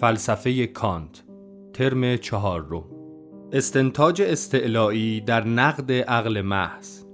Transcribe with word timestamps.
فلسفه 0.00 0.66
کانت 0.66 1.24
ترم 1.72 2.16
چهار 2.16 2.60
رو. 2.60 2.84
استنتاج 3.52 4.22
استعلایی 4.22 5.20
در 5.20 5.44
نقد 5.44 5.92
عقل 5.92 6.40
محض. 6.40 7.04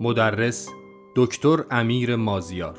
مدرس 0.00 0.68
دکتر 1.16 1.64
امیر 1.70 2.16
مازیار. 2.16 2.78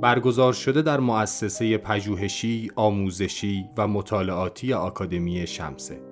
برگزار 0.00 0.52
شده 0.52 0.82
در 0.82 1.00
مؤسسه 1.00 1.78
پژوهشی، 1.78 2.70
آموزشی 2.76 3.64
و 3.78 3.88
مطالعاتی 3.88 4.72
آکادمی 4.72 5.46
شمسه. 5.46 6.05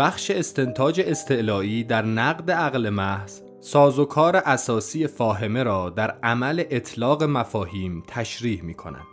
بخش 0.00 0.30
استنتاج 0.30 1.00
استعلایی 1.00 1.84
در 1.84 2.02
نقد 2.02 2.50
عقل 2.50 2.88
محض 2.88 3.40
سازوکار 3.60 4.36
اساسی 4.36 5.06
فاهمه 5.06 5.62
را 5.62 5.90
در 5.90 6.10
عمل 6.22 6.64
اطلاق 6.70 7.22
مفاهیم 7.22 8.02
تشریح 8.06 8.62
می 8.62 8.74
کند. 8.74 9.06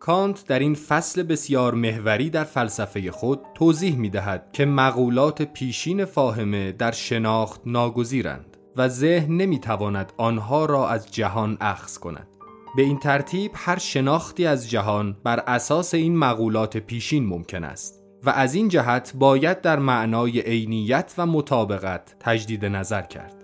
کانت 0.00 0.46
در 0.46 0.58
این 0.58 0.74
فصل 0.74 1.22
بسیار 1.22 1.74
محوری 1.74 2.30
در 2.30 2.44
فلسفه 2.44 3.10
خود 3.10 3.40
توضیح 3.54 3.96
می 3.96 4.10
دهد 4.10 4.48
که 4.52 4.66
مقولات 4.66 5.42
پیشین 5.42 6.04
فاهمه 6.04 6.72
در 6.72 6.92
شناخت 6.92 7.60
ناگزیرند 7.66 8.56
و 8.76 8.88
ذهن 8.88 9.36
نمی 9.36 9.58
تواند 9.58 10.12
آنها 10.16 10.64
را 10.64 10.88
از 10.88 11.10
جهان 11.10 11.56
اخذ 11.60 11.98
کند. 11.98 12.28
به 12.76 12.82
این 12.82 12.98
ترتیب 12.98 13.50
هر 13.54 13.78
شناختی 13.78 14.46
از 14.46 14.70
جهان 14.70 15.16
بر 15.24 15.40
اساس 15.46 15.94
این 15.94 16.16
مقولات 16.16 16.76
پیشین 16.76 17.26
ممکن 17.26 17.64
است 17.64 17.97
و 18.24 18.30
از 18.30 18.54
این 18.54 18.68
جهت 18.68 19.12
باید 19.14 19.60
در 19.60 19.78
معنای 19.78 20.40
عینیت 20.40 21.14
و 21.18 21.26
مطابقت 21.26 22.14
تجدید 22.20 22.64
نظر 22.64 23.02
کرد. 23.02 23.34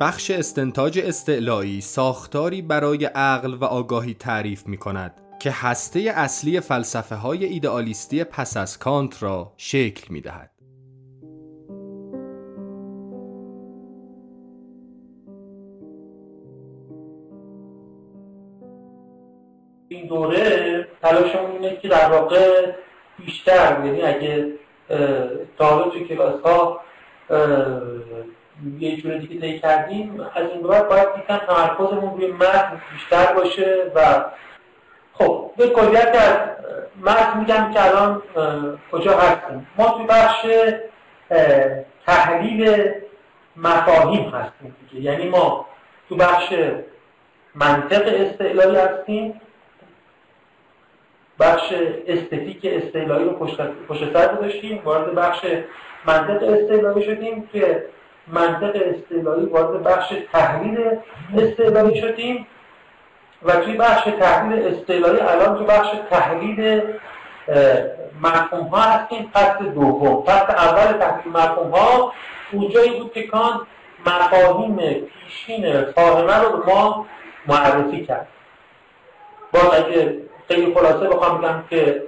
بخش 0.00 0.30
استنتاج 0.30 0.98
استعلایی 0.98 1.80
ساختاری 1.80 2.62
برای 2.62 3.04
عقل 3.04 3.54
و 3.54 3.64
آگاهی 3.64 4.14
تعریف 4.14 4.66
می 4.66 4.76
کند 4.76 5.20
که 5.40 5.50
هسته 5.54 6.00
اصلی 6.14 6.60
فلسفه 6.60 7.14
های 7.14 7.44
ایدئالیستی 7.44 8.24
پس 8.24 8.56
از 8.56 8.78
کانت 8.78 9.22
را 9.22 9.52
شکل 9.56 10.12
می 10.12 10.20
دهد. 10.20 10.50
این 19.88 20.06
دوره 20.06 20.88
تلاشمون 21.02 21.50
اینه 21.50 21.76
که 21.76 21.88
در 21.88 22.10
واقع 22.10 22.72
بیشتر. 23.18 23.84
یعنی 23.84 24.02
اگه 24.02 24.52
تا 25.58 25.82
توی 25.82 26.04
کلاس 26.04 26.40
ها 26.44 26.80
یه 28.78 28.96
جور 28.96 29.16
دیگه 29.16 29.40
طی 29.40 29.58
کردیم 29.58 30.20
از 30.34 30.50
این 30.50 30.62
بعد 30.62 30.88
باید 30.88 31.08
یکم 31.18 31.36
تمرکزمون 31.36 32.20
روی 32.20 32.32
متن 32.32 32.80
بیشتر 32.92 33.32
باشه 33.32 33.92
و 33.94 34.24
خب 35.12 35.50
به 35.56 35.68
کلیت 35.68 36.16
از 36.16 36.36
متن 37.02 37.38
میگم 37.38 37.70
که 37.72 37.86
الان 37.86 38.22
کجا 38.92 39.18
هستیم. 39.18 39.66
ما 39.78 39.88
توی 39.88 40.06
بخش 40.06 40.46
تحلیل 42.06 42.92
مفاهیم 43.56 44.28
هستیم 44.28 44.76
یعنی 44.92 45.28
ما 45.28 45.66
تو 46.08 46.16
بخش 46.16 46.54
منطق 47.54 48.02
استعلایی 48.06 48.76
هستیم. 48.76 49.40
بخش 51.40 51.72
استتیک 52.06 52.60
استعلایی 52.64 53.24
رو 53.24 53.32
پشت 53.88 54.12
سر 54.12 54.34
گذاشتیم 54.34 54.82
وارد 54.84 55.14
بخش 55.14 55.46
منطق 56.06 56.42
استعلایی 56.42 57.04
شدیم. 57.04 57.48
که 57.52 57.84
منطق 58.26 58.76
استعلایی 58.76 59.46
وارد 59.46 59.82
بخش 59.82 60.12
تحلیل 60.32 60.90
استعلایی 61.38 62.00
شدیم. 62.00 62.46
و 63.42 63.52
توی 63.52 63.76
بخش 63.76 64.04
تحلیل 64.20 64.66
استعلایی 64.66 65.20
الان 65.20 65.58
تو 65.58 65.64
بخش 65.64 65.88
تحلیل 66.10 66.82
مفهوم 68.22 68.66
ها 68.66 68.80
هستیم. 68.80 69.30
فصل 69.34 69.64
دوم. 69.64 70.22
فصل 70.22 70.52
اول 70.52 70.92
تحلیل 70.92 71.32
مفهوم 71.32 71.70
ها 71.70 72.12
اونجایی 72.52 73.00
بود 73.00 73.12
که 73.12 73.22
کان 73.22 73.66
مفاهیم 74.06 74.76
پیشین 74.76 75.84
فاهمه 75.84 76.38
رو 76.38 76.56
به 76.56 76.72
ما 76.72 77.06
معرفی 77.46 78.06
کرد. 78.06 78.26
باز 79.52 79.74
اگه 79.74 80.25
خیلی 80.48 80.74
خلاصه 80.74 81.08
بخوام 81.08 81.40
بگم 81.40 81.64
که 81.70 82.02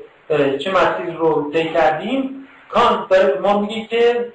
چه 0.58 0.70
مسیر 0.70 1.14
رو 1.18 1.50
طی 1.52 1.72
کردیم. 1.72 2.48
کانت 2.68 3.08
داره 3.08 3.38
ما 3.38 3.58
میگه 3.58 3.86
که 3.86 4.32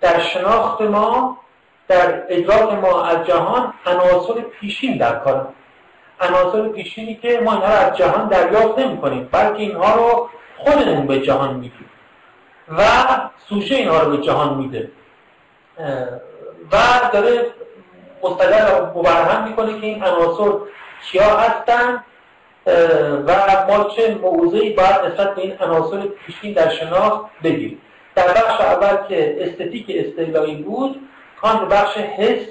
در 0.00 0.20
شناخت 0.20 0.80
ما 0.80 1.38
در 1.88 2.22
ادراک 2.28 2.72
ما 2.72 3.04
از 3.04 3.26
جهان 3.26 3.72
عناصر 3.86 4.34
پیشین 4.60 4.96
در 4.96 5.18
کار. 5.18 5.48
عناصر 6.20 6.68
پیشینی 6.68 7.14
که 7.14 7.40
ما 7.44 7.52
اینها 7.52 7.68
رو 7.68 7.74
از 7.74 7.96
جهان 7.96 8.28
دریافت 8.28 8.78
نمی 8.78 9.00
کنیم 9.00 9.28
بلکه 9.32 9.58
اینها 9.58 9.94
رو 9.94 10.28
خودمون 10.56 11.06
به 11.06 11.20
جهان 11.20 11.54
میدیم 11.54 11.90
و 12.78 12.82
سوشه 13.48 13.74
اینها 13.74 14.00
رو 14.00 14.16
به 14.16 14.22
جهان 14.22 14.54
میده. 14.54 14.90
و 16.72 16.76
داره 17.12 17.46
مستدل 18.22 18.80
مبرهن 18.94 19.48
می‌کنه 19.48 19.80
که 19.80 19.86
این 19.86 20.04
عناصر 20.04 20.50
کیا 21.10 21.36
هستن 21.36 22.04
و 23.26 23.32
ما 23.68 23.90
چه 23.96 24.14
موضعی 24.14 24.70
باید 24.70 25.00
نسبت 25.06 25.34
به 25.34 25.42
این 25.42 25.58
عناصر 25.60 26.02
پیشین 26.26 26.52
در 26.52 26.68
شناخت 26.68 27.24
بگیریم. 27.42 27.80
در 28.14 28.28
بخش 28.28 28.60
اول 28.60 28.96
که 29.08 29.36
استتیک 29.40 29.86
استعلایی 29.88 30.54
بود 30.54 31.08
کان 31.40 31.68
بخش 31.68 31.96
حس 31.96 32.46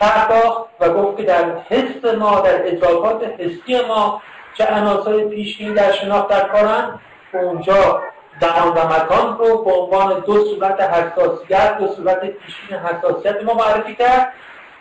پرداخت 0.00 0.66
و 0.80 0.88
گفت 0.88 1.16
که 1.16 1.22
در 1.22 1.44
حس 1.70 2.14
ما 2.18 2.40
در 2.40 2.68
ادراکات 2.68 3.24
حسی 3.38 3.86
ما 3.88 4.22
چه 4.54 4.64
عناصر 4.64 5.24
پیشین 5.24 5.74
در 5.74 5.92
شناخت 5.92 6.28
در 6.28 6.48
کارن 6.48 7.00
اونجا 7.32 8.02
زمان 8.40 8.68
و 8.68 8.86
مکان 8.86 9.38
رو 9.38 9.64
به 9.64 9.72
عنوان 9.72 10.20
دو 10.20 10.44
صورت 10.44 10.80
حساسیت 10.80 11.78
دو 11.78 11.88
صورت 11.88 12.20
پیشین 12.20 12.78
حساسیت 12.78 13.44
ما 13.44 13.54
معرفی 13.54 13.94
کرد. 13.94 14.32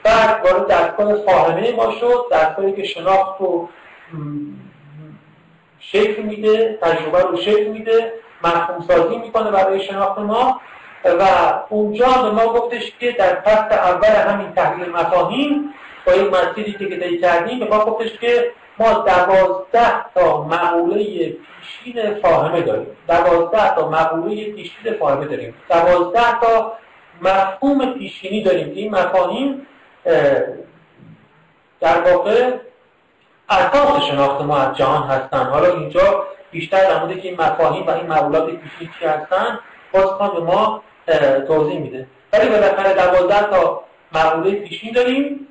بعد 0.04 0.46
وارد 0.46 0.68
دستگاه 0.68 1.14
فاهمه 1.16 1.72
ما 1.72 1.92
شد 1.92 2.26
دستگاهی 2.32 2.74
که 2.74 2.84
شناخت 2.84 3.42
رو 3.42 3.70
شکل 5.92 6.22
میده 6.22 6.78
تجربه 6.82 7.22
رو 7.22 7.38
شکل 7.38 7.68
میده 7.68 8.14
مفهوم 8.44 8.86
سازی 8.88 9.18
می‌کنه 9.18 9.52
برای 9.52 9.80
شناخت 9.80 10.20
ما. 10.20 10.62
و 11.06 11.24
اونجا 11.70 12.08
به 12.08 12.32
ما 12.32 12.54
گفتش 12.54 12.94
که 13.00 13.12
در 13.12 13.36
فصل 13.36 13.74
اول 13.74 14.08
همین 14.08 14.52
تحلیل 14.52 14.90
مفاهیم 14.90 15.74
با 16.06 16.12
این 16.14 16.28
مسیری 16.28 16.72
که 16.72 17.00
طی 17.00 17.18
کردیم 17.18 17.60
به 17.60 17.66
ما 17.66 17.86
گفتش 17.86 18.20
که 18.20 18.52
ما 18.80 18.94
دوازده 18.94 20.14
تا 20.16 20.44
مقوله 20.44 21.04
پیشین 21.04 22.16
فاهمه 22.22 22.62
داریم. 22.62 22.88
دوازده 23.08 23.76
تا 23.76 23.90
مقوله 23.90 24.52
پیشین 24.52 24.94
فاهمه 25.00 25.26
داریم. 25.26 25.54
دوازده 25.70 26.40
تا 26.40 26.74
مفهوم 27.22 27.94
پیشینی 27.94 28.44
داریم 28.44 28.74
که 28.74 28.80
این 28.80 28.96
مفاهیم 28.96 29.68
در 31.82 32.02
واقع 32.02 32.52
اساس 33.50 34.04
شناخت 34.04 34.42
ما 34.42 34.58
از 34.58 34.78
جهان 34.78 35.04
هستن. 35.04 35.44
حالا 35.44 35.74
اینجا 35.74 36.28
بیشتر 36.52 36.84
در 36.90 37.00
مورد 37.00 37.22
که 37.22 37.28
این 37.28 37.42
مفاهیم 37.42 37.88
و 37.88 37.92
این 37.92 38.08
مقولات 38.08 38.50
چی 39.00 39.06
هستن 39.06 39.60
باز 39.92 40.32
به 40.34 40.40
ما 40.40 40.84
توضیح 41.48 41.80
میده. 41.80 42.08
ولی 42.34 42.50
بالاخره 42.50 42.94
دوازده 42.94 43.50
تا 43.50 43.84
مقوله 44.12 44.52
پیشین 44.52 44.94
داریم. 44.94 45.48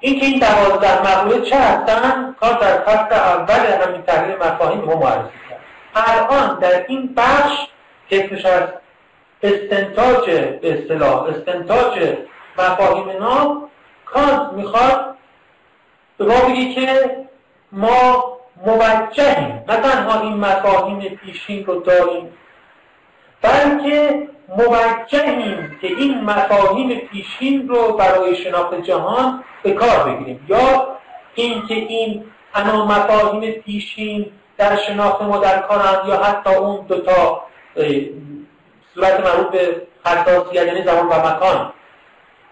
این 0.00 0.20
که 0.20 0.26
این 0.26 0.38
دوازده 0.38 1.02
مقوله 1.02 1.40
چه 1.40 1.56
هستن 1.56 2.36
کار 2.40 2.52
در 2.52 2.78
فصل 2.78 3.14
اول 3.14 3.66
همین 3.66 4.02
تحلیل 4.02 4.36
مفاهیم 4.36 4.80
ما 4.80 4.94
معرفی 4.94 5.38
کرد. 5.50 5.60
الان 5.94 6.58
در 6.58 6.84
این 6.88 7.14
بخش 7.16 7.52
که 8.08 8.24
اسمش 8.24 8.44
از 8.44 8.62
استنتاج 9.42 10.30
به 10.30 10.78
اصطلاح 10.78 11.22
استنتاج 11.22 12.16
مفاهیم 12.58 13.22
نام 13.22 13.68
کانت 14.04 14.52
می‌خواد 14.52 15.13
به 16.18 16.24
ما 16.24 16.74
که 16.74 17.16
ما 17.72 18.24
موجهیم. 18.66 19.64
نه 19.68 19.76
تنها 19.76 20.20
این 20.20 20.36
مفاهیم 20.36 21.08
پیشین 21.08 21.66
رو 21.66 21.80
داریم 21.80 22.32
بلکه 23.42 24.28
موجهیم 24.48 25.78
که 25.80 25.86
این 25.86 26.24
مفاهیم 26.24 26.98
پیشین 26.98 27.68
رو 27.68 27.92
برای 27.92 28.36
شناخت 28.36 28.82
جهان 28.82 29.44
به 29.62 29.72
کار 29.72 30.10
بگیریم. 30.10 30.46
یا 30.48 30.88
اینکه 31.34 31.74
این 31.74 32.24
انا 32.54 32.86
مفاهیم 32.86 33.52
پیشین 33.52 34.26
در 34.58 34.76
شناخت 34.76 35.22
ما 35.22 35.38
در 35.38 35.58
کارند 35.58 36.08
یا 36.08 36.16
حتی 36.16 36.54
اون 36.54 36.86
دوتا 36.86 37.42
صورت 38.94 39.20
مربوط 39.20 39.50
به 39.50 39.82
حساسیت 40.06 40.66
یعنی 40.66 40.82
زمان 40.82 41.06
و 41.06 41.28
مکان 41.28 41.72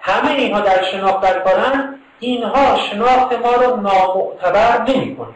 همه 0.01 0.31
اینها 0.31 0.61
در 0.61 0.83
شناخت 0.83 1.21
در 1.21 1.39
کارند 1.39 2.02
اینها 2.23 2.77
شناخت 2.77 3.33
ما 3.33 3.53
رو 3.53 3.77
نامعتبر 3.77 4.83
نمی 4.89 5.17
کنه 5.17 5.35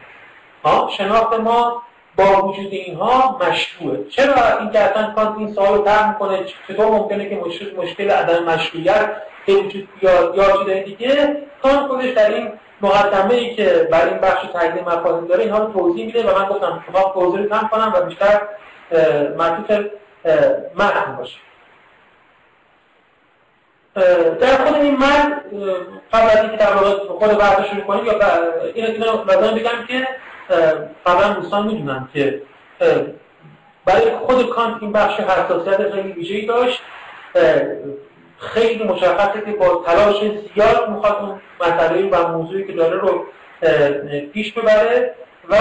شناخت 0.90 1.40
ما 1.40 1.82
با 2.16 2.46
وجود 2.46 2.72
اینها 2.72 3.38
مشروعه. 3.40 4.04
چرا 4.10 4.58
این 4.60 4.70
که 4.70 4.78
اصلا 4.78 5.12
کانت 5.16 5.38
این 5.38 5.54
سوال 5.54 5.74
رو 5.74 5.84
طرح 5.84 6.08
می‌کنه؟ 6.08 6.44
چطور 6.68 6.86
ممکنه 6.86 7.28
که 7.28 7.36
مشکل 7.36 7.76
مشکل 7.76 8.10
عدم 8.10 8.44
مشروعیت 8.44 9.10
به 9.46 9.52
وجود 9.52 9.88
بیاد؟ 10.00 10.34
یا 10.36 10.64
چیز 10.64 10.84
دیگه؟ 10.84 11.42
کانت 11.62 11.86
خودش 11.86 12.10
در 12.10 12.34
این 12.34 12.48
مقدمه 12.80 13.34
ای 13.34 13.54
که 13.54 13.88
برای 13.92 14.10
این 14.10 14.20
بخش 14.20 14.46
تحلیل 14.52 14.82
مفاهیم 14.82 15.26
داره 15.26 15.42
اینها 15.42 15.58
رو 15.58 15.72
توضیح 15.72 16.06
میده 16.06 16.30
و 16.30 16.38
من 16.38 16.48
گفتم 16.48 16.84
شما 16.86 17.12
توضیح 17.14 17.46
کم 17.46 17.68
کنم 17.68 17.92
و 17.96 18.00
بیشتر 18.00 18.40
معطوف 19.38 19.70
متن 20.76 21.16
باشه. 21.18 21.36
در 24.40 24.56
خود 24.64 24.74
این 24.74 24.96
من 24.96 25.40
قبل 26.12 26.30
از 26.30 26.38
اینکه 26.40 26.56
در 26.56 26.74
واقع 26.74 26.98
خود 26.98 27.38
بحث 27.38 27.60
شروع 27.70 27.84
کنیم 27.84 28.06
یا 28.06 28.12
اینو 28.74 28.88
اینو 28.88 29.16
بگم 29.54 29.86
که 29.88 30.08
قبلا 31.06 31.32
دوستان 31.32 31.66
می‌دونن 31.66 32.08
که 32.12 32.42
برای 33.84 34.10
خود 34.10 34.48
کانت 34.48 34.76
این 34.80 34.92
بخش 34.92 35.20
حساسیت 35.20 35.92
خیلی 35.92 36.12
ویژه‌ای 36.12 36.46
داشت. 36.46 36.82
خیلی 38.38 38.84
مشخصه 38.84 39.40
که 39.40 39.52
با 39.52 39.84
تلاش 39.86 40.16
زیاد 40.54 40.90
می‌خواد 40.90 41.16
اون 41.20 41.40
مسئله 41.60 42.10
و 42.10 42.28
موضوعی 42.28 42.66
که 42.66 42.72
داره 42.72 42.98
رو 42.98 43.26
پیش 44.32 44.52
ببره 44.52 45.14
و 45.48 45.56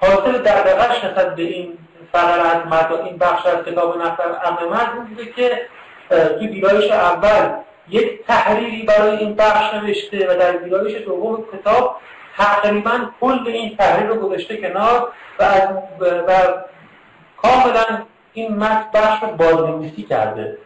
حاصل 0.00 0.32
دقدقش 0.32 1.04
نسبت 1.04 1.34
به 1.34 1.42
این 1.42 1.78
فقر 2.12 2.40
از 2.40 3.00
این 3.04 3.18
بخش 3.18 3.46
از 3.46 3.64
کتاب 3.64 4.02
نفر 4.02 4.24
امر 4.44 4.64
مرد 4.70 5.08
بوده 5.08 5.32
که 5.32 5.66
توی 6.10 6.46
ویرایش 6.48 6.90
اول 6.90 7.50
یک 7.88 8.26
تحریری 8.26 8.82
برای 8.82 9.16
این 9.16 9.34
بخش 9.34 9.74
نوشته 9.74 10.30
و 10.30 10.38
در 10.38 10.56
ویرایش 10.56 11.02
دوم 11.02 11.44
کتاب 11.52 11.96
تقریبا 12.36 13.00
کل 13.20 13.42
این 13.46 13.76
تحریر 13.76 14.06
رو 14.06 14.14
گذاشته 14.14 14.56
کنار 14.56 15.08
و, 15.38 15.44
و 16.00 16.32
کاملا 17.42 18.02
این 18.32 18.56
متن 18.56 18.86
بخش 18.94 19.22
رو 19.22 19.28
بازنویسی 19.28 20.02
کرده. 20.02 20.58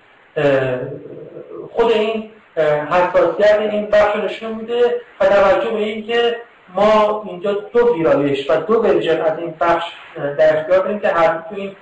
خود 1.73 1.93
این 1.93 2.31
حساسیت 2.91 3.59
این 3.59 3.87
بخش 3.87 4.17
رو 4.17 4.23
نشون 4.23 4.53
میده 4.53 5.01
و 5.21 5.27
توجه 5.27 5.71
به 5.71 5.77
اینکه 5.77 6.37
ما 6.75 7.25
اینجا 7.29 7.53
دو 7.53 7.95
ویرایش 7.95 8.51
و 8.51 8.57
دو 8.57 8.75
ورژن 8.75 9.21
از 9.21 9.39
این 9.39 9.55
بخش 9.61 9.85
در 10.39 10.59
اختیار 10.59 10.79
داریم 10.79 11.01
که 11.01 11.09
هر 11.09 11.29
دو 11.29 11.57
این 11.57 11.77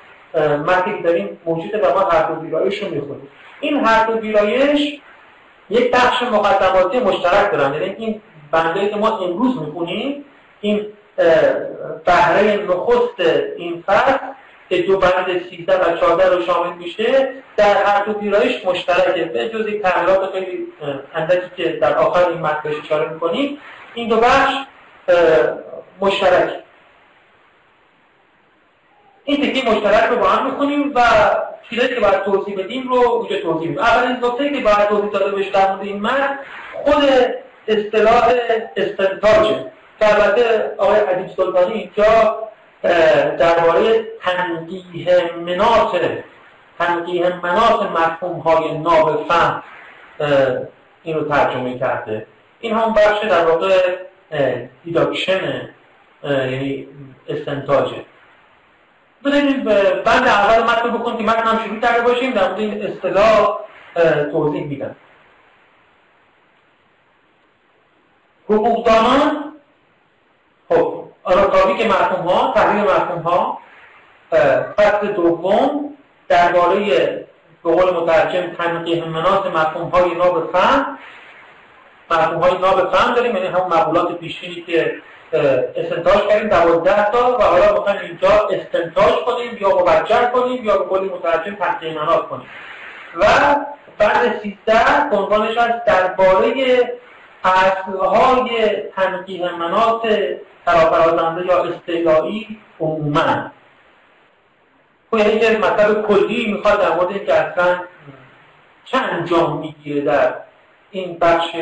متنی 0.66 1.02
داریم 1.02 1.40
موجوده 1.44 1.88
و 1.88 1.94
ما 1.94 2.00
هر 2.00 2.22
دو 2.22 2.40
ویرایش 2.40 2.82
رو 2.82 2.88
می‌خونیم. 2.88 3.28
این 3.60 3.84
هر 3.84 4.06
دو 4.06 4.18
ویرایش 4.18 5.00
یک 5.70 5.90
بخش 5.90 6.22
مقدماتی 6.22 6.98
مشترک 6.98 7.52
دارن. 7.52 7.74
یعنی 7.74 7.94
این 7.98 8.22
بنده 8.50 8.88
که 8.88 8.96
ما 8.96 9.18
امروز 9.18 9.60
می‌خونیم 9.60 10.24
این 10.60 10.86
بهره 12.04 12.64
نخست 12.68 13.20
این 13.56 13.84
فصل 13.86 14.18
که 14.68 14.82
دو 14.82 14.98
بند 14.98 15.40
13 15.50 15.76
و 15.76 15.96
14 15.96 16.36
رو 16.36 16.42
شامل 16.42 16.72
میشه 16.72 17.28
در 17.56 17.82
هر 17.82 18.04
دو 18.04 18.20
ویرایش 18.20 18.64
مشترکه. 18.64 19.24
به 19.24 19.48
جز 19.48 19.68
یک 19.68 19.82
تغییرات 19.82 20.32
خیلی 20.32 20.66
اندکی 21.14 21.50
که 21.56 21.72
در 21.72 21.98
آخر 21.98 22.28
این 22.28 22.38
متن 22.38 22.68
اشاره 22.84 23.08
می‌کنیم 23.08 23.58
این 23.94 24.08
دو 24.08 24.16
بخش 24.16 24.54
مشترک 26.00 26.50
این 29.28 29.50
تکی 29.50 29.70
مشترک 29.70 30.10
رو 30.10 30.16
با 30.16 30.28
هم 30.28 30.50
می‌کنیم 30.50 30.92
و 30.94 31.00
چیزایی 31.70 31.88
که 31.88 32.00
باید 32.00 32.22
توضیح 32.22 32.58
بدیم 32.58 32.88
رو 32.88 32.94
اونجا 32.94 33.40
توضیح 33.40 33.68
بدیم. 33.68 33.78
اولین 33.78 34.16
نکته 34.16 34.50
که 34.50 34.60
باید 34.60 34.88
توضیح 34.88 35.10
داده 35.10 35.36
بشه 35.36 35.50
در 35.50 35.72
مورد 35.72 35.82
این 35.82 36.02
متن 36.02 36.38
خود 36.72 37.04
اصطلاح 37.68 38.32
استنتاجه 38.76 39.64
که 40.00 40.14
البته 40.14 40.70
آقای 40.78 41.00
عدیب 41.00 41.36
سلطانی 41.36 41.72
اینجا 41.72 42.38
درباره 43.38 44.04
تنقیه 44.22 45.30
منات 45.46 46.00
تنقیه 46.78 47.40
منات 47.42 47.82
مفهوم 47.82 48.38
های 48.40 48.78
ناب 48.78 49.24
فهم 49.28 49.62
این 51.02 51.16
رو 51.16 51.28
ترجمه 51.28 51.78
کرده. 51.78 52.26
این 52.60 52.74
هم 52.74 52.94
بخش 52.94 53.24
در 53.24 53.44
واقع 53.44 53.96
دیداکشن 54.84 55.68
یعنی 56.24 56.88
استنتاجه 57.28 58.04
بذارید 59.26 59.64
بند 60.04 60.28
اول 60.28 60.62
متن 60.62 60.90
بکن 60.90 61.16
که 61.16 61.22
متن 61.22 61.42
هم 61.42 61.58
شروع 61.64 61.80
کرده 61.80 62.00
باشیم 62.02 62.30
در 62.30 62.54
این 62.54 62.86
اصطلاح 62.86 63.58
توضیح 64.32 64.66
میدم. 64.66 64.96
حقوقدانان 68.44 69.52
خب 70.68 71.04
آناتامیک 71.24 71.86
مفهوم 71.86 72.28
ها 72.28 72.52
تحلیل 72.52 72.84
مفهوم 72.84 73.22
ها 73.22 73.58
فصل 74.76 75.06
دوم 75.06 75.96
درباره 76.28 76.86
به 77.64 77.72
قول 77.72 77.94
مترجم 77.94 78.54
تنقیح 78.54 79.08
منات 79.08 79.46
مفهوم 79.46 79.88
های 79.88 80.14
ناب 80.14 80.52
فهم. 80.52 80.98
مفهوم 82.10 82.42
های 82.42 82.58
ناب 82.58 82.92
فهم 82.92 83.14
داریم 83.14 83.36
یعنی 83.36 83.48
همون 83.48 83.68
مقولات 83.68 84.18
پیشینی 84.18 84.62
که 84.66 85.02
استنتاج 85.32 86.28
کردیم 86.28 86.48
دوازده 86.48 87.10
تا 87.10 87.38
و 87.38 87.42
حالا 87.42 87.72
می‌خوایم 87.72 88.00
اینجا 88.00 88.28
استنتاج 88.28 89.14
کنیم 89.14 89.56
یا 89.60 89.68
موجه 89.68 90.30
کنیم 90.34 90.64
یا 90.64 90.78
به 90.78 90.84
قول 90.84 91.00
مترجم 91.00 91.54
تنقیح 91.54 91.94
منات 91.94 92.28
کنیم. 92.28 92.46
و 93.16 93.26
بعد 93.98 94.40
سیزده 94.42 95.10
عنوانش 95.12 95.56
از 95.56 95.72
درباره 95.86 96.52
اصلهای 97.44 98.70
تنقیح 98.96 99.52
منات 99.52 100.02
فرافرازنده 100.64 101.46
یا 101.46 101.64
استعلایی 101.64 102.60
عموما. 102.80 103.50
خب 105.10 105.18
یعنی 105.18 105.38
که 105.38 105.58
مطلب 105.58 106.06
کلی 106.06 106.52
می‌خواد 106.52 106.80
در 106.80 106.94
مورد 106.94 107.08
اینکه 107.08 107.34
اصلا 107.34 107.78
چه 108.84 108.98
انجام 108.98 109.58
می‌گیره 109.58 110.00
در 110.00 110.34
این 110.90 111.18
بخش 111.18 111.54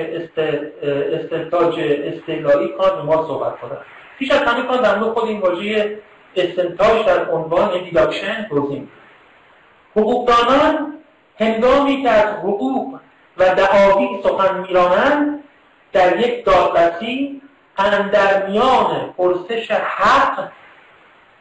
استنتاج 1.12 1.74
استعلایی 1.80 2.68
کار 2.68 3.02
ما 3.02 3.26
صحبت 3.26 3.60
کنه. 3.60 3.76
پیش 4.18 4.30
از 4.30 4.40
همه 4.40 4.62
کار 4.62 4.78
در 4.78 4.98
خود 4.98 5.24
این 5.24 5.40
واژه 5.40 5.98
استنتاج 6.36 7.06
در 7.06 7.30
عنوان 7.30 7.84
دیداکشن 7.84 8.46
توضیح 8.48 8.82
حقوقدانان 9.96 10.94
هنگامی 11.40 12.02
که 12.02 12.10
از 12.10 12.34
حقوق 12.34 12.98
و 13.36 13.54
دعاوی 13.54 14.08
سخن 14.22 14.58
میرانند 14.58 15.44
در 15.92 16.20
یک 16.20 16.44
دادرسی 16.44 17.42
در 18.12 18.46
میان 18.46 19.14
پرسش 19.16 19.70
حق 19.70 20.48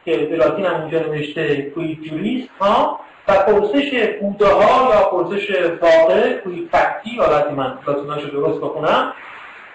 که 0.05 0.17
به 0.17 0.35
لاتین 0.35 0.65
هم 0.65 0.81
اینجا 0.81 0.99
نوشته 0.99 1.61
کوی 1.61 1.95
جوریست 1.95 2.49
ها 2.59 2.99
و 3.27 3.33
پرسش 3.33 4.13
بوده 4.21 4.47
ها 4.47 4.93
یا 4.93 5.03
پرسش 5.03 5.55
واقع 5.81 6.33
کوی 6.33 6.69
فکتی 6.71 7.17
حالتی 7.17 7.51
من 7.51 7.77
لاتیناشو 7.87 8.27
درست 8.27 8.61
بخونم 8.61 9.13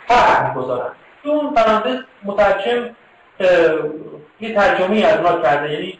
فرق 0.09 0.49
می‌گذارن 0.49 0.93
اون 1.25 1.55
پرانتز 1.55 1.97
مترجم 2.25 2.91
یه 4.41 4.55
ترجمه 4.55 5.05
از 5.05 5.21
ما 5.21 5.43
کرده 5.43 5.73
یعنی 5.73 5.99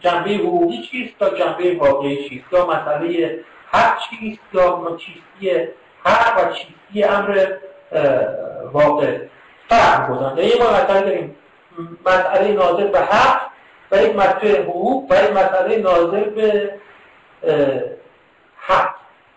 جنبه 0.00 0.30
حقوقی 0.30 0.82
چیست 0.90 1.18
تا 1.18 1.30
جنبه 1.30 1.76
واقعی 1.78 2.28
چیست؟ 2.28 2.52
یا 2.52 2.66
مسئله 2.66 3.40
حق 3.70 3.98
چیست؟ 4.10 4.40
یا 4.52 4.96
چیستی 4.98 5.68
حق 6.04 6.48
و 6.48 6.52
چیستی 6.52 7.04
امر 7.04 7.46
واقع؟ 8.72 9.18
فرق 9.68 10.10
گذارن 10.10 10.38
یه 10.38 10.56
بار 10.56 10.84
داریم 10.86 11.36
مسئله 12.06 12.52
ناظر 12.52 12.86
به 12.86 13.00
حق 13.00 13.40
و 13.90 14.02
یک 14.02 14.16
مسئله 14.16 14.62
حقوق 14.62 15.10
و 15.10 15.14
یک 15.14 15.30
مسئله 15.30 15.76
ناظر 15.76 16.24
به 16.24 16.70
حق. 18.56 18.94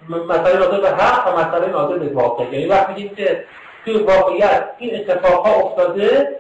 مسئله 0.10 0.60
ناظر 0.60 0.82
به 0.82 0.90
حق 0.90 1.28
و 1.28 1.40
مسئله 1.40 1.68
ناظر 1.68 1.98
به 1.98 2.14
واقع. 2.14 2.44
یعنی 2.44 2.66
وقتی 2.66 2.94
میگیم 2.94 3.16
که 3.16 3.44
توی 3.86 3.98
واقعیت 3.98 4.70
این 4.78 4.96
اتفاق 4.96 5.46
ها 5.46 5.54
افتاده 5.54 6.40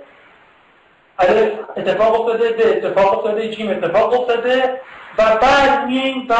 الف 1.19 1.53
اتفاق 1.77 2.21
افتاده 2.21 2.51
به 2.51 2.77
اتفاق 2.77 3.17
افتاده 3.17 3.49
جیم 3.49 3.69
اتفاق 3.69 4.21
افتاده 4.21 4.81
و 5.17 5.37
بعد 5.41 5.87
مییم 5.87 6.27
و 6.29 6.35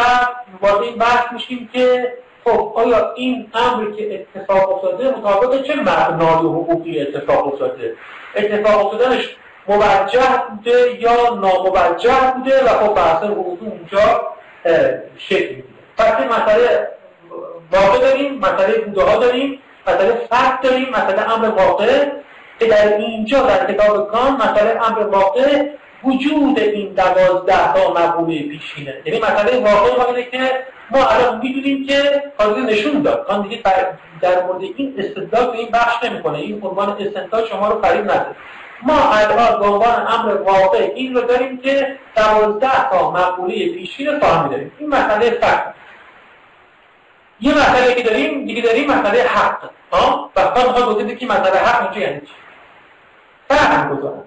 وارد 0.62 0.82
این 0.82 0.96
بحث 0.96 1.34
میشیم 1.34 1.70
که 1.74 2.14
خب 2.46 2.74
آیا 2.76 3.14
این 3.14 3.52
امری 3.54 3.94
که 3.94 4.28
اتفاق 4.36 4.76
افتاده 4.76 5.18
مطابق 5.18 5.64
چه 5.64 5.76
معنای 5.76 6.36
حقوقی 6.36 7.02
اتفاق 7.02 7.48
افتاده؟ 7.54 7.96
اتفاق 8.36 8.86
افتادنش 8.86 9.36
موجه 9.68 10.44
بوده 10.50 11.02
یا 11.02 11.36
ناموجه 11.36 12.34
بوده 12.36 12.64
و 12.66 12.68
خب 12.68 12.96
بحث 12.96 13.24
حقوقی 13.24 13.66
اونجا 13.66 14.22
شکل 15.18 15.56
میده 15.56 16.20
این 16.20 16.30
مسئله 16.30 16.88
واقع 17.72 18.00
داریم 18.00 18.40
مسئله 18.40 18.78
بوده 18.78 19.04
ها 19.04 19.18
داریم 19.18 19.60
مسئله 19.88 20.28
فرق 20.30 20.62
داریم 20.62 20.90
مسئله 20.90 21.34
امر 21.34 21.50
واقع 21.50 22.06
که 22.60 22.66
در 22.66 22.98
اینجا 22.98 23.42
در 23.42 23.74
کتاب 23.74 24.12
کان 24.12 24.34
مسئله 24.34 24.88
امر 24.88 25.00
واقع 25.00 25.64
وجود 26.04 26.60
این 26.60 26.94
دوازده 26.94 27.74
تا 27.74 27.94
مقوله 27.94 28.44
پیشینه. 28.44 28.94
یعنی 29.06 29.20
مسئله 29.20 29.60
واقع 29.60 29.98
ما 29.98 30.06
اینه 30.06 30.24
که 30.24 30.52
ما 30.92 31.06
الان 31.06 31.40
می‌دونیم 31.44 31.88
که 31.88 32.24
حاضر 32.38 32.60
نشون 32.60 33.02
داد. 33.02 33.26
کان 33.28 33.42
دیگه 33.42 33.62
در 34.22 34.44
مورد 34.44 34.62
این 34.62 34.96
استدلال 34.98 35.52
به 35.52 35.58
این 35.58 35.70
بخش 35.74 36.04
نمی‌کنه. 36.04 36.38
این 36.38 36.62
عنوان 36.64 36.98
استنتاج 37.00 37.46
شما 37.46 37.68
رو 37.68 37.82
فریب 37.82 38.12
نده. 38.12 38.26
ما 38.84 39.14
الان 39.14 39.60
به 39.60 39.66
عنوان 39.66 40.08
امر 40.08 40.34
واقع 40.34 40.92
این 40.96 41.16
رو 41.16 41.22
داریم 41.22 41.58
که 41.58 41.98
دوازده 42.16 42.90
تا 42.90 43.12
مقوله 43.12 43.54
پیشین 43.54 44.20
فاهمی 44.20 44.50
داریم 44.50 44.72
این 44.78 44.90
مسئله 44.90 45.30
فقط. 45.30 45.74
یه 47.40 47.54
مسئله 47.54 47.94
که 47.94 48.04
داریم 48.04 48.46
دیگه 48.46 48.62
داریم 48.62 48.92
مسئله 48.92 49.24
حق. 49.24 49.70
ها؟ 49.92 50.32
خواهد 50.36 50.68
می‌خواد 50.68 50.86
بودید 50.86 51.20
که 51.20 51.26
مسئله 51.26 51.60
حق 51.60 51.82
اینجا 51.82 52.00
یعنی 52.00 52.20
چی؟ 52.20 52.34
فهم 53.50 53.96
گذارم. 53.96 54.24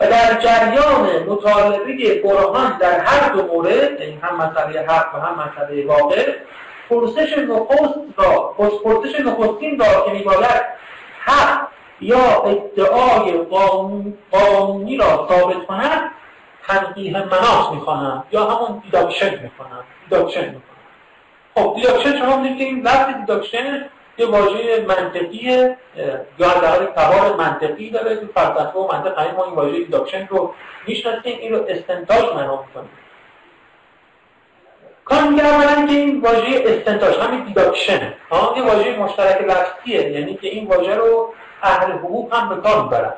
و 0.00 0.06
در 0.06 0.40
جریان 0.40 1.22
مطالبه 1.28 2.22
برهان 2.24 2.78
در 2.78 3.00
هر 3.00 3.28
دو 3.28 3.42
مورد 3.42 4.00
یعنی 4.00 4.18
هم 4.22 4.36
مسئله 4.36 4.80
حق 4.80 5.14
و 5.14 5.18
هم 5.18 5.34
مسئله 5.34 5.86
واقع 5.86 6.32
پرسش 6.90 7.38
نخست 7.38 7.94
را 8.16 8.54
پرسش 8.58 9.20
نخستین 9.20 9.78
را 9.78 10.04
که 10.06 10.10
میباید 10.12 10.62
حق 11.20 11.68
یا 12.04 12.42
ادعای 12.42 13.32
قانونی 14.30 14.96
را 14.96 15.28
ثابت 15.30 15.66
کند 15.66 16.10
تنقیح 16.66 17.18
مناط 17.18 17.70
می‌خوانم 17.72 18.24
یا 18.32 18.44
همون 18.44 18.82
deduction 18.84 19.42
می‌خوانم 19.42 19.84
deduction 20.04 20.40
می‌خوانم 20.40 20.62
خب 21.54 21.74
deduction 21.76 22.18
شما 22.18 22.36
می‌دونید 22.36 22.58
که 22.58 22.64
این 22.64 22.86
لفظ 22.86 23.14
deduction 23.14 23.84
یه 24.18 24.26
واژه 24.26 24.86
منطقیه 24.88 25.76
یا 26.38 26.48
در 26.48 26.84
تبار 26.84 27.36
منطقی 27.36 27.90
داره 27.90 28.16
تو 28.16 28.26
فلسفه 28.34 28.78
و 28.78 28.92
منطق 28.92 29.36
ما 29.36 29.44
این 29.44 29.54
واژه 29.54 29.78
deduction 29.78 30.26
رو 30.26 30.54
می‌شناسیم 30.86 31.38
این 31.38 31.52
رو 31.52 31.64
استنتاج 31.68 32.24
معنا 32.34 32.64
می‌کنیم. 32.66 32.90
کانت 35.04 35.22
میگه 35.22 35.46
اولا 35.46 35.86
که 35.86 35.92
این 35.92 36.20
واژه 36.20 36.64
استنتاج 36.66 37.16
همین 37.18 37.44
deduction 37.44 38.12
ها 38.30 38.54
یه 38.56 38.62
واژه 38.62 38.96
مشترک 38.96 39.40
لفظیه 39.40 40.10
یعنی 40.10 40.34
که 40.34 40.48
این 40.48 40.66
واژه 40.66 40.94
رو 40.94 41.34
اهل 41.64 41.92
حقوق 41.92 42.34
هم 42.34 42.48
به 42.48 42.56
کار 42.56 42.82
می‌برن. 42.82 43.12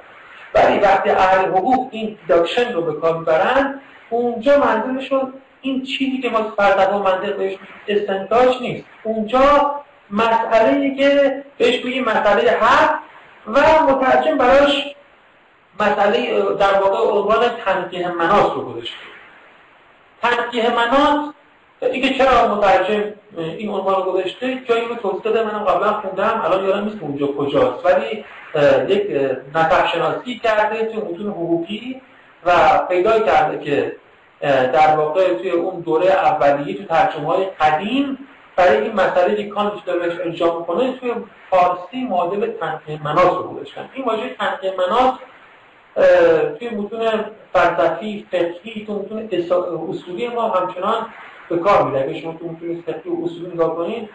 ولی 0.54 0.78
وقتی 0.78 1.10
اهل 1.10 1.48
حقوق 1.48 1.88
این 1.92 2.18
deduction 2.20 2.72
رو 2.72 2.82
به 2.82 3.00
کار 3.00 3.18
می‌برن 3.18 3.80
اونجا 4.10 4.58
منظورشون 4.58 5.32
این 5.60 5.84
چیزی 5.84 6.20
که 6.22 6.30
ما 6.30 6.52
تو 6.58 6.98
منطق 6.98 7.36
بهش 7.36 7.58
استنتاج 7.88 8.60
نیست. 8.60 8.84
اونجا 9.02 9.74
مسئله 10.10 10.94
که 10.96 11.44
بهش 11.58 11.78
بگیم 11.78 12.04
مسئله 12.04 12.50
حق 12.50 12.98
و 13.46 13.60
مترجم 13.82 14.38
براش 14.38 14.94
مسئله 15.80 16.42
در 16.54 16.80
واقع 16.80 17.12
عنوان 17.12 17.48
تنقیح 17.64 18.08
مناط 18.08 18.52
رو 18.54 18.72
گذاشته. 18.72 18.96
تنقیه 20.22 20.70
مناس 20.70 21.34
دیگه 21.80 22.18
چرا 22.18 22.54
مترجم 22.54 23.02
این 23.36 23.70
عنوان 23.70 24.02
گذاشته؟ 24.02 24.58
جایی 24.68 24.88
رو 24.88 24.94
توضیح 24.94 25.22
داده 25.22 25.44
منم 25.44 25.64
قبلا 25.64 25.92
خوندم 25.92 26.42
الان 26.44 26.64
یادم 26.64 26.84
نیست 26.84 26.96
اونجا 27.00 27.26
کجاست. 27.26 27.86
ولی 27.86 28.24
یک 28.88 29.02
نفر 29.54 29.86
شناسی 29.86 30.38
کرده 30.38 30.84
توی 30.84 30.96
متون 30.96 31.26
حقوقی 31.30 32.00
و 32.44 32.78
پیدا 32.88 33.20
کرده 33.20 33.64
که 33.64 33.96
در 34.72 34.96
واقع 34.96 35.34
توی 35.34 35.50
اون 35.50 35.80
دوره 35.80 36.06
اولیه 36.06 36.76
تو 36.76 36.84
ترجمه 36.84 37.26
های 37.26 37.44
قدیم 37.60 38.18
برای 38.56 38.76
این 38.76 38.92
مسئله 38.92 39.36
که 39.36 39.48
کانت 39.48 39.72
داره 39.86 39.98
بهش 39.98 40.20
ارجاع 40.20 40.58
می‌کنه 40.58 40.92
توی 40.92 41.14
فارسی 41.50 42.04
معادل 42.10 42.52
تنقیه 42.60 43.02
مناس 43.04 43.24
رو 43.24 43.60
این 43.94 44.04
واژه 44.04 44.34
تنقیه 44.38 44.74
مناس 44.78 45.14
توی 46.58 46.68
متون 46.68 47.24
فلسفی 47.52 48.26
فقهی 48.32 48.84
تو 48.86 48.92
متون 48.92 49.28
اصولی 49.90 50.28
ما 50.28 50.48
همچنان 50.48 51.06
به 51.48 51.56
کار 51.56 51.82
میره 51.82 52.04
اگه 52.04 52.20
شما 52.20 52.32
تو 52.32 52.56
فقهی 52.86 53.10
و 53.10 53.24
اصولی 53.24 53.50
نگاه 53.54 53.76
کنید 53.76 54.08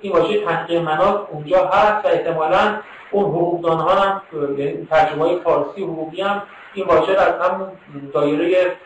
این 0.00 0.12
واژه 0.12 0.44
تنقیه 0.44 0.80
مناس 0.80 1.20
اونجا 1.30 1.66
هست 1.66 2.04
و 2.04 2.08
احتمالا 2.08 2.76
اون 3.10 3.24
حقوقدان 3.24 3.78
ها 3.78 3.94
هم 3.94 4.22
یعنی 4.58 4.86
ترجمه 4.90 5.24
های 5.24 5.40
فارسی 5.40 5.82
حقوقی 5.82 6.22
هم 6.22 6.42
این 6.74 6.86
واژه 6.86 7.12
از 7.12 7.50
همون 7.50 7.68
دایره 8.14 8.76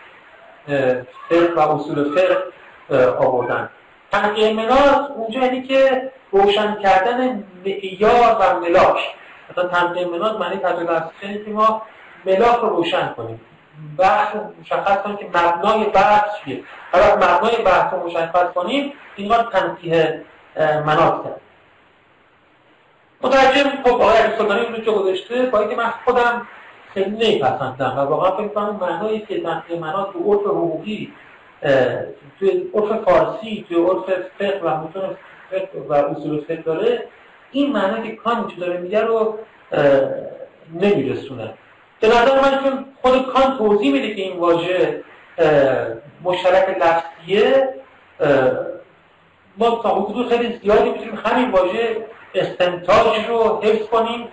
فقه 1.28 1.52
و 1.56 1.60
اصول 1.60 2.14
فقه 2.14 2.36
آوردن. 3.18 3.70
تنقیه 4.12 4.52
مناس 4.52 5.10
اونجا 5.16 5.40
یعنی 5.40 5.62
که 5.62 6.10
روشن 6.32 6.74
کردن 6.74 7.44
معیار 7.64 8.36
و 8.40 8.60
ملاک. 8.60 8.98
مثلا 9.50 9.68
تنقیه 9.68 10.06
مناس 10.06 10.40
معنی 10.40 10.56
تجربه 10.56 11.02
که 11.20 11.50
ما 11.50 11.82
ملاک 12.26 12.56
رو 12.56 12.68
روشن 12.68 13.14
کنیم. 13.16 13.40
بحث 13.98 14.36
مشخص 14.60 15.02
کنیم 15.02 15.16
که 15.16 15.26
مبنای 15.26 15.84
بحث 15.84 16.24
چیه. 16.44 16.64
حالا 16.92 17.16
مبنای 17.16 17.62
بحث 17.64 17.92
رو 17.92 18.06
مشخص 18.06 18.52
کنیم 18.54 18.92
این 19.16 19.28
ما 19.28 19.42
تنقیه 19.42 20.24
مناس 20.56 21.24
کرد. 21.24 21.40
مترجم 23.20 23.70
خب 23.84 23.88
آقای 23.88 24.16
عبدالسلطانی 24.16 24.76
رو 24.76 24.84
چه 24.84 24.92
گذاشته 24.92 25.42
با 25.42 25.58
اینکه 25.58 25.76
من 25.76 25.92
خودم 26.04 26.46
خیلی 26.94 27.10
نیپسندم 27.10 27.94
و 27.96 28.00
واقعا 28.00 28.36
فکر 28.36 28.48
کنم 28.48 28.78
معنایی 28.80 29.20
که 29.20 29.40
تنقیه 29.40 29.78
مناس 29.78 30.06
تو 30.12 30.32
عرف 30.32 30.40
حقوقی 30.40 31.12
توی 32.38 32.70
عرف 32.74 33.04
فارسی 33.04 33.66
توی 33.68 33.84
عرف 33.84 34.04
فقه 34.38 34.60
و 34.62 34.76
متون 34.76 35.16
فقه 35.50 35.68
و 35.88 35.92
اصول 35.92 36.40
فقه 36.40 36.56
داره 36.56 37.06
این 37.50 37.72
معنی 37.72 38.10
که 38.10 38.16
کانت 38.16 38.58
داره 38.60 38.76
میگه 38.80 39.00
رو 39.00 39.38
نمیرسونه. 40.74 41.54
به 42.02 42.08
نظر 42.08 42.40
من 42.40 42.62
چون 42.62 42.84
خود 43.02 43.32
کان 43.32 43.58
توضیح 43.58 43.92
میده 43.92 44.14
که 44.14 44.22
این 44.22 44.38
واژه 44.38 45.04
مشترک 46.22 46.76
لفظیه 46.80 47.68
ما 49.56 49.80
تا 49.82 49.88
حدود 49.88 50.28
خیلی 50.28 50.58
زیادی 50.62 50.90
می‌تونیم 50.90 51.18
همین 51.24 51.50
واژه 51.50 51.96
استنتاج 52.34 53.26
رو 53.28 53.60
حفظ 53.62 53.86
کنیم. 53.86 54.28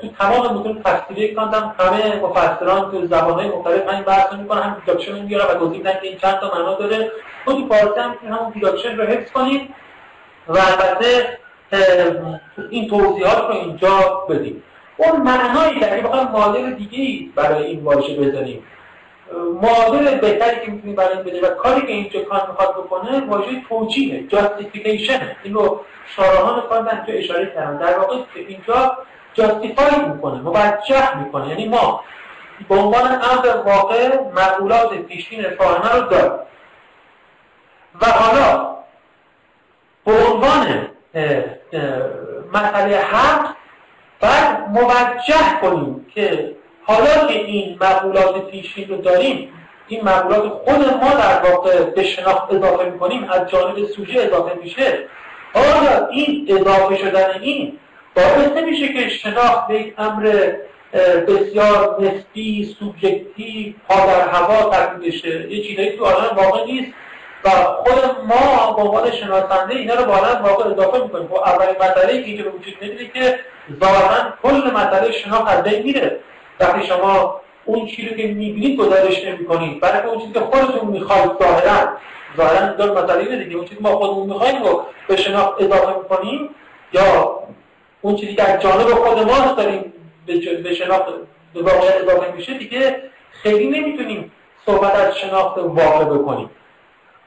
تو 0.00 0.08
تمام 0.18 0.58
متون 0.58 0.82
تفسیری 0.82 1.34
کاندم 1.34 1.74
همه 1.78 2.20
مفسران 2.20 2.90
تو 2.90 3.06
زبانهای 3.06 3.48
مختلف 3.48 3.88
همین 3.88 4.04
بحث 4.04 4.32
می‌کنن 4.32 4.62
هم 4.62 4.82
دیداکشن 4.86 5.22
میاره 5.22 5.54
و 5.54 5.58
گزینه 5.58 5.92
که 5.92 6.08
این 6.08 6.18
چند 6.18 6.38
تا 6.38 6.50
معنا 6.54 6.74
داره. 6.74 7.10
خود 7.44 7.56
تو 7.56 7.74
فارسی 7.74 8.00
هم 8.00 8.14
همون 8.24 8.50
deduction 8.54 8.96
رو 8.96 9.04
حفظ 9.04 9.32
کنید 9.32 9.74
و 10.48 10.58
البته 10.58 11.38
این 12.70 12.88
توضیحات 12.88 13.38
رو 13.38 13.54
اینجا 13.54 14.26
بدیم. 14.30 14.62
اون 14.98 15.22
معنایی 15.22 15.80
که 15.80 15.92
اگه 15.92 16.02
بخوایم 16.02 16.28
معادل 16.28 16.70
دیگه 16.70 17.30
برای 17.34 17.64
این 17.64 17.84
واژه 17.84 18.14
بزنیم 18.14 18.62
معادل 19.62 20.14
بهتری 20.14 20.66
که 20.66 20.70
می‌تونیم 20.70 20.96
برای 20.96 21.16
این 21.16 21.22
بده 21.22 21.50
و 21.50 21.54
کاری 21.54 21.80
که 21.80 21.92
اینجا 21.92 22.22
کانت 22.22 22.40
می‌خواد 22.48 22.70
بکنه 22.76 23.20
واژه 23.20 23.62
توجیه 23.68 24.26
justification 24.26 25.20
این 25.42 25.54
رو 25.54 25.80
شارحان 26.16 26.60
کانت 26.60 26.89
هم 26.89 27.04
تو 27.06 27.12
اشاره 27.14 27.46
کردن 27.46 27.76
در 27.76 27.98
واقع 27.98 28.16
اینجا 28.34 28.98
justify 29.34 30.04
می‌کنه 30.14 30.40
موجه 30.40 31.18
می‌کنه. 31.18 31.48
یعنی 31.48 31.68
ما 31.68 32.04
به 32.68 32.74
عنوان 32.74 33.12
امر 33.12 33.56
واقع 33.66 34.18
مقولات 34.36 34.94
پیشین 34.94 35.42
فاهمه 35.42 35.92
رو 35.92 36.08
داریم. 36.08 36.32
و 38.00 38.06
حالا 38.06 38.76
به 40.04 40.12
عنوان 40.12 40.88
مسئله 42.52 42.96
حق 42.96 43.57
باید 44.20 44.58
موجه 44.70 45.60
کنیم 45.60 46.06
که 46.14 46.56
حالا 46.84 47.26
که 47.26 47.44
این 47.44 47.78
مقولات 47.80 48.50
پیشین 48.50 48.88
رو 48.88 48.96
داریم 48.96 49.52
این 49.88 50.04
مقولات 50.04 50.48
خود 50.48 50.76
ما 50.76 51.10
در 51.14 51.50
واقع 51.50 51.82
به 51.82 52.04
شناخت 52.04 52.52
اضافه 52.52 52.90
می‌کنیم 52.90 53.28
از 53.30 53.50
جانب 53.50 53.86
سوژه 53.86 54.20
اضافه 54.20 54.58
میشه. 54.62 54.98
آیا 55.54 56.08
این 56.08 56.48
اضافه 56.48 56.96
شدن 56.96 57.40
این 57.40 57.78
باعث 58.16 58.48
نمیشه 58.56 58.88
که 58.92 59.08
شناخت 59.08 59.68
به 59.68 59.80
یک 59.80 59.94
امر 59.98 60.52
بسیار 61.28 61.96
نسبی 62.00 62.76
سوبژکتیو 62.78 63.72
پا 63.88 64.06
در 64.06 64.28
هوا 64.28 64.70
تبدیل 64.70 65.10
بشه؟ 65.10 65.52
یه 65.52 65.64
چیزایی 65.64 65.90
تو 65.90 66.04
عالم 66.04 66.36
واقع 66.36 66.64
نیست. 66.64 66.92
و 67.44 67.50
خود 67.50 67.94
ما 68.28 68.72
به 68.72 68.82
عنوان 68.82 69.10
شناسنده 69.10 69.74
اینا 69.74 69.94
رو 69.94 70.04
به 70.04 70.12
عالم 70.12 70.42
واقع 70.44 70.70
اضافه 70.70 71.02
می‌کنیم. 71.02 71.28
خب 71.28 71.34
اولین 71.34 71.76
مسئله 71.80 72.22
که 72.22 72.26
اینجا 72.26 72.44
به 72.44 72.50
وجود 72.50 72.74
میاد 72.80 73.12
که 73.12 73.38
ظاهرا 73.80 74.32
کل 74.42 74.70
مسئله 74.70 75.12
شناخت 75.12 75.48
از 75.48 75.62
بین 75.62 75.82
میره. 75.82 76.20
وقتی 76.60 76.86
شما 76.86 77.40
اون 77.64 77.86
چیزی 77.86 78.08
که 78.08 78.26
می‌بینید 78.26 78.80
گزارش 78.80 79.24
نمی‌کنید 79.24 79.80
برای 79.80 80.08
اون 80.08 80.20
چیزی 80.20 80.32
که 80.32 80.40
خودتون 80.40 80.88
می‌خواید 80.88 81.30
ظاهرا 81.42 81.88
ظاهرا 82.36 82.72
دار 82.72 83.04
مسئله 83.04 83.18
اینه 83.18 83.44
دیگه. 83.44 83.56
اون 83.56 83.64
چیزی 83.64 83.80
ما 83.80 83.96
خودمون 83.96 84.26
می‌خوایم 84.26 84.62
رو 84.62 84.82
به 85.08 85.16
شناخت 85.16 85.62
اضافه 85.62 85.98
می‌کنیم 85.98 86.50
یا 86.92 87.38
اون 88.00 88.16
چیزی 88.16 88.34
که 88.34 88.50
از 88.50 88.62
جانب 88.62 88.86
خود 88.86 89.18
ماست 89.18 89.56
داریم 89.56 89.92
به 90.64 90.74
شناخت 90.74 91.04
به 91.54 91.62
واقع 91.62 91.86
اضافه 92.02 92.32
میشه 92.36 92.54
دیگه 92.54 93.02
خیلی 93.30 93.80
نمی‌تونیم 93.80 94.32
صحبت 94.66 94.94
از 94.94 95.18
شناخت 95.18 95.58
واقع 95.58 96.04
بکنیم. 96.04 96.50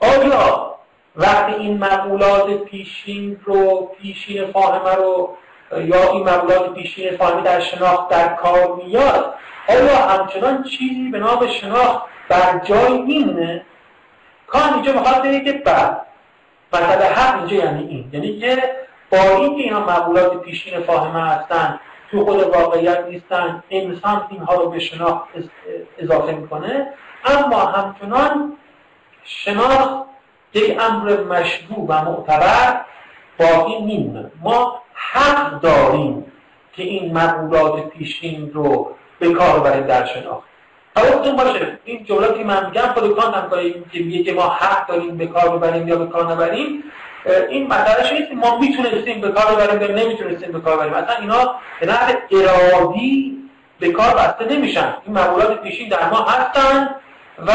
آیا 0.01 0.75
وقتی 1.15 1.53
این 1.53 1.77
مقولات 1.77 2.63
پیشین 2.63 3.41
رو 3.46 3.91
پیشین 4.01 4.51
فاهمه 4.51 4.96
رو 4.96 5.38
یا 5.72 6.12
این 6.12 6.24
مقولات 6.24 6.74
پیشین 6.74 7.17
فاهمی 7.17 7.41
در 7.41 7.60
شناخت 7.60 8.10
در 8.10 8.34
کار 8.34 8.75
میاد 8.75 9.34
آیا 9.70 9.96
همچنان 9.96 10.63
چیزی 10.63 11.10
به 11.12 11.20
نام 11.20 11.48
شناخت 11.48 12.05
بر 12.29 12.62
جای 12.63 13.01
میمونه 13.01 13.65
کان 14.48 14.74
اینجا 14.74 14.93
می‌خواد 14.93 15.24
بگه 15.24 15.43
که 15.43 15.51
بعد 15.51 16.01
مثلا 16.74 17.05
حق 17.05 17.39
اینجا 17.39 17.55
یعنی 17.55 17.88
این. 17.88 18.10
یعنی 18.13 18.39
که 18.39 18.75
با 19.12 19.17
اینکه 19.17 19.63
اینا 19.63 19.79
مقولات 19.79 20.41
پیشین 20.41 20.79
فاهمه 20.79 21.24
هستن 21.24 21.79
تو 22.12 22.25
خود 22.25 22.39
واقعیت 22.39 23.05
نیستن 23.10 23.63
انسان 23.70 24.27
اینها 24.29 24.53
رو 24.53 24.70
به 24.70 24.79
شناخت 24.79 25.27
اضافه 25.98 26.31
می‌کنه 26.31 26.88
اما 27.25 27.60
همچنان 27.60 28.58
شناخت 29.25 30.05
یک 30.53 30.79
امر 30.81 31.23
مشروع 31.23 31.85
و 31.87 32.01
معتبر 32.01 32.81
باقی 33.39 33.81
میمونه. 33.81 34.31
ما 34.41 34.81
حق 34.93 35.61
داریم 35.61 36.25
که 36.73 36.83
این 36.83 37.17
مقولات 37.17 37.87
پیشین 37.89 38.51
رو 38.53 38.95
به 39.19 39.33
کار 39.33 39.59
بریم 39.59 39.83
در 39.83 40.05
شناخت. 40.05 40.43
حواستون 40.97 41.35
باشه 41.35 41.79
این 41.85 42.03
جمله 42.03 42.37
که 42.37 42.43
من 42.43 42.65
میگم 42.65 42.81
خود 42.81 43.15
کانت 43.15 43.35
هم 43.35 43.49
که 43.91 43.99
میگه 43.99 44.23
که 44.23 44.33
ما 44.33 44.49
حق 44.49 44.87
داریم 44.87 45.17
به 45.17 45.27
کار 45.27 45.57
ببریم 45.57 45.87
یا 45.87 45.95
به 45.95 46.05
کار 46.05 46.31
نبریم 46.31 46.83
این 47.49 47.67
مسئله 47.67 48.19
نیست 48.19 48.31
ما 48.31 48.57
می‌تونستیم 48.57 49.21
به 49.21 49.31
کار 49.31 49.55
ببریم 49.55 49.81
یا 49.81 50.03
نمی‌تونستیم 50.03 50.51
به 50.51 50.59
کار 50.59 50.75
ببریم. 50.75 50.93
اصلا 50.93 51.15
اینا 51.15 51.55
به 51.79 51.85
نحو 51.85 52.13
ارادی 52.31 53.37
به 53.79 53.91
کار 53.91 54.15
بسته 54.15 54.45
نمیشن. 54.45 54.93
این 55.05 55.17
مقولات 55.17 55.61
پیشین 55.61 55.89
در 55.89 56.09
ما 56.09 56.21
هستن 56.21 56.95
و 57.47 57.51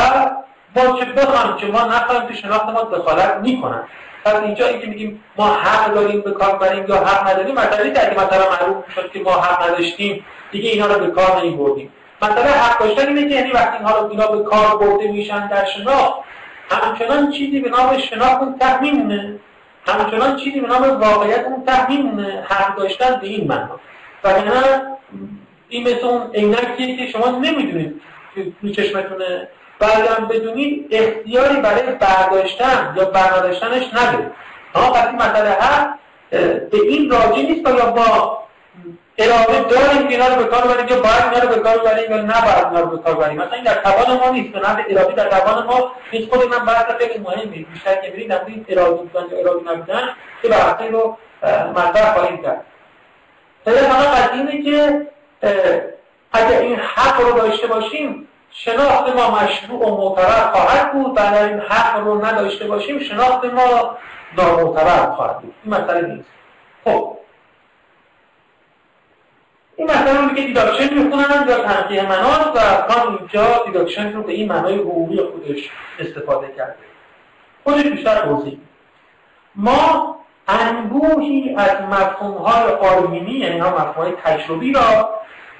ما 0.76 0.98
چه 0.98 1.04
بخوایم 1.04 1.56
که 1.56 1.66
ما 1.66 1.82
نخواهیم 1.82 2.28
که 2.28 2.34
شناخت 2.34 2.68
ما 2.68 2.82
دخالت 2.82 3.36
می‌کنن 3.42 3.82
پس 4.24 4.34
اینجا 4.34 4.66
اینکه 4.66 4.86
میگیم 4.86 5.24
ما 5.36 5.46
حق 5.46 5.94
داریم 5.94 6.20
به 6.20 6.30
کار 6.30 6.56
بریم 6.56 6.84
یا 6.88 6.96
حق 6.96 7.28
نداریم 7.30 7.54
مسئله 7.54 7.88
اگه 7.88 8.24
مثلا 8.24 8.50
معروف 8.50 8.92
شد 8.94 9.10
که 9.12 9.20
ما 9.20 9.32
حق 9.32 9.70
نداشتیم. 9.70 10.24
دیگه 10.52 10.70
اینا 10.70 10.86
رو 10.86 11.06
به 11.06 11.10
کار 11.10 11.40
نمیبردیم. 11.40 11.92
مثلا 12.22 12.42
حق 12.42 12.78
داشتن 12.78 13.08
اینه 13.08 13.28
که 13.28 13.34
یعنی 13.34 13.50
وقتی 13.50 13.76
اینها 13.76 13.98
رو 13.98 14.10
اینا 14.10 14.26
به 14.26 14.44
کار 14.44 14.76
برده 14.78 15.08
میشن 15.12 15.48
در 15.48 15.64
شناخت 15.64 16.20
همچنان 16.70 17.30
چیزی 17.30 17.60
به 17.60 17.70
نام 17.70 17.98
شناخت 17.98 18.58
تحمیمونه. 18.60 19.38
همچنان 19.86 20.36
چیزی 20.36 20.60
به 20.60 20.68
نام 20.68 21.00
واقعیت 21.00 21.44
اون 21.44 21.64
تحمیمونه. 21.64 22.44
حق 22.48 22.76
داشتن 22.76 23.20
به 23.20 23.26
این 23.26 23.48
معنا. 23.48 23.80
و 24.24 24.28
این 25.68 25.88
مثل 25.88 26.06
اون 26.06 26.30
عینکیه 26.34 26.96
که 26.96 27.12
شما 27.12 27.30
نمی‌دونید 27.30 28.00
تو 28.60 28.70
چشمتونه. 28.70 29.48
بعدم 29.78 30.28
بدونید 30.30 30.88
اختیاری 30.90 31.60
برای 31.60 31.82
برداشتن 31.82 32.94
یا 32.96 33.04
برداشتنش 33.04 33.94
ندارید 33.94 34.32
اما 34.74 34.92
وقتی 34.92 35.16
مسئله 35.16 35.50
هست 35.50 35.98
به 36.70 36.78
این 36.82 37.10
راجع 37.10 37.36
نیست 37.36 37.68
یا 37.68 37.86
با 37.86 38.42
اراده 39.18 39.60
داریم 39.60 40.08
که 40.08 40.14
اینا 40.14 40.28
رو 40.28 40.36
به 40.36 40.44
کار 40.44 40.62
ببریم 40.62 40.88
یا 40.88 41.00
باید 41.00 41.24
اینا 41.32 41.44
رو 41.44 41.48
به 41.48 41.60
کار 41.60 41.78
ببریم 41.78 42.10
یا 42.10 42.16
نباید 42.16 42.66
اینا 42.66 42.80
رو 42.80 42.96
به 42.96 43.02
کار 43.02 43.14
ببریم 43.14 43.36
مثلا 43.36 43.52
این 43.52 43.64
در 43.64 43.74
توان 43.74 44.16
ما 44.18 44.30
نیست. 44.30 44.52
به 44.52 44.58
نظر 44.58 44.84
ارادی 44.88 45.14
در 45.14 45.28
توان 45.28 45.66
ما 45.66 45.92
نیست. 46.12 46.34
خود 46.34 46.48
من 46.48 46.64
بحث 46.64 46.84
خیلی 46.98 47.18
مهمی 47.18 47.66
بیشتر 47.72 47.94
که 47.94 48.10
برید 48.10 48.28
در 48.28 48.44
این 48.46 48.64
بودن 48.64 49.26
یا 49.30 49.38
ارادی 49.38 49.64
نبودن 49.66 50.08
که 50.42 50.48
بحثی 50.48 50.88
رو 50.88 51.16
مطرح 51.76 52.14
خواهیم 52.14 52.42
کرد. 52.42 52.64
خیلی 53.64 53.76
فقط 53.76 54.06
قضیه 54.06 54.62
که 54.62 55.06
اگر 56.32 56.58
این 56.58 56.76
حق 56.76 57.20
رو 57.20 57.32
داشته 57.32 57.66
باشیم 57.66 58.25
شناخت 58.58 59.16
ما 59.16 59.30
مشروع 59.30 59.88
و 59.88 59.96
معتبر 59.96 60.52
خواهد 60.52 60.92
بود. 60.92 61.16
و 61.16 61.20
اگر 61.20 61.44
این 61.44 61.60
حق 61.60 61.96
رو 61.96 62.24
نداشته 62.24 62.66
باشیم 62.66 62.98
شناخت 62.98 63.44
ما 63.44 63.96
نامعتبر 64.36 65.10
خواهد 65.10 65.38
بود. 65.38 65.54
این 65.64 65.74
مسئله 65.74 66.14
نیست. 66.14 66.28
خب. 66.84 67.16
این 69.76 69.90
مسئله 69.90 70.20
رو 70.20 70.22
میگه 70.22 70.46
deduction 70.46 70.94
می‌خونن 70.94 71.48
یا 71.48 71.64
تنقیح 71.64 72.08
مناط 72.08 72.40
و 72.40 72.60
کانت 72.88 73.18
اینجا 73.18 73.64
deduction 73.66 74.12
رو 74.12 74.22
به 74.22 74.32
این 74.32 74.48
معنای 74.48 74.78
حقوقی 74.78 75.16
خودش 75.16 75.70
استفاده 75.98 76.48
کرده. 76.56 76.74
خودش 77.64 77.82
بیشتر 77.82 78.20
توضیح 78.24 78.58
ما 79.54 80.16
انبوهی 80.48 81.54
از 81.58 81.80
مفهومهای 81.90 82.72
آروینی 82.72 83.32
یعنی 83.32 83.58
هم 83.58 83.68
مفهومهای 83.68 84.12
تجربی 84.24 84.72
را 84.72 85.10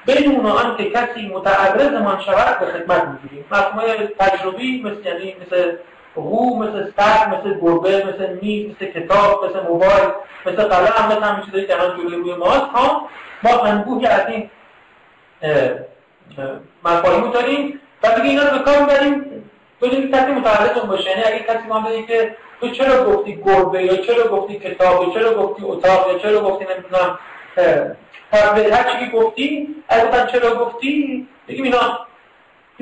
بدون 0.06 0.46
آن 0.46 0.76
که 0.76 0.90
کسی 0.90 1.28
متعرض 1.28 1.92
من 1.92 2.20
شود 2.20 2.60
به 2.60 2.66
خدمت 2.66 3.02
می‌گیریم. 3.04 3.44
مفهومهای 3.50 4.06
تجربی 4.18 4.82
مثل 4.82 5.06
یعنی 5.06 5.36
مثل 5.46 5.72
هو 6.16 6.58
مثل 6.58 6.90
سگ 6.96 7.28
مثل 7.28 7.60
گربه 7.60 8.04
مثل 8.04 8.38
میز 8.42 8.70
مثل 8.70 8.86
کتاب 8.86 9.44
مثل 9.44 9.66
موبایل 9.68 10.08
مثل 10.46 10.62
قلم 10.62 11.06
مثل 11.06 11.22
همین 11.22 11.66
که 11.66 11.82
الان 11.82 11.96
جلوی 11.96 12.16
روی 12.16 12.34
ماست. 12.34 12.60
ها 12.60 13.08
ما 13.42 13.50
انبوهی 13.50 14.06
از 14.06 14.22
این 14.28 14.50
مفاهیم 16.84 17.30
داریم 17.30 17.80
و 18.02 18.08
دیگه 18.08 18.28
اینا 18.28 18.42
رو 18.42 18.58
به 18.58 18.64
کار 18.64 18.80
می‌بریم. 18.80 19.42
بدون 19.82 20.10
کسی 20.10 20.32
متعرض 20.32 20.78
باشه. 20.78 21.10
یعنی 21.10 21.22
اگه 21.22 21.38
کسی 21.38 21.68
ما 21.68 21.80
بگه 21.80 22.02
که 22.02 22.36
تو 22.60 22.68
چرا 22.68 23.04
گفتی 23.04 23.42
گربه 23.46 23.82
یا 23.82 23.96
چرا 23.96 24.28
گفتی 24.28 24.58
کتاب 24.58 25.08
یا 25.08 25.14
چرا 25.14 25.34
گفتی 25.34 25.62
اتاق 25.64 26.12
یا 26.12 26.18
چرا 26.18 26.40
گفتی 26.40 26.64
نمی‌دونم 26.64 27.18
هر 28.32 28.98
چی 28.98 29.10
گفتی 29.10 29.68
اگه 29.88 30.26
چرا 30.32 30.54
گفتی 30.64 31.26
بگیم 31.48 31.64
اینا 31.64 31.98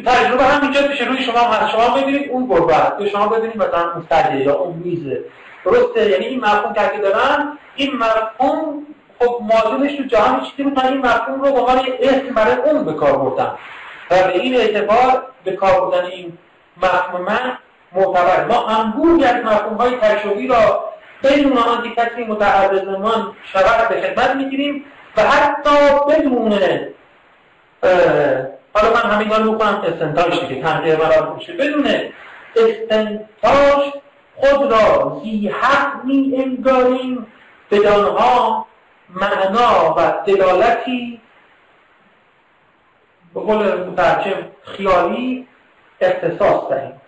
تجربه 0.06 0.44
هم 0.44 0.62
اینجا 0.62 0.82
پیش 0.82 1.00
روی 1.00 1.22
شما 1.22 1.38
هست. 1.38 1.72
شما 1.72 1.96
ببینید 1.96 2.30
اون 2.30 2.46
گربه 2.46 2.92
یا 2.98 3.08
شما 3.08 3.28
ببینید 3.28 3.56
مثلا 3.56 3.92
اون 3.92 4.06
سگه 4.10 4.36
یا 4.36 4.54
اون 4.54 4.76
میزه 4.84 5.24
درسته؟ 5.64 6.10
یعنی 6.10 6.24
این 6.24 6.40
مفهوم 6.40 6.72
که 6.72 6.98
دارن 7.02 7.58
این 7.76 7.96
مفهوم 7.96 8.86
خب 9.18 9.40
مادونش 9.42 9.96
تو 9.96 10.02
جهان 10.02 10.40
چیزی 10.40 10.62
بود 10.62 10.78
این 10.78 10.98
مفهوم 10.98 11.42
رو 11.42 11.52
به 11.52 11.60
عنوان 11.60 11.82
اسم 12.00 12.34
برای 12.34 12.56
اون 12.56 12.84
به 12.84 12.92
کار 12.92 13.16
بردن. 13.16 13.52
و 14.10 14.22
به 14.22 14.40
این 14.40 14.54
اعتبار 14.54 15.22
به 15.44 15.52
کار 15.52 15.80
بردن 15.80 16.06
این 16.06 16.38
مفهوم 16.82 17.20
من 17.20 17.58
معتبر. 17.92 18.44
ما 18.44 18.66
انبوهی 18.66 19.24
از 19.24 19.44
مفهوم 19.44 19.76
های 19.76 19.96
تجربی 19.96 20.46
را 20.46 20.84
بدون 21.22 21.58
آنکه 21.58 21.90
کسی 21.90 22.24
متعرضمان 22.24 23.32
شود 23.52 23.88
به 23.88 24.00
خدمت 24.00 24.36
می‌گیریم. 24.36 24.84
و 25.16 25.22
حتی 25.22 25.70
بدون 26.08 26.52
حالا 28.74 28.90
من 28.94 29.10
همین 29.10 29.30
رو 29.30 29.52
می‌کنم 29.52 29.82
استنتاج 29.86 30.40
دیگه 30.40 30.62
تنقیه 30.62 30.96
مرا 30.96 31.34
میشه. 31.34 31.52
بدون 31.52 31.86
استنتاج 32.56 33.92
خود 34.36 34.72
را 34.72 35.20
زی 35.24 35.48
حق 35.48 36.04
می 36.04 36.34
انگاریم 36.36 37.26
بدانها 37.70 38.66
معنا 39.08 39.94
و 39.96 40.12
دلالتی 40.26 41.20
به 43.34 43.40
قول 43.40 43.84
مترجم 43.84 44.36
خیالی 44.62 45.48
اختصاص 46.00 46.70
دهیم. 46.70 47.00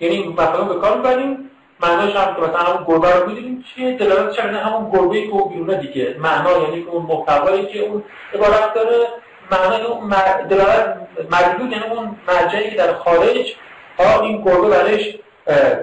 یعنی 0.00 0.28
مثلا 0.28 0.64
به 0.64 0.80
کار 0.80 0.96
می‌بریم. 0.96 1.49
معناش 1.82 2.16
هم 2.16 2.34
که 2.34 2.40
مثلا 2.40 2.58
همون 2.58 2.84
گربه 2.86 3.14
رو 3.14 3.28
می‌دونیم 3.28 3.64
چیه؟ 3.74 3.96
دلالتش 3.96 4.40
هم 4.40 4.54
همون 4.54 4.90
گربه 4.90 5.22
که 5.22 5.32
اون 5.32 5.48
بیرونه 5.52 5.74
دیگه. 5.74 6.16
معنا 6.18 6.58
یعنی 6.58 6.82
که 6.82 6.90
اون 6.90 7.06
محتوایی 7.06 7.66
که 7.66 7.80
اون 7.80 8.04
عبارت 8.34 8.74
داره 8.74 9.06
معنای 9.50 9.82
اون 9.82 10.14
دلالت 10.48 10.96
مجدود 11.30 11.72
یعنی 11.72 11.84
اون 11.84 12.16
مرجعی 12.28 12.70
که 12.70 12.76
در 12.76 12.92
خارج 12.92 13.54
ها 13.98 14.20
این 14.20 14.42
گربه 14.42 14.68
برش 14.68 15.18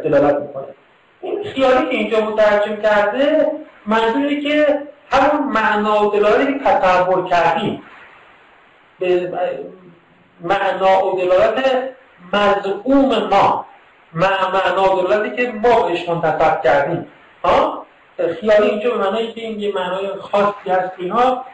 دلالت 0.03 0.35
می‌کنه. 0.35 0.65
این 1.21 1.43
خیالی 1.43 1.85
که 1.85 1.95
اینجا 1.95 2.21
مترجم 2.21 2.75
کرده 2.75 3.51
منظوری 3.85 4.41
که 4.41 4.81
همون 5.11 5.47
معنا 5.47 6.07
و 6.07 6.11
دلالتی 6.11 6.53
که 6.53 6.59
تصور 6.59 7.25
کردیم 7.25 7.83
به 8.99 9.31
معنا 10.41 11.05
و 11.05 11.21
دلالت 11.21 11.89
مزعوم 12.33 13.27
ما. 13.31 13.65
معنا 14.13 14.95
و 14.95 15.01
دلالتی 15.01 15.35
که 15.35 15.51
ما 15.51 15.81
بهش 15.81 16.09
منتصب 16.09 16.61
کردیم. 16.63 17.07
ها؟ 17.43 17.85
خیالی 18.39 18.69
اینجا 18.69 18.91
به 18.91 18.97
معنای 18.97 19.31
که 19.31 19.41
این 19.41 19.59
یه 19.59 19.73
معنای 19.75 20.07
خاصی 20.07 20.69
هست 20.69 20.91
اینها 20.97 21.45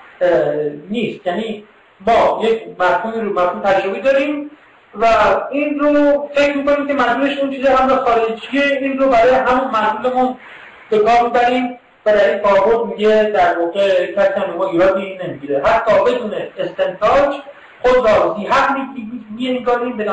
نیست. 0.90 1.28
یعنی 1.28 1.64
ما 2.08 2.40
یک 2.44 2.62
مفهومی 2.80 3.22
رو 3.22 3.34
مفهوم 3.34 3.62
تجربی 3.62 4.02
داریم 4.02 4.52
و 4.96 5.06
این 5.52 5.80
رو 5.80 6.30
فکر 6.36 6.58
می‌کنیم 6.58 6.88
که 6.88 6.94
مدلولش 6.94 7.38
اون 7.38 7.52
چیز 7.52 7.68
هم 7.68 7.90
خارجیه 7.90 8.64
این 8.82 8.98
رو 8.98 9.10
برای 9.10 9.34
همون 9.34 9.72
مدلولمون 9.72 10.36
به 10.90 11.00
کار 11.00 11.24
می‌بریم 11.24 11.80
و 12.06 12.12
در 12.12 12.30
این 12.30 12.40
کاربرد 12.40 12.86
میگه 12.88 13.24
در 13.24 13.60
واقع 13.60 14.12
کسی 14.12 14.40
هم 14.40 14.54
ما 14.58 14.66
ایرادی 14.66 15.20
نمی‌گیره. 15.24 15.64
حتی 15.66 15.92
بدون 16.04 16.34
استنتاج 16.58 17.36
خود 17.82 18.08
را 18.08 18.36
زی 18.38 18.46
حق 18.46 18.78
میانگاریم 19.38 19.98
به 19.98 20.12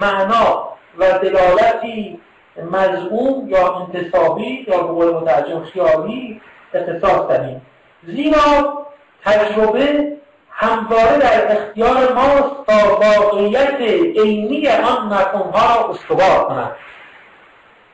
معنا 0.00 0.75
و 0.98 1.18
دلالتی 1.18 2.20
مزعوم 2.72 3.48
یا 3.48 3.74
انتصابی 3.74 4.64
یا 4.68 4.76
به 4.76 4.86
قول 4.86 5.14
مترجم 5.14 5.64
خیالی 5.64 6.40
اختصاص 6.74 7.28
دهیم 7.28 7.62
زیرا 8.06 8.86
تجربه 9.24 10.12
همواره 10.50 11.18
در 11.18 11.52
اختیار 11.52 12.12
ماست 12.12 12.66
تا 12.66 13.00
واقعیت 13.00 13.80
عینی 13.80 14.68
آن 14.68 15.06
مفهومها 15.06 15.74
را 15.74 15.90
استوار 15.90 16.48
کند. 16.48 16.70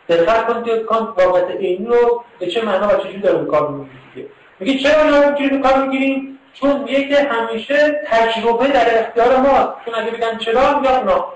دقت 0.09 0.47
کنید 0.47 0.65
که 0.65 0.79
کانت 0.79 1.09
واقعیت 1.19 1.51
عینی 1.51 1.87
رو 1.87 2.25
به 2.39 2.47
چه 2.47 2.65
معنا 2.65 2.89
و 2.89 2.97
چجوری 2.97 3.19
داره 3.19 3.45
کار 3.45 3.69
می‌گیره 3.69 4.29
میگه 4.61 4.79
چرا 4.79 5.03
اینا 5.03 5.21
رو 5.21 5.49
به 5.51 5.69
کار 5.69 5.87
می‌گیریم؟ 5.87 6.39
چون 6.55 6.83
میگه 6.83 7.09
که 7.09 7.23
همیشه 7.23 8.03
تجربه 8.07 8.69
در 8.69 9.01
اختیار 9.01 9.37
ماست. 9.37 9.73
چون 9.85 9.95
اگه 9.95 10.11
بگن 10.11 10.39
چرا 10.39 10.79
میگن 10.79 10.95
اونا. 10.95 11.27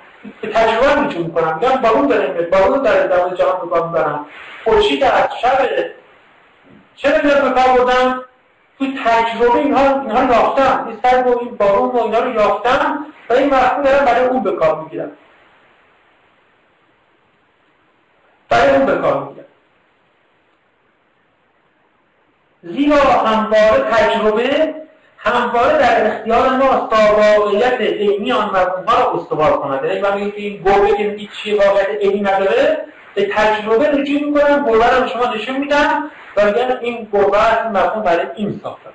به 0.41 0.49
تجربه 0.49 1.01
میتون 1.01 1.23
می‌کنم 1.23 1.59
میگن 1.61 1.77
بارون 1.77 2.07
داره 2.07 2.33
میاد 2.33 2.51
بارون 2.51 2.83
در 2.83 3.09
جهان 3.35 3.61
به 3.61 3.67
کار 3.71 3.87
می‌برم. 3.87 4.27
خورشید 4.65 5.05
از 5.05 5.29
شب 5.43 5.69
چرا 6.97 7.23
میاد 7.23 7.43
به 7.43 7.61
کار 7.61 7.79
بردن؟ 7.79 8.21
تو 8.79 8.87
تجربه 9.05 9.55
اینها 9.55 10.01
اینها 10.01 10.25
یافتم. 10.25 10.87
این 10.89 10.99
سر 11.03 11.23
و 11.23 11.39
این 11.39 11.57
بارون 11.57 11.91
و 11.91 12.03
اینا 12.03 12.19
رو 12.19 12.35
یافتم 12.35 13.07
و 13.31 13.33
این 13.33 13.55
مفهوم 13.55 13.83
دارم 13.83 14.05
برای 14.05 14.27
اون 14.27 14.43
به 14.43 14.53
کار 14.53 14.81
می‌گیرم. 14.81 15.11
برای 18.49 18.77
اون 18.77 18.87
به 18.87 18.99
کار 18.99 19.25
می‌گیرم. 19.25 19.47
زیرا 22.63 22.97
همواره 22.97 23.91
تجربه 23.91 24.75
همواره 25.19 25.79
در 25.79 26.07
اختیار 26.07 26.49
ما 26.49 26.89
تا 26.91 27.17
واقعیت 27.17 27.81
علمی 27.81 28.33
آن 28.33 28.47
مفهومها 28.47 28.99
را 29.03 29.21
استوار 29.21 29.53
کند. 29.53 29.85
یعنی 29.85 30.01
من 30.01 30.15
میگم 30.15 30.33
این 30.37 30.63
گربه 30.63 30.97
که 30.97 31.05
میگی 31.05 31.29
چیه 31.43 31.67
واقعیت 31.67 31.89
علمی 32.01 32.21
نداره 32.21 32.79
به 33.15 33.27
تجربه 33.33 33.91
رجوع 33.91 34.23
می‌کنم 34.23 34.65
گربه 34.67 34.91
رو 34.91 35.09
شما 35.09 35.35
نشون 35.35 35.57
میدم 35.57 36.11
و 36.37 36.45
میگن 36.45 36.79
این 36.81 37.09
گربه 37.13 37.39
از 37.39 37.73
مفهوم 37.73 38.03
برای 38.03 38.27
این 38.37 38.61
ساخته 38.63 38.91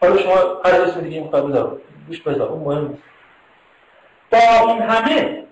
حالا 0.00 0.16
شما 0.16 0.34
هر 0.64 0.80
اسم 0.80 1.00
دیگه 1.00 1.20
می‌خواد 1.20 1.48
بذار 1.48 1.80
گوش 2.08 2.20
بذار 2.20 2.48
اون 2.48 2.62
مهم 2.64 2.88
نیست. 2.88 3.02
با 4.30 4.68
این 4.68 4.82
همه 4.82 5.44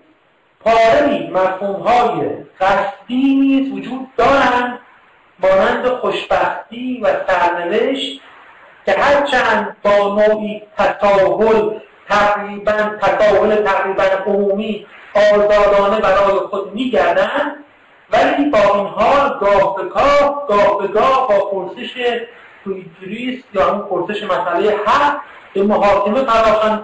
پاره 0.59 1.29
مفهوم 1.33 1.81
های 1.81 2.27
قصدی 2.61 3.35
نیز 3.35 3.73
وجود 3.73 4.07
دارند 4.17 4.79
مانند 5.39 5.87
خوشبختی 5.87 7.01
و 7.03 7.07
سرنوشت 7.27 8.21
که 8.85 8.91
هرچند 8.91 9.77
با 9.83 10.15
نوعی 10.15 10.61
تساهل 10.77 11.79
تقریبا 12.09 12.71
تساهل 13.01 13.55
تقریبا 13.55 14.03
عمومی 14.25 14.85
آزادانه 15.15 16.01
برای 16.01 16.39
خود 16.49 16.73
میگردند 16.73 17.65
ولی 18.11 18.49
با 18.49 18.59
این 18.75 18.87
حال 18.87 19.39
گاه 19.39 19.75
به 19.75 19.83
گاه 19.83 20.47
گاه 20.47 20.77
به 20.77 20.87
گاه 20.87 21.27
با 21.27 21.51
پرسش 21.51 22.21
تویتریست 22.63 23.43
یا 23.53 23.71
اون 23.71 23.81
پرسش 23.81 24.23
مسئله 24.23 24.75
حق 24.85 25.19
به 25.53 25.63
محاکمه 25.63 26.23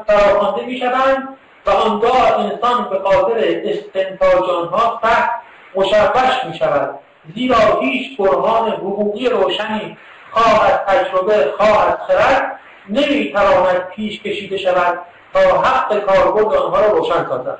فراخوانده 0.08 0.65
می‌شوند 0.65 1.27
و 1.65 1.69
آنگاه 1.69 2.39
انسان 2.39 2.89
به 2.89 2.99
خاطر 2.99 3.62
استنتاج 3.63 4.49
آنها 4.49 4.99
سخت 5.03 5.29
مشوش 5.75 6.45
می 6.45 6.58
شود 6.58 6.99
زیرا 7.36 7.79
هیچ 7.81 8.17
برهان 8.17 8.71
حقوقی 8.71 9.29
روشنی 9.29 9.97
خواه 10.35 10.65
از 10.65 10.79
تجربه 10.87 11.53
خواه 11.57 11.87
از 11.87 11.97
خرد. 12.07 12.59
نمی‌تواند 12.89 13.87
پیش 13.95 14.21
کشیده 14.21 14.57
شود 14.57 14.99
تا 15.33 15.39
حق 15.39 15.99
کاربرد 15.99 16.55
آنها 16.55 16.79
را 16.79 16.87
روشن 16.87 17.25
سازد. 17.29 17.59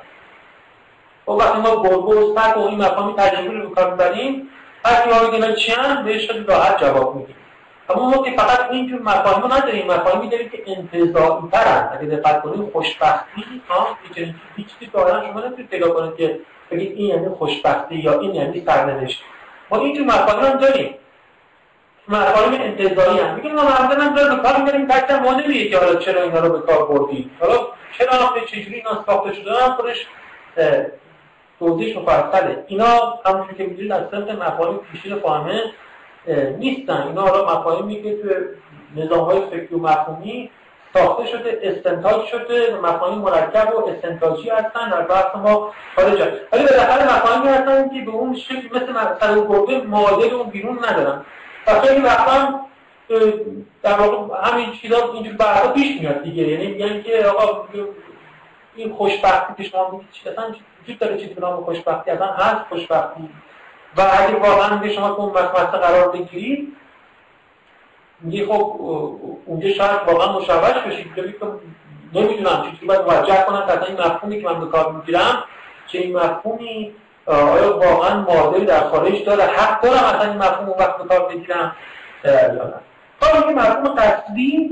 و 1.28 1.32
خب 1.32 1.38
وقتی 1.38 1.58
ما 1.58 1.82
و 1.82 2.34
سگ 2.34 2.56
و 2.56 2.66
این 2.68 2.82
مفاهیم 2.82 3.16
تجربه 3.16 3.58
رو 3.58 3.74
کار 3.74 3.90
می‌بریم 3.90 4.48
وقتی 4.84 5.10
ما 5.10 5.28
بگیم 5.28 5.54
چی 5.54 5.72
هم 5.72 6.04
بهش 6.04 6.30
راحت 6.46 6.78
جواب 6.80 7.16
میدیم. 7.16 7.36
اما 7.88 8.10
ما 8.10 8.22
که 8.22 8.30
فقط 8.36 8.70
اینجور 8.70 9.02
مفاهیم 9.02 9.42
رو 9.42 9.52
نداریم 9.52 9.86
مفاهیمی 9.86 10.28
داریم 10.28 10.48
که 10.48 10.62
انتظاعی 10.66 11.48
ترن 11.52 11.88
اگه 11.92 12.16
دقت 12.16 12.42
کنیم 12.42 12.70
خوشبختی 12.72 13.62
ها 13.68 13.88
چیزی 14.14 14.90
دارن 14.92 15.26
شما 15.26 15.40
نمی‌تونید 15.40 15.70
پیدا 15.70 15.90
کنید 15.90 16.16
که 16.16 16.40
بگید 16.70 16.92
این 16.96 17.08
یعنی 17.08 17.28
خوشبختی 17.28 17.94
یا 17.96 18.20
این 18.20 18.34
یعنی 18.34 18.64
سرنوشت. 18.66 19.22
ما 19.70 19.78
اینجور 19.78 20.06
مفاهیم 20.06 20.44
هم 20.44 20.58
داریم. 20.58 20.94
مفاهیم 22.08 22.60
انتظاری 22.60 23.18
هم 23.18 23.34
میگیم 23.34 23.54
ما 23.54 23.62
مثلا 23.62 24.04
هم 24.04 24.14
داریم 24.14 24.42
کار 24.42 24.56
می‌بریم 24.56 24.86
تکتر 24.86 25.20
ما 25.20 25.32
نمیگه 25.32 25.68
که 25.68 25.78
حالا 25.78 25.94
چرا 25.94 26.22
اینا 26.22 26.40
رو 26.40 26.58
به 26.58 26.72
کار 26.72 26.86
بردیم. 26.86 27.30
حالا 27.40 27.58
چرا 27.98 28.46
چجوری 28.46 28.74
اینا 28.74 29.04
ساخته 29.06 29.34
شده؟ 29.34 29.50
هم 29.52 29.72
خودش 29.72 30.06
توضیح 31.58 31.98
مفصله. 31.98 32.64
اینا 32.66 33.18
همونجور 33.26 33.52
که 33.56 33.64
می‌دونید 33.64 33.92
از 33.92 34.10
طبق 34.10 34.30
مفاهیم 34.30 34.80
پیشین 34.92 35.18
فاهمه 35.18 35.62
نیستن. 36.58 37.02
اینا 37.06 37.22
حالا 37.22 37.58
مفاهیمی 37.58 38.02
که 38.02 38.16
تو 38.22 38.28
نظام 39.00 39.24
های 39.24 39.40
فکری 39.40 39.74
و 39.74 39.78
مفهومی 39.78 40.50
ساخته 40.94 41.26
شده 41.26 41.60
استنتاج 41.62 42.24
شده 42.24 42.78
مفاهیم 42.82 43.18
مرکب 43.18 43.74
و 43.74 43.88
استنتاجی 43.88 44.50
هستن 44.50 44.90
در 44.90 45.02
بحث 45.02 45.36
ما 45.36 45.72
خارج 45.96 46.20
ولی 46.52 46.64
بالاخره 46.64 47.16
مفاهیمی 47.16 47.48
هستن 47.48 47.88
که 47.88 48.04
به 48.04 48.10
اون 48.10 48.36
شکل 48.36 48.68
مثل 48.76 48.90
مثلا 48.90 49.46
گربه 49.46 49.78
معادل 49.78 50.34
اون 50.34 50.50
بیرون 50.50 50.78
ندارن. 50.90 51.24
و 51.66 51.80
خیلی 51.80 52.00
وقتا 52.00 52.60
در 53.82 53.92
واقع 54.00 54.50
همین 54.50 54.72
چیزا 54.72 55.12
اینجور 55.12 55.36
بحثا 55.36 55.72
پیش 55.72 56.00
میاد 56.00 56.22
دیگه. 56.22 56.42
یعنی 56.42 56.66
میگن 56.66 57.02
که 57.02 57.26
آقا 57.26 57.68
این 58.76 58.92
خوشبختی 58.92 59.62
که 59.62 59.68
شما 59.70 59.90
میگید 59.90 60.08
چی؟ 60.12 60.28
اصلا 60.28 60.54
وجود 60.82 60.98
داره 60.98 61.18
چیزی 61.18 61.34
به 61.34 61.40
نام 61.40 61.64
خوشبختی 61.64 62.10
اصلا 62.10 62.26
هست 62.26 62.64
خوشبختی. 62.68 63.28
و 63.96 64.00
اگه 64.00 64.36
واقعا 64.36 64.76
به 64.76 64.92
شما 64.92 65.14
اون 65.14 65.28
مقصد 65.28 65.80
قرار 65.80 66.08
بگیرید 66.08 66.76
میگه 68.20 68.46
خب 68.46 68.80
اونجا 69.46 69.68
شاید 69.68 70.00
واقعا 70.06 70.38
مشوش 70.38 70.82
بشید. 70.86 71.14
ببینید 71.14 71.36
نمی‌دونم 72.14 72.70
چیزی 72.70 72.86
باید 72.86 73.00
موجه 73.00 73.44
کنم. 73.46 73.66
که 73.66 73.88
این 73.88 74.00
مفهومی 74.00 74.40
که 74.42 74.48
من 74.48 74.60
به 74.60 74.66
کار 74.66 74.92
می‌گیرم 74.92 75.44
چه 75.86 75.98
این 75.98 76.16
مفهومی 76.16 76.94
آیا 77.26 77.78
واقعا 77.78 78.20
معادلی 78.20 78.66
در 78.66 78.80
خارج 78.80 79.24
داره؟ 79.24 79.42
حق 79.44 79.80
دارم 79.80 80.04
اصلا 80.04 80.30
این 80.30 80.38
مفهوم 80.38 80.68
اون 80.68 80.78
وقت 80.78 81.08
کار 81.08 81.28
بگیرم 81.28 81.76
یا 82.24 82.64
نه. 82.64 83.46
این 83.46 83.58
مفهوم 83.58 83.94
قصدی 83.94 84.70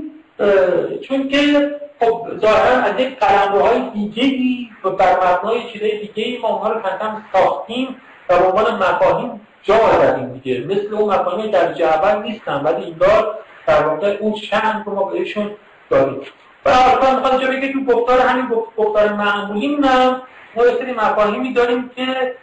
چون 1.09 1.29
که 1.29 1.71
خب 2.01 2.27
ظاهرا 2.39 2.83
از 2.83 3.01
یک 3.01 3.19
قلمروهای 3.19 3.81
دیگه‌ای 3.95 4.69
و 4.85 4.91
بر 4.91 5.17
مبنای 5.17 5.73
چیزهای 5.73 5.99
دیگه‌ای 5.99 6.39
ما 6.39 6.49
اونها 6.49 6.73
رو 6.73 6.81
کم 6.81 7.23
ساختیم 7.33 7.97
و 8.29 8.39
به 8.39 8.45
عنوان 8.45 8.75
مفاهیم 8.75 9.47
جا 9.63 9.79
دادیم 9.79 10.33
دیگه. 10.33 10.67
مثل 10.67 10.95
اون 10.95 11.15
مفاهیم 11.15 11.51
درجه 11.51 11.85
اول 11.85 12.23
نیستن 12.23 12.61
ولی 12.65 12.85
این 12.85 12.95
بار 12.95 13.39
در 13.67 13.83
واقع 13.83 14.17
اون 14.21 14.33
چند 14.33 14.83
رو 14.87 14.95
ما 14.95 15.05
بهشون 15.05 15.51
داریم 15.91 16.21
و 16.65 16.69
اصلا 16.69 17.17
می‌خواد 17.17 17.43
جا 17.43 17.49
بگه 17.49 17.73
تو 17.73 17.85
گفتار 17.85 18.21
همین 18.21 18.47
گفتار 18.77 19.13
معمولی 19.13 19.77
نه 19.77 20.21
ما 20.57 20.67
یه 20.67 20.77
سری 20.79 20.93
مفاهیمی 20.93 21.53
داریم 21.53 21.91
که 21.97 22.35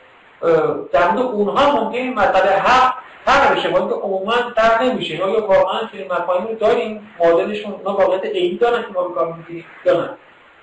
در 0.92 1.12
مورد 1.12 1.26
اونها 1.26 1.84
ممکن 1.84 2.00
مسئله 2.00 2.52
حق 2.52 2.94
تر 3.26 3.56
بشه 3.56 3.70
ولی 3.70 3.88
که 3.88 3.94
عموما 3.94 4.34
تر 4.56 4.84
نمیشه. 4.84 5.16
یا 5.16 5.48
واقعا 5.48 5.80
چنین 5.92 6.12
مفاهیم 6.12 6.48
رو 6.48 6.56
داریم 6.56 7.10
معادلشون 7.20 7.72
اونا 7.72 7.98
واقعیت 7.98 8.26
عینی 8.26 8.58
دارن 8.58 8.82
که 8.82 8.88
ما 8.94 9.08
به 9.08 9.16
کار 9.16 9.34
می‌گیریم 9.34 9.66
یا 9.86 9.94
نه. 9.94 10.10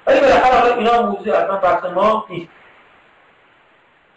ولی 0.07 0.21
بالاخره 0.21 0.61
حالا 0.61 0.75
اینا 0.75 1.03
موضوع 1.03 1.37
اصلا 1.37 1.57
بحث 1.57 1.85
ما 1.85 2.27
نیست. 2.31 2.49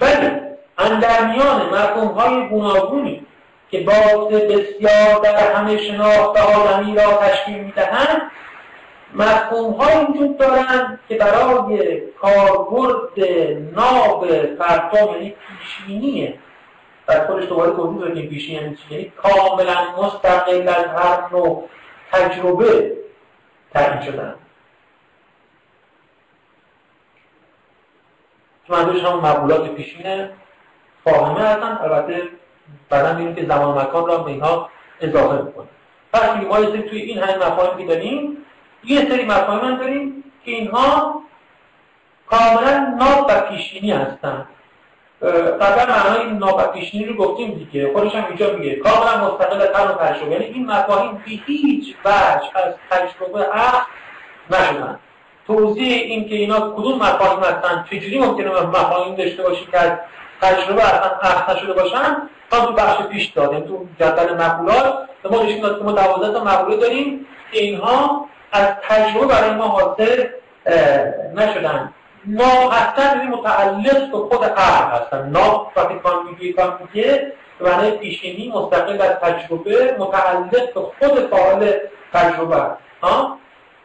ولی 0.02 0.32
اندر 0.78 1.26
میان 1.26 1.62
مفهوم 1.66 2.08
های 2.08 2.48
گوناگونی 2.50 3.26
که 3.72 3.80
باز 3.80 4.28
بسیار 4.28 5.20
در 5.24 5.54
همه 5.54 5.78
شناخت 5.78 6.38
آدمی 6.38 6.96
را 6.96 7.14
تشکیل 7.14 7.58
می‌دهند 7.58 8.32
مفهوم 9.14 9.74
های 9.74 10.06
وجود 10.06 10.38
دارند 10.38 11.00
که 11.10 11.16
برای 11.16 12.02
کاربرد 12.22 13.20
ناب 13.76 14.28
فردا 14.56 15.12
یعنی 15.12 15.36
پیشینی 15.48 16.40
در 17.08 17.28
خودش 17.28 17.46
دوباره 17.46 17.72
توضیح 17.72 18.00
دادیم 18.00 18.30
پیشینی 18.30 18.62
یعنی 18.62 18.76
چی؟ 18.76 18.94
یعنی 18.96 19.12
کاملا 19.18 19.76
مستقل 19.98 20.68
از 20.68 20.86
هر 20.86 21.30
نوع 21.32 21.70
تجربه 22.12 22.98
تعیین 23.74 24.02
شدن. 24.02 24.36
تو 28.68 28.74
منظورش 28.74 29.04
هم 29.04 29.20
مقولات 29.20 29.76
پیشین 29.76 30.30
فاهمه 31.04 31.42
هستن. 31.42 31.80
البته 31.82 32.22
بعدا 32.90 33.14
می‌بینیم 33.14 33.36
که 33.36 33.46
زمان 33.46 33.78
مکان 33.78 34.08
را 34.08 34.18
به 34.18 34.32
اینها 34.32 34.70
اضافه 35.02 35.42
می‌کنه. 35.44 35.68
پس 36.14 36.30
ما 36.30 36.60
یه 36.60 36.82
توی 36.82 37.02
این 37.02 37.18
همین 37.18 37.36
مفاهیم 37.36 37.78
که 37.78 37.94
داریم 37.94 38.38
یه 38.84 39.10
سری 39.10 39.26
مفاهیم 39.26 39.76
داریم 39.76 40.24
که 40.46 40.52
اینها 40.52 41.22
کاملا 42.30 42.96
ناب 43.00 43.26
و 43.30 43.42
پیشینی 43.42 43.92
هستن. 43.92 44.46
قبلا 45.62 45.86
معنای 45.86 46.32
ناب 46.32 46.56
و 46.58 46.62
پیشینی 46.68 47.06
رو 47.06 47.16
گفتیم 47.16 47.52
دیگه. 47.52 47.94
خودش 47.94 48.16
هم 48.16 48.26
اینجا 48.28 48.54
میگه. 48.54 48.76
کاملا 48.76 49.28
مستقل 49.28 49.62
از 49.62 49.76
هر 49.76 49.88
تجربه 49.88 50.32
یعنی 50.32 50.46
این 50.46 50.66
مفاهیم 50.66 51.12
به 51.12 51.32
هیچ 51.46 51.96
وجه 52.06 52.50
از 52.54 52.74
تجربه 52.90 53.44
عقل 53.44 53.86
نشدن. 54.50 55.00
توضیح 55.48 56.02
این 56.02 56.30
که 56.30 56.36
اینا 56.36 56.60
کدوم 56.60 56.98
مفاهیم 56.98 57.40
هستن 57.40 57.86
چجوری 57.92 58.20
ممکنه 58.20 58.50
مفاهیم 58.62 59.16
داشته 59.16 59.44
باشیم 59.44 59.68
که 59.72 59.78
از 59.80 59.92
تجربه 60.42 60.84
اصلا 60.84 61.18
اخذ 61.22 61.56
نشده 61.56 61.74
باشن 61.74 62.30
تا 62.52 62.66
تو 62.66 62.74
بخش 62.74 63.02
پیش 63.02 63.26
دادیم. 63.26 63.60
تو 63.60 63.86
جدول 64.00 64.34
مقولات 64.34 65.10
ما 65.32 65.44
نشون 65.44 65.62
داد 65.62 65.78
که 65.78 65.84
ما 65.84 65.92
12 65.92 66.34
تا 66.34 66.44
مقوله 66.44 66.78
داریم 66.78 67.26
که 67.52 67.60
اینها 67.60 68.28
از 68.52 68.68
تجربه 68.90 69.26
برای 69.26 69.52
ما 69.52 69.68
حاصل 69.68 70.28
نشدن. 71.36 71.94
ما 72.26 72.70
هستن 72.70 73.28
متعلق 73.28 74.12
به 74.12 74.18
خود 74.18 74.44
عقل 74.44 74.98
هستن. 74.98 75.30
نا 75.30 75.72
وقتی 75.76 76.00
کان 76.04 76.14
میگه 76.26 76.54
کان 76.54 76.80
میگه 76.80 77.34
به 77.60 77.70
معنی 77.70 77.92
پیشینی 77.92 78.52
مستقل 78.56 79.02
از 79.02 79.10
تجربه 79.10 79.96
متعلق 80.00 80.74
به 80.74 80.82
خود 80.82 81.28
فاعل 81.30 81.72
تجربه. 82.14 82.66
ها؟ 83.04 83.38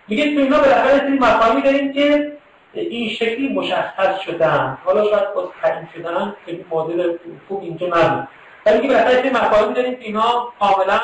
میگه 0.09 0.35
تو 0.35 0.41
اینا 0.41 0.59
بالاخره 0.59 0.99
سری 0.99 1.19
مفاهیمی 1.19 1.63
داریم 1.63 1.93
که 1.93 2.33
این 2.73 3.09
شکلی 3.09 3.49
مشخص 3.49 4.21
شدن. 4.21 4.79
حالا 4.85 5.05
شاید 5.05 5.35
باز 5.35 5.45
تعیین 5.63 5.89
شدن 5.95 6.35
که 6.47 6.65
مدل 6.71 7.17
خوب 7.49 7.63
اینجا 7.63 7.87
نبود. 7.87 8.29
ولی 8.67 8.81
که 8.81 8.89
بالاخره 8.89 9.15
سری 9.15 9.31
مفاهیمی 9.31 9.75
داریم 9.75 9.95
که 9.95 10.05
اینا 10.05 10.49
کاملا 10.61 11.01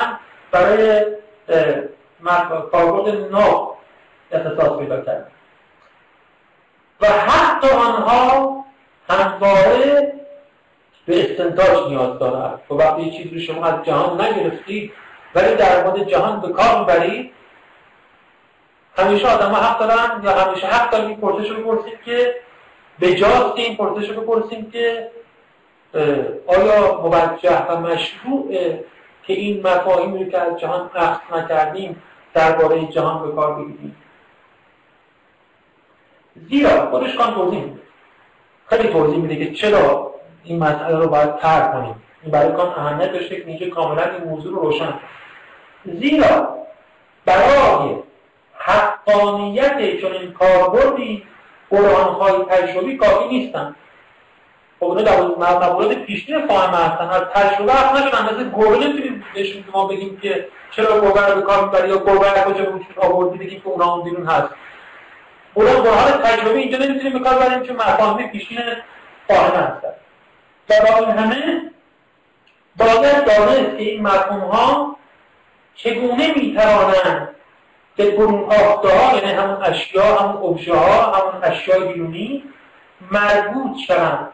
برای 0.51 1.01
کاربرد 2.71 3.31
نو 3.31 3.67
اختصاص 4.31 4.79
پیدا 4.79 5.01
کرد. 5.01 5.31
و 7.01 7.07
حتی 7.07 7.69
آنها 7.69 8.65
همواره 9.09 10.13
به 11.05 11.31
استنتاج 11.31 11.89
نیاز 11.89 12.19
دارد 12.19 12.59
و 12.69 12.73
وقتی 12.73 13.11
چیزی 13.11 13.41
شما 13.41 13.65
از 13.65 13.85
جهان 13.85 14.21
نگرفتید 14.21 14.93
ولی 15.35 15.55
در 15.55 15.83
مورد 15.83 16.09
جهان 16.09 16.41
به 16.41 16.47
کار 16.47 16.79
می‌برید 16.79 17.31
همیشه 18.97 19.27
آدم 19.27 19.49
ها 19.51 19.61
حق 19.61 19.79
دارن 19.79 20.23
یا 20.23 20.31
همیشه 20.31 20.67
حق 20.67 20.91
دارن 20.91 21.05
این 21.05 21.17
پرسش 21.17 21.49
رو 21.49 21.55
بپرسید 21.55 22.01
که 22.05 22.35
به 22.99 23.15
جاست 23.15 23.53
این 23.55 23.77
پرسش 23.77 24.09
رو 24.09 24.21
بپرسیم 24.21 24.71
که 24.71 25.11
آیا 26.47 27.01
موجه 27.01 27.67
و 27.67 27.79
مشروعه 27.79 28.83
که 29.23 29.33
این 29.33 29.67
مفاهیمی 29.67 30.31
که 30.31 30.37
از 30.37 30.59
جهان 30.59 30.89
اخذ 30.95 31.19
نکردیم 31.33 32.01
درباره 32.33 32.85
جهان 32.85 33.27
به 33.27 33.35
کار 33.35 33.55
بگیریم 33.55 33.95
زیرا 36.49 36.89
خودش 36.89 37.15
کان 37.15 37.33
توضیح 37.33 37.59
میده. 37.59 37.79
خیلی 38.67 38.89
توضیح 38.89 39.17
میده 39.17 39.45
که 39.45 39.53
چرا 39.53 40.13
این 40.43 40.59
مسئله 40.59 40.97
رو 40.99 41.07
باید 41.07 41.37
ترک 41.37 41.73
کنیم. 41.73 41.95
این 42.23 42.31
برای 42.31 42.51
کان 42.53 42.67
اهمیت 42.67 43.13
داشته 43.13 43.35
که 43.35 43.47
اینجا 43.47 43.69
کاملا 43.69 44.03
این 44.03 44.23
موضوع 44.23 44.55
رو 44.55 44.61
روشن 44.61 44.93
زیرا 45.85 46.57
برای 47.25 47.95
حقانیت 48.57 50.01
چون 50.01 50.11
این 50.11 50.31
کاربردی 50.33 51.23
برهانهای 51.71 52.45
تجربی 52.49 52.97
کافی 52.97 53.27
نیستن. 53.27 53.75
خب 54.79 54.85
اونا 54.85 55.01
در 55.01 55.73
مورد 55.73 55.93
پیشین 55.93 56.47
فاهمه 56.47 56.77
هستن. 56.77 57.09
از 57.09 57.21
تجربه 57.21 57.73
حق 57.73 57.97
نشون 57.97 58.19
اندازه 58.19 58.49
گربه 58.49 58.77
نمی‌تونیم 58.77 59.12
بهشون 59.33 59.63
ما 59.71 59.87
بگیم 59.87 60.19
که 60.21 60.47
چرا 60.71 61.01
گربه 61.01 61.27
رو 61.27 61.35
به 61.35 61.41
کار 61.41 61.65
می‌بری 61.65 61.89
یا 61.89 61.97
گربه 61.97 62.31
رو 62.33 62.53
کجا 62.53 62.71
وجود 62.71 62.95
آوردی 62.97 63.37
بگیم 63.37 63.61
که 63.61 63.67
اونا 63.67 63.93
اون 63.93 64.03
بیرون 64.03 64.25
هست. 64.25 64.49
اونا 65.53 65.81
برهان 65.81 66.11
تجربه 66.11 66.59
اینجا 66.59 66.77
نمی‌تونیم 66.77 67.13
به 67.13 67.19
کار 67.19 67.39
بریم 67.39 67.63
چون 67.63 67.75
مفاهیم 67.75 68.27
پیشین 68.27 68.59
فاهمه 69.27 69.57
هستن. 69.57 69.93
برای 70.67 71.05
همه 71.05 71.71
باید 72.75 73.25
دانست 73.25 73.77
که 73.77 73.83
این 73.83 74.01
مفهوم 74.01 74.39
ها 74.39 74.95
چگونه 75.75 76.33
می‌توانند 76.35 77.35
به 77.95 78.11
برون 78.11 78.51
ها 78.51 79.15
یعنی 79.15 79.33
همون 79.33 79.63
اشیا 79.63 80.15
همون 80.15 80.37
اوبژه 80.37 80.75
ها 80.75 81.11
همون 81.11 81.43
اشیای 81.43 81.93
بیرونی 81.93 82.43
مربوط 83.11 83.77
شوند. 83.87 84.29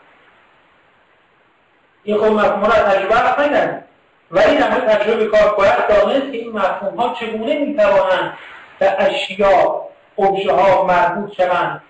این 2.03 2.17
خب 2.17 2.23
مفهوم 2.23 2.61
ها 2.61 2.67
را 2.67 2.83
تجربه 2.83 3.15
نکردن 3.15 3.83
ولی 4.31 4.57
در 4.57 4.69
مورد 4.69 4.87
تجربه 4.87 5.25
کار 5.25 5.55
باید 5.55 5.87
دانست 5.87 6.31
که 6.31 6.37
این 6.37 6.51
مفهوم 6.51 6.95
ها 6.95 7.13
چگونه 7.13 7.59
می‌توانند 7.59 8.33
به 8.79 9.01
اشیا 9.01 9.81
اوبژه 10.15 10.53
ها 10.53 10.83
مربوط 10.83 11.33
شوند 11.33 11.81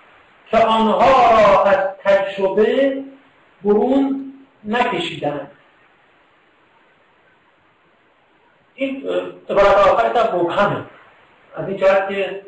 که 0.52 0.58
آنها 0.58 1.32
را 1.32 1.64
از 1.64 1.78
تجربه 2.04 3.04
برون 3.64 4.34
نکشیدند. 4.64 5.52
این 8.76 9.10
عبارت 9.50 9.78
آخرش 9.78 10.16
هم 10.16 10.40
مبهمه 10.40 10.86
از 11.56 11.68
این 11.68 11.78
جهت 11.78 12.10
که 12.10 12.42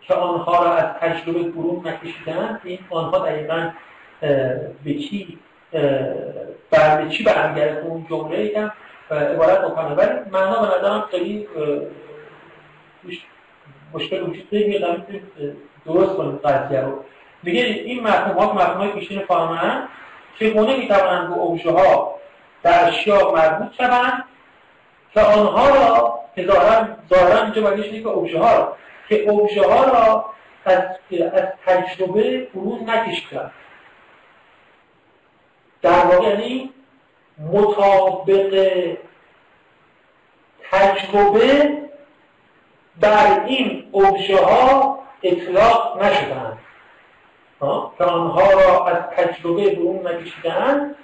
که 0.00 0.14
آنها 0.14 0.64
را 0.64 0.74
از 0.74 0.94
تجربه 1.00 1.42
برون 1.42 1.88
نکشیدن 1.88 2.60
این 2.64 2.78
آنها 2.90 3.18
دقیقا 3.18 3.70
به 4.84 4.94
چی 4.94 5.38
بر 6.70 7.02
به 7.02 7.10
چی 7.10 7.24
برمیگرده؟ 7.24 7.80
اون 7.80 8.06
جمله 8.10 8.44
یکم 8.44 8.72
عبارت 9.10 9.64
بکنه 9.64 9.94
ولی 9.94 10.30
معنا 10.32 10.60
به 10.60 10.78
نظرم 10.78 11.08
خیلی 11.10 11.48
مشکل 13.94 14.22
وجود 14.22 14.48
نمیاد 14.52 15.06
درست 15.86 16.16
کنیم 16.16 16.36
قضیه 16.36 16.80
رو. 16.80 17.04
میگه 17.42 17.60
این 17.60 18.02
مفهوم 18.02 18.38
ها 18.38 18.52
مفهوم 18.52 18.78
های 18.78 18.88
پیشین 18.92 19.22
فاهمه 19.22 19.88
چگونه 20.40 20.76
می‌توانند 20.76 21.28
به 21.28 21.34
اوشه 21.34 21.70
ها 21.70 22.14
در 22.62 22.88
اشیا 22.88 23.32
مربوط 23.32 23.72
شوند 23.72 24.24
که 25.14 25.20
آنها 25.20 25.68
را 25.68 26.18
که 26.34 26.46
ظاهرا 26.46 27.42
اینجا 27.42 27.62
باید 27.62 28.02
که 28.02 28.08
اوبژه 28.08 28.38
ها 28.38 28.56
را 28.56 28.76
که 29.08 29.14
اوبژه 29.14 29.68
ها 29.68 29.84
را 29.84 30.24
از, 30.64 30.82
از 31.32 31.42
تجربه 31.66 32.48
فرو 32.52 32.78
نکشیدن 32.86 33.50
در 35.82 36.06
واقع 36.06 36.28
یعنی 36.28 36.70
مطابق 37.52 38.66
تجربه 40.70 41.78
بر 43.00 43.44
این 43.46 43.84
اوبژه 43.92 44.44
ها 44.44 44.98
اطلاق 45.22 46.02
نشدن 46.02 46.58
که 47.98 48.04
آنها 48.04 48.50
را 48.50 48.86
از 48.86 48.96
تجربه 49.16 49.70
برون 49.70 50.06
نکشیدن 50.06 50.94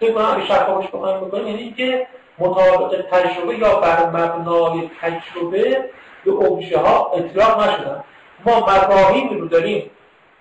فکر 0.00 0.12
کنم 0.12 0.24
اگه 0.24 0.46
شفافش 0.46 0.88
بکنیم 0.88 1.46
یعنی 1.46 1.72
که 1.72 2.06
مطابق 2.38 3.04
تجربه 3.10 3.58
یا 3.58 3.80
بر 3.80 4.06
مبنای 4.06 4.90
تجربه 5.00 5.90
به 6.24 6.30
اوبژه 6.30 6.78
ها 6.78 7.12
اطلاق 7.14 7.62
نشدن 7.62 8.04
ما 8.44 8.60
مفاهیم 8.60 9.28
رو 9.40 9.48
داریم 9.48 9.90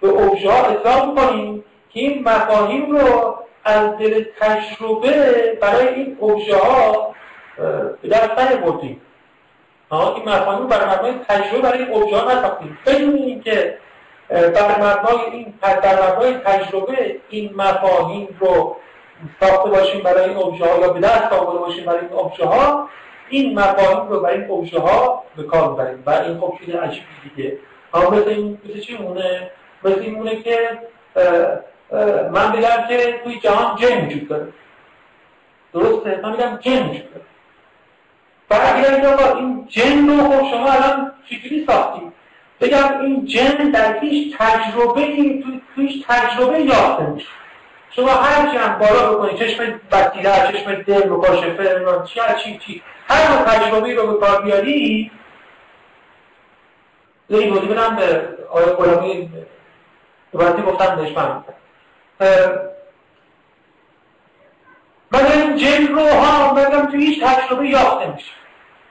به 0.01 0.07
اوبژه 0.07 0.51
ها 0.51 0.65
اطلاق 0.65 1.09
می‌کنیم. 1.09 1.63
که 1.93 1.99
این 1.99 2.23
مفاهیم 2.23 2.91
رو 2.91 3.35
از 3.63 3.97
دل 3.97 4.23
تجربه 4.39 5.57
برای 5.61 5.87
این 5.87 6.17
اوبژه 6.19 6.57
ها 6.57 7.15
به 8.01 8.07
دست 8.09 8.39
نیاوردیم. 8.39 9.01
این 9.91 10.29
مفاهیم 10.29 10.67
بر 10.67 10.95
مبنای 10.95 11.13
تجربه 11.27 11.61
برای 11.61 11.83
این 11.83 11.93
اوبژه 11.93 12.17
ها 12.17 12.31
نساختیم. 12.31 12.77
بدون 12.85 13.15
اینکه 13.15 13.77
بر 14.29 14.79
مبنای 14.79 15.31
این 15.31 15.53
بر 15.61 16.11
مبنای 16.11 16.33
تجربه 16.33 17.19
این 17.29 17.53
مفاهیم 17.55 18.37
رو 18.39 18.75
ساخته 19.39 19.69
باشیم 19.69 20.03
برای 20.03 20.29
این 20.29 20.37
ابژه 20.37 20.65
ها 20.65 20.79
یا 20.79 20.93
به 20.93 20.99
دست 20.99 21.33
آورده 21.33 21.59
باشیم 21.59 21.85
برای 21.85 21.99
این 21.99 22.19
ابژه 22.19 22.45
ها 22.45 22.89
این 23.29 23.59
مفاهیم 23.59 24.09
رو 24.09 24.19
برای 24.19 24.41
این 24.41 24.51
ابژه 24.51 24.79
ها 24.79 25.23
به 25.37 25.43
کار 25.43 25.73
ببریم 25.73 26.03
و 26.05 26.09
این 26.09 26.39
خب 26.39 26.53
چیز 26.65 26.75
عجیبی 26.75 27.05
دیگه. 27.35 27.57
مثل 27.93 28.29
این 28.29 28.57
مثل 28.65 28.79
چی 28.79 28.97
مونه؟ 28.97 29.51
مثل 29.83 29.99
این 29.99 30.15
مونه 30.15 30.35
که 30.35 30.79
من 32.31 32.51
بگم 32.51 32.87
که 32.89 33.19
توی 33.23 33.39
جهان 33.39 33.75
جن 33.75 34.05
وجود 34.05 34.27
داره. 34.27 34.47
درسته؟ 35.73 36.19
من 36.23 36.31
میگم 36.31 36.57
جن 36.61 36.89
وجود 36.89 37.13
داره. 37.13 37.25
بعد 38.49 38.85
اگر 38.85 39.35
این 39.35 39.67
جن 39.69 40.09
رو 40.09 40.23
خب 40.23 40.49
شما 40.51 40.71
الان 40.71 41.11
چجوری 41.29 41.65
ساختیم 41.67 42.13
بگم 42.61 42.99
این 43.01 43.25
جن 43.25 43.71
در 43.71 43.99
هیچ 43.99 44.37
تجربه 44.37 45.01
این 45.01 45.61
تویش 45.75 46.03
تجربه 46.07 46.59
یافته 46.59 47.03
میشه 47.03 47.27
شما 47.95 48.09
هر 48.09 48.51
چی 48.51 48.57
هم 48.57 48.79
بالا 48.79 49.13
بکنید 49.13 49.35
چشم 49.35 49.79
بطیره 49.91 50.51
چشم 50.51 50.75
دل 50.75 51.09
مکاشفه 51.09 51.85
چی 52.07 52.19
چی 52.43 52.57
چی 52.57 52.81
هر 53.07 53.31
نوع 53.31 53.41
تجربه 53.41 53.95
رو 53.95 54.07
به 54.07 54.25
کار 54.25 54.41
بیاری 54.41 55.11
این 57.29 57.53
توضیح 57.53 57.71
بدم 57.71 57.95
به 57.95 58.27
آقای 58.49 58.65
غلامی. 58.65 59.29
دوباره 60.31 60.61
گفتم 60.61 60.95
بهش 60.95 61.17
من 61.17 61.43
من 65.11 65.25
این 65.31 65.57
جن 65.57 65.87
رو 65.87 66.07
ها 66.07 66.53
بگم 66.53 66.85
تو 66.85 66.97
هیچ 66.97 67.23
تجربه 67.23 67.67
یافته 67.67 68.13
میشه 68.13 68.31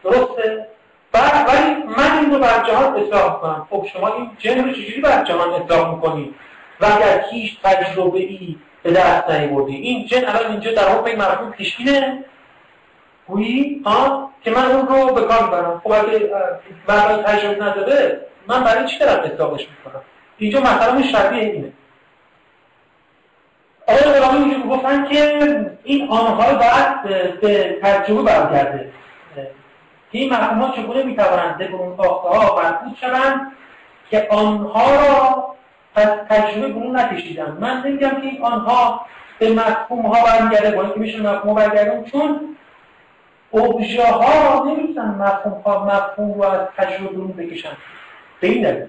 درسته؟ 0.04 0.66
بعد 1.12 1.48
ولی 1.48 1.74
من 1.96 2.18
این 2.18 2.30
رو 2.30 2.38
بر 2.38 2.64
جهان 2.66 2.96
اصلاح 2.96 3.40
کنم 3.40 3.66
خب 3.70 3.86
شما 3.92 4.14
این 4.14 4.30
جن 4.38 4.64
رو 4.64 4.72
چجوری 4.72 5.00
بر 5.00 5.24
جهان 5.24 5.62
اصلاح 5.62 5.94
می‌کنید 5.94 6.34
و 6.80 6.86
اگر 6.86 7.24
هیچ 7.30 7.60
تجربه 7.62 8.18
ای 8.18 8.56
به 8.82 8.92
دست 8.92 9.30
نیوردی. 9.30 9.76
این 9.76 10.06
جن 10.06 10.24
الان 10.28 10.50
اینجا 10.50 10.72
در 10.72 10.88
حکم 10.88 11.04
این 11.04 11.18
مرحوم 11.18 11.50
پیشینه 11.50 12.24
گویی 13.26 13.82
ها؟ 13.86 14.30
که 14.42 14.50
من 14.50 14.70
اون 14.70 14.88
رو 14.88 15.14
به 15.14 15.20
کار 15.20 15.44
می‌برم. 15.44 15.80
خب 15.84 15.92
اگه 15.92 16.30
برای 16.86 17.22
تجربه 17.22 17.64
نداره 17.64 18.20
من 18.46 18.64
برای 18.64 18.88
چی 18.88 18.98
دارم 18.98 19.24
اطلاقش 19.24 19.60
می‌کنم؟ 19.60 20.02
اینجا 20.38 20.60
مثلا 20.60 21.02
شبیه 21.02 21.42
اینه. 21.42 21.72
آقای 23.90 24.12
غلامی 24.12 24.44
اینجا 24.44 24.68
گفتن 24.68 25.08
که 25.08 25.70
این 25.84 26.08
آنها 26.08 26.54
باید 26.54 27.02
به 27.40 27.78
تجربه 27.82 28.22
برگرده. 28.22 28.90
که 30.12 30.18
این 30.18 30.32
مفهوم 30.32 30.60
ها 30.60 30.76
چگونه 30.76 31.02
می‌توانند 31.02 31.58
به 31.58 31.68
ساخته 31.96 32.28
ها 32.28 32.62
مربوط 32.62 32.98
شوند 33.00 33.52
که 34.10 34.28
آنها 34.30 34.94
را 34.94 35.44
از 35.94 36.08
تجربه 36.28 36.68
برون 36.68 36.96
نکشیدن 36.96 37.56
من 37.60 37.82
نمیگم 37.86 38.10
که 38.10 38.26
این 38.26 38.42
آنها 38.42 39.06
به 39.38 39.50
مفهوم 39.52 40.06
ها 40.06 40.24
برگرده 40.24 40.76
با 40.76 40.82
اینکه 40.82 41.00
میشه 41.00 41.20
مفهوم 41.20 41.54
برگردن 41.54 42.04
چون 42.04 42.56
اوبژه 43.50 44.06
ها 44.06 44.64
نمی‌تونن 44.64 45.08
مفهوم 45.08 45.60
ها 45.60 45.84
مفهوم 45.84 46.34
رو 46.34 46.42
از 46.42 46.60
تجربه 46.76 47.08
برون 47.08 47.32
بکشن. 47.32 47.76
به 48.40 48.46
این 48.46 48.88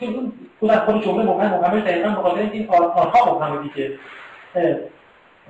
چون 0.00 0.32
از 0.70 0.78
خود 0.78 1.04
جمله 1.04 1.24
مبهم 1.24 1.54
مبهمش 1.54 1.82
دقیقا 1.82 2.32
این 2.38 2.68
آنها 2.70 3.34
مبهمه 3.34 3.62
دیگه. 3.62 3.98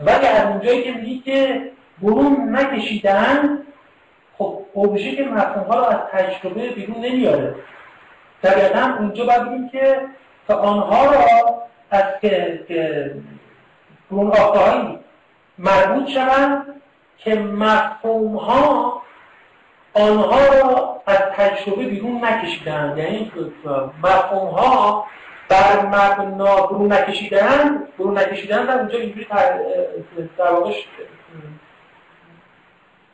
ولی 0.00 0.26
از 0.26 0.46
اونجایی 0.46 0.83
که 0.83 0.92
میگی 0.92 1.18
که 1.18 1.70
برون 2.02 2.57
نکشیدن 2.57 3.59
خب 4.38 4.59
ابژه 4.76 5.16
که 5.16 5.24
مفهوم 5.24 5.66
ها 5.66 5.78
رو 5.78 5.85
از 5.85 5.98
تجربه 6.12 6.70
بیرون 6.70 7.04
نمیاره. 7.04 7.54
طبیعتا 8.42 8.96
اونجا 8.98 9.24
باید 9.24 9.70
که 9.72 10.00
تا 10.48 10.57
آنها 10.57 11.04
را 11.04 11.62
از 11.90 12.04
که, 12.20 12.64
که 12.68 13.14
اون 14.11 14.33
مربوط 15.59 16.09
شوند 16.09 16.62
که 17.18 17.35
مفهوم 17.35 18.37
ها 18.37 19.02
آنها 19.94 20.46
را 20.46 21.00
از 21.07 21.18
تجربه 21.18 21.85
بیرون 21.85 22.24
نکشیدن 22.24 22.94
یعنی 22.96 23.33
مفهوم 24.02 24.50
ها 24.50 25.07
بر 25.48 25.87
مبنا 25.87 26.66
برون 26.66 26.92
نکشیدن 26.92 27.83
برون 27.98 28.18
نکشیدن 28.18 28.66
در 28.66 28.78
اونجا 28.78 28.98
اینجوری 28.98 29.26
در 30.38 30.50
واقع 30.52 30.72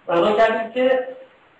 معنا 0.08 0.32
کردیم 0.32 0.70
که 0.70 1.08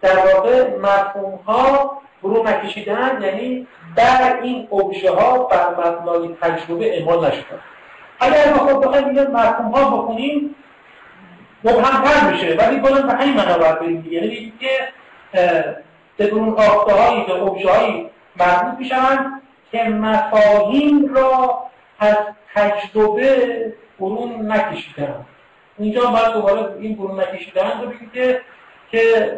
در 0.00 0.16
واقع 0.16 0.76
مفهوم 0.76 1.34
ها 1.46 2.00
برون 2.22 2.48
نکشیدن 2.48 3.22
یعنی 3.22 3.66
در 3.96 4.38
این 4.42 4.68
ابژه 4.72 5.10
ها 5.10 5.38
بر 5.38 5.68
مبنای 5.70 6.36
تجربه 6.40 6.96
اعمال 6.96 7.26
نشدن 7.26 7.60
اگر 8.20 8.54
ما 8.54 8.58
خود 8.58 8.84
بخوایم 8.84 9.08
این 9.08 9.30
مفهوم 9.30 9.70
ها 9.70 9.96
بخونیم 9.96 10.54
مبهمتر 11.64 12.30
میشه. 12.30 12.54
ولی 12.54 12.80
بازم 12.80 13.06
به 13.06 13.12
همین 13.12 13.36
معنا 13.36 13.58
باید 13.58 13.78
بریم 13.78 14.08
یعنی 14.10 14.52
که 14.60 14.68
بدون 16.18 16.48
آخته 16.48 16.92
هایی 16.92 17.24
به 17.24 17.42
ابژه 17.42 17.70
هایی 17.70 18.10
مربوط 18.36 18.78
می‌شوند 18.78 19.42
که 19.72 19.84
مفاهیم 19.84 21.14
را 21.14 21.58
از 21.98 22.16
تجربه 22.54 23.72
برون 24.00 24.52
نکشیدن 24.52 25.26
اینجا 25.78 26.10
باید 26.10 26.32
دوباره 26.32 26.74
این 26.80 26.96
برون 26.96 27.20
نکشیدن 27.20 27.80
رو 27.80 27.86
بگیم 27.88 28.10
که 28.14 28.40
که 29.02 29.34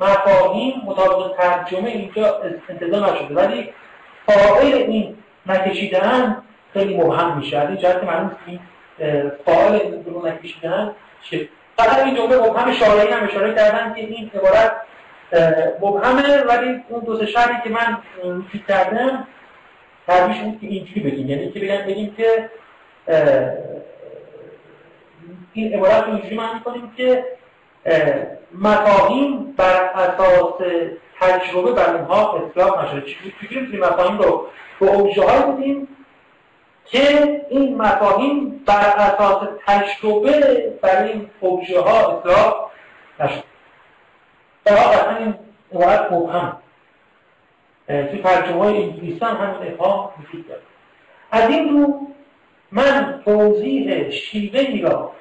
مفاهیم 0.00 0.82
مطابق 0.86 1.36
ترجمه 1.36 1.88
اینجا 1.88 2.40
انتظار 2.68 3.12
نشده. 3.12 3.34
ولی 3.34 3.68
فاعل 4.26 4.74
این 4.74 5.16
نکشیدن 5.46 6.42
خیلی 6.72 6.96
مبهم 6.96 7.38
میشه. 7.38 7.58
از 7.58 7.68
این 7.68 7.78
جهت 7.78 8.04
معلوم 8.04 8.36
این 8.46 8.60
فاعل 9.46 9.78
برون 9.78 10.28
نکشیدن 10.28 10.94
فقط 11.76 11.98
این 11.98 12.14
جمله 12.16 12.36
مبهم 12.36 12.72
شارعی 12.72 13.08
هم 13.08 13.24
اشاره 13.24 13.54
کردن 13.54 13.94
که 13.94 14.00
این 14.00 14.30
عبارت 14.34 14.72
مبهمه 15.80 16.42
ولی 16.42 16.80
اون 16.88 17.04
دو 17.04 17.26
شرطی 17.26 17.54
که 17.64 17.70
من 17.70 17.98
فکر 18.52 18.62
کردم 18.68 19.26
تربیش 20.06 20.38
بود 20.38 20.60
که 20.60 20.66
اینجوری 20.66 21.00
بگیم. 21.00 21.28
یعنی 21.28 21.52
که 21.52 21.60
بگم 21.60 21.86
بگیم 21.86 22.14
که 22.16 22.50
این 25.52 25.74
عبارت 25.74 26.04
رو 26.04 26.10
اینجوری 26.12 26.36
معنی 26.36 26.60
کنیم 26.64 26.92
که 26.96 27.24
مفاهیم 28.54 29.54
بر 29.56 29.90
اساس 29.94 30.54
تجربه 31.20 31.72
بر 31.72 31.96
اینها 31.96 32.32
اطلاق 32.32 32.84
نشده. 32.84 33.00
چجوری 33.00 33.60
می‌تونیم 33.60 33.84
مفاهیم 33.84 34.18
رو 34.18 34.46
به 34.80 34.86
اوجه 34.86 35.22
بدیم؟ 35.26 35.88
که 36.92 37.46
این 37.50 37.82
مفاهیم 37.82 38.64
بر 38.66 38.92
اساس 38.96 39.48
تجربه 39.66 40.72
بر 40.82 41.02
این 41.02 41.30
اوجه 41.40 41.80
ها 41.80 42.18
اطلاق 42.18 42.70
نشده 43.20 43.42
در 44.64 44.74
واقع 44.74 45.16
این 45.18 45.34
عبارت 45.74 46.12
مبهم 46.12 46.56
توی 47.86 48.22
ترجمه 48.22 48.62
های 48.62 48.82
انگلیسی 48.82 49.24
هم 49.24 49.36
همین 49.36 49.72
افهام 49.72 50.10
وجود 50.18 50.48
داره. 50.48 50.60
از 51.30 51.50
این 51.50 51.68
رو 51.68 52.06
من 52.72 53.22
توضیح 53.24 54.10
شیوه 54.10 54.90
را 54.90 55.12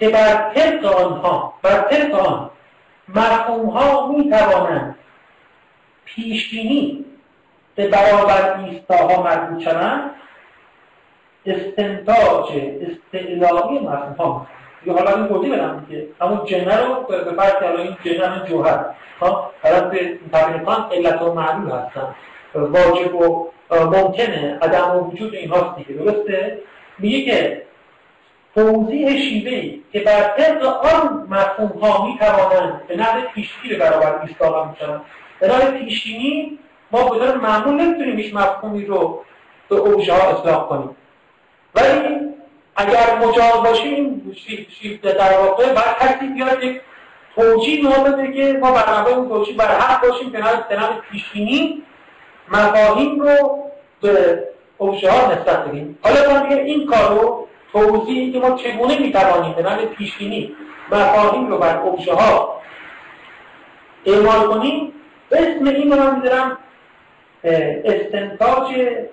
که 0.00 0.08
بر 0.08 0.52
طبق 0.54 0.84
آنها 0.84 1.54
بر 1.62 1.80
طبق 1.80 2.14
آن 2.14 2.50
مفهوم 3.08 3.66
ها 3.66 4.06
می 4.06 4.30
توانند 4.30 4.94
پیشبینی 6.04 7.04
به 7.74 7.88
برابر 7.88 8.60
ایستاها 8.60 9.22
مربوط 9.22 9.64
شوند 9.64 10.10
استنتاج 11.46 12.46
استعلاقی 12.82 13.78
مفهوم 13.78 14.14
ها. 14.18 14.46
یا 14.86 14.92
حالا 14.92 15.16
این 15.16 15.26
گفتی 15.26 15.50
بدم 15.50 15.86
که 15.90 16.06
همون 16.20 16.46
جنه 16.46 16.76
رو 16.76 16.94
به 17.08 17.32
فرض 17.36 17.52
که 17.52 17.80
این 17.80 17.96
جنه 18.04 18.48
جوهر 18.48 18.84
ها؟ 19.20 19.50
حالا 19.62 19.80
به 19.80 20.18
طبیعتان 20.32 20.90
علت 20.92 21.22
و 21.22 21.34
معلول 21.34 21.70
هستن. 21.70 22.14
واجب 22.54 23.14
و 23.14 23.50
ممکنه 23.70 24.58
عدم 24.62 24.96
و 24.96 25.00
وجود 25.00 25.34
اینهاست 25.34 25.76
دیگه. 25.76 26.02
درسته؟ 26.02 26.58
میگه 26.98 27.24
که 27.24 27.62
توضیح 28.54 29.18
شیوه 29.18 29.78
که 29.92 30.00
بر 30.00 30.22
طبق 30.22 30.64
آن 30.64 31.26
مفهوم 31.30 31.80
ها 31.80 32.06
می 32.06 32.18
توانند 32.18 32.86
به 32.88 32.96
نحو 32.96 33.20
پیشگیر 33.34 33.78
برابر 33.78 34.20
ایستاده 34.22 34.70
می‌شوند 34.70 35.00
به 35.40 35.48
نحو 35.48 35.78
پیشینی 35.78 36.58
ما 36.90 37.08
به 37.08 37.34
معمول 37.34 37.80
نمی‌تونیم 37.80 38.16
هیچ 38.16 38.34
مفهومی 38.34 38.84
رو 38.84 39.24
به 39.68 39.76
اوژه 39.76 40.12
ها 40.12 40.38
اصلاح 40.38 40.68
کنیم. 40.68 40.96
ولی 41.74 42.32
اگر 42.76 43.18
مجاز 43.18 43.62
باشیم 43.64 44.36
شیفت 44.80 45.02
در 45.02 45.38
واقع 45.38 45.64
باید 45.64 45.98
کسی 46.00 46.26
بیاد 46.26 46.64
یک 46.64 46.80
توجیه 47.34 47.82
ما 47.82 48.04
بده 48.04 48.32
که 48.32 48.58
ما 48.58 48.72
بر 48.72 49.08
اون 49.08 49.28
توجیه 49.28 49.56
بر 49.56 49.78
حق 49.78 50.08
باشیم 50.08 50.32
که 50.32 50.38
نحو 50.38 51.00
پیشینی 51.10 51.82
مفاهیم 52.48 53.20
رو 53.20 53.58
به 54.00 54.42
اوژه 54.78 55.10
ها 55.10 55.32
نسبت 55.32 55.64
بدیم. 55.64 55.98
حالا 56.02 56.32
ما 56.32 56.46
این 56.48 56.86
کار 56.86 57.20
رو 57.20 57.48
توضیحی 57.72 58.32
که 58.32 58.38
ما 58.38 58.56
چگونه 58.56 58.98
می‌توانیم 58.98 59.52
به 59.52 59.62
نام 59.62 59.76
پیشبینی 59.76 60.56
مفاهیم 60.92 61.48
رو 61.48 61.58
بر 61.58 61.76
ابژه 61.76 62.14
ها 62.14 62.60
اعمال 64.06 64.46
کنیم 64.46 64.92
اسم 65.32 65.64
این 65.64 65.92
رو 65.92 65.98
من 65.98 66.20
می‌ذارم 66.20 66.58
استنتاج 67.44 68.66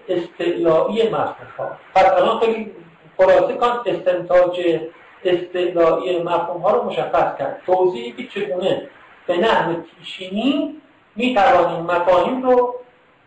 استعلایی 0.10 1.10
مفهوم 1.10 1.34
ها 1.58 1.78
پس 1.96 2.12
الان 2.12 2.40
خیلی 2.40 2.72
خلاصه 3.18 3.54
کن 3.54 3.84
استنتاج 3.86 4.80
استعلایی 5.26 6.24
مفهوم 6.24 6.62
ها 6.62 6.72
رو 6.72 6.84
مشخص 6.84 7.38
کرد. 7.40 7.62
توضیحی 7.66 8.12
که 8.12 8.28
چگونه 8.28 8.82
به 9.28 9.38
نحو 9.38 9.74
پیشینی 9.74 10.76
می‌توانیم 11.16 11.86
مفاهیم 11.86 12.44
رو 12.44 12.76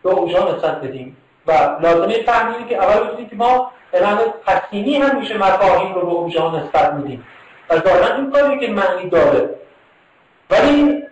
به 0.03 0.09
اوجان 0.09 0.55
نسبت 0.55 0.81
بدیم 0.81 1.17
و 1.47 1.51
لازمه 1.81 2.23
فهمیدی 2.23 2.63
که 2.69 2.83
اول 2.83 3.09
بودیم 3.09 3.29
که 3.29 3.35
ما 3.35 3.71
علم 3.93 4.19
تسلیمی 4.45 4.95
هم 4.95 5.19
میشه 5.19 5.37
مفاهیم 5.37 5.93
رو 5.93 6.01
به 6.01 6.11
اون 6.11 6.29
جهان 6.29 6.55
نسبت 6.55 6.93
میدیم 6.93 7.25
و 7.69 7.79
ظاهرا 7.79 8.15
این 8.15 8.31
کاری 8.31 8.59
که 8.59 8.67
معنی 8.67 9.09
داره. 9.09 9.49
ولی 10.49 11.03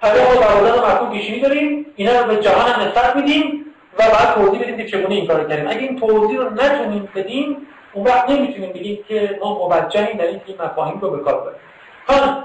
اگر 0.00 0.26
ما 0.26 0.34
دوازده 0.34 0.78
مفهوم 0.78 1.10
پیشینی 1.12 1.40
داریم. 1.40 1.86
اینا 1.96 2.20
رو 2.20 2.26
به 2.26 2.36
جهان 2.36 2.70
هم 2.70 2.88
نسبت 2.88 3.16
میدیم 3.16 3.64
و 3.98 4.02
بعد 4.02 4.34
توضیح 4.34 4.62
بدیم 4.62 4.76
که 4.76 4.86
چگونه 4.86 5.14
این 5.14 5.26
کار 5.26 5.48
کردیم. 5.48 5.68
اگه 5.68 5.78
این 5.78 6.00
توضیح 6.00 6.38
رو 6.38 6.50
نتونیم 6.50 7.08
بدیم 7.14 7.56
اون 7.92 8.06
وقت 8.06 8.30
نمی‌تونیم 8.30 8.72
بگیم 8.72 9.04
که 9.08 9.38
ما 9.40 9.68
موجهیم 9.68 10.16
در 10.18 10.24
این 10.24 10.40
مفاهیم 10.60 11.00
رو 11.00 11.10
به 11.10 11.18
کار 11.18 11.40
ببریم. 11.40 11.58
حالا 12.06 12.44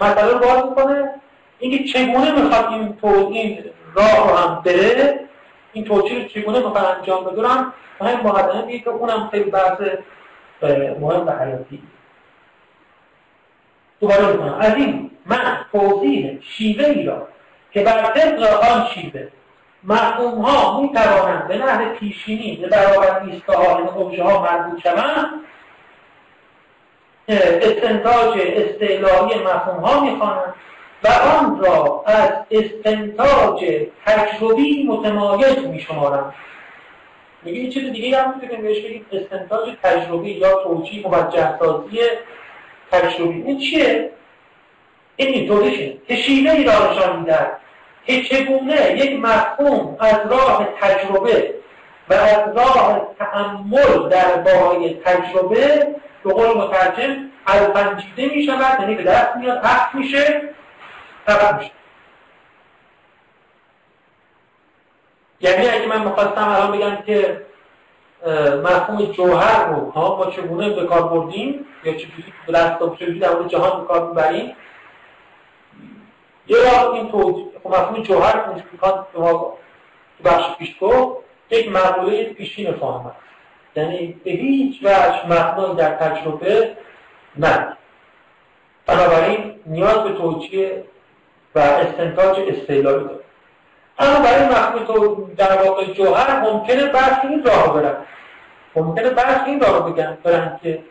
مسئله 0.00 0.32
رو 0.32 0.38
باز 0.38 0.64
می‌کنه. 0.68 1.14
اینکه 1.58 1.84
چگونه 1.92 2.42
می‌خواد 2.42 2.72
این 2.72 2.96
توضیح 3.00 3.64
راه 3.94 4.30
رو 4.30 4.36
هم 4.36 4.62
بره 4.64 5.20
این 5.72 5.84
توجیه 5.84 6.22
رو 6.22 6.28
چگونه 6.28 6.58
می‌خواد 6.58 6.84
انجام 6.84 7.24
بدونم 7.24 7.72
و 8.00 8.04
همین 8.04 8.26
مقدمه 8.26 8.62
بید 8.62 8.84
که 8.84 8.90
اونم 8.90 9.28
خیلی 9.30 9.50
بحث 9.50 9.80
مهم 11.00 11.26
و 11.26 11.30
حیاتی. 11.30 11.82
دوباره 14.00 14.32
می‌کنم. 14.32 14.56
از 14.60 14.74
این 14.74 15.10
من 15.30 15.66
توضیح 15.72 16.38
شیوه 16.42 16.84
ای 16.84 17.04
را 17.04 17.28
که 17.72 17.82
بر 17.82 18.02
طبق 18.02 18.42
آن 18.72 18.86
شیوه 18.94 19.28
مفهوم 19.84 20.40
ها 20.40 20.80
می 20.80 20.92
توانند 20.92 21.48
به 21.48 21.58
نحو 21.58 21.94
پیشینی 21.94 22.56
به 22.56 22.68
برابر 22.68 23.22
ایستاها 23.24 23.78
این 23.78 24.20
ها 24.20 24.42
مربوط 24.42 24.82
شوند 24.82 25.26
استنتاج 27.28 28.38
استعلالی 28.40 29.34
مفهوم 29.34 29.84
ها 29.84 30.00
می‌خوانند 30.00 30.54
و 31.04 31.08
آن 31.08 31.60
را 31.60 32.04
از 32.06 32.30
استنتاج 32.50 33.86
تجربی 34.06 34.84
متمایز 34.88 35.58
می 35.58 35.80
شمارند 35.80 36.34
میگه 37.42 37.70
چیز 37.70 37.92
دیگه 37.92 38.22
هم 38.22 38.34
می‌تونیم 38.34 38.62
بهش 38.62 38.84
بگیم؟ 38.84 39.06
استنتاج 39.12 39.68
تجربی 39.82 40.30
یا 40.30 40.62
توجیه 40.64 41.06
موجه 41.06 41.58
سازی 41.58 41.98
تجربی. 42.92 43.42
این 43.42 43.58
چیه؟ 43.58 44.10
این 45.20 45.34
اینطوریشه 45.34 45.92
که 46.08 46.16
شیوه 46.16 46.50
ای 46.50 46.64
را 46.64 46.92
نشان 46.92 47.18
میدن 47.18 47.50
که 48.06 48.22
چگونه 48.22 48.90
یک 48.96 49.20
مفهوم 49.20 49.96
از 50.00 50.16
راه 50.30 50.68
تجربه 50.80 51.54
و 52.08 52.14
از 52.14 52.56
راه 52.56 53.06
تعمل 53.18 54.08
در 54.08 54.36
باهای 54.36 54.94
تجربه 54.94 55.86
به 56.24 56.32
قول 56.32 56.56
مترجم 56.56 57.16
الپنجیده 57.46 58.36
می 58.36 58.42
شود 58.42 58.80
یعنی 58.80 58.94
به 58.94 59.02
دست 59.02 59.36
میاد 59.36 59.64
حق 59.64 59.94
میشه 59.94 60.42
طبق 61.26 61.58
میشه. 61.58 61.70
یعنی 65.40 65.68
اگه 65.68 65.86
من 65.86 66.04
می‌خواستم 66.04 66.48
الان 66.48 66.72
بگم 66.72 66.96
که 67.06 67.42
مفهوم 68.64 69.04
جوهر 69.04 69.64
رو 69.64 69.90
ها 69.90 70.16
ما 70.16 70.30
چگونه 70.30 70.70
به 70.70 70.86
کار 70.86 71.02
بردیم 71.02 71.66
یا 71.84 71.92
چجوری 71.92 72.24
چجوری 72.98 73.18
در 73.18 73.34
مورد 73.34 73.48
جهان 73.48 73.80
به 73.80 73.86
کار 73.86 74.08
می‌بریم 74.08 74.56
یه 76.50 76.56
راه 76.56 76.94
این 76.94 77.10
توضیح 77.10 77.46
خب 77.62 77.68
مفهوم 77.68 78.02
جوهر 78.02 78.44
کان 78.80 79.06
به 79.12 79.20
ما 79.20 79.52
بخش 80.24 80.56
پیش 80.58 80.76
گفت 80.80 81.16
یک 81.50 81.72
مقوله 81.72 82.24
پیشین 82.24 82.72
فاهم 82.72 83.12
یعنی 83.76 84.20
به 84.24 84.30
هیچ 84.30 84.82
وجه 84.82 85.26
مفهوم 85.26 85.76
در 85.76 85.94
تجربه 85.94 86.76
نه. 87.36 87.76
بنابراین 88.86 89.54
نیاز 89.66 89.96
به 90.04 90.12
توجیه 90.12 90.84
و 91.54 91.58
استنتاج 91.58 92.38
استعلالی 92.38 93.04
داره. 93.04 93.20
اما 93.98 94.20
برای 94.24 94.44
مفهوم 94.48 94.84
تو 94.84 95.28
در 95.36 95.62
واقع 95.62 95.84
جوهر 95.84 96.40
ممکنه 96.40 96.86
برخی 96.86 97.26
این 97.26 97.44
راه 97.44 97.74
برن. 97.74 97.96
ممکنه 98.76 99.10
برخی 99.10 99.50
این 99.50 99.60
راه 99.60 99.92
بگن 99.92 100.18
برن 100.22 100.60
که 100.62 100.82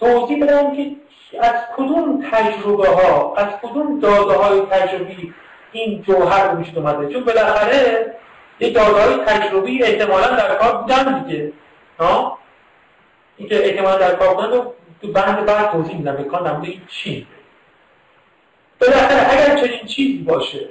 توضیح 0.00 0.44
بدن 0.44 0.76
که 0.76 0.96
از 1.40 1.54
کدوم 1.76 2.24
تجربه 2.30 2.88
ها 2.88 3.34
از 3.36 3.48
کدوم 3.62 4.00
داده 4.00 4.32
های 4.32 4.60
تجربی 4.60 5.34
این 5.72 6.02
جوهر 6.02 6.50
رو 6.50 6.58
می‌شد 6.58 6.78
اومده؟ 6.78 7.12
چون 7.12 7.24
بالاخره 7.24 8.14
یه 8.60 8.70
داده 8.70 9.02
های 9.02 9.24
تجربی 9.26 9.82
احتمالا 9.82 10.36
در 10.36 10.54
کار 10.54 10.76
بودن 10.76 11.22
دیگه 11.22 11.52
ها؟ 11.98 12.38
اینکه 13.36 13.66
احتمالا 13.66 13.98
در 13.98 14.14
کار 14.14 14.34
بودن 14.34 14.50
رو 14.50 14.74
تو 15.02 15.12
بند 15.12 15.46
بعد 15.46 15.72
توضیح 15.72 15.96
میدم 15.96 16.16
در 16.16 16.60
این 16.62 16.80
چی؟ 16.88 17.26
بالاخره 18.80 19.32
اگر 19.32 19.56
چنین 19.56 19.86
چیزی 19.86 20.18
باشه 20.18 20.68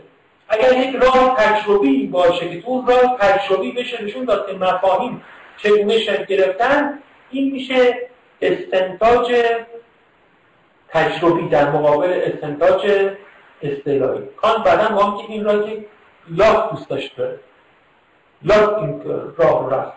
اگر 0.50 0.78
یک 0.78 0.96
راه 0.96 1.36
تجربی 1.38 2.08
باشه 2.08 2.50
که 2.50 2.62
تو 2.62 2.70
اون 2.70 2.88
راه 2.88 3.18
تجربی 3.20 3.72
بشه 3.72 4.04
نشون 4.04 4.26
داد 4.26 4.48
که 4.48 4.54
مفاهیم 4.54 5.24
چگونه 5.58 6.00
شکل 6.00 6.26
گرفتن 6.26 7.00
این 7.32 7.52
میشه 7.52 8.10
استنتاج 8.42 9.36
تجربی 10.96 11.50
در 11.50 11.72
مقابل 11.72 12.22
استنتاج 12.24 13.12
اصطلاحی. 13.62 14.22
کان 14.42 14.64
بعدا 14.64 14.96
ما 14.96 15.22
که 15.22 15.34
این 15.34 15.46
راه 15.46 15.66
که 15.66 15.86
لاک 16.30 16.72
دوست 16.72 16.90
داشت 16.90 17.16
بره 17.16 17.40
لاک 18.44 18.78
این 18.80 19.02
راه 19.38 19.74
رفت. 19.74 19.94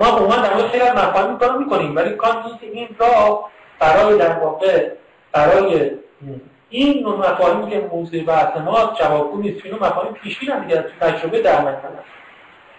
ما 0.00 0.06
عموما 0.06 0.36
در 0.36 0.54
مورد 0.54 0.66
خیلی 0.66 0.82
از 0.82 0.96
مفاهیم 0.96 1.38
کار 1.38 1.58
می‌کنیم 1.58 1.96
ولی 1.96 2.10
کان 2.10 2.58
این 2.60 2.88
راه 2.98 3.50
برای 3.78 4.18
در 4.18 4.38
واقع 4.38 4.90
برای 5.32 5.90
این 6.70 7.02
نوع 7.02 7.18
مفاهیمی 7.18 7.70
که 7.70 7.88
موضوع 7.92 8.24
بحث 8.24 8.56
ما 8.56 8.94
جوابگو 8.98 9.42
نیست. 9.42 9.66
چون 9.66 9.78
مفاهیم 9.78 10.12
پیشین 10.12 10.50
هم 10.50 10.64
دیگه 10.64 10.84
تجربه 11.00 11.42
در 11.42 11.60
مثلا 11.60 12.00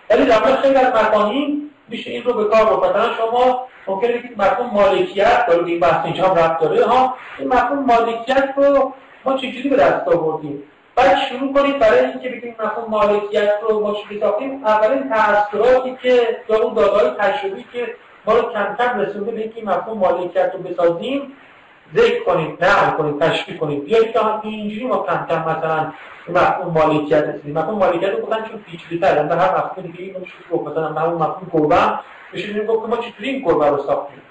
ولی 0.10 0.26
در 0.26 0.56
خیلی 0.56 0.76
از 0.76 0.94
مفاهیم 0.94 1.72
میشه 1.90 2.12
این 2.12 2.24
رو 2.24 2.34
به 2.34 2.46
کار 2.46 2.66
برد 2.66 2.90
مثلا 2.90 3.14
شما 3.14 3.68
ممکنه 3.88 4.12
بگید 4.12 4.42
مفهوم 4.42 4.70
مالکیت 4.74 5.46
داره 5.48 5.66
این 5.66 5.80
بحث 5.80 6.06
اینجا 6.06 6.28
هم 6.28 6.36
ربط 6.36 6.60
داره 6.60 6.86
ها 6.86 7.16
این 7.40 7.48
مفهوم 7.48 7.86
مالکیت 7.86 8.54
رو 8.58 8.94
ما 9.26 9.38
چجوری 9.38 9.70
به 9.70 9.76
دست 9.76 10.08
آوردیم؟ 10.08 10.64
بعد 10.96 11.18
شروع 11.30 11.54
کنید 11.54 11.80
برای 11.80 12.06
اینکه 12.06 12.30
بگیم 12.30 12.56
مفهوم 12.60 12.90
مالکیت 12.90 13.54
رو 13.70 13.80
ما 13.80 13.94
چجوری 13.94 14.20
ساختیم؟ 14.20 14.66
اولین 14.66 15.10
تاثیراتی 15.10 15.98
که 16.02 16.38
یا 16.50 16.64
اون 16.64 16.74
داده‌های 16.74 17.10
تجربی 17.10 17.66
که 17.74 17.96
ما 18.26 18.34
رو 18.34 18.42
کم 18.42 18.76
کم 18.78 19.00
رسونده 19.00 19.32
به 19.32 19.42
اینکه 19.42 19.64
مفهوم 19.64 19.98
مالکیت 19.98 20.52
رو 20.54 20.60
بسازیم 20.60 21.34
ذکر 21.96 22.24
کنید 22.24 22.64
نقل 22.64 22.98
کنید 22.98 23.20
تشریح 23.20 23.58
کنید. 23.58 23.86
بیایید 23.86 24.14
که 24.14 24.20
اینجوری 24.44 24.88
ما 24.88 24.98
کم 24.98 25.26
کم 25.30 25.40
مثلا 25.40 25.92
مفهوم 26.30 26.74
مالکیت 26.74 27.24
رسیدیم. 27.24 27.58
مفهوم 27.58 27.80
مالکیت 27.80 28.10
رو 28.10 28.22
گفتن 28.22 28.44
چون 28.50 28.62
پیچیده‌تر 28.62 29.24
در 29.24 29.38
هر 29.38 29.58
مفهوم 29.58 29.86
دیگه 29.86 30.00
اینو 30.00 30.20
میشه 30.20 30.34
گفت 30.52 30.68
مثلا 30.68 30.88
همون 30.88 31.14
مفهوم 31.14 31.50
گربه 31.54 32.00
میشه 32.34 32.66
گفت 32.66 32.82
که 32.82 32.88
ما 32.88 32.98
چطوری 32.98 33.30
این 33.30 33.46
گربه 33.46 33.68
رو 33.68 33.78
ساختیم؟ 33.78 34.22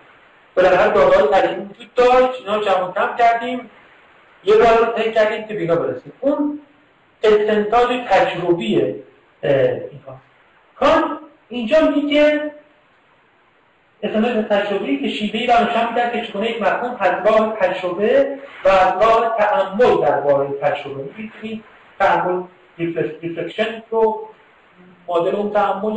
بالاخره 0.57 0.91
داده‌های 0.91 1.29
تجربی 1.29 1.61
وجود 1.61 1.95
داشت. 1.95 2.41
اینا 2.41 2.65
جمع 2.65 2.93
کم 2.93 3.17
کردیم. 3.19 3.71
یه 4.45 4.55
رو 4.55 4.93
طی 4.97 5.13
کردیم 5.13 5.47
که 5.47 5.55
بینا 5.55 5.77
برسیم. 5.77 6.13
اون 6.21 6.61
استنتاج 7.23 7.89
تجربی 8.11 8.77
اینها 9.43 10.17
کانت 10.77 11.19
اینجا 11.49 11.81
میگه 11.81 12.53
استنتاج 14.03 14.45
تجربی 14.45 15.01
که 15.01 15.09
شیوهی 15.09 15.47
را 15.47 15.55
نشان 15.55 15.89
می‌دهد 15.89 16.13
که 16.13 16.27
چگونه 16.27 16.51
یک 16.51 16.63
مفهوم 16.63 16.97
از 17.01 17.27
راه 17.27 17.57
تجربه 17.61 18.39
و 18.65 18.69
از 18.69 19.03
راه 19.03 19.37
تأمل 19.39 20.01
درباره 20.01 20.49
تجربه. 20.63 21.05
می‌تونید 21.17 21.65
تأمل 21.99 22.43
reflection 22.79 23.83
رو 23.91 24.29
مدل 25.09 25.37
اون 25.37 25.51
تأمل 25.51 25.95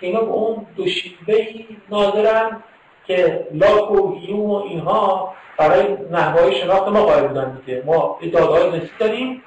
که 0.00 0.06
اینا 0.06 0.20
به 0.20 0.30
اون 0.30 0.66
دو 0.76 0.86
شیوهی 0.86 1.66
ناظرن 1.90 2.62
که 3.06 3.46
لاک 3.52 3.90
و 3.90 4.14
هیوم 4.18 4.50
و 4.50 4.54
اینها 4.54 5.34
برای 5.56 5.96
نحوه 6.10 6.50
شناخت 6.50 6.88
ما 6.88 7.04
قائل 7.04 7.26
بودن 7.26 7.60
دیگه. 7.66 7.82
ما 7.86 8.18
داده 8.32 8.46
های 8.46 8.68
حسی 8.68 8.90
داریم 8.98 9.42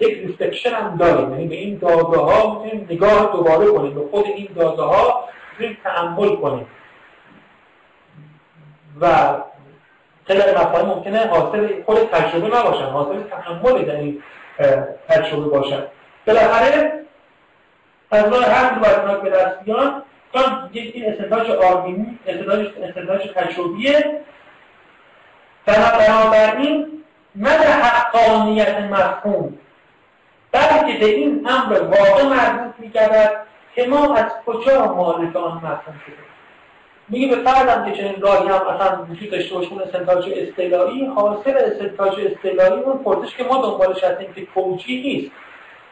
یک 0.00 0.08
reflection 0.08 0.70
هم 0.70 0.96
داریم. 0.96 1.30
یعنی 1.30 1.46
به 1.48 1.54
این 1.54 1.78
داده 1.78 2.18
ها 2.18 2.62
می‌تونیم 2.62 2.86
نگاه 2.90 3.32
دوباره 3.32 3.66
کنیم 3.66 3.94
به 3.94 4.00
خود 4.10 4.26
این 4.26 4.48
داده 4.56 4.82
ها 4.82 5.24
می‌تونیم 5.52 5.78
تأمل 5.84 6.36
کنیم. 6.36 6.66
و 9.00 9.34
خیلی 10.26 10.40
مفاهیم 10.40 10.86
ممکنه 10.86 11.26
حاصل 11.26 11.82
خود 11.82 11.98
تجربه 11.98 12.58
نباشن 12.58 12.84
حاصل 12.84 13.22
تأمل 13.22 13.82
در 13.84 13.96
این 13.96 14.22
تجربه 15.08 15.48
باشن. 15.48 15.82
بالاخره 16.26 16.92
از 18.10 18.32
راه 18.32 18.44
هر 18.44 18.78
باید 18.78 19.22
به 19.22 19.30
دست 19.30 19.60
بیان. 19.64 20.02
چون 20.32 20.70
این 20.72 21.12
استنتاج 21.12 21.50
آرمینی 21.50 22.18
استنتاج 22.26 22.66
استنتاج 22.82 23.20
تجربیه. 23.34 24.20
بنابراین 25.66 27.04
نه 27.36 27.58
به 27.58 27.64
حقانیت 27.64 28.78
مفهوم 28.78 29.58
بلکه 30.52 30.98
به 30.98 31.06
این 31.06 31.48
امر 31.48 31.80
واقع 31.80 32.22
مربوط 32.22 32.74
میگردد 32.78 33.30
که 33.74 33.86
ما 33.86 34.14
از 34.14 34.32
کجا 34.46 34.94
مالک 34.94 35.36
آن 35.36 35.56
مفهوم 35.56 36.00
شده. 36.06 36.31
میگه 37.12 37.36
به 37.36 37.42
فردم 37.42 37.90
که 37.90 37.98
چنین 37.98 38.20
راهی 38.20 38.48
هم 38.48 38.54
اصلا 38.54 39.06
وجود 39.10 39.30
داشته 39.30 39.54
باشه 39.54 39.72
اون 39.72 39.82
استنتاج 39.82 40.24
اصطلاحی 40.36 41.04
حاصل 41.04 41.56
استنتاج 41.56 42.12
اصطلاحی 42.20 42.82
اون 42.82 42.98
پرسش 43.04 43.36
که 43.36 43.44
ما 43.44 43.62
دنبالش 43.62 44.04
هستیم 44.04 44.32
که 44.34 44.46
توجیه 44.54 45.02
نیست. 45.02 45.30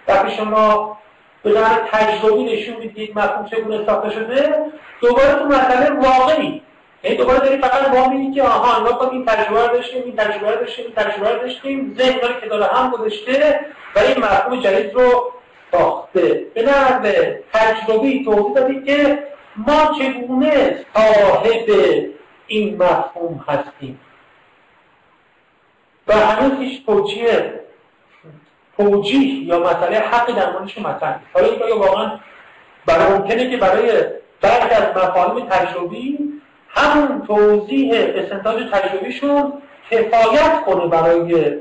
وقتی 0.08 0.36
شما 0.36 0.98
به 1.42 1.52
طور 1.52 1.64
تجربی 1.92 2.44
نشون 2.44 2.76
می‌دید 2.76 3.18
مفهوم 3.18 3.46
چگونه 3.46 3.86
ساخته 3.86 4.10
شده 4.10 4.54
دوباره 5.00 5.34
تو 5.34 5.44
مسئله 5.44 5.90
واقعی. 5.90 6.62
یعنی 7.04 7.16
دوباره 7.16 7.38
داری 7.38 7.58
فقط 7.58 7.88
با 7.88 8.08
می‌بینی 8.08 8.34
که 8.34 8.42
آها 8.42 8.80
نگاه 8.80 8.98
کن 8.98 9.08
این 9.12 9.26
تجربه 9.26 9.66
رو 9.66 9.72
داشتیم 9.72 10.02
این 10.04 10.16
تجربه 10.16 10.50
رو 10.50 10.60
داشتیم 10.60 10.84
این 10.84 10.94
تجربه 10.94 11.30
رو 11.30 11.38
داشتیم 11.38 11.96
ذهن 11.98 12.40
که 12.40 12.46
داره 12.46 12.66
هم 12.66 12.90
گذاشته 12.90 13.60
و 13.96 13.98
این 13.98 14.18
مفهوم 14.18 14.60
جدید 14.60 14.94
رو 14.94 15.32
ساخته 15.72 16.46
به 16.54 16.62
نحو 16.62 17.12
تجربی 17.52 18.24
توضیح 18.24 18.54
دادی 18.54 18.82
که 18.82 19.30
ما 19.56 19.94
چگونه 19.98 20.84
صاحب 20.94 21.70
این 22.46 22.76
مفهوم 22.82 23.44
هستیم؟ 23.48 24.00
و 26.08 26.12
هنوز 26.12 26.84
توجیه 26.86 27.60
توجیه 28.76 29.44
یا 29.44 29.58
مسئله 29.58 29.98
حقی 29.98 30.32
در 30.32 30.52
موردش 30.52 30.78
مطرح 30.78 31.20
حالا 31.32 31.46
این 31.46 31.78
واقعا 31.78 32.18
برای 32.86 33.12
ممکنه 33.12 33.50
که 33.50 33.56
برای 33.56 34.02
بعضی 34.40 34.74
از 34.74 34.96
مفاهیم 34.96 35.46
تجربی 35.46 36.18
همون 36.68 37.26
توضیح 37.26 37.92
استنتاج 37.94 38.62
تجربیشون 38.72 39.52
کفایت 39.90 40.64
کنه 40.66 40.86
برای 40.86 41.56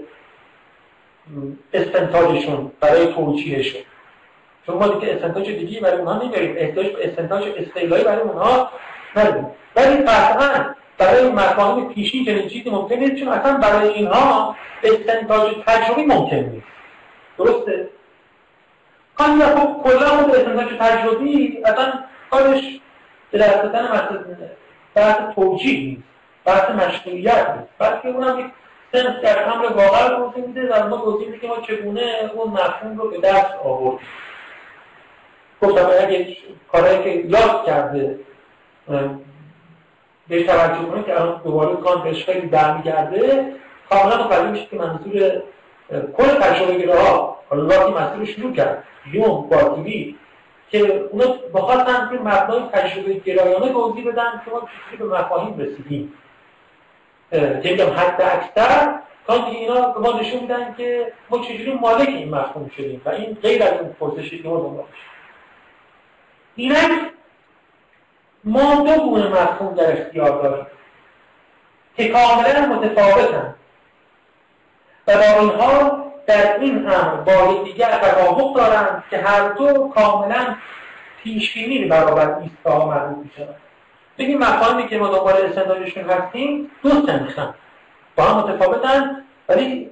استنتاجشون 1.74 2.72
برای 2.80 3.14
توجیهشون. 3.14 3.82
ما 4.76 4.88
دیگه 4.88 5.14
استنتاج 5.14 5.46
دیگه 5.50 5.82
برای 5.82 5.98
اونها 5.98 6.24
نمیاریم 6.24 6.56
احتیاج 6.58 6.88
به 6.88 7.10
استنتاج 7.10 7.44
استعلایی 7.58 8.04
برای 8.04 8.22
اونها 8.22 8.70
نداریم. 9.16 9.48
ولی 9.76 9.98
قطعا 9.98 10.66
برای 10.98 11.30
مفاهیم 11.30 11.90
پیشین 11.90 12.26
چنین 12.26 12.48
چیزی 12.50 12.70
ممکن 12.70 12.96
نیست 12.96 13.16
چون 13.16 13.28
اصلا 13.28 13.58
برای 13.58 13.90
اینها 13.90 14.56
استنتاج 14.84 15.56
تجربی 15.68 16.06
ممکن 16.06 16.36
نیست. 16.36 16.68
درسته؟ 17.38 17.90
کاری 19.18 19.42
خب 19.42 19.84
کلا 19.84 20.08
خود 20.08 20.36
استنتاج 20.36 20.68
تجربی 20.80 21.64
اصلا 21.66 21.94
کارش 22.30 22.80
به 23.32 23.38
دست 23.38 23.64
دادن 23.64 23.88
توجیه 25.36 25.80
نیست 25.80 26.04
بحث 26.46 26.70
مشروعیت 26.70 27.48
نیست. 27.58 27.70
بلکه 27.78 28.08
اونم 28.08 28.40
یک 28.40 28.46
سنس 28.92 29.22
در 29.24 29.50
امر 29.50 29.66
واقع 29.66 30.10
رو 30.10 30.34
میده 30.48 30.74
و 30.74 30.88
ما 30.88 30.98
توضیح 30.98 31.28
میده 31.28 31.40
که 31.40 31.48
ما 31.48 31.58
چگونه 31.68 32.32
اون 32.34 32.52
مفهوم 32.52 32.98
رو 32.98 33.10
به 33.10 33.18
دست 33.18 33.54
آوردیم. 33.64 34.08
گفتم 35.62 35.86
اگه 35.86 36.38
کارهایی 36.72 37.04
که 37.04 37.10
یاد 37.10 37.66
کرده 37.66 38.20
بهش 40.28 40.46
توجه 40.46 40.90
کنه 40.92 41.04
که 41.04 41.22
الان 41.22 41.42
دوباره 41.44 42.04
بهش 42.04 42.26
خیلی 42.26 42.48
برمیگرده 42.48 43.54
کاملا 43.90 44.26
متوجه 44.26 44.52
میشه 44.52 44.66
که 44.66 44.76
منظور 44.76 45.42
کل 46.18 46.28
تجربه 46.42 47.00
ها 47.00 47.38
حالا 47.50 47.68
وقتی 47.68 47.92
مسیر 47.92 48.36
شروع 48.36 48.54
کرد 48.54 48.84
یوم 49.14 49.50
باتیوی 49.50 50.16
که 50.72 51.10
اونا 51.12 51.26
بخواستن 51.54 52.10
که 52.12 52.20
مبنای 52.20 52.62
تجربه 52.74 53.14
گرایانه 53.14 53.74
توضیح 53.74 54.08
بدن 54.08 54.42
که 54.46 54.52
ما 54.52 54.60
چیزی 54.60 55.04
به 55.04 55.20
مفاهیم 55.20 55.58
رسیدیم. 55.60 56.14
که 57.64 57.86
حد 57.86 58.22
اکثر 58.22 59.00
کانت 59.28 59.48
اینا 59.48 59.90
به 59.90 60.00
ما 60.00 60.20
نشون 60.20 60.40
میدن 60.40 60.76
که 60.78 61.14
ما 61.30 61.40
چجوری 61.40 61.74
مالک 61.74 62.08
این 62.08 62.30
مفهوم 62.30 62.70
شدیم 62.78 63.02
و 63.06 63.10
این 63.10 63.38
غیر 63.42 63.64
از 63.64 63.74
اون 63.80 63.96
پرسشی 64.00 64.44
که 64.44 64.50
ما 64.50 64.86
اینک 66.56 67.12
ما 68.44 68.76
دو 68.76 69.02
گونه 69.02 69.28
مفهوم 69.28 69.76
در 69.76 70.02
اختیار 70.02 70.42
داریم 70.42 70.66
که 71.98 72.10
کاملا 72.10 72.66
متفاوتن 72.66 73.56
و 75.08 75.18
با 75.58 76.00
در 76.28 76.60
این 76.60 76.86
هم 76.86 77.24
با 77.24 77.34
یکدیگر 77.34 78.00
توافق 78.00 78.56
دارند 78.56 79.04
که 79.10 79.18
هر 79.18 79.50
دو 79.50 79.92
کاملا 79.96 80.56
پیشبینی 81.24 81.86
برابر 81.86 82.36
ایستا 82.40 82.86
مربوط 82.86 83.26
می‌شوند. 83.26 83.56
بگیم 84.18 84.38
مفاهیمی 84.38 84.88
که 84.88 84.98
ما 84.98 85.08
دنبال 85.08 85.34
استنداجشون 85.34 86.10
هستیم 86.10 86.72
دو 86.84 86.90
سنخن 86.90 87.54
با 88.16 88.24
هم 88.24 88.38
متفاوتن 88.38 89.24
ولی 89.50 89.90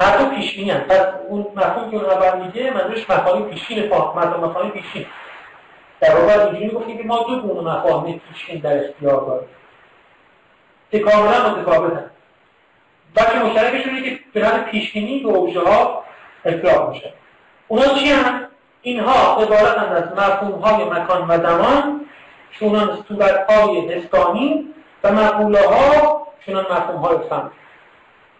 هر 0.00 0.16
دو 0.16 0.24
پیشبینی 0.24 0.72
پس 0.72 1.06
اون 1.28 1.46
مفهوم 1.56 1.90
که 1.90 1.96
اون 1.96 2.04
اول 2.04 2.46
میگه 2.46 2.70
منظورش 2.70 3.10
مفاهیم 3.10 3.44
پیشین 3.44 3.86
مفاهیم 3.86 4.44
مفاهیم 4.44 4.70
پیشین 4.70 5.06
در 6.02 6.16
واقع 6.16 6.44
اینجوری 6.44 6.66
می‌گفتیم 6.66 6.98
که 6.98 7.04
ما 7.04 7.18
دو 7.18 7.40
گونه 7.40 7.70
مفاهیم 7.70 8.20
پیشین 8.28 8.60
در 8.60 8.84
اختیار 8.84 9.20
داریم. 9.20 9.48
که 10.90 10.98
کاملا 10.98 11.50
متفاوتن 11.50 12.10
بلکه 13.14 13.38
مشترکشون 13.38 13.94
اینه 13.94 14.10
که 14.10 14.18
به 14.32 14.40
نظر 14.40 14.62
پیشبینی 14.62 15.20
به 15.20 15.28
اوبژه 15.28 15.60
ها 15.60 16.04
اطلاق 16.44 16.90
میشه. 16.90 17.12
اونا 17.68 17.84
چی 17.94 18.08
هم؟ 18.08 18.40
اینها 18.82 19.42
عبارتند 19.42 19.92
از 19.92 20.18
مفهوم 20.18 20.60
های 20.60 20.84
مکان 20.84 21.28
و 21.28 21.38
زمان 21.38 22.00
چونان 22.50 23.04
صورت 23.08 23.50
های 23.50 23.94
اسکانی 23.94 24.74
و 25.04 25.12
مقوله 25.12 25.68
ها 25.68 26.26
چونان 26.46 26.64
مفهوم 26.64 26.96
های 26.96 27.16
فهم 27.28 27.50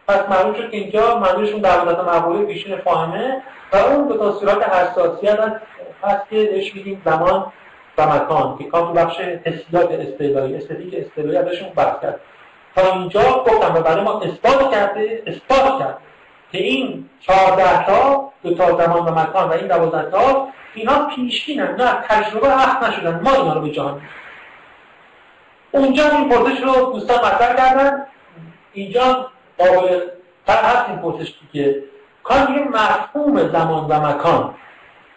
پس 0.09 0.21
معلوم 0.29 0.55
شد 0.55 0.71
که 0.71 0.77
اینجا 0.77 1.19
منظورشون 1.19 1.61
در 1.61 1.85
مورد 1.85 2.01
مقوله 2.01 2.45
پیشین 2.45 2.77
فاهمه 2.77 3.43
و 3.73 3.77
اون 3.77 4.19
تا 4.19 4.33
صورت 4.33 4.69
حساسیت 4.69 5.61
هست 6.05 6.31
که 6.31 6.37
بهش 6.37 6.75
میگیم 6.75 7.03
زمان 7.05 7.53
و 7.99 8.07
مکان 8.07 8.59
که 8.59 8.65
کام 8.65 8.87
تو 8.87 8.93
بخش 8.93 9.21
حسیات 9.21 9.91
استعلایی 9.91 10.57
استدیک 10.57 10.95
استعلایی 10.95 11.39
ازشون 11.39 11.69
بحث 11.69 12.01
کرد. 12.03 12.21
تا 12.77 12.93
اینجا 12.93 13.21
گفتم 13.21 13.75
و 13.75 13.81
برای 13.81 14.05
ما 14.05 14.21
اثبات 14.21 14.71
کرده 14.71 15.23
اثبات 15.27 15.79
کرد 15.79 15.99
که 16.53 16.59
این 16.59 17.11
چهارده 17.21 17.87
تا 17.87 18.33
دو 18.43 18.55
تا 18.55 18.77
زمان 18.77 19.09
و 19.09 19.21
مکان 19.21 19.49
و 19.49 19.53
این 19.53 19.67
دوازده 19.67 20.11
تا 20.11 20.49
اینا 20.75 21.07
پیشینن 21.07 21.75
نه 21.79 21.93
تجربه 22.09 22.63
اخت 22.63 22.83
نشدن. 22.83 23.21
ما 23.21 23.35
اینا 23.35 23.55
رو 23.55 23.61
به 23.61 23.71
جهان 23.71 24.01
اونجا 25.71 26.09
این 26.11 26.29
پرسش 26.29 26.61
رو 26.61 26.93
دوستان 26.93 27.19
مطرح 27.19 27.57
کردن. 27.57 28.07
اینجا 28.73 29.31
قابل 29.59 30.01
هست 30.49 30.89
این 30.89 30.99
پرسش 30.99 31.35
که 31.53 31.83
یه 32.31 32.69
مفهوم 32.73 33.49
زمان 33.49 33.85
و 33.85 34.07
مکان. 34.07 34.55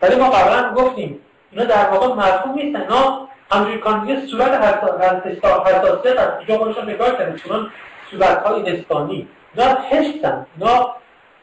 ولی 0.05 0.15
ما 0.15 0.29
قبلا 0.29 0.73
گفتیم 0.73 1.19
اینا 1.51 1.65
در 1.65 1.89
واقع 1.89 2.07
مفهوم 2.07 2.55
نیستن. 2.55 2.81
اینا 2.81 3.27
همجوری 3.51 3.77
کان 3.77 4.09
یه 4.09 4.25
صورت 4.25 4.51
حساسیت 4.51 6.19
هست. 6.19 6.37
اینجا 6.39 6.57
خودشون 6.57 6.89
نگاه 6.89 7.17
کردن 7.17 7.35
چون 7.35 7.71
صورت 8.11 8.43
های 8.43 8.69
هستانی 8.69 9.27
اینا 9.55 9.77
حسن 9.89 10.45
اینا 10.57 10.95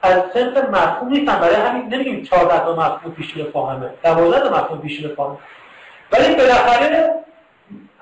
از 0.02 0.22
سنف 0.34 0.56
مفهوم 0.56 1.08
نیستن. 1.08 1.38
برای 1.38 1.54
همین 1.54 1.94
نمیگیم 1.94 2.22
14 2.22 2.58
تا 2.58 2.72
مفهوم 2.72 3.14
پیشین 3.16 3.46
فاهمه. 3.52 3.90
12 4.02 4.40
تا 4.40 4.56
مفهوم 4.56 4.80
پیشین 4.80 5.14
فاهمه. 5.14 5.36
ولی 6.12 6.34
بالاخره 6.34 7.14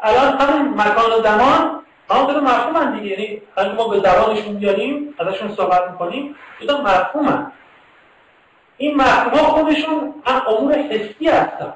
الان 0.03 0.39
همین 0.39 0.75
مکان 0.75 1.13
و 1.13 1.23
زمان 1.23 1.81
هم 2.11 2.27
دو 2.27 2.41
مفهوم 2.41 2.77
هم 2.77 2.99
دیگه. 2.99 3.21
یعنی 3.21 3.43
ما 3.77 3.89
به 3.89 3.99
زبانشون 3.99 4.55
بیاریم 4.55 5.15
ازشون 5.19 5.55
صحبت 5.57 5.91
می‌کنیم 5.91 6.35
دو 6.69 6.79
مفهوم 6.79 7.29
هم. 7.29 7.53
این 8.81 8.97
مفهوم 8.97 9.39
خودشون 9.39 10.15
هم 10.27 10.43
امور 10.49 10.75
حسی 10.75 11.29
هستن. 11.29 11.73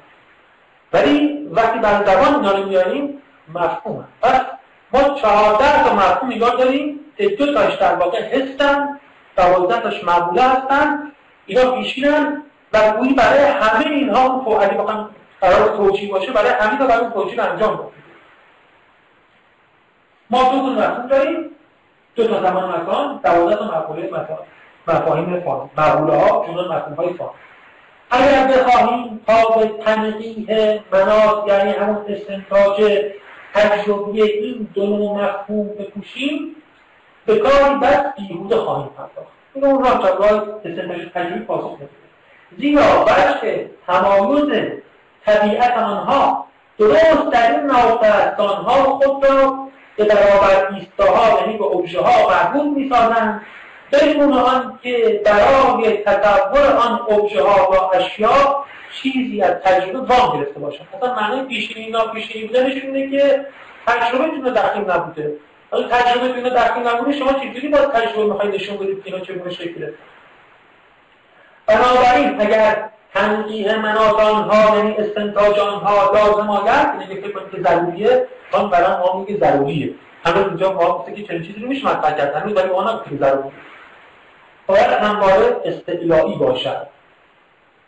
ولی 0.92 1.48
وقتی 1.52 1.78
بر 1.78 2.04
زبان 2.04 2.34
اینا 2.34 2.52
رو 2.52 2.68
میاریم 2.68 3.22
مفهوم. 3.54 4.04
پس 4.22 4.40
ما 4.92 5.00
چهارده 5.00 5.84
تا 5.84 5.94
مفهوم 5.94 6.32
نگاه 6.32 6.56
داریم 6.56 7.00
که 7.16 7.28
دو 7.28 7.54
تاش 7.54 7.74
در 7.74 7.94
واقع 7.94 8.22
هستن 8.22 9.00
دوازده 9.36 9.80
تاش 9.80 10.04
مقوله 10.04 10.42
هستن. 10.42 11.12
اینا 11.46 11.70
پیشینن 11.70 12.42
و 12.72 12.90
گویی 12.90 13.14
برای 13.14 13.44
همه 13.44 13.86
اینها 13.86 14.58
اگه 14.60 14.74
بخوام 14.74 15.10
قرار 15.40 15.76
توجیه 15.76 16.10
باشه 16.10 16.32
برای 16.32 16.50
همه 16.50 16.78
تا 16.78 16.86
برای 16.86 17.10
توجیه 17.14 17.42
انجام 17.42 17.76
بود 17.76 17.92
ما 20.30 20.42
دو 20.42 20.60
گونه 20.60 20.88
مفهوم 20.88 21.06
داریم. 21.06 21.50
دو 22.14 22.26
تا 22.26 22.42
زمان 22.42 22.80
مکان 22.80 23.20
دوازده 23.24 23.56
تا 23.56 23.64
مقوله 23.64 24.06
مکان 24.06 24.38
مفاهیم 24.88 25.40
فان 25.40 25.70
مقوله 25.78 26.16
ها 26.16 26.46
جنون 26.46 26.64
مفهوم 26.64 26.94
های 26.94 27.12
فان 27.14 27.30
اگر 28.10 28.46
بخواهیم 28.46 29.20
تا 29.26 29.56
به 29.56 29.68
تنقیح 29.84 30.46
مناط 30.92 31.48
یعنی 31.48 31.70
همون 31.70 32.04
استنتاج 32.08 33.04
تجربی 33.54 34.22
این 34.22 34.68
دو 34.74 35.14
مفهوم 35.14 35.68
بکوشیم 35.68 36.56
به 37.26 37.38
کاری 37.38 37.74
بس 37.82 38.00
بیهوده 38.16 38.56
خواهیم 38.56 38.88
پرداخت. 38.88 39.34
این 39.54 39.64
اون 39.64 39.82
تا 39.82 40.08
راه 40.08 40.48
استنتاج 40.64 41.08
تجربی 41.14 41.40
پاسخ 41.40 41.70
نمیده 41.70 41.88
زیرا 42.58 43.04
وجه 43.04 43.70
تمایز 43.86 44.72
طبیعت 45.26 45.76
آنها 45.76 46.46
درست 46.78 47.30
در 47.32 47.50
این 47.50 47.66
ناقص 47.66 48.40
آنها 48.40 48.74
خود 48.74 49.24
را 49.24 49.58
به 49.96 50.04
برابر 50.04 50.74
ایستاها 50.74 51.40
یعنی 51.40 51.58
به 51.58 51.64
ابژه 51.64 52.00
ها 52.00 52.28
مربوط 52.28 52.76
می‌سازند. 52.76 53.40
بدون 54.02 54.32
آن 54.32 54.78
که 54.82 55.20
برای 55.24 55.96
تصور 55.96 56.66
آن 56.66 57.00
ابژه 57.10 57.42
ها 57.42 57.72
و 57.72 57.96
اشیا 57.96 58.64
چیزی 59.02 59.42
از 59.42 59.54
تجربه 59.64 59.98
وام 59.98 60.38
گرفته 60.38 60.60
باشند 60.60 60.86
مثلا 60.96 61.14
معنی 61.14 61.42
پیشینی 61.42 61.90
ناپیشینی 61.90 62.46
بودنشون 62.46 62.94
اینه 62.94 63.10
که 63.10 63.46
تجربه 63.86 64.30
تونه 64.30 64.50
داخل 64.50 64.80
نبوده. 64.80 65.32
اگه 65.72 65.88
تجربه 65.88 66.28
تونه 66.28 66.50
داخل 66.50 66.80
نبوده 66.80 67.18
شما 67.18 67.32
چجوری 67.32 67.68
باید 67.68 67.90
تجربه 67.90 68.24
می‌خواید 68.24 68.54
نشون 68.54 68.76
بدید 68.76 69.04
که 69.04 69.14
اینا 69.14 69.24
چگونه 69.24 69.50
شکله 69.50 69.94
بنابراین 71.66 72.40
اگر 72.40 72.88
تنقیح 73.14 73.78
منات 73.78 74.20
آنها 74.20 74.76
یعنی 74.76 74.96
استنتاج 74.96 75.58
آنها 75.58 76.12
لازم 76.14 76.50
آید 76.50 77.00
یعنی 77.00 77.22
فکر 77.22 77.32
کنید 77.32 77.50
که 77.50 77.70
ضروریه 77.70 78.26
چون 78.52 78.70
برای 78.70 78.96
ما 78.96 79.18
میگه 79.18 79.38
ضروریه. 79.38 79.94
هنوز 80.24 80.46
اینجا 80.48 80.72
ما 80.72 81.06
که 81.16 81.22
چنین 81.22 81.42
چیزی 81.42 81.60
رو 81.60 81.68
میشه 81.68 81.86
مطرح 81.86 82.16
کرد 82.16 82.34
هنوز 82.34 82.54
برای 82.54 82.70
ما 82.70 83.02
که 83.10 83.16
ضروریه. 83.16 83.52
باید 84.66 84.90
همواره 84.90 85.56
استعلایی 85.64 86.34
باشد. 86.34 86.86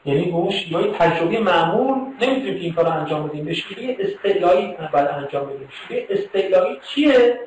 یعنی 0.05 0.25
به 0.25 0.37
اون 0.37 0.51
شیوه 0.51 0.99
تجربی 0.99 1.39
معمول 1.39 1.95
نمی‌تونیم 2.21 2.55
که 2.55 2.61
این 2.61 2.75
کار 2.75 2.89
انجام 2.89 3.29
بدیم. 3.29 3.45
به 3.45 3.55
شیوه 3.55 3.97
استعلایی 3.99 4.77
باید 4.93 5.09
انجام 5.09 5.47
بدیم. 5.47 5.69
شیوه 5.89 6.07
استعلایی 6.11 6.81
چیه؟ 6.89 7.41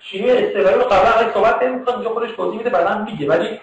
شیوه 0.00 0.32
استعلایی 0.32 0.76
رو 0.76 0.82
قبلا 0.82 1.32
صحبت 1.34 1.62
نمی‌کنم 1.62 1.94
اینجا 1.94 2.10
خودش 2.10 2.30
توضیح 2.30 2.58
میده 2.58 2.70
بعدا 2.70 3.04
میگه. 3.04 3.28
ولی 3.28 3.48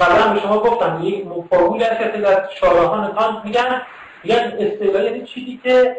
قبلا 0.00 0.32
به 0.32 0.40
شما 0.40 0.58
گفتم 0.58 1.00
یک 1.02 1.24
فرمولی 1.50 1.84
هست 1.84 2.12
که 2.12 2.18
در 2.18 2.48
شارحان 2.60 3.12
کانت 3.12 3.44
میگن 3.44 3.82
میگن 4.24 4.52
اصطلاح 4.58 5.02
یعنی 5.04 5.26
چیزی 5.26 5.60
که 5.64 5.96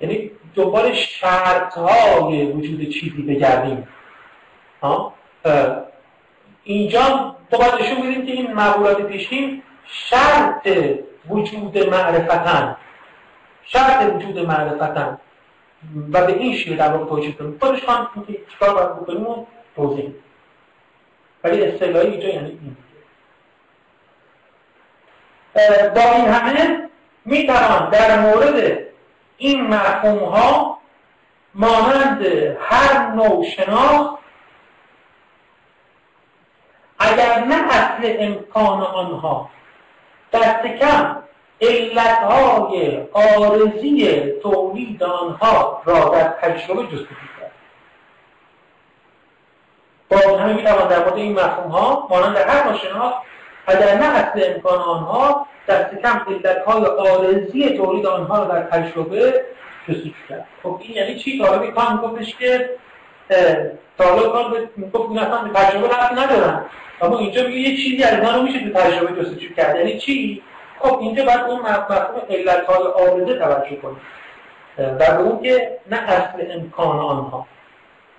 یعنی 0.00 0.30
دنبال 0.54 0.92
شرط 0.92 1.74
های 1.74 2.46
وجود 2.46 2.88
چیزی 2.88 3.22
بگردیم. 3.22 3.88
اینجا 6.66 7.36
تو 7.50 7.58
باید 7.58 7.74
نشون 7.74 8.26
که 8.26 8.32
این 8.32 8.52
مقولات 8.52 9.02
پیشین 9.02 9.62
شرط 9.84 10.68
وجود 11.28 11.78
معرفتن 11.78 12.76
شرط 13.62 14.14
وجود 14.14 14.38
معرفتن 14.38 15.18
و 16.12 16.26
به 16.26 16.32
این 16.32 16.56
شیوه 16.56 16.76
در 16.76 16.92
واقع 16.92 17.04
توجیه 17.04 17.32
کنیم. 17.32 17.58
خودش 17.60 17.84
خواهم 17.84 18.24
که 18.26 18.38
چیکار 18.52 18.74
باید 18.74 18.96
بکنیم 18.96 19.26
و 19.26 19.46
توضیح 19.76 20.12
ولی 21.44 21.62
اصطلاحی 21.62 22.10
اینجا 22.10 22.28
یعنی 22.28 22.48
این. 22.48 22.76
با 25.94 26.00
این 26.00 26.24
همه 26.28 26.88
می 27.24 27.46
توان 27.46 27.90
در 27.90 28.20
مورد 28.20 28.78
این 29.36 29.66
مفهوم 29.66 30.18
ها 30.18 30.78
مانند 31.54 32.26
هر 32.60 33.10
نوع 33.14 33.44
شناخت 33.44 34.25
اگر 37.16 37.44
نه 37.44 37.74
اصل 37.74 38.16
امکان 38.18 38.80
آنها. 38.82 39.50
دست 40.32 40.66
کم 40.66 41.16
علتهای 41.60 43.02
آرزی 43.12 44.22
تولید 44.42 45.02
آنها 45.02 45.82
را 45.84 46.08
در 46.08 46.28
تجربه 46.28 46.82
جستجو 46.82 47.26
کرد 47.40 47.52
با 50.08 50.38
همه 50.38 50.52
می‌توان 50.52 50.88
در 50.88 50.98
مورد 50.98 51.16
این 51.16 51.32
مفهوم 51.32 51.70
ها 51.70 52.06
مانند 52.10 52.36
هر 52.36 52.64
نوع 52.64 52.78
شناخت 52.78 53.16
اگر 53.66 53.94
نه 53.94 54.06
اصل 54.06 54.54
امکان 54.54 54.78
آنها 54.78 55.46
دست 55.68 55.94
کم 56.02 56.20
علتهای 56.28 56.84
آرزی 56.84 57.76
تولید 57.76 58.06
آنها 58.06 58.42
رو 58.42 58.52
در 58.52 58.62
تجربه 58.62 59.44
جستجو 59.88 60.12
کرد 60.28 60.46
خب 60.62 60.78
این 60.82 60.96
یعنی 60.96 61.18
چی؟ 61.18 61.38
طالب 61.38 61.74
کان 61.74 61.96
گفتش 61.96 62.36
که 62.36 62.70
طالب 63.98 64.32
کان 64.32 64.68
گفت 64.92 65.10
این 65.10 65.18
اصلا 65.18 65.42
به 65.42 65.58
تجربه 65.58 65.88
رفت 65.88 66.12
ندارن. 66.12 66.64
اما 67.02 67.18
اینجا 67.18 67.42
میگه 67.42 67.58
یه 67.58 67.76
چیزی 67.76 68.02
از 68.02 68.14
اینا 68.14 68.36
رو 68.36 68.42
میشه 68.42 68.70
تو 68.70 68.80
تجربه 68.80 69.22
جستجو 69.22 69.54
کرد. 69.56 69.76
یعنی 69.76 69.98
چی؟ 69.98 70.42
خب 70.78 70.98
اینجا 70.98 71.24
باید 71.24 71.40
اون 71.40 71.60
مفهوم 71.60 72.22
علتهای 72.30 72.82
آرزه 72.82 73.38
توجه 73.38 73.76
کنیم. 73.76 74.00
و 74.78 74.94
به 74.94 75.20
اون 75.20 75.42
که 75.42 75.78
نه 75.90 75.96
اصل 75.96 76.44
امکان 76.50 76.98
آنها. 76.98 77.46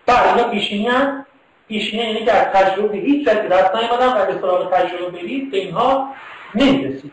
بعد 0.06 0.38
اینا 0.38 0.50
پیشینی 0.50 0.88
هم 0.88 1.26
پیشینی 1.68 2.04
یعنی 2.04 2.26
که 2.26 2.34
از 2.34 2.54
تجربه 2.54 2.98
هیچ 2.98 3.28
وقت 3.28 3.48
دست 3.48 3.76
نیمدن 3.76 4.22
و 4.22 4.26
به 4.26 4.42
سراغ 4.42 4.74
تجربه 4.74 5.10
برید 5.10 5.52
به 5.52 5.58
اینها 5.58 6.14
نمی‌رسید. 6.56 7.12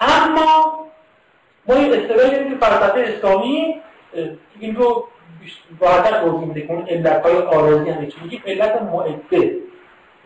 اما 0.00 0.78
ما 1.68 1.74
این 1.74 1.92
اصطلاحی 1.92 2.30
که 2.30 2.56
فلسفه 2.60 3.00
اسلامی 3.00 3.80
این 4.60 4.76
رو 4.76 5.08
راحتر 5.80 6.20
توضیح 6.20 6.48
میده 6.48 6.62
که 6.66 6.72
اون 6.72 6.86
علتهای 6.86 7.36
آرازی 7.36 7.90
همه 7.90 8.06
چی 8.06 8.16
میگیم 8.22 8.42
علت 8.46 8.82
معده. 8.82 9.56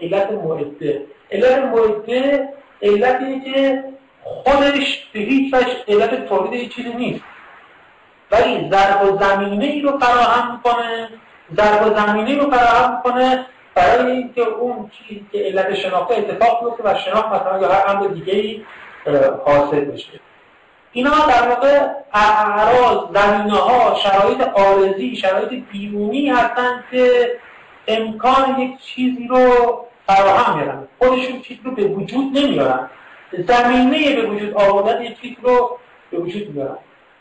علت 0.00 0.30
معده. 0.30 1.02
علت 1.30 1.58
معده 1.58 2.48
علت 2.82 3.20
اینه 3.22 3.44
که 3.44 3.84
خودش 4.24 5.06
به 5.12 5.20
هیچ 5.20 5.54
وجه 5.54 5.76
علت 5.88 6.28
تولید 6.28 6.70
چیزی 6.70 6.92
نیست. 6.92 7.24
ولی 8.30 8.70
ضرب 8.70 9.14
و 9.14 9.18
زمینه 9.18 9.64
ای 9.64 9.80
رو 9.80 9.98
فراهم 9.98 10.52
می‌کنه. 10.52 11.08
ضرب 11.56 11.86
و 11.86 11.94
زمینه 12.00 12.42
رو 12.42 12.50
فراهم 12.50 12.96
می‌کنه 12.96 13.46
برای 13.74 14.12
اینکه 14.12 14.42
اون 14.42 14.90
چیزی 14.90 15.26
که 15.32 15.38
علت 15.38 15.74
شناخته 15.74 16.14
اتفاق 16.14 16.64
بیفته 16.64 16.82
و 16.84 16.98
شناخت 16.98 17.28
مثلا 17.28 17.60
یا 17.60 17.72
هر 17.72 17.96
امر 17.96 18.06
دیگه 18.06 18.32
ای 18.32 18.62
حاصل 19.46 19.84
بشه. 19.84 20.20
اینا 20.92 21.10
در 21.10 21.48
واقع 21.48 21.88
اعراض 22.12 22.98
زمینه 23.14 23.56
ها 23.56 23.94
شرایط 23.94 24.40
آرزی 24.40 25.16
شرایط 25.16 25.64
بیرونی 25.72 26.30
هستن 26.30 26.84
که 26.90 27.30
امکان 27.88 28.60
یک 28.60 28.80
چیزی 28.80 29.28
رو 29.28 29.40
فراهم 30.06 30.58
میارن 30.58 30.88
خودشون 30.98 31.40
چیز 31.40 31.58
رو 31.64 31.70
به 31.70 31.84
وجود 31.84 32.38
نمیارن. 32.38 32.90
زمینه 33.48 34.16
به 34.16 34.26
وجود 34.26 34.54
آوردن 34.54 35.02
یک 35.02 35.20
چیز 35.20 35.36
رو 35.42 35.78
به 36.10 36.18
وجود 36.18 36.54
میارن. 36.54 36.78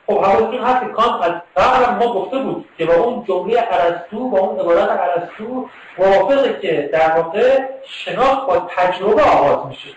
خب 0.08 0.18
حواستون 0.18 0.60
هست 0.60 0.86
کانت 0.86 1.22
از 1.22 1.42
قبل 1.58 2.06
ما 2.06 2.14
گفته 2.14 2.40
بود 2.40 2.66
که 2.78 2.86
با 2.86 2.94
اون 2.94 3.26
جمله 3.28 3.68
ارسطو 3.72 4.30
با 4.30 4.40
اون 4.40 4.60
عبارت 4.60 4.90
ارسطو 4.90 5.70
موافقه 5.98 6.60
که 6.62 6.90
در 6.94 7.18
واقع 7.18 7.60
شناخت 7.88 8.48
با 8.48 8.68
تجربه 8.78 9.24
آغاز 9.24 9.68
میشه. 9.68 9.90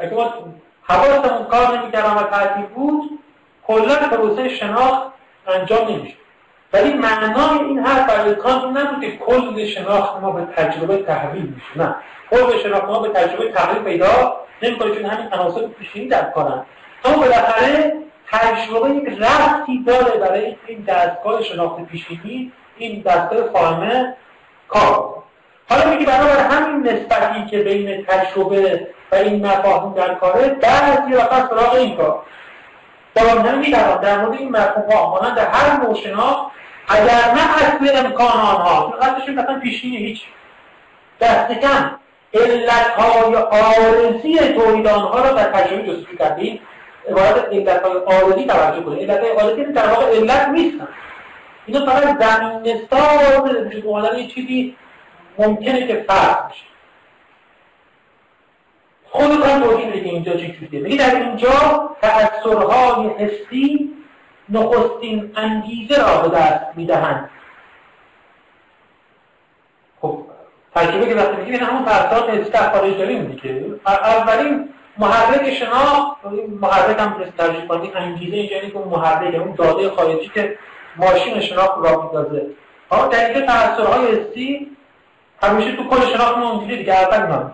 اگه 0.00 0.14
ما 0.14 0.34
حواستمون 0.90 1.44
کار 1.44 1.78
نمی‌کردن 1.78 2.14
و 2.14 2.22
تعطیل 2.22 2.66
بود 2.66 3.18
کلا 3.66 3.94
پروسه 3.94 4.48
شناخت 4.48 5.12
انجام 5.46 5.88
نمیشه 5.88 6.14
ولی 6.72 6.92
معنای 6.92 7.58
این 7.58 7.78
حرف 7.78 8.08
برای 8.08 8.34
کانت 8.34 8.76
نبود 8.76 9.00
که 9.00 9.16
کل 9.16 9.64
شناخت 9.64 10.20
ما 10.20 10.30
به 10.30 10.42
تجربه 10.56 11.02
تحویل 11.02 11.42
میشه. 11.42 11.86
نه. 11.88 11.94
کل 12.30 12.58
شناخت 12.58 12.84
ما 12.84 12.98
به 12.98 13.08
تجربه 13.08 13.52
تحویل 13.52 13.82
پیدا 13.82 14.36
نمی‌کنه 14.62 14.94
چون 14.94 15.04
همین 15.04 15.32
عناصر 15.32 15.66
پیشینی 15.66 16.08
در 16.08 16.30
کنن 16.30 16.62
اما 17.04 17.16
بالاخره 17.16 17.92
تجربه 18.32 18.90
یک 18.90 19.18
رفتی 19.18 19.84
داره 19.86 20.18
برای 20.18 20.56
این 20.66 20.84
دستگاه 20.84 21.42
شناخت 21.42 21.84
پیشینی 21.84 22.52
این 22.76 23.02
دستگاه 23.02 23.42
فاهمه 23.52 24.16
کار. 24.68 25.22
حالا 25.68 25.90
میگه 25.90 26.06
بنابر 26.06 26.36
همین 26.36 26.88
نسبتی 26.88 27.46
که 27.46 27.58
بین 27.58 28.04
تجربه 28.04 28.86
و 29.12 29.14
این 29.14 29.46
مفاهیم 29.46 29.92
در 29.92 30.14
کاره 30.14 30.48
بعضی 30.48 31.14
رفتن 31.14 31.48
سراغ 31.48 31.74
این 31.74 31.96
کار. 31.96 32.22
همین 33.16 33.54
میدارم 33.54 34.00
در 34.02 34.18
مورد 34.18 34.38
این 34.38 34.50
مفهوم 34.50 34.92
ها 34.92 35.10
مانند 35.10 35.38
هر 35.38 35.80
نوع 35.80 35.94
شناخت 35.94 36.50
اگر 36.88 37.34
نه 37.34 37.56
اصل 37.56 38.06
امکان 38.06 38.26
آنها 38.26 38.94
اصلشون 39.00 39.34
مثلا 39.34 39.60
پیشینی 39.60 39.96
هیچ 39.96 40.22
دست 41.20 41.52
کم. 41.52 41.90
علتهای 42.34 43.36
آرزی 43.36 44.38
تولید 44.38 44.86
آنها 44.86 45.20
را 45.20 45.32
در 45.32 45.52
تجربه 45.52 45.82
جستجو 45.82 46.16
کردیم. 46.18 46.60
عبارت 47.08 47.48
علت 47.52 47.82
های 47.82 48.20
آردی 48.22 48.46
توجه 48.46 48.82
کنید. 48.82 49.10
علت 49.10 49.20
های 49.20 49.30
آردی 49.30 49.64
در 49.64 49.86
واقع 49.86 50.16
علت 50.16 50.48
نیستن. 50.48 50.88
اینا 51.66 51.86
فقط 51.86 52.18
زمین 52.20 52.80
ساز 52.90 53.66
وجود 53.66 53.86
اومدن 53.86 54.18
یه 54.18 54.26
چیزی 54.26 54.76
ممکنه 55.38 55.86
که 55.86 56.04
فرق 56.08 56.48
بشه. 56.48 56.69
خودتان 59.10 59.76
میده 59.76 60.00
که 60.00 60.08
اینجا 60.08 60.36
چی 60.36 60.56
شده 60.60 60.78
میگه 60.78 60.96
در 60.96 61.14
اینجا 61.14 61.90
تأثرهای 62.02 63.08
حسی 63.08 63.90
نخستین 64.48 65.32
انگیزه 65.36 66.02
را 66.02 66.28
به 66.28 66.36
دست 66.36 66.64
می‌دهند. 66.76 67.30
خب 70.00 70.18
تجربه 70.74 71.06
که 71.06 71.14
وقتی 71.14 71.36
میگیم 71.36 71.54
همون 71.54 71.82
در 71.82 72.70
خارج 72.70 72.98
داریم 72.98 73.24
دیگه 73.24 73.64
اولین 73.86 74.68
محرک 74.98 75.54
شناخت 75.54 76.16
محرک 76.60 76.98
هم 76.98 77.24
ترجیح 77.38 77.66
کنید 77.66 77.96
انگیزه 77.96 78.36
اینجا 78.36 78.68
که 78.68 78.76
اون 78.76 78.88
محرک 78.88 79.34
اون 79.34 79.54
داده 79.54 79.90
خارجی 79.90 80.30
که 80.34 80.58
ماشین 80.96 81.40
شناخت 81.40 81.78
را 81.84 82.02
میدازه 82.02 82.46
اما 82.90 83.06
در 83.06 83.24
اینجا 83.24 83.46
تأثیرهای 83.46 84.06
حسی 84.06 84.76
همیشه 85.42 85.76
تو 85.76 85.88
کل 85.88 86.00
شناخت 86.00 86.38
ما 86.38 86.50
اونجوری 86.50 86.76
دیگه 86.76 86.94
اول 86.94 87.50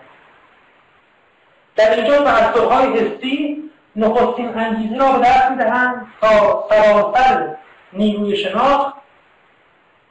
در 1.76 1.94
اینجا 1.94 2.24
تأثیرهای 2.24 2.98
حسی 2.98 3.70
نخستین 3.96 4.58
انگیزه 4.58 4.98
را 4.98 5.12
به 5.12 5.18
دست 5.18 5.50
می‌دهند 5.50 6.06
تا 6.20 6.64
سراسر 6.70 7.56
نیروی 7.92 8.36
شناخت 8.36 8.94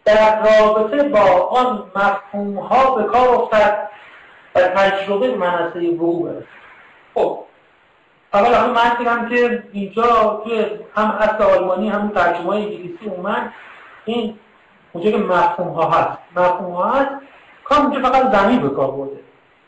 در 0.06 0.44
رابطه 0.44 1.04
با 1.04 1.48
آن 1.48 1.92
مفهوم 1.96 2.58
ها 2.58 2.96
به 2.96 3.04
کار 3.04 3.30
افتد 3.30 3.90
و 4.56 4.62
تجربه 4.62 5.36
منصه 5.36 5.90
وقوع 5.92 6.30
برسد. 6.30 6.46
خب 7.16 7.40
اول 8.34 8.54
همه 8.54 9.04
من 9.04 9.30
که 9.30 9.64
اینجا 9.72 10.42
توی 10.44 10.66
هم 10.96 11.12
اصل 11.20 11.44
آلمانی 11.44 11.90
هم 11.90 12.12
ترجمه 12.16 12.50
انگلیسی 12.50 13.06
اومد. 13.06 13.54
این 14.06 14.40
اونجا 14.94 15.12
که 15.12 15.18
مفهوم 15.18 15.74
ها 15.74 15.90
هست. 15.90 16.18
مفهوم 16.36 16.74
ها 16.74 16.92
هست. 16.92 17.12
کام 17.64 17.92
اینجا 17.92 18.10
فقط 18.10 18.32
زمین 18.32 18.62
به 18.62 18.70
کار 18.70 18.92
برده. 18.92 19.25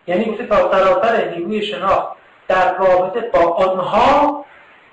یعنی 0.08 0.26
گفته 0.26 0.46
تا 0.46 0.72
سراسر 0.72 1.30
نیروی 1.30 1.62
شناخت 1.62 2.08
در 2.48 2.78
رابطه 2.78 3.30
با 3.34 3.40
آنها 3.40 4.46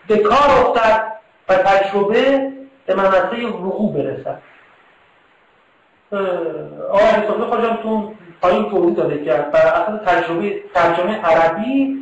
به 0.08 0.16
کار 0.16 0.50
افتد 0.50 1.12
و 1.48 1.54
تجربه 1.54 2.52
به 2.86 2.94
منصه 2.94 3.46
وقوع 3.46 3.92
برسد. 3.92 4.38
آقای 6.90 7.04
حسابه 7.04 7.44
خواهشم 7.44 7.76
تو 7.82 8.14
پایین 8.42 8.70
توضیح 8.70 8.94
داده 8.94 9.24
کرد 9.24 9.54
و 9.54 9.56
اصلا 9.56 9.98
تجربه 9.98 10.62
ترجمه 10.74 11.20
عربی 11.20 11.96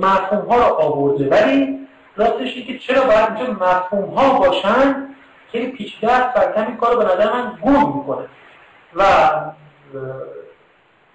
مفهوم 0.00 0.48
ها 0.48 0.56
رو 0.56 0.74
آورده. 0.74 1.28
ولی 1.28 1.78
راستش 2.16 2.54
که 2.66 2.78
چرا 2.78 3.04
باید 3.04 3.28
اینجا 3.36 3.52
مفهوم 3.52 4.14
ها 4.14 4.38
باشن؟ 4.38 5.08
خیلی 5.52 5.66
پیچیده 5.66 6.12
است 6.12 6.36
و 6.36 6.52
کمی 6.52 6.76
کار 6.76 6.96
به 6.96 7.04
نظر 7.04 7.32
من 7.32 7.58
گم 7.62 7.96
می‌کنه. 7.96 8.26
و 8.94 9.04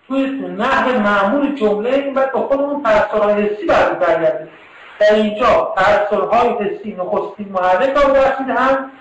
توی 0.10 0.26
نحو 0.57 0.99
معمول 0.99 1.55
جمله 1.55 1.89
این 1.89 2.14
باید 2.14 2.32
با 2.32 2.47
خودمون 2.47 2.84
تأثیرهای 2.84 3.43
حسی 3.43 3.66
برگرده 3.66 4.47
در 4.99 5.14
اینجا 5.14 5.74
تأثیرهای 5.78 6.49
حسی 6.49 6.97
نخستین 6.99 7.49
محرک 7.49 7.89
را 7.89 8.14
دست 8.14 8.41
می‌دهند 8.41 8.91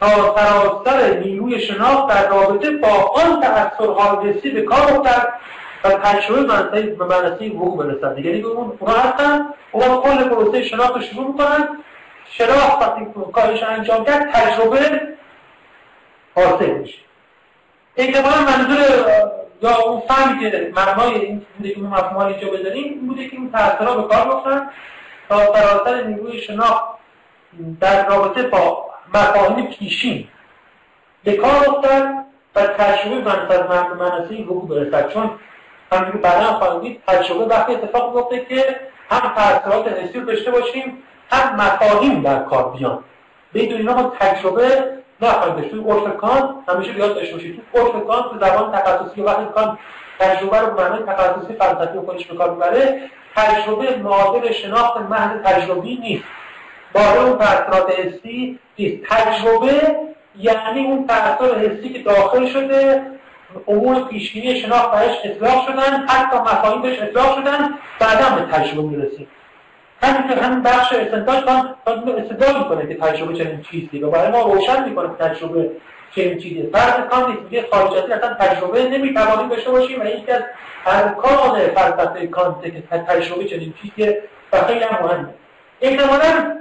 تا 0.00 0.36
سراسر 0.36 1.18
نیروی 1.18 1.60
شناخت 1.60 2.08
در 2.08 2.28
رابطه 2.28 2.70
با 2.70 2.88
آن 2.88 3.40
تأثیرهای 3.40 4.30
حسی 4.30 4.50
به 4.50 4.62
کار 4.62 4.82
افتد 4.82 5.28
و 5.84 5.90
تجربه 5.90 6.40
منطقی 6.40 6.82
به 6.82 7.04
معنی 7.04 7.48
وقوع 7.48 7.86
برسن 7.86 8.14
دیگه 8.14 8.30
دیگه 8.30 8.46
اون 8.46 8.72
اونا 8.78 8.94
هستن 8.94 9.46
اونا 9.72 9.96
کل 9.96 10.28
پروسه 10.28 10.62
شناخت 10.62 11.00
شروع 11.00 11.26
می‌کنن 11.26 11.68
شناخت 12.30 12.82
وقتی 12.82 13.06
کارش 13.32 13.62
انجام 13.62 14.04
کرد 14.04 14.30
تجربه 14.32 15.00
حاصل 16.34 16.70
میشه. 16.70 16.98
احتمالا 17.96 18.36
منظور 18.36 19.06
یا 19.62 19.76
اون 19.76 20.00
فهمی 20.00 20.50
که 20.50 20.72
معنای 20.76 21.14
این 21.14 21.46
بوده 21.56 21.70
که 21.70 21.80
مفهوم 21.80 22.26
اینجا 22.26 22.48
بذاریم 22.48 22.84
این 22.84 23.06
بوده 23.06 23.28
که 23.28 23.36
این 23.36 23.52
تأثیرها 23.52 23.94
به 24.02 24.14
کار 24.14 24.36
بفتن 24.36 24.70
تا 25.28 25.54
سراسر 25.54 26.02
نیروی 26.02 26.40
شناخت 26.40 26.84
در 27.80 28.08
رابطه 28.08 28.42
با 28.42 28.90
مفاهیم 29.14 29.66
پیشین 29.66 30.28
به 31.24 31.32
کار 31.32 31.68
افتد 31.68 32.24
و 32.54 32.66
تجربه 32.66 33.20
منصب 33.20 34.50
وقوع 34.50 34.68
برسد. 34.68 35.12
چون 35.12 35.30
همینجور 35.92 36.20
بعدا 36.20 36.46
خواهیم 36.46 37.02
تجربه 37.06 37.44
وقتی 37.44 37.74
اتفاق 37.74 38.16
میفته 38.16 38.44
که 38.44 38.76
هم 39.10 39.34
تاثیرات 39.34 39.88
حسی 39.88 40.18
رو 40.18 40.26
داشته 40.26 40.50
باشیم 40.50 41.02
هم 41.30 41.56
مفاهیم 41.56 42.22
در 42.22 42.42
کار 42.42 42.70
بیان. 42.70 43.04
بدون 43.54 43.78
اینا 43.78 43.94
ما 43.94 44.12
تجربه 44.20 44.99
داشت 45.20 45.70
توی 45.70 45.80
عرف 45.80 46.16
کانت 46.16 46.50
همیشه 46.68 46.92
بیاد 46.92 47.14
داشته 47.14 47.32
باشید. 47.32 47.62
تو 47.72 47.78
عرف 47.78 48.06
کانت 48.06 48.24
تو 48.30 48.38
زبان 48.46 48.72
تخصصی 48.72 49.20
وقتی 49.20 49.44
کانت 49.54 49.78
تجربه 50.18 50.58
رو 50.58 50.66
به 50.66 50.82
معنای 50.82 51.02
تخصصی 51.02 51.54
فلسفی 51.54 51.98
خودش 51.98 52.26
به 52.26 52.36
کار 52.36 52.50
می‌بره 52.50 53.02
تجربه 53.36 53.96
معادل 53.96 54.52
شناخت 54.52 54.96
محض 54.96 55.40
تجربی 55.44 55.96
نیست. 55.96 56.24
باره 56.92 57.20
اون 57.20 57.38
تأثیرات 57.38 57.98
حسی 57.98 58.58
نیست. 58.78 59.02
تجربه 59.10 59.96
یعنی 60.38 60.84
اون 60.84 61.06
تأثیر 61.06 61.54
حسی 61.54 61.88
که 61.88 61.98
داخل 61.98 62.46
شده 62.46 63.02
امور 63.68 64.04
پیشگیری 64.08 64.60
شناخت 64.60 64.90
بهش 64.90 65.16
اطلاق 65.24 65.66
شدن 65.66 66.06
حتی 66.08 66.36
مفاهیم 66.36 66.82
بهش 66.82 66.98
اطلاق 66.98 67.40
شدن 67.40 67.78
بعدا 68.00 68.36
به 68.36 68.52
تجربه 68.52 68.82
می‌رسیم. 68.82 69.28
همینطور 70.02 70.38
همین 70.38 70.62
بخش 70.62 70.92
استنتاج 70.92 71.44
کن 71.44 71.74
استدلال 71.86 72.58
می‌کنه 72.58 72.86
که 72.86 72.94
تجربه 72.94 73.34
چنین 73.34 73.62
چیزی 73.62 74.02
و 74.02 74.10
برای 74.10 74.30
ما 74.32 74.42
روشن 74.42 74.88
می‌کنه 74.88 75.08
که 75.08 75.24
تجربه 75.24 75.70
چنین 76.14 76.38
چیزی. 76.38 76.70
فرض 76.72 77.08
کان 77.10 77.38
میگه 77.42 77.66
خارج 77.70 77.92
اصلا 77.92 78.34
تجربه 78.34 78.88
نمی‌توانیم 78.88 79.48
داشته 79.48 79.70
باشیم 79.70 80.00
و 80.00 80.04
یکی 80.04 80.32
از 80.32 80.42
ارکان 80.86 81.68
فلسفه 81.74 82.26
کانت 82.26 82.62
که 82.62 82.82
تجربه 83.08 83.44
چنین 83.44 83.74
چیزی 83.82 84.14
و 84.52 84.62
خیلی 84.62 84.84
هم 84.84 85.06
مهمه. 85.06 85.28
احتمالا 85.80 86.56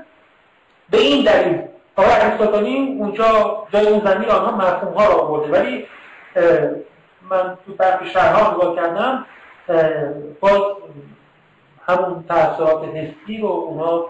به 0.89 0.97
این 0.97 1.25
دلیل 1.25 1.61
آقای 1.95 2.11
ارسطاطی 2.13 2.97
اونجا 2.99 3.63
جای 3.73 3.87
اون 3.87 4.01
زمین 4.05 4.29
آنها 4.29 4.51
مفهوم 4.51 4.93
ها 4.93 5.07
را 5.07 5.13
آورده. 5.13 5.51
ولی 5.51 5.87
من 7.29 7.57
تو 7.65 7.73
برخی 7.77 8.09
شهرها 8.09 8.53
نگاه 8.53 8.75
کردم 8.75 9.25
باز 10.39 10.61
همون 11.89 12.25
تاثیرات 12.27 12.83
حسی 12.83 13.37
رو 13.41 13.47
اونا 13.47 14.05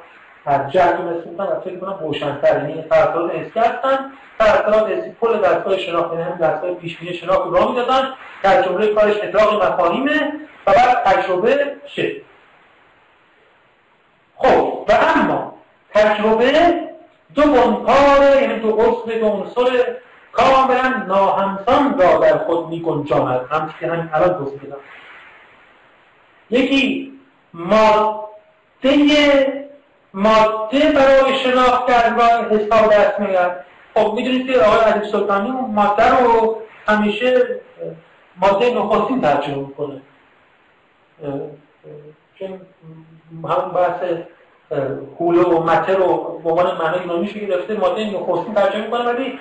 از 0.46 0.72
جهت 0.72 1.00
مثل 1.00 1.30
و 1.38 1.60
فکر 1.60 1.80
کنم 1.80 1.98
روشن‌تر 2.02 2.70
یعنی 2.70 2.82
تاثیرات 2.82 3.32
حسی 3.32 3.60
هستن. 3.60 4.12
تاثیرات 4.40 4.90
حسی 4.90 5.16
کل 5.22 5.38
دستگاه 5.38 5.78
شناخت 5.78 6.14
یعنی 6.14 6.38
دستگاه 6.42 6.74
پیشبینی 6.74 7.14
شناخت 7.14 7.42
رو 7.42 7.54
راه 7.54 7.70
می‌دادن. 7.70 8.14
در 8.44 8.62
جمله 8.62 8.94
کارش 8.94 9.16
ادراک 9.24 9.54
مفاهیمه 9.54 10.32
و 10.68 10.74
بعد 10.74 11.04
تجربه 11.04 11.76
شه 11.88 12.22
خب 14.36 14.86
و 14.90 14.92
اما 15.16 15.54
تجربه 15.94 16.74
دو 17.36 17.42
بنکار 17.42 18.42
یعنی 18.42 18.60
دو 18.60 18.72
عضو 18.72 19.20
دو 19.20 19.28
عنصر 19.28 19.84
کاملا 20.32 21.04
ناهمسان 21.08 22.00
را 22.00 22.18
در 22.18 22.38
خود 22.38 22.68
می 22.68 22.82
گنجاند 22.82 23.42
هم 23.52 23.74
که 23.80 23.88
همین 23.88 24.10
الان 24.14 24.38
توضیح 24.38 24.60
یکی 26.50 27.19
ماده 27.54 28.93
ماده 30.14 30.91
برای 30.91 31.36
شناخت 31.43 31.89
راه 31.89 32.50
حساب 32.50 32.93
دست 32.93 33.20
میاد 33.20 33.52
خب 33.93 34.14
می‌دونید 34.14 34.47
که 34.47 34.60
آقای 34.60 34.80
علی 34.80 35.12
سلطانی 35.12 35.52
ماده 35.52 36.10
رو 36.10 36.62
همیشه 36.88 37.60
ماده 38.38 38.74
نخستین 38.74 39.22
ترجمه 39.22 39.56
می‌کنه. 39.56 40.02
چون 42.39 42.62
همون 43.43 43.72
بحث 43.76 44.00
حوله 45.20 45.41
و 45.41 45.64
مته 45.64 45.93
رو 45.93 46.39
به 46.43 46.50
عنوان 46.50 46.78
معنی 46.78 47.02
یونانیش 47.02 47.34
گرفته 47.34 47.74
ماده 47.74 48.04
نخستین 48.04 48.54
ترجمه 48.54 48.84
می‌کنه 48.84 49.04
ولی 49.04 49.39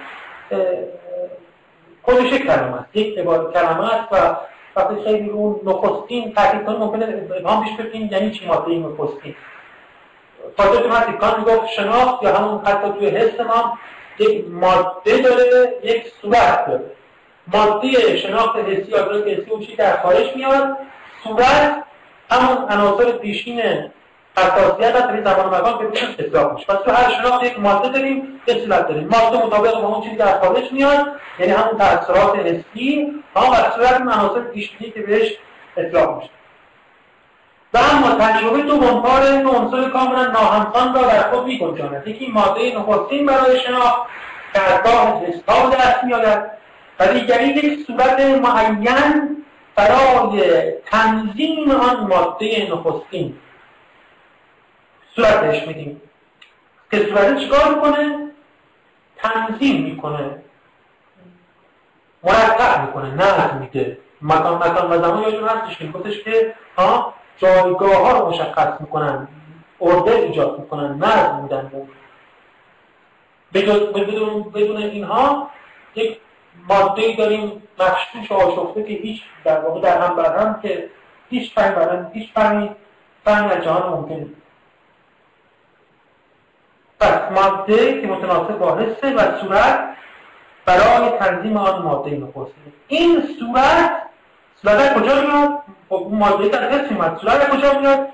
خودش 2.02 2.30
کلمه 2.30 2.80
است. 2.80 2.96
یک 2.96 3.14
کلمه 3.54 3.94
است 3.94 4.12
و 4.12 4.36
وقتی 4.78 5.02
خیلی 5.04 5.28
اون 5.28 5.60
نخستین 5.64 6.32
تحقیق 6.32 6.64
کنیم 6.64 6.78
ممکنه 6.78 7.26
ابهام 7.36 7.64
پیش 7.64 7.86
بکنیم 7.86 8.08
یعنی 8.12 8.30
چی 8.30 8.46
ماده 8.46 8.70
این 8.70 8.86
نخستین؟ 8.86 9.34
خاطر 10.56 10.82
تو 10.82 10.88
هستی 10.88 11.12
کان 11.12 11.40
می‌گفت 11.40 11.66
شناخت 11.66 12.22
یا 12.22 12.36
همون 12.36 12.64
حتی 12.64 12.92
توی 12.98 13.08
حس 13.08 13.40
ما 13.40 13.78
یک 14.18 14.44
ماده 14.48 15.18
داره 15.22 15.74
یک 15.82 16.12
صورت 16.22 16.66
داره. 16.66 16.84
ماده 17.46 18.16
شناخت 18.16 18.56
حسی 18.58 18.90
یا 18.90 19.22
حسی 19.26 19.50
اون 19.50 19.66
در 19.78 19.96
خارج 19.96 20.36
میاد 20.36 20.76
صورت 21.24 21.84
همون 22.30 22.56
عناصر 22.68 23.12
پیشین 23.12 23.60
حساسیت 24.38 24.96
از 24.96 25.14
این 25.14 25.24
زمان 25.24 25.46
و 25.46 25.54
مکان 25.54 25.78
که 25.78 25.84
میشن 25.84 26.06
اطلاق 26.18 26.52
میشه. 26.52 26.66
پس 26.66 26.82
تو 26.84 26.90
هر 26.90 27.12
شناخت 27.12 27.44
یک 27.44 27.60
ماده 27.60 27.88
داریم 27.88 28.40
یک 28.46 28.64
صورت 28.64 28.88
داریم. 28.88 29.08
ماده 29.08 29.46
مطابق 29.46 29.80
با 29.80 29.88
اون 29.88 30.02
چیزی 30.04 30.16
در 30.16 30.40
خارج 30.40 30.72
میاد 30.72 31.06
یعنی 31.38 31.52
همون 31.52 31.78
تاثیرات 31.78 32.36
حسی 32.38 33.06
ها 33.36 33.50
و 33.50 33.54
صورت 33.54 34.00
عناصر 34.00 34.40
پیشبینی 34.40 34.90
که 34.90 35.00
بهش 35.02 35.32
اطلاق 35.76 36.16
میشه. 36.16 36.30
و 37.74 37.78
اما 37.78 38.10
تجربه 38.10 38.62
دو 38.62 38.78
بنپار 38.78 39.42
دو 39.42 39.48
عنصر 39.48 39.90
کاملا 39.90 40.26
ناهمخوان 40.26 40.94
را 40.94 41.02
در 41.02 41.30
خود 41.30 41.46
میگنجاند. 41.46 42.08
یکی 42.08 42.26
ماده 42.26 42.78
نخستین 42.78 43.26
برای 43.26 43.60
شناخت 43.60 44.02
که 44.54 44.60
از 44.60 44.86
راه 44.86 45.22
حساب 45.24 45.74
دست 45.74 46.04
میآید 46.04 46.42
و 47.00 47.06
دیگری 47.06 47.46
یک 47.46 47.86
صورت 47.86 48.20
معین 48.20 49.44
برای 49.76 50.72
تنظیم 50.90 51.70
آن 51.70 52.06
ماده 52.06 52.68
نخستین. 52.72 53.34
صورت 55.18 55.40
بهش 55.40 55.66
میدیم. 55.66 56.02
که 56.90 57.06
صورت 57.06 57.38
چیکار 57.38 57.74
می‌کنه؟ 57.74 58.30
تنظیم 59.16 59.82
می‌کنه. 59.82 60.42
مرتب 62.22 62.86
می‌کنه 62.86 63.14
نظم 63.14 63.58
میده. 63.60 63.98
مکان 64.22 64.54
مکان 64.54 64.90
و 64.90 65.02
زمان 65.02 65.22
یادتون 65.22 65.48
هستش 65.48 65.78
که 65.78 65.86
گفتش 65.86 66.22
که 66.22 66.54
ها 66.78 67.14
جایگاه 67.38 67.96
ها 67.96 68.18
رو 68.18 68.28
مشخص 68.28 68.80
می‌کنن 68.80 69.28
ارده 69.80 70.10
ایجاد 70.10 70.58
می‌کنن 70.60 70.98
نظم 71.04 71.40
میدن 71.42 71.72
بدون, 73.54 74.42
بدون 74.54 74.76
اینها 74.76 75.50
یک 75.94 76.18
ماده 76.68 77.16
داریم 77.16 77.62
مخشوش 77.78 78.32
آشفته 78.32 78.82
که 78.82 78.94
هیچ 78.94 79.22
در 79.44 79.60
واقع 79.60 79.80
در 79.80 80.00
هم 80.00 80.16
بر 80.16 80.36
هم 80.36 80.60
که 80.62 80.90
هیچ 81.30 81.54
فهم 81.54 81.74
برن 81.74 82.10
هیچ 82.14 82.32
فهمی 82.32 82.70
فهمی 83.24 83.50
از 83.50 83.64
جهان 83.64 83.92
ممکن 83.92 84.34
پس 87.00 87.32
ماده 87.32 88.00
که 88.00 88.06
متناسب 88.06 88.58
با 88.58 88.78
حسه 88.78 89.14
و 89.14 89.40
صورت 89.40 89.88
برای 90.64 91.10
تنظیم 91.18 91.56
آن 91.56 91.82
ماده 91.82 92.10
نخسته 92.10 92.52
این 92.88 93.22
صورت 93.38 93.90
صورت 94.62 94.94
کجا 94.94 95.20
میاد؟ 95.20 95.58
خب 95.88 96.08
ماده 96.10 96.48
در 96.48 96.70
حس 96.70 96.92
میاد 96.92 97.18
صورت 97.20 97.50
کجا 97.50 97.78
میاد؟ 97.80 98.08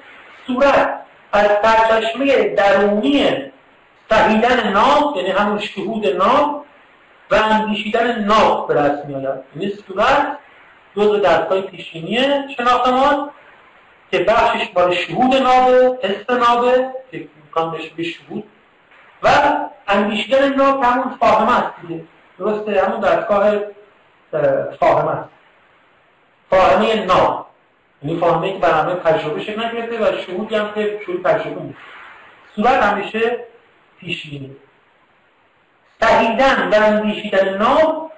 صورت 0.47 1.01
از 1.33 1.49
سرچشمه 1.63 2.49
درونی 2.49 3.29
سهیدن 4.11 4.73
نام 4.73 5.15
یعنی 5.17 5.31
همون 5.31 5.59
شهود 5.59 6.07
نام 6.07 6.65
و 7.31 7.35
اندیشیدن 7.35 8.25
نام 8.25 8.67
به 8.67 8.75
رسم 8.75 9.07
میاد 9.07 9.45
یعنی 9.57 9.73
صورت 9.89 10.39
جزء 10.97 11.19
دستگاه 11.19 11.61
پیشینی 11.61 12.19
شناخت 12.57 12.89
ما 12.89 13.31
که 14.11 14.19
بخشش 14.19 14.69
بار 14.69 14.95
شهود 14.95 15.35
نابه 15.35 15.99
حس 16.03 16.31
نابه 16.31 16.91
که 17.11 17.29
امکان 17.45 17.79
به 17.97 18.03
شهود 18.03 18.45
و 19.25 19.29
اندیشیدن 19.89 20.43
اینا 20.43 20.81
که 20.81 20.87
همون 20.87 21.17
فاهمه 21.21 21.59
است 21.59 21.73
دیگه. 21.83 22.05
درسته؟ 22.39 22.83
همون 22.83 23.01
دستگاه 23.01 23.53
فاهمه 24.81 25.11
است. 25.11 25.29
فاهمه 26.51 27.05
نام 27.05 27.45
یعنی 28.03 28.21
فاهمه 28.21 28.53
که 28.53 28.59
برنامه 28.59 28.95
تجربه 28.95 29.43
شکل 29.43 29.65
نگرفته 29.65 29.99
و 29.99 30.23
شهودی 30.23 30.55
هم 30.55 30.73
که 30.75 31.01
شهود 31.07 31.23
تجربه 31.25 31.63
نیست 31.63 31.79
صورت 32.57 32.83
همیشه 32.83 33.39
پیشینی 33.99 34.57
سهیدن 36.01 36.69
و 36.73 36.75
اندیشیدن 36.75 37.59
نام 37.59 38.11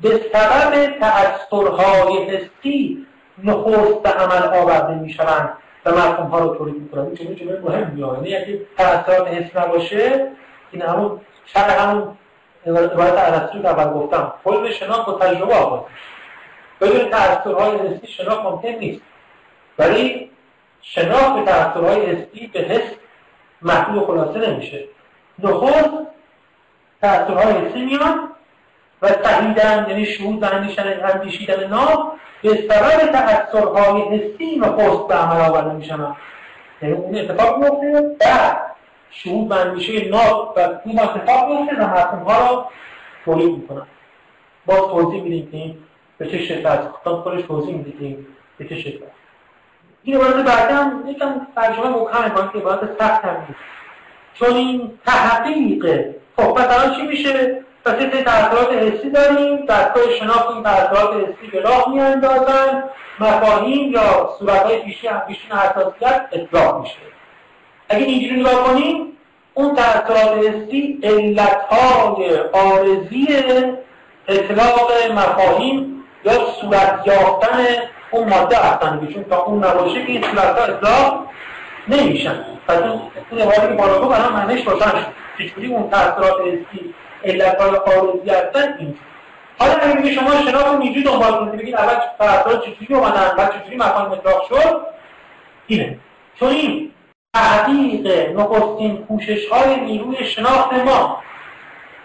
به 0.00 0.20
سبب 0.32 0.98
تأثرهای 1.00 2.24
حسی 2.24 3.06
نخست 3.44 4.02
به 4.02 4.08
عمل 4.08 4.58
آورده 4.58 4.94
می 4.94 5.10
شوند 5.12 5.58
و 5.86 5.90
مفهوم 5.90 6.26
ها 6.26 6.38
رو 6.38 6.54
تولید 6.56 6.82
می‌کنن. 6.82 7.06
این 7.18 7.34
جمله 7.34 7.60
مهم 7.60 7.90
میاد 7.90 8.26
یعنی 8.26 8.36
اگه 8.36 8.60
تأثیرات 8.76 9.28
حس 9.28 9.56
نباشه 9.56 10.30
این 10.72 10.82
همون 10.82 11.20
شرح 11.46 11.82
همون 11.82 12.16
روایت 12.66 13.14
ارسطو 13.16 13.62
که 13.62 13.68
اول 13.68 14.00
گفتم. 14.00 14.32
کل 14.44 14.70
شناخت 14.70 15.06
با 15.06 15.12
تجربه 15.12 15.54
آغاز 15.54 15.80
بدون 16.80 17.10
تأثیرهای 17.10 17.76
حسی 17.76 18.06
شناخت 18.06 18.44
ممکن 18.44 18.68
نیست. 18.68 19.00
ولی 19.78 20.30
شناخت 20.82 21.34
به 21.34 21.42
تأثیرهای 21.42 22.06
حسی 22.06 22.46
به 22.46 22.60
حس 22.60 22.90
محدود 23.62 24.06
خلاصه 24.06 24.50
نمیشه. 24.50 24.84
نخست 25.38 25.90
تأثیرهای 27.02 27.52
حسی 27.52 27.84
میاد. 27.84 28.35
و 29.02 29.10
تهیدن 29.10 29.86
یعنی 29.88 30.06
شهود 30.06 30.42
و 30.42 30.46
اندیشیدن 31.14 31.66
نام 31.66 32.12
به 32.42 32.54
سبب 32.54 33.12
تأثرهای 33.12 34.02
حسی 34.02 34.56
نخست 34.56 35.08
به 35.08 35.14
عمل 35.14 35.40
آورده 35.40 35.72
میشن. 35.72 36.16
یعنی 36.82 36.94
اون 36.94 37.18
اتفاق 37.18 37.58
میفته. 37.58 38.16
بعد 38.20 38.58
شهود 39.10 39.50
و 39.50 39.54
اندیشه 39.54 40.08
ناب 40.08 40.54
و 40.56 40.60
این 40.84 41.00
اتفاق 41.00 41.50
میفته 41.50 41.76
و 41.76 41.86
مفهوم 41.86 42.22
ها 42.22 42.50
رو 42.50 42.64
تولید 43.24 43.58
می‌کنن. 43.58 43.86
باز 44.66 44.80
توضیح 44.80 45.22
میدیم 45.22 45.50
که 45.50 45.56
این 45.56 45.78
به 46.18 46.26
چه 46.26 46.38
شکل 46.38 46.66
از 46.66 46.78
خطاب 46.78 47.22
خودش 47.22 47.42
توضیح 47.42 47.74
میدیم 47.74 48.26
به 48.58 48.64
چه 48.64 48.76
شکل. 48.80 49.04
این 50.02 50.16
عبارت 50.16 50.34
بعد 50.34 50.70
هم 50.70 51.04
یکم 51.06 51.46
ترجمه 51.56 51.88
مکمه 51.88 52.30
کنید 52.30 52.52
که 52.52 52.58
عبارت 52.58 52.98
سخت 52.98 53.24
هم 53.24 53.36
نیست. 53.48 53.60
چون 54.34 54.54
این 54.54 54.98
تحقیق 55.06 56.14
خب 56.36 56.58
مثلا 56.58 56.94
چی 56.94 57.02
میشه؟ 57.02 57.65
پس 57.86 58.00
یه 58.00 58.22
تأثیرات 58.24 58.72
حسی 58.72 59.10
داریم 59.10 59.66
دستگاه 59.66 60.10
شناخت 60.18 60.50
این 60.50 60.62
تأثیرات 60.62 61.14
حسی 61.14 61.50
به 61.52 61.60
راه 61.60 61.90
میاندازن 61.90 62.84
مفاهیم 63.20 63.92
یا 63.92 64.36
صورتهای 64.38 64.78
پیشین 64.78 65.10
پیشین 65.28 65.52
حساسیت 65.52 66.28
اطلاق 66.32 66.80
میشه. 66.80 66.94
اگه 67.88 68.04
اینجوری 68.04 68.40
نگاه 68.40 68.64
کنیم 68.64 69.12
اون 69.54 69.74
تأثیرات 69.74 70.38
حسی 70.38 71.00
علتهای 71.02 72.38
آرزی 72.52 73.26
اطلاق 74.28 74.92
مفاهیم 75.12 76.04
یا 76.24 76.32
صورت 76.60 77.02
یافتن 77.06 77.66
اون 78.10 78.28
ماده 78.28 78.56
هستن 78.56 79.08
چون 79.14 79.24
تا 79.24 79.42
اون 79.42 79.64
نباشه 79.64 80.06
که 80.06 80.12
این 80.12 80.22
صورت 80.22 80.58
ها 80.58 80.64
اطلاق 80.64 81.26
نمیشن. 81.88 82.44
پس 82.68 82.78
اون 82.78 83.40
عبارتی 83.40 83.76
که 83.76 83.82
گفت 83.82 84.20
الان 84.20 84.32
معنیش 84.32 84.66
روشن 84.66 84.90
شد 84.90 85.06
چجوری 85.38 85.66
اون 85.66 85.90
تأثیرات 85.90 86.40
حسی 86.40 86.94
علتهای 87.24 87.76
آرزی 87.76 88.30
هستن 88.30 88.74
این 88.78 88.96
حالا 89.58 89.72
اگه 89.72 90.14
شما 90.14 90.30
شناخت 90.30 90.74
رو 90.74 90.80
اینجوری 90.80 91.04
دنبال 91.04 91.32
کنید 91.32 91.60
بگید 91.60 91.74
اول 91.74 91.94
تأثیرات 92.18 92.64
چجوری 92.64 92.94
اومدن 92.94 93.36
بعد 93.36 93.62
چجوری 93.62 93.76
مفاهیم 93.76 94.12
اطلاق 94.12 94.48
شد؟ 94.48 94.86
اینه. 95.66 95.98
چون 96.38 96.48
این 96.48 96.90
تحقیق 97.34 98.30
نخستین 98.36 98.96
پوشش 98.96 99.48
های 99.48 99.80
نیروی 99.80 100.24
شناخت 100.24 100.72
ما 100.72 101.22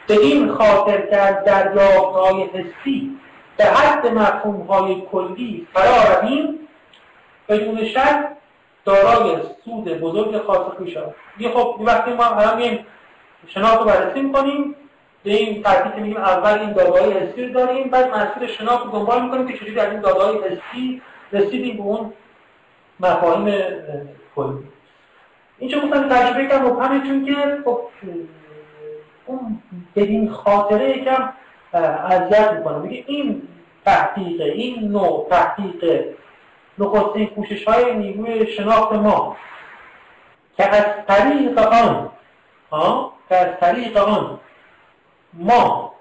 به 0.08 0.14
این 0.14 0.52
خاطر 0.52 1.02
که 1.02 1.18
از 1.18 1.46
دریافت 1.46 2.16
های 2.16 2.44
حسی 2.44 3.20
به 3.58 3.66
حد 3.66 4.08
مفهوم 4.08 4.62
های 4.62 5.02
کلی 5.12 5.68
فرا 5.74 6.04
رویم 6.04 6.60
بدون 7.50 7.86
شک 7.86 8.41
دارای 8.86 9.38
سود 9.66 9.86
بزرگ 10.00 10.38
خاص 10.38 10.58
خوش 10.58 10.94
یه 11.40 11.50
خب 11.50 11.76
وقتی 11.80 12.14
ما 12.14 12.26
الان 12.26 12.58
میگیم 12.58 12.86
شناخت 13.48 13.80
رو 13.80 13.86
بررسی 13.86 14.22
می‌کنیم 14.22 14.76
به 15.24 15.32
این 15.32 15.64
ترتیب 15.64 15.96
که 15.96 16.02
میگیم 16.02 16.18
اول 16.18 16.60
این 16.60 16.74
داده‌های 16.74 17.12
حسی 17.12 17.46
رو 17.46 17.54
داریم 17.54 17.90
بعد 17.90 18.16
مسیر 18.16 18.48
شناخت 18.48 18.86
رو 18.86 18.92
دنبال 18.92 19.24
می‌کنیم 19.24 19.48
که 19.48 19.54
چجوری 19.54 19.74
در 19.74 19.90
این 19.90 20.00
داده‌های 20.00 20.38
حسی 20.38 21.02
رسیدیم 21.32 21.78
به 21.78 21.84
اون 21.84 22.14
مفاهیم 23.00 23.74
کلی. 24.36 24.58
اینجا 25.58 25.80
گفتم؟ 25.80 26.10
تجربه 26.10 26.48
کم 26.48 26.66
مبهمه 26.66 27.08
چون 27.08 27.26
که 27.26 27.58
خب 27.66 27.80
اون 29.26 29.62
بدین 29.96 30.30
خاطره 30.30 30.98
یکم 30.98 31.34
اذیت 31.74 32.52
می‌کنه. 32.54 32.78
میگه 32.78 33.04
این 33.08 33.48
تحقیق 33.86 34.42
این 34.42 34.92
نوع 34.92 35.28
تحقیق 35.30 36.06
نخستین 36.78 37.28
کوشش 37.28 37.67
های 37.67 37.95
نیروی 37.95 38.47
شناخت 38.47 38.93
ما. 38.93 39.38
که 40.57 40.65
از 40.65 40.86
طریق 41.07 41.57
آن 41.59 42.09
که 43.30 43.36
از 43.36 43.59
طریق 43.59 43.97
آن 43.97 44.39
ما 45.34 45.93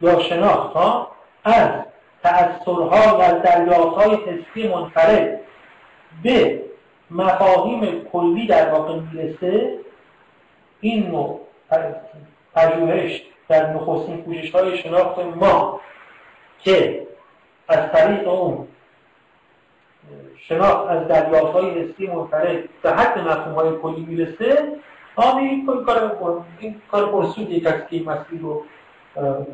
یا 0.00 0.20
شناخت 0.20 0.72
ها 0.76 1.08
از 1.44 1.68
تأثیرها 2.22 3.18
و 3.18 3.20
از 3.20 3.42
دریافتهای 3.42 4.14
حسی 4.16 4.68
منفرد 4.68 5.40
به 6.22 6.62
مفاهیم 7.10 8.04
کلی 8.04 8.46
در 8.46 8.72
واقع 8.72 8.94
می‌رسه 8.94 9.78
این 10.80 11.06
نوع 11.06 11.40
پژوهش 12.54 13.22
در 13.48 13.72
نخستین 13.72 14.22
کوشش 14.22 14.50
های 14.50 14.78
شناخت 14.78 15.18
ما 15.18 15.80
که 16.58 17.06
از 17.68 17.92
طریق 17.92 18.28
اون 18.28 18.68
شناخت 20.48 20.88
از 20.88 21.08
دریافت 21.08 21.52
های 21.52 21.70
حسی 21.70 22.06
منفرد 22.06 22.64
به 22.82 22.90
حد 22.90 23.18
مفهوم 23.18 23.54
های 23.54 23.70
کلی 23.82 24.06
می‌رسه 24.08 24.68
آمی 25.16 25.42
این 25.42 25.66
کار 25.66 26.16
این 26.58 26.82
کار 26.90 27.06
پرسود 27.06 27.50
یک 27.50 27.66
از 27.66 27.72
که 27.72 27.86
این 27.90 28.04
مسئله 28.04 28.40
رو 28.40 28.64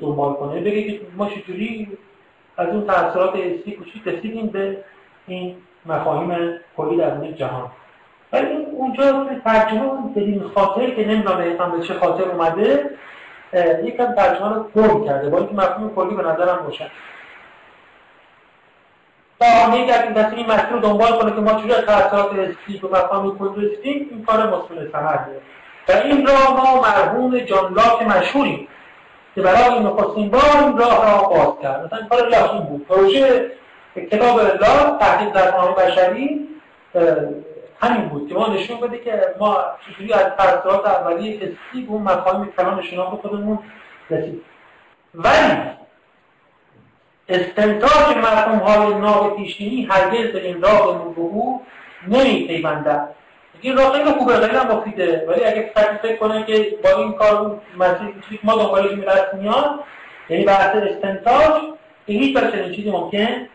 دنبال 0.00 0.34
کنه. 0.34 0.60
بگه 0.60 0.82
که 0.82 1.00
ما 1.16 1.28
چجوری 1.30 1.98
از 2.56 2.68
اون 2.68 2.86
تاثیرات 2.86 3.36
حسی 3.36 3.72
کوچیک 3.72 4.08
رسیدیم 4.08 4.46
به 4.46 4.76
این 5.26 5.56
مفاهیم 5.86 6.58
کلی 6.76 6.96
در 6.96 7.32
جهان. 7.32 7.70
ولی 8.32 8.66
اونجا 8.72 9.26
ترجمه 9.44 9.84
اون 9.84 10.12
بدین 10.12 10.42
خاطر 10.54 10.90
که 10.90 11.08
نمی‌دونم 11.08 11.70
به 11.78 11.86
چه 11.86 11.94
خاطر 11.94 12.22
اومده 12.30 12.90
یکم 13.84 14.12
ترجمه 14.12 14.54
رو 14.54 14.62
گم 14.62 15.04
کرده. 15.04 15.28
با 15.28 15.38
اینکه 15.38 15.54
مفهوم 15.54 15.94
کلی 15.94 16.14
به 16.14 16.22
نظرم 16.22 16.66
روشن. 16.66 16.86
اگر 19.40 20.02
این 20.02 20.12
دسته 20.12 20.36
این 20.36 20.46
مسئله 20.46 20.70
رو 20.70 20.80
دنبال 20.80 21.18
کنه 21.18 21.30
که 21.30 21.40
ما 21.40 21.50
از 21.50 21.84
تاثیرات 21.84 22.48
حسی 22.68 22.78
به 22.78 22.88
مفاهیم 22.88 23.38
کلی 23.38 23.66
رسیدیم 23.66 24.08
این 24.10 24.24
کار 24.24 24.46
مسئول 24.46 24.90
ثمر 24.92 25.18
و 25.88 25.92
این 25.92 26.26
راه 26.26 26.56
ما 26.56 26.80
مرحوم 26.80 27.38
جان 27.38 27.74
لاک 27.74 28.02
مشهوریم 28.02 28.68
که 29.34 29.42
برای 29.42 29.80
نخستین 29.80 30.30
بار 30.30 30.42
این 30.64 30.78
راه 30.78 31.12
را 31.12 31.28
باز 31.28 31.62
کرد. 31.62 31.84
مثلا 31.84 32.06
کار 32.08 32.28
لاک 32.28 32.52
این 32.52 32.62
بود. 32.62 32.86
پروژه 32.86 33.50
کتاب 34.10 34.40
لاک 34.40 34.98
تحقیق 35.00 35.32
در 35.32 35.50
بشری 35.74 36.48
همین 37.80 38.08
بود 38.08 38.28
که 38.28 38.34
ما 38.34 38.48
نشون 38.48 38.80
بده 38.80 38.98
که 38.98 39.34
ما 39.40 39.64
چجوری 39.86 40.12
از 40.12 40.22
تاثیرات 40.38 40.86
اولیه 40.86 41.36
حسی 41.36 41.82
به 41.86 41.92
اون 41.92 42.02
مفاهیم 42.02 42.52
کلان 42.56 42.82
شناخت 42.82 43.16
خودمون 43.16 43.58
رسید 44.10 44.42
ولی 45.14 45.52
استنتاج 47.28 48.16
مفهوم 48.16 48.58
های 48.58 48.94
ناب 48.94 49.36
پیشینی 49.36 49.82
هرگز 49.90 50.32
به 50.32 50.46
این 50.46 50.62
راه 50.62 50.94
نبوغو 50.94 51.60
نمی 52.08 52.46
پیوندد 52.46 53.08
این 53.60 53.76
راه 53.76 53.92
خیلی 53.92 54.10
خوبه 54.10 54.34
خیلی 54.34 54.74
مفیده. 54.74 55.24
ولی 55.28 55.44
اگه 55.44 55.72
کسی 55.76 55.98
فکر 56.02 56.16
کنه 56.16 56.44
که 56.44 56.78
با 56.84 56.90
این 56.98 57.12
کار 57.12 57.60
مسیح 57.78 58.38
ما 58.42 58.56
دنبالش 58.56 58.92
میرست 58.92 59.34
میاد 59.34 59.80
یعنی 60.28 60.44
بحث 60.44 60.76
استنتاج 60.76 61.62
به 62.06 62.12
هیچ 62.14 62.36
وجه 62.36 62.50
چنین 62.50 62.72
چیزی 62.72 62.90
ممکن 62.90 63.48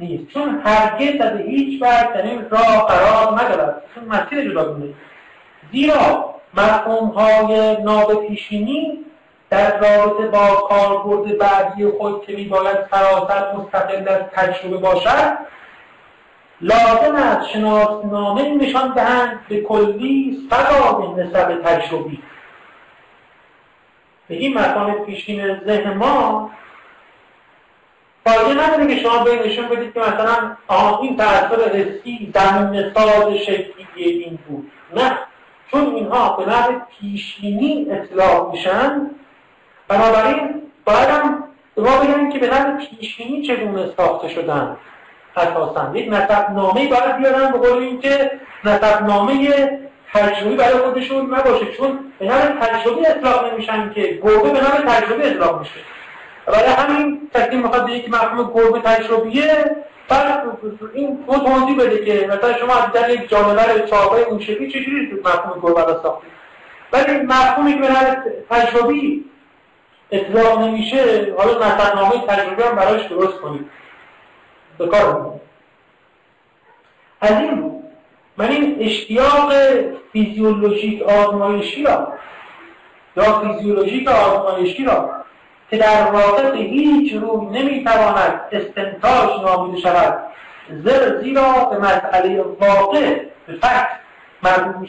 نیست. 0.00 0.32
چون 0.32 0.60
هرگز 0.64 1.20
از 1.20 1.40
هیچ 1.40 1.82
وقت 1.82 2.12
در 2.12 2.22
راه 2.50 2.86
قرار 2.86 3.40
ندارد 3.40 3.82
چون 3.94 4.04
مسیر 4.04 4.50
جداگونه 4.50 4.94
زیرا 5.72 6.34
مفهوم 6.54 7.08
های 7.08 7.76
ناب 7.82 8.26
پیشینی 8.26 9.04
در 9.50 9.80
رابطه 9.80 10.26
با 10.26 10.46
کاربرد 10.68 11.38
بعدی 11.38 11.90
خود 11.90 12.26
که 12.26 12.36
میباید 12.36 12.76
سراسر 12.90 13.52
مستقل 13.56 14.08
از 14.08 14.22
تجربه 14.32 14.76
باشد 14.76 15.38
لازم 16.60 17.14
است 17.14 17.48
شناسنامه 17.48 18.54
نشان 18.54 18.94
دهند 18.94 19.40
به 19.48 19.60
کلی 19.60 20.38
سبا 20.50 21.14
نسب 21.16 21.62
تجربی. 21.62 22.22
بگیم 24.30 24.58
مکان 24.58 24.92
پیشین 24.92 25.60
ذهن 25.64 25.94
ما 25.94 26.50
فایده 28.24 28.64
نداره 28.64 28.94
که 28.94 29.02
شما 29.02 29.24
به 29.24 29.46
نشون 29.46 29.68
بدید 29.68 29.94
که 29.94 30.00
مثلا 30.00 30.56
آه 30.68 31.00
این 31.02 31.16
تأثیر 31.16 31.58
حسی 31.58 32.32
زمین 32.34 32.92
ساز 32.94 33.34
شکلی 33.34 33.86
این 33.96 34.38
بود. 34.48 34.70
نه. 34.96 35.18
چون 35.70 35.94
اینها 35.94 36.36
به 36.36 36.50
نحو 36.50 36.72
پیشینی 37.00 37.86
اطلاع 37.90 38.50
میشن 38.52 39.10
بنابراین 39.88 40.62
باید 40.84 41.08
هم 41.08 41.44
ما 41.76 41.96
بگن 41.98 42.30
که 42.30 42.38
به 42.38 42.50
نحو 42.50 42.78
پیشینی 42.78 43.42
چگونه 43.42 43.90
ساخته 43.96 44.28
شدن 44.28 44.76
اساسا. 45.36 45.90
یک 45.94 46.08
نسب 46.12 46.50
نامه 46.50 46.88
باید 46.88 47.16
بیارن 47.16 47.52
به 47.52 47.58
قول 47.58 47.82
اینکه 47.82 48.30
نسب 48.64 49.02
نامه 49.02 49.68
تجربی 50.12 50.56
برای 50.56 50.78
خودشون 50.78 51.34
نباشه 51.34 51.72
چون 51.76 51.98
به 52.18 52.26
نام 52.26 52.38
تجربی 52.38 53.06
اطلاق 53.06 53.52
نمیشن 53.52 53.92
که 53.94 54.20
گربه 54.22 54.50
به 54.50 54.60
نام 54.60 54.92
تجربی 54.92 55.22
اطلاق 55.22 55.60
میشه. 55.60 55.80
برای 56.46 56.68
همین 56.68 57.30
کسی 57.34 57.56
می‌خواد 57.56 57.88
یک 57.88 58.08
مفهوم 58.08 58.52
گربه 58.54 58.80
تجربیه 58.80 59.76
بعد 60.08 60.42
این 60.94 61.24
تو 61.26 61.38
توضیح 61.38 61.76
بده 61.76 62.04
که 62.04 62.26
مثلا 62.26 62.58
شما 62.58 62.74
از 62.74 62.92
در 62.92 63.10
یک 63.10 63.28
جانور 63.28 63.70
اون 64.28 64.40
شکلی 64.40 64.70
چجوری 64.70 65.20
مفهوم 65.24 65.60
گربه 65.62 65.80
را 65.80 66.02
ساختید. 66.02 66.30
ولی 66.92 67.20
مفهومی 67.20 67.74
که 67.74 67.80
به 67.80 67.86
تجربی 68.50 69.24
اطلاق 70.10 70.60
نمیشه 70.60 71.34
حالا 71.38 71.58
نامه 71.94 72.26
تجربی 72.26 72.62
هم 72.62 72.76
براش 72.76 73.06
درست 73.06 73.40
کنید 73.40 73.70
به 74.78 74.86
کار 74.86 75.40
از 77.20 77.32
این 77.32 77.82
من 78.36 78.48
این 78.48 78.76
اشتیاق 78.80 79.52
فیزیولوژیک 80.12 81.02
آزمایشی 81.02 81.82
را 81.82 82.12
یا 83.16 83.40
فیزیولوژیک 83.40 84.08
آزمایشی 84.08 84.84
را 84.84 85.10
که 85.70 85.76
در 85.76 86.02
واقع 86.02 86.50
به 86.50 86.56
هیچ 86.56 87.12
روی 87.12 87.46
نمی‌تواند 87.46 88.40
استنتاج 88.52 89.40
نامیده 89.44 89.80
شود 89.80 90.18
زر 90.84 91.20
زیرا 91.22 91.52
به 91.64 91.78
مسئله 91.78 92.42
واقع 92.42 93.14
به 93.46 93.52
فکت 93.52 93.88
مربوط 94.42 94.76
می 94.76 94.88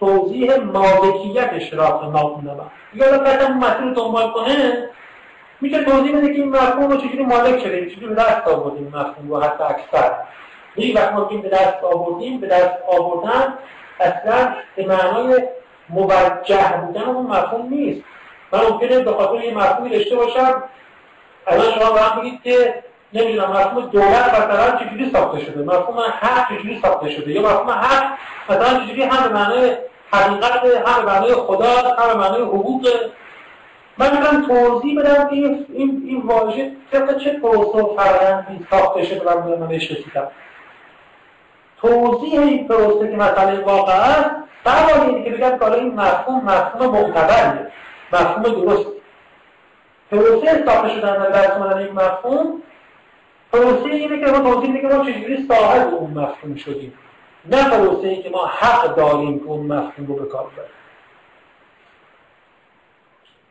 توضیح 0.00 0.56
مالکیتش 0.56 1.72
را 1.72 2.10
ناخونده 2.12 2.50
یا 2.94 3.06
اگر 3.06 3.42
اون 3.42 3.56
مسئله 3.56 3.80
رو 3.80 3.94
دنبال 3.94 4.30
کنه 4.30 4.88
میشه 5.60 5.84
توضیح 5.84 6.16
بده 6.16 6.26
که 6.26 6.40
این 6.40 6.48
مفهوم 6.48 6.90
رو 6.90 6.96
چجوری 6.96 7.24
مالک 7.24 7.58
شده 7.62 7.90
چجوری 7.90 8.06
به 8.06 8.14
دست 8.14 8.48
آوردیم 8.48 8.86
مفهوم 8.86 9.28
رو 9.28 9.40
حتی 9.40 9.64
اکثر. 9.64 10.12
یعنی 10.76 10.92
وقت 10.92 11.12
ما 11.12 11.24
به 11.24 11.48
دست 11.48 11.84
آوردیم 11.84 12.40
به 12.40 12.46
دست 12.46 12.78
آوردن 12.88 13.54
اصلا 14.00 14.54
به 14.76 14.86
معنای 14.86 15.42
موجه 15.88 16.82
بودن 16.86 17.02
اون 17.02 17.26
مفهوم 17.26 17.68
نیست. 17.68 18.02
من 18.52 18.60
ممکنه 18.70 18.98
به 18.98 19.12
خاطر 19.12 19.44
یه 19.44 19.54
مفهومی 19.54 19.90
داشته 19.90 20.16
باشم 20.16 20.62
الان 21.46 21.70
شما 21.72 21.96
هم 21.96 22.20
بگید 22.20 22.42
که 22.42 22.82
نمی‌دونم 23.12 23.50
مفهوم 23.50 23.86
دولت 23.86 24.28
مثلا 24.28 24.76
چجوری 24.76 25.10
ساخته 25.12 25.40
شده؟ 25.40 25.62
مفهوم 25.62 26.00
حق 26.20 26.48
چجوری 26.48 26.80
ساخته 26.82 27.10
شده؟ 27.10 27.32
یا 27.32 27.42
مفهوم 27.42 27.70
حق 27.70 28.04
مثلا 28.48 28.80
چجوری 28.80 29.02
هم 29.02 29.28
به 29.28 29.34
معنای 29.34 29.76
حقیقت 30.12 30.52
هم 30.86 31.04
به 31.04 31.12
معنای 31.12 31.34
خدا 31.34 31.70
هم 31.98 32.08
به 32.08 32.14
معنای 32.14 32.42
حقوق؟ 32.42 32.88
من 33.98 34.10
می‌تونم 34.10 34.46
توضیح 34.46 35.00
بدم 35.00 35.28
که 35.28 35.34
این 35.34 35.66
این 36.06 36.22
واژه 36.26 36.72
طبق 36.92 37.18
چه 37.18 37.32
پروسه 37.32 37.78
و 37.78 37.96
فرآیندی 37.96 38.66
ساخته 38.70 39.04
شده 39.04 39.30
و 39.30 39.58
من 39.58 39.66
بهش 39.66 39.90
رسیدم. 39.90 40.28
توضیح 41.80 42.40
این 42.40 42.68
پروسه 42.68 43.10
که 43.10 43.16
مسئله 43.16 43.60
واقع 43.64 43.92
است 43.92 44.30
بقیه 44.64 45.24
که 45.24 45.30
بگم 45.30 45.58
که 45.58 45.72
این 45.72 45.94
مفهوم 45.94 46.44
مفهوم 46.44 46.90
معتبریه 46.90 47.66
مفهوم 48.12 48.42
درست 48.42 48.86
پروسه 50.10 50.64
ساخته 50.66 50.88
شدن 50.88 51.12
در 51.12 51.28
درس 51.28 51.50
اومدن 51.50 51.78
این 51.78 51.92
مفهوم 51.92 52.62
پروسه 53.52 53.86
اینه 53.86 54.20
که 54.20 54.26
ما 54.26 54.38
توضیح 54.38 54.70
میده 54.70 54.88
که 54.88 54.94
ما 54.94 55.04
چجوری 55.04 55.46
صاحب 55.48 55.94
اون 55.94 56.10
مفهوم 56.10 56.56
شدیم. 56.56 56.92
نه 57.50 57.70
پروسه 57.70 58.08
ای 58.08 58.22
که 58.22 58.30
ما 58.30 58.46
حق 58.46 58.96
داریم 58.96 59.38
که 59.38 59.44
اون 59.46 59.66
مفهوم 59.66 60.06
رو 60.06 60.14
به 60.14 60.26
کار 60.26 60.46
ببریم. 60.46 60.70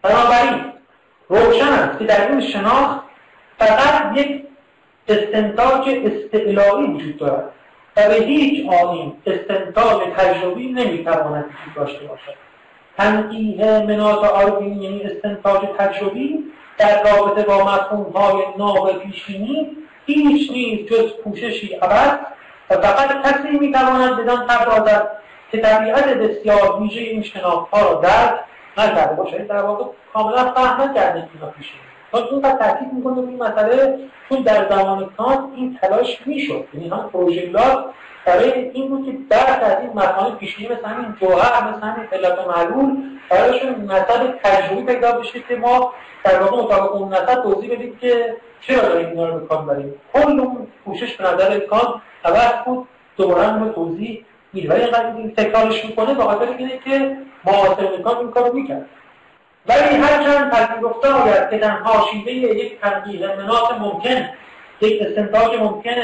بنابراین 0.02 0.74
روشن 1.30 1.74
است 1.74 2.00
که 2.00 2.06
در 2.06 2.32
این 2.32 2.42
شناخت 2.42 3.00
فقط 3.60 4.18
یک 4.18 4.44
استنتاج 5.08 5.90
استعلایی 5.90 6.88
وجود 6.88 7.18
دارد 7.18 7.52
و 7.98 8.08
به 8.08 8.14
هیچ 8.14 8.70
آنیم 8.70 9.14
استنتاج 9.26 10.02
تجربی 10.18 10.72
نمی‌تواند 10.72 11.46
وجود 11.46 11.76
داشته 11.76 12.06
باشد. 12.06 12.34
تنقیه 12.98 13.86
منات 13.88 14.24
آربینی 14.24 14.84
یعنی 14.84 15.04
استنتاج 15.04 15.62
تجربی 15.78 16.44
در 16.78 17.04
رابطه 17.04 17.44
با 17.44 17.64
مفهوم 17.64 18.12
های 18.12 18.44
ناب 18.58 19.00
پیشینی 19.00 19.78
هیچ 20.14 20.52
نیز 20.52 20.86
جز 20.86 21.14
پوششی 21.24 21.74
عوض 21.74 22.18
و 22.70 22.76
فقط 22.82 23.24
کسی 23.24 23.60
می‌تواند 23.60 24.18
بدان 24.18 24.48
پردازد 24.48 25.12
که 25.52 25.58
طبیعت 25.62 26.06
بسیار 26.06 26.82
ویژه 26.82 27.02
این 27.02 27.24
شناخت 27.24 27.74
ها 27.74 27.82
را 27.82 28.02
درک 28.02 28.40
نکرده 28.78 29.16
باشه 29.16 29.38
در 29.38 29.62
واقع 29.62 29.86
کاملا 30.14 30.52
فهم 30.52 30.90
نکرده 30.90 31.22
که 31.22 31.46
پیشه 31.58 31.89
تا 32.12 32.18
این 32.18 32.42
قد 32.42 32.58
تاکید 32.58 32.94
می‌کنه 32.94 33.18
این 33.18 33.44
مسئله 33.44 34.00
چون 34.30 34.42
در 34.42 34.70
زمان 34.70 35.10
کانت 35.18 35.40
این 35.56 35.80
تلاش 35.82 36.20
می‌شد. 36.26 36.66
یعنی 36.74 36.90
هم 36.90 37.10
پروژلات 37.14 37.86
برای 38.26 38.70
این 38.70 38.90
بود 38.90 39.06
که 39.06 39.18
درک 39.30 39.64
از 39.64 39.78
این 39.82 39.90
مفاهیم 39.96 40.36
پیشینی 40.36 40.68
مثل 40.68 40.86
همین 40.86 41.16
جوهر 41.22 41.70
مثل 41.70 41.82
همین 41.82 42.08
علت 42.12 42.48
معلول 42.48 42.98
برایشون 43.30 43.70
مسئله 43.70 44.34
تجربی 44.44 44.84
پیدا 44.84 45.12
بشه 45.12 45.40
که 45.40 45.56
ما 45.56 45.94
در 46.24 46.42
واقع 46.42 46.64
مطابق 46.64 46.96
اون 46.96 47.14
نسل 47.14 47.36
توضیح 47.36 47.72
بدیم 47.72 47.98
که 48.02 48.36
چرا 48.62 48.82
داریم 48.82 49.10
اینا 49.10 49.30
رو 49.30 49.40
به 49.40 49.48
کار 49.48 49.62
بریم 49.62 49.94
کل 50.14 50.40
اون 50.40 50.68
پوشش 50.86 51.16
به 51.16 51.24
نظر 51.24 51.60
کانت 51.60 51.94
عوض 52.26 52.64
بود. 52.66 52.88
دوباره 53.18 53.44
هم 53.44 53.72
توضیح 53.72 54.26
میده. 54.54 54.70
ولی 54.70 54.82
اینقدر 54.82 55.16
این 55.16 55.36
تکرارش 55.36 55.86
می‌کنه 55.86 56.14
به 56.14 56.24
خاطر 56.24 56.48
اینه 56.58 56.80
که 56.86 57.18
معاصرین 57.46 58.02
کانت 58.04 58.18
این 58.18 58.32
کارو 58.32 58.54
می‌کرد 58.54 58.86
ولی 59.68 59.96
هرچند 59.96 60.52
پذیرفته 60.52 61.08
آید 61.08 61.50
که 61.50 61.58
در 61.58 61.70
حاشیه 61.70 62.34
یک 62.34 62.82
تنقیح 62.82 63.36
منات 63.36 63.72
ممکن 63.80 64.30
یک 64.82 65.02
استنتاج 65.02 65.60
ممکن 65.60 65.96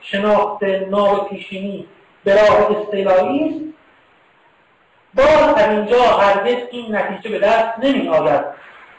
شناخت 0.00 0.62
ناب 0.62 1.28
پیشینی 1.28 1.86
به 2.24 2.34
راه 2.34 2.76
استعلایی 2.76 3.44
است 3.44 3.60
باز 5.14 5.54
از 5.56 5.70
اینجا 5.70 6.02
هرگز 6.02 6.62
این 6.70 6.96
نتیجه 6.96 7.30
به 7.30 7.38
دست 7.38 7.78
نمی 7.78 8.08
آید 8.08 8.44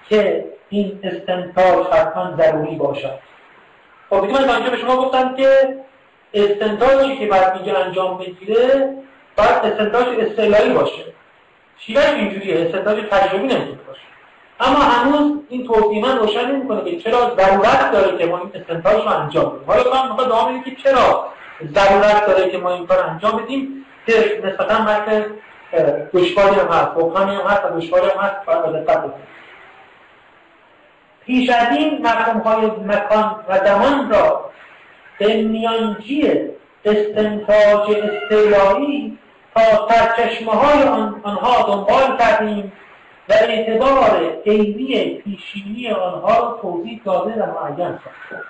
که 0.10 0.46
این 0.70 1.00
استنتاج 1.04 1.88
حتما 1.88 2.38
ضروری 2.38 2.76
باشد. 2.76 3.20
خب 4.10 4.28
دیگه 4.28 4.46
من 4.46 4.70
به 4.70 4.78
شما 4.78 4.98
گفتم 4.98 5.36
که 5.36 5.78
استنتاجی 6.34 7.18
که 7.18 7.26
بعد 7.26 7.54
اینجا 7.56 7.78
انجام 7.78 8.18
بگیره 8.18 8.94
باید 9.38 9.74
استنتاج 9.74 10.20
استعلایی 10.20 10.74
باشه. 10.74 11.17
شیوهش 11.80 12.10
اینجوریه 12.10 12.66
استنتاج 12.66 12.98
تجربی 13.12 13.48
نمی‌تونه 13.48 13.80
باشه. 13.88 14.02
اما 14.60 14.80
هنوز 14.80 15.42
این 15.50 15.68
توضیح 15.68 16.06
من 16.06 16.18
روشن 16.18 16.52
نمی‌کنه 16.52 16.92
که 16.92 16.98
چرا 16.98 17.36
ضرورت 17.38 17.92
داره 17.92 18.18
که 18.18 18.26
ما 18.26 18.38
این 18.38 18.52
استنتاج 18.56 19.04
رو 19.04 19.08
انجام 19.08 19.46
بدیم. 19.46 19.64
حالا 19.68 19.84
من 19.84 20.10
می‌خوام 20.10 20.28
ادامه 20.28 20.64
که 20.64 20.72
چرا 20.84 21.28
ضرورت 21.74 22.28
داره 22.28 22.50
که 22.50 22.58
ما 22.58 22.74
این 22.74 22.88
کار 22.88 23.00
انجام 23.00 23.44
بدیم. 23.44 23.86
که 24.06 24.42
نسبتا 24.44 24.82
مرک 24.82 25.26
دشواری 26.14 26.60
هم 26.60 26.68
هست 26.68 26.92
بحرانی 26.92 27.36
هم 27.36 27.42
هست 27.42 27.66
و 27.66 27.80
دشواری 27.80 28.08
هم 28.08 28.20
هست. 28.20 28.46
باید 28.46 28.84
دقت 28.84 28.98
بکنیم. 28.98 29.28
پیش 31.26 31.50
از 31.50 31.78
این 31.78 32.02
مفهوم 32.02 32.40
های 32.40 32.66
مکان 32.66 33.36
و 33.50 33.58
زمان 33.58 34.10
را 34.10 34.50
به 35.20 35.42
میانجی 35.42 36.32
استنتاج 36.86 37.90
استعلایی 37.90 39.18
تا 39.58 39.88
سرچشمه 39.90 40.52
های 40.52 40.84
آنها 41.24 41.62
دنبال 41.68 42.18
کردیم 42.18 42.72
و 43.30 43.34
اعتبار 43.34 44.38
عینی 44.46 45.14
پیشینی 45.14 45.90
آنها 45.90 46.40
را 46.40 46.60
توضیح 46.62 47.02
داده 47.06 47.44
و 47.44 47.46
معین 47.46 47.88
ساخته 47.88 48.44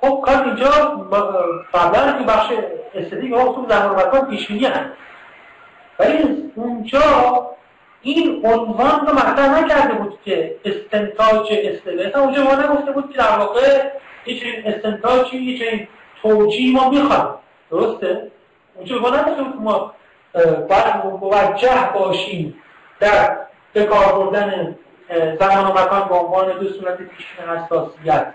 خب 0.00 0.20
کار 0.24 0.44
اینجا 0.44 0.70
قبلا 1.74 2.18
که 2.18 2.24
بخش 2.24 2.52
استدیک 2.94 3.32
ها 3.32 3.52
خصوص 3.52 3.68
زمان 3.68 3.96
مکان 3.96 4.30
پیشینی 4.30 4.64
هست 4.64 4.90
ولی 5.98 6.18
اونجا 6.54 7.00
این 8.02 8.46
عنوان 8.46 9.06
رو 9.06 9.14
مطرح 9.14 9.64
نکرده 9.64 9.94
بود 9.94 10.18
که 10.24 10.56
استنتاج 10.64 11.46
استدلال 11.50 12.16
اونجا 12.16 12.42
ما 12.42 12.54
نگفته 12.54 12.92
بود 12.92 13.12
که 13.12 13.18
در 13.18 13.38
واقع 13.38 13.82
یه 14.26 14.40
چنین 14.40 14.66
استنتاجی 14.66 15.36
یه 15.36 15.58
چنین 15.58 15.88
توجیه 16.22 16.72
ما 16.74 16.90
درسته؟ 17.70 18.30
نگفته 18.80 19.42
بود 19.42 19.62
ما 19.62 19.92
باید 20.68 20.96
موجه 21.20 21.90
باشیم 21.94 22.62
در 23.00 23.36
به 23.72 23.84
کار 23.84 24.12
بردن 24.12 24.76
زمان 25.40 25.64
و 25.64 25.72
مکان 25.72 26.08
به 26.08 26.14
عنوان 26.14 26.58
دو 26.58 26.68
صورت 26.68 26.96
پیشین 26.96 27.48
حساسیت 27.48 28.26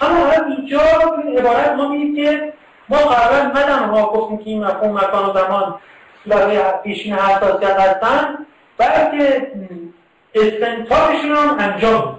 اما 0.00 0.14
حالا 0.14 0.54
اینجا 0.56 0.80
این 1.24 1.38
عبارت 1.38 1.68
ما 1.68 1.88
میگه 1.88 2.24
که 2.24 2.52
ما 2.88 2.96
قبلا 2.96 3.42
نه 3.42 3.62
تنها 3.62 4.06
گفتیم 4.06 4.38
که 4.38 4.50
این 4.50 4.64
مفهوم 4.64 4.96
مکان 4.96 5.30
و 5.30 5.32
زمان 5.32 5.74
صورت 6.24 6.82
پیشین 6.82 7.14
حساسیت 7.14 7.80
هستن 7.80 8.46
بلکه 8.78 9.52
استنتاجشون 10.34 11.30
هم 11.30 11.56
انجام 11.58 12.18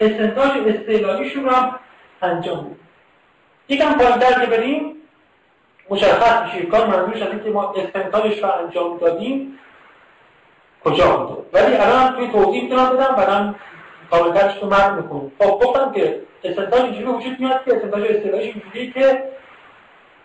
استنتاج 0.00 0.50
استعلالیشون 0.66 1.48
هم 1.48 1.78
انجام 2.22 2.76
یکم 3.68 3.92
پایینتر 3.92 4.40
که 4.40 4.46
بریم. 4.46 4.97
مشخص 5.90 6.42
میشه 6.44 6.66
کار 6.66 6.86
منظورش 6.86 7.22
از 7.22 7.42
که 7.44 7.50
ما 7.50 7.72
استنتاجش 7.72 8.42
رو 8.42 8.50
انجام 8.64 8.98
دادیم. 8.98 9.58
کجا 10.84 11.16
بوده 11.16 11.42
ولی 11.52 11.76
الان 11.76 12.16
توی 12.16 12.28
توضیح 12.28 12.62
می‌تونم 12.62 12.96
بدم 12.96 13.14
بعدم 13.16 13.54
کاملترش 14.10 14.62
رو 14.62 14.68
مرد 14.68 14.92
می‌کنم 14.96 15.32
خب 15.38 15.50
گفتم 15.50 15.92
که 15.92 16.20
استنتاج 16.44 16.82
اینجوری 16.82 17.04
وجود 17.04 17.40
میاد 17.40 17.64
که 17.64 17.76
استنتاج 17.76 18.02
استعلالیش 18.02 18.54
اینجوری 18.54 18.92
که 18.92 19.22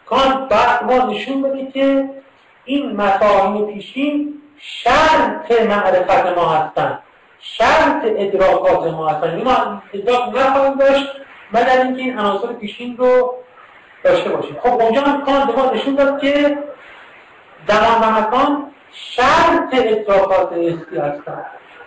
کان 0.06 0.48
بعد 0.48 0.84
ما 0.84 1.06
نشون 1.06 1.42
بده 1.42 1.72
که 1.72 2.10
این 2.66 2.96
مفاهیم 2.96 3.66
پیشین 3.66 4.42
شرط 4.58 5.62
معرفت 5.62 6.38
ما 6.38 6.50
هستن. 6.50 7.00
شرط 7.40 8.02
ادراکات 8.06 8.88
ما 8.88 9.08
هستن. 9.08 9.30
یعنی 9.30 9.44
ما 9.44 9.82
ادراک 9.94 10.36
نخواهیم 10.36 10.74
داشت 10.74 11.06
مگر 11.54 11.82
اینکه 11.82 12.02
این 12.02 12.20
عناصر 12.20 12.54
پیشین 12.54 12.98
رو 12.98 13.36
داشته 14.04 14.30
باشیم. 14.30 14.58
خب 14.64 14.82
اونجا 14.82 15.02
هم 15.02 15.24
ما 15.58 15.72
نشون 15.72 15.96
داد 15.96 16.22
که 16.22 16.58
زمان 17.68 18.02
و 18.02 18.20
مکان 18.20 18.72
شرط 18.92 19.74
ادراکات 19.74 20.54
حسی 20.54 20.98
هستن 20.98 21.46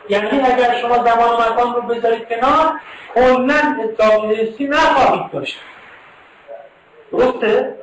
یعنی 0.08 0.40
اگر 0.40 0.80
شما 0.80 0.94
زمان 0.94 1.40
مکان 1.40 1.74
رو 1.74 1.80
بذارید 1.82 2.28
کنار 2.28 2.72
کلا 3.14 3.76
ادراک 3.84 4.24
حسی 4.24 4.66
نخواهید 4.66 5.30
داشت. 5.32 5.58
درسته؟ 7.12 7.74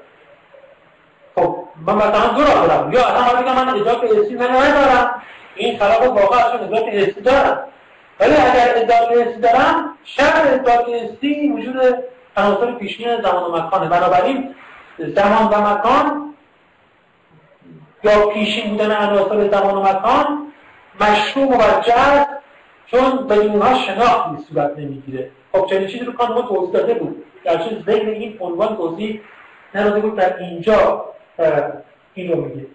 خب 1.36 1.58
من 1.86 1.96
مثلا 1.96 2.28
دو 2.28 2.44
را 2.44 2.68
دارم. 2.68 2.94
یا 2.94 3.06
اصلا 3.06 3.42
بگم 3.42 3.56
من 3.56 3.70
ادراک 3.70 4.04
حسی 4.04 4.34
ندارم. 4.34 5.22
این 5.56 5.80
خلاف 5.80 6.02
واقع 6.08 6.52
چون 6.52 6.60
ادراک 6.60 6.90
حسی 6.90 7.22
دارم. 7.22 7.60
ولی 8.20 8.34
اگر 8.34 8.74
ادراک 8.76 9.12
حسی 9.12 9.40
دارم 9.40 9.98
شرط 10.04 10.48
ادراک 10.48 10.86
حسی 10.90 11.52
وجود 11.52 12.04
عناصر 12.38 12.72
پیشین 12.72 13.22
زمان 13.22 13.44
و 13.44 13.58
مکانه. 13.58 13.90
بنابراین 13.90 14.56
زمان 14.98 15.44
و 15.44 15.74
مکان 15.74 16.34
یا 18.04 18.28
پیشین 18.28 18.72
بودن 18.72 18.92
عناصر 18.92 19.50
زمان 19.52 19.76
و 19.76 19.82
مکان 19.84 20.48
مشروع 21.02 21.46
موجه 21.46 22.28
چون 22.86 23.28
بدون 23.28 23.50
اونها 23.50 23.74
شناختی 23.74 24.44
صورت 24.50 24.78
نمی‌گیره. 24.78 25.32
خب 25.52 25.66
چنین 25.70 25.88
چیزی 25.88 26.06
رو 26.06 26.14
کان 26.14 26.34
ما 26.34 26.42
توضیح 26.42 26.72
داده 26.74 26.94
بود. 26.94 27.24
گرچه 27.46 27.84
ذهن 27.86 28.08
این 28.08 28.38
عنوان 28.40 28.76
توضیح 28.76 29.22
نداده 29.76 30.00
بود 30.00 30.16
در 30.16 30.38
اینجا 30.38 31.06
این 32.14 32.32
رو 32.32 32.46
میگه. 32.46 32.66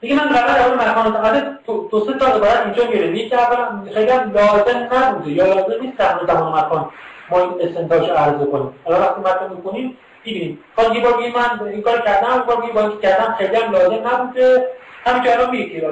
دیگه 0.00 0.14
من 0.16 0.28
قرار 0.28 0.68
اون 0.68 0.78
مکان 0.78 1.12
فقط 1.12 1.58
دو 1.90 2.06
سه 2.06 2.12
تا 2.18 2.38
باید 2.38 2.58
اینجا 2.64 2.86
میره 2.90 3.18
یکی 3.18 3.34
اولا 3.34 3.84
خیلی 3.94 4.10
هم 4.10 4.32
لازم 4.32 4.88
نبوده 4.92 5.30
یا 5.30 5.44
لازم 5.44 5.82
نیست 5.82 5.96
در 5.96 6.20
زمان 6.26 6.58
مکان. 6.58 6.90
ما 7.30 7.40
این 7.40 7.68
استنتاج 7.68 8.10
عرضه 8.10 8.46
کنیم. 8.46 8.74
حالا 8.84 9.00
وقتی 9.00 9.20
مکان 9.20 9.52
می‌کنیم 9.56 9.96
ببینیم 10.24 10.58
خب 10.76 10.96
یه 10.96 11.02
بار 11.02 11.16
من 11.16 11.68
این 11.68 11.82
کار 11.82 12.00
کردم 12.00 12.44
یه 12.66 12.72
بار 12.72 12.88
با 12.90 12.96
کردم 12.96 13.34
خیلی 13.38 13.56
هم 13.56 13.72
لازم 13.72 14.08
نبوده 14.08 14.68
همینجا 15.04 15.32
الان 15.32 15.50
میگه 15.50 15.80
که 15.80 15.86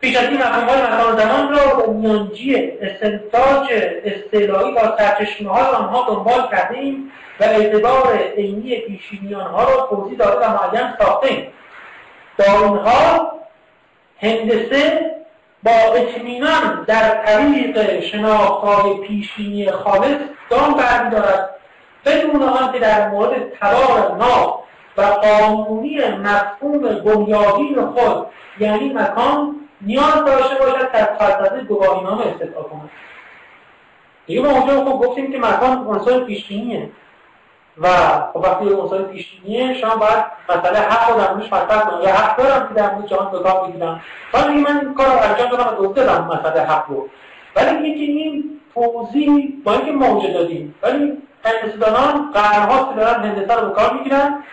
پیش 0.00 0.16
از 0.16 0.24
این 0.24 0.38
مفهومهای 0.38 0.82
مکان 0.82 1.16
زمان 1.16 1.52
را 1.52 1.74
به 1.74 1.92
میانجی 1.92 2.70
استنتاج 2.80 3.68
استعلایی 4.04 4.74
با 4.74 4.96
سرچشمه 4.98 5.50
های 5.50 5.64
آنها 5.64 6.14
دنبال 6.14 6.48
کردیم 6.50 7.12
و 7.40 7.44
اعتبار 7.44 8.18
عینی 8.36 8.76
پیشینی 8.76 9.34
آنها 9.34 9.64
را 9.64 9.86
توضیح 9.90 10.18
داده 10.18 10.46
و 10.46 10.50
معین 10.50 10.94
ساختیم. 10.98 11.46
با 12.38 12.44
این 12.44 12.76
حال 12.76 13.26
هندسه 14.20 15.17
با 15.62 15.72
اطمینان 15.72 16.84
در 16.86 17.24
طریق 17.24 18.00
شناختهای 18.00 18.94
پیشینی 18.94 19.70
خالص 19.70 20.18
دام 20.50 20.74
برمیدارد. 20.74 21.50
بدون 22.04 22.42
آنکه 22.42 22.78
در 22.78 23.08
مورد 23.08 23.52
ترار 23.52 24.16
ناب 24.16 24.64
و 24.96 25.02
قانونی 25.02 26.00
مفهوم 26.08 26.78
بنیادین 26.78 27.86
خود 27.86 28.26
یعنی 28.60 28.92
مکان 28.92 29.54
نیاز 29.80 30.24
داشته 30.26 30.54
باشد 30.54 30.92
که 30.92 30.98
از 30.98 31.18
فلسفه 31.18 31.60
گواهینامه 31.60 32.26
استدعا 32.26 32.62
کند. 32.62 32.90
دیگه 34.26 34.40
ما 34.40 34.50
اونجا 34.50 34.84
خب 34.84 34.90
گفتیم 34.90 35.32
که 35.32 35.38
مکان 35.38 35.86
عنصر 35.86 36.20
پیشبینیه 36.20 36.90
و 37.80 37.88
خب 38.32 38.36
وقتی 38.36 38.64
یه 38.64 38.76
عنصر 38.76 39.02
پیشبینیه 39.02 39.74
شما 39.74 39.96
باید 39.96 40.24
مسئله 40.48 40.78
حق 40.78 41.10
رو 41.10 41.20
در 41.20 41.32
موردش 41.32 41.52
مطرح 41.52 41.80
کنم 41.80 42.02
یا 42.02 42.14
حق 42.14 42.36
دارم 42.36 42.68
که 42.68 42.74
در 42.74 42.94
مورد 42.94 43.06
جهان 43.06 43.32
به 43.32 43.38
کار 43.38 43.72
ولی 44.34 44.60
من 44.60 44.94
کار 44.94 45.06
رو 45.06 45.18
انجام 45.22 45.50
دادم 45.50 45.84
و 45.84 45.92
دادم 45.92 46.24
مسئله 46.24 46.62
حق 46.62 46.84
رو. 46.88 47.08
ولی 47.56 47.68
اینکه 47.68 48.00
این 48.00 48.60
توضیح 48.74 49.52
با 49.64 49.72
اینکه 49.72 49.92
موجه 49.92 50.32
دادیم 50.32 50.74
ولی 50.82 51.22
هندسه‌دانان 51.44 52.32
قرن‌هاست 52.32 52.88
که 52.88 52.96
دارن 52.96 53.22
هندسه 53.22 53.54
رو 53.54 53.68
به 53.68 53.74
کار 53.74 53.92
می‌گیرن. 53.92 54.44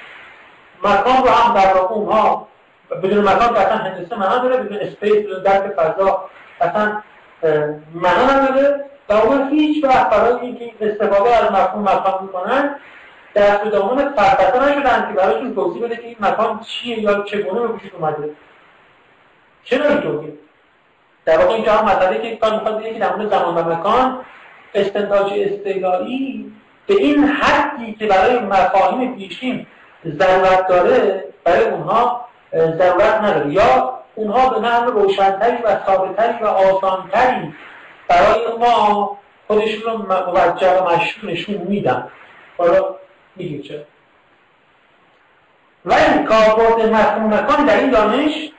مکان 0.83 1.23
رو 1.23 1.29
هم 1.29 1.53
در 1.53 1.73
واقع 1.73 1.95
اونها 1.95 2.47
بدون 3.03 3.29
مکان 3.29 3.53
که 3.53 3.59
اصلا 3.59 3.77
هندسه 3.77 4.15
معنا 4.15 4.37
داره 4.37 4.57
بدون 4.57 4.77
اسپیس 4.77 5.13
بدون 5.13 5.43
درک 5.43 5.71
فضا 5.73 6.29
اصلا 6.61 7.01
معنا 7.93 8.23
نداره. 8.23 8.85
و 9.09 9.13
اون 9.13 9.49
هیچ 9.49 9.83
وقت 9.83 10.09
برای 10.09 10.39
اینکه 10.41 10.71
استفاده 10.81 11.35
از 11.35 11.51
مفهوم 11.51 11.83
مکان 11.83 12.13
می‌کنن 12.21 12.75
در 13.35 13.63
دامن 13.63 14.13
فلسفه 14.13 14.59
نشدن 14.59 15.07
که 15.07 15.13
برایشون 15.13 15.55
توضیح 15.55 15.83
بده 15.83 15.95
که 15.95 16.07
این 16.07 16.15
مکان 16.19 16.59
چیه 16.59 16.99
یا 16.99 17.23
چگونه 17.23 17.59
به 17.59 17.67
وجود 17.67 17.91
اومده. 17.99 18.29
چرا 19.63 19.87
اینطوریه 19.89 20.33
در 21.25 21.37
واقع 21.37 21.53
اینجا 21.53 21.71
هم 21.73 21.85
مسئله 21.85 22.21
که 22.21 22.35
کار 22.35 22.53
می‌خواد 22.53 22.83
که 22.83 22.99
در 22.99 23.15
مورد 23.15 23.29
زمان 23.29 23.55
و 23.55 23.73
مکان 23.73 24.19
استنتاج 24.75 25.33
استعلایی 25.35 26.53
به 26.87 26.93
این 26.93 27.23
حدی 27.23 27.93
که 27.93 28.05
برای 28.05 28.39
مفاهیم 28.39 29.15
پیشین 29.15 29.65
ضرورت 30.05 30.67
داره 30.67 31.23
برای 31.43 31.65
اونها 31.65 32.25
ضرورت 32.53 33.21
نداره. 33.21 33.53
یا 33.53 33.99
اونها 34.15 34.49
به 34.49 34.59
نحو 34.59 34.91
روشنتری 34.91 35.57
و 35.63 35.85
ثابتتری 35.85 36.43
و 36.43 36.45
آسانتری 36.45 37.53
برای 38.07 38.57
ما 38.59 39.17
خودشون 39.47 39.81
رو 39.91 39.97
موجه 39.97 40.79
و 40.79 40.89
مشروع 40.89 41.31
نشون 41.31 41.55
میدن. 41.55 42.07
حالا 42.57 42.95
میگیم 43.35 43.61
چرا؟ 43.61 43.79
ولی 45.85 46.23
کاربرد 46.23 46.89
مفهوم 46.89 47.33
مکان 47.33 47.65
در 47.65 47.77
این 47.77 47.91
دانش 47.91 48.51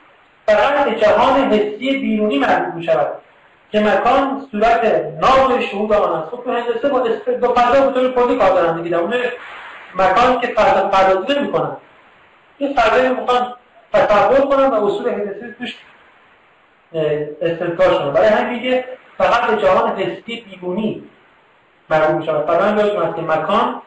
فقط 0.45 0.89
جهان 0.89 1.53
حسی 1.53 1.97
بیرونی 1.97 2.37
مربوط 2.37 2.73
می 2.73 2.83
شود 2.83 3.07
که 3.71 3.79
مکان 3.79 4.47
صورت 4.51 5.05
نام 5.21 5.61
شهود 5.61 5.93
آن 5.93 6.21
است 6.21 6.29
خب 6.31 6.43
تو 6.43 6.51
هندسه 6.51 6.89
با 6.89 6.99
دو 7.41 7.53
فضا 7.53 7.89
به 7.89 7.93
طور 7.93 8.11
کلی 8.11 8.37
کار 8.37 8.49
دارن 8.49 8.81
دیگه 8.81 8.97
اون 8.97 9.13
مکان 9.95 10.41
که 10.41 10.47
فضا 10.47 10.87
پردازی 10.87 11.39
نمی‌کنن. 11.39 11.77
یه 12.59 12.73
فضایی 12.73 13.09
می‌خوان 13.09 13.53
تصور 13.93 14.41
کنن 14.41 14.65
و 14.65 14.85
اصول 14.85 15.09
هندسی 15.09 15.55
توش 15.59 15.75
استنتاج 17.41 17.97
کنن. 17.97 18.11
برای 18.11 18.27
همین 18.27 18.53
میگه 18.53 18.85
فقط 19.17 19.51
به 19.51 19.61
جهان 19.61 19.95
حسی 19.95 20.41
بیرونی 20.41 21.03
مربوط 21.89 22.15
می 22.15 22.25
شود 22.25 22.45
فقط 22.45 22.77
یادتون 22.77 23.13
که 23.13 23.21
مکان 23.21 23.81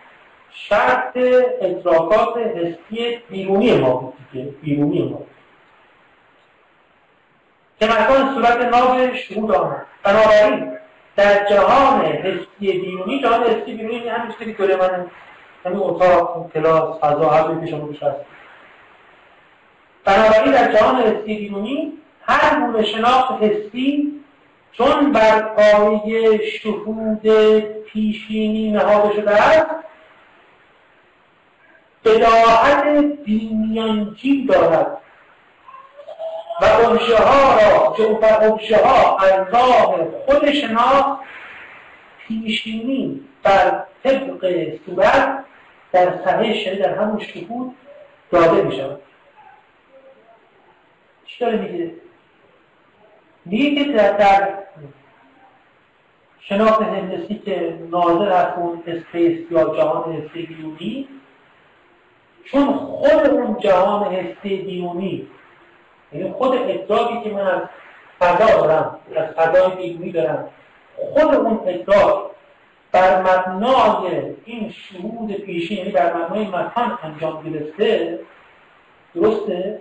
شرط 0.52 1.16
ادراکات 1.60 2.36
حسی 2.36 3.18
بیرونی 3.30 3.78
ما 3.78 4.12
بیرونی 4.62 5.02
ما. 5.02 5.22
که 7.80 7.86
مکان 7.86 8.34
صورت 8.34 8.56
ناب 8.60 9.14
شهود 9.14 9.52
آمد 9.52 9.86
بنابراین 10.02 10.72
در 11.16 11.48
جهان 11.48 12.00
حسی 12.00 12.46
بیرونی 12.60 13.20
جهان 13.22 13.42
حسی 13.42 13.74
بیرونی 13.74 13.94
یعنی 13.94 14.08
همین 14.08 14.34
چیزی 14.38 14.54
که 14.54 14.62
من 14.62 15.06
همین 15.64 15.78
اتاق 15.78 16.50
کلاس 16.54 16.98
فضا 17.00 17.30
هر 17.30 17.60
که 17.60 17.66
شما 17.66 17.88
هست. 17.92 18.16
بنابراین 20.04 20.52
در 20.52 20.72
جهان 20.72 20.96
حسی 20.96 21.36
بیرونی 21.36 21.92
هر 22.22 22.60
گونه 22.60 22.84
شناخت 22.84 23.42
حسی 23.42 24.20
چون 24.72 25.12
بر 25.12 25.40
پایه 25.40 26.38
شهود 26.46 27.28
پیشینی 27.86 28.70
نهاده 28.70 29.14
شده 29.14 29.30
است 29.30 29.89
بداعت 32.04 32.84
بیمیانجی 33.24 34.46
دارد 34.46 34.98
و 36.60 36.64
انشه 36.64 37.16
ها 37.16 37.54
را 37.54 37.94
جوف 37.98 38.24
انشه 38.24 38.76
ها 38.76 39.18
از 39.18 39.46
راه 39.54 39.96
خود 40.26 40.50
پیشینی 42.30 43.20
بر 43.42 43.84
طبق 44.04 44.54
صورت 44.86 45.44
در 45.92 46.24
صحیح 46.24 46.64
شده 46.64 46.74
در 46.74 46.94
همون 46.94 47.20
شهود 47.20 47.74
داده 48.30 48.62
می 48.62 48.76
شود 48.76 49.00
چی 51.26 51.44
داره 51.44 51.56
میگه؟ 51.56 51.92
میگه 53.44 53.84
که 53.84 53.92
در, 53.92 54.48
شناخت 56.40 56.82
هندسی 56.82 57.42
که 57.44 57.78
ناظر 57.90 58.32
از 58.32 58.46
اون 58.56 58.82
اسپیس 58.86 59.50
یا 59.50 59.64
جهان 59.64 60.30
بیونی 60.34 61.08
چون 62.52 62.72
خود 62.74 63.30
اون 63.30 63.56
جهان 63.60 64.04
حسی 64.04 64.56
بیونی 64.56 65.26
یعنی 66.12 66.32
خود 66.32 66.54
ادراکی 66.54 67.20
که 67.24 67.30
من 67.30 67.46
از 67.46 67.62
فضا 68.20 68.46
دارم 68.46 68.98
از 69.16 69.26
فضای 69.34 69.70
بیرونی 69.76 70.12
دارم 70.12 70.48
خود 70.96 71.34
اون 71.34 71.60
ادراک 71.66 72.30
بر 72.92 73.20
مبنای 73.20 74.34
این 74.44 74.70
شهود 74.70 75.32
پیشین 75.32 75.78
یعنی 75.78 75.90
بر 75.90 76.16
مبنای 76.16 76.46
مکان 76.46 76.98
انجام 77.02 77.42
گرفته 77.42 78.18
درسته؟ 79.14 79.80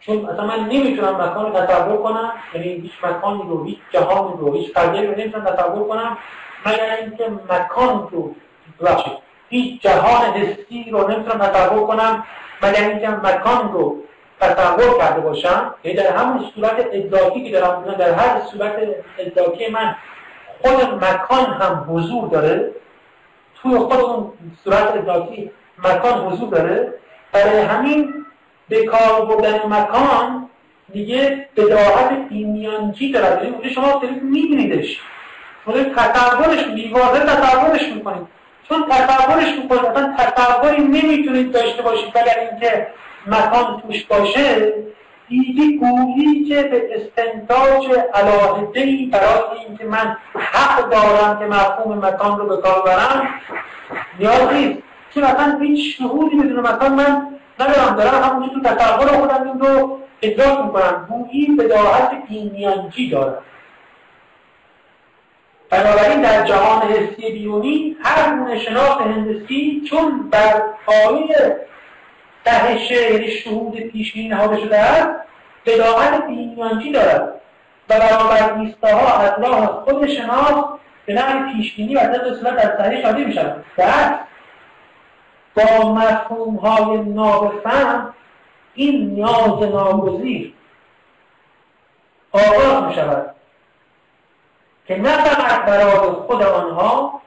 چون 0.00 0.16
مثلا 0.16 0.46
من 0.46 0.68
نمی‌تونم 0.68 1.14
مکان 1.14 1.52
رو 1.52 1.60
تصور 1.60 1.96
کنم 1.96 2.32
یعنی 2.54 2.68
هیچ 2.68 2.92
مکانی 3.04 3.42
رو 3.42 3.64
هیچ 3.64 3.78
جهانی 3.92 4.36
رو 4.38 4.54
هیچ 4.54 4.72
فضایی 4.72 5.06
رو 5.06 5.18
نمی‌تونم 5.18 5.44
تصور 5.44 5.88
کنم 5.88 6.16
مگر 6.66 6.96
اینکه 7.00 7.24
مکان 7.50 8.08
رو 8.10 8.34
ببخشید. 8.80 9.25
هیچ 9.48 9.82
جهان 9.82 10.32
حسی 10.32 10.90
رو 10.90 11.08
نمی‌تونم 11.08 11.46
تصور 11.46 11.86
کنم 11.86 12.24
مگر 12.62 12.88
اینکه 12.88 13.08
مکان 13.08 13.72
رو 13.72 13.96
تصور 14.40 14.98
کرده 14.98 15.20
باشم. 15.20 15.74
یعنی 15.84 15.98
در 15.98 16.16
همون 16.16 16.44
صورت 16.54 16.86
ادراکی 16.92 17.44
که 17.44 17.50
دارم 17.50 17.94
در 17.98 18.14
هر 18.14 18.40
صورت 18.50 18.72
ادراکی 19.18 19.68
من 19.68 19.96
خود 20.62 21.04
مکان 21.04 21.44
هم 21.44 21.86
حضور 21.88 22.28
داره. 22.28 22.70
توی 23.62 23.78
خود 23.78 24.00
اون 24.00 24.32
صورت 24.64 24.94
ادراکی 24.96 25.50
مکان 25.78 26.26
حضور 26.26 26.48
داره. 26.48 26.94
برای 27.32 27.60
همین 27.60 28.26
به 28.68 28.86
کار 28.86 29.26
بردن 29.26 29.60
مکان 29.66 30.48
دیگه 30.92 31.48
بداهت 31.56 32.10
ایمیانجی 32.30 33.12
دارد 33.12 33.44
یعنی 33.44 33.70
شما 33.70 34.00
دارید 34.02 34.22
میبینیدش. 34.22 35.00
شما 35.64 35.74
تصورش 35.74 36.64
بیوازه 36.64 37.20
تصورش 37.20 37.88
می‌کنید. 37.88 38.35
چون 38.68 38.84
تصورش 38.90 39.58
می‌کنید 39.62 39.86
اصلا 39.86 40.14
تصوری 40.16 40.82
نمی‌تونید 40.82 41.52
داشته 41.52 41.82
باشید. 41.82 42.16
اگر 42.16 42.48
اینکه 42.50 42.86
مکان 43.26 43.82
توش 43.82 44.04
باشه 44.04 44.72
دیدی 45.28 45.78
گویی 45.78 46.44
که 46.44 46.62
به 46.62 46.88
استنتاج 46.96 47.84
ای 48.74 49.06
برای 49.06 49.58
اینکه 49.68 49.84
من 49.84 50.16
حق 50.34 50.90
دارم 50.90 51.38
که 51.38 51.44
مفهوم 51.44 52.06
مکان 52.06 52.38
رو 52.38 52.46
به 52.46 52.56
کار 52.56 52.82
برم 52.82 53.28
نیاز 54.18 54.52
نیست. 54.52 54.78
چون 55.14 55.24
اصلا 55.24 55.58
هیچ 55.60 55.98
شهودی 55.98 56.36
بدون 56.36 56.60
مکان 56.60 56.92
من 56.92 57.26
ندارم. 57.60 57.96
دارم 57.96 58.22
همونجور 58.22 58.62
تو 58.62 58.68
تصور 58.68 59.06
خودم 59.06 59.42
این 59.44 59.60
رو 59.60 59.98
ادراک 60.22 60.64
می‌کنم. 60.64 61.06
گویی 61.08 61.46
بداهت 61.46 62.10
ایمیانجی 62.28 63.10
دارم. 63.10 63.42
بنابراین 65.70 66.22
در 66.22 66.46
جهان 66.46 66.82
حسی 66.82 67.32
بیونی 67.32 67.96
هر 68.02 68.36
گونه 68.36 68.58
شناخت 68.58 69.00
هندسی 69.00 69.82
چون 69.90 70.30
بر 70.30 70.62
پایه 70.86 71.66
ته 72.44 72.78
شعر 72.78 73.30
شهود 73.30 73.80
پیشین 73.80 74.32
نهاده 74.32 74.60
شده 74.60 74.78
است 74.78 75.20
بداعت 75.66 76.26
بینیانجی 76.26 76.92
دارد 76.92 77.40
و 77.88 77.98
برابر 77.98 78.58
ایستاها 78.58 79.18
از 79.18 79.32
راه 79.42 79.66
خود 79.66 80.06
شناس 80.06 80.64
به 81.06 81.14
نحو 81.14 81.52
پیشبینی 81.52 81.96
و 81.96 82.00
طبق 82.00 82.38
صورت 82.40 82.64
از 82.64 82.78
صحیح 82.78 83.02
شادی 83.02 83.24
می 83.24 83.32
شود. 83.32 83.64
با 85.54 85.92
مفهوم 85.94 86.56
های 86.56 86.98
نابفهم 86.98 88.14
این 88.74 89.10
نیاز 89.10 89.62
ناگزیر 89.62 90.52
آغاز 92.32 92.82
می 92.84 92.94
شود. 92.94 93.35
که 94.88 94.98
نه 94.98 95.24
فقط 95.24 95.64
برای 95.64 96.10
خود 96.10 96.42
آنها 96.42 97.22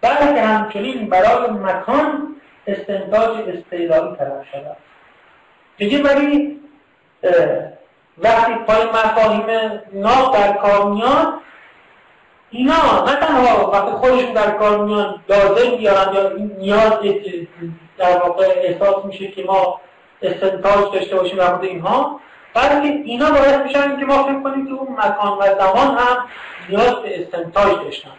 بلکه 0.00 0.42
همچنین 0.42 1.08
برای 1.08 1.50
مکان 1.50 2.36
استنتاج 2.66 3.48
استعلالی 3.48 4.16
طرف 4.16 4.46
شود 4.52 4.76
دیگه 5.76 6.02
ولی 6.02 6.60
وقتی 8.18 8.54
پای 8.66 8.84
مفاهیم 8.84 9.46
ناب 9.92 10.34
در 10.34 10.52
کار 10.52 10.90
میان 10.90 11.40
اینا 12.50 13.04
نه 13.06 13.16
تنها 13.16 13.70
وقتی 13.70 13.90
خودشون 13.90 14.32
در 14.32 14.50
کار 14.50 14.84
میان 14.84 15.22
لازم 15.28 15.74
یا 15.78 16.30
این 16.36 16.56
نیاز 16.58 16.92
در 17.98 18.18
واقع 18.18 18.44
احساس 18.56 19.04
میشه 19.04 19.28
که 19.28 19.44
ما 19.44 19.80
استنتاج 20.22 20.94
داشته 20.94 21.16
باشیم 21.16 21.38
در 21.38 21.60
اینها 21.60 22.20
بلکه 22.56 22.88
اینا 23.04 23.30
باید 23.30 23.62
میشن 23.62 24.00
که 24.00 24.04
ما 24.04 24.22
فکر 24.22 24.40
کنیم 24.40 24.66
که 24.66 24.72
اون 24.72 24.96
مکان 24.98 25.38
و 25.38 25.42
زمان 25.58 25.98
هم 25.98 26.16
نیاز 26.68 26.94
به 26.94 27.22
استنتاج 27.22 27.74
داشتن. 27.84 28.10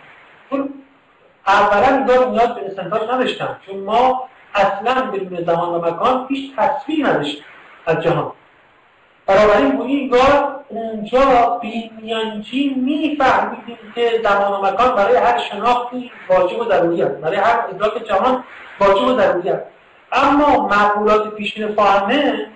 چون 0.49 0.73
اولا 1.47 1.87
اینا 1.87 2.29
نیاز 2.31 2.55
به 2.55 2.65
استنتاج 2.65 3.09
نداشتن. 3.09 3.57
چون 3.65 3.79
ما 3.79 4.29
اصلا 4.55 5.01
بدون 5.01 5.45
زمان 5.45 5.69
و 5.69 5.85
مکان 5.85 6.25
هیچ 6.29 6.55
تصویر 6.55 7.07
نداشتیم 7.07 7.43
از 7.85 8.03
جهان. 8.03 8.31
بنابراین 9.25 9.69
گویی 9.69 10.11
اونجا 10.69 11.59
بیمیانجی 11.61 12.69
میفهمیدیم 12.69 13.77
که 13.95 14.21
زمان 14.23 14.51
و 14.51 14.65
مکان 14.65 14.95
برای 14.95 15.15
هر 15.15 15.37
شناختی 15.37 16.11
واجب 16.29 16.59
و 16.59 16.65
ضروری 16.65 17.03
است. 17.03 17.15
برای 17.15 17.37
هر 17.37 17.59
ادراک 17.69 18.03
جهان 18.07 18.43
واجب 18.79 19.03
و 19.03 19.21
ضروری 19.21 19.49
است. 19.49 19.63
اما 20.11 20.67
معقولات 20.67 21.35
پیشین 21.35 21.75
فاهمه 21.75 22.47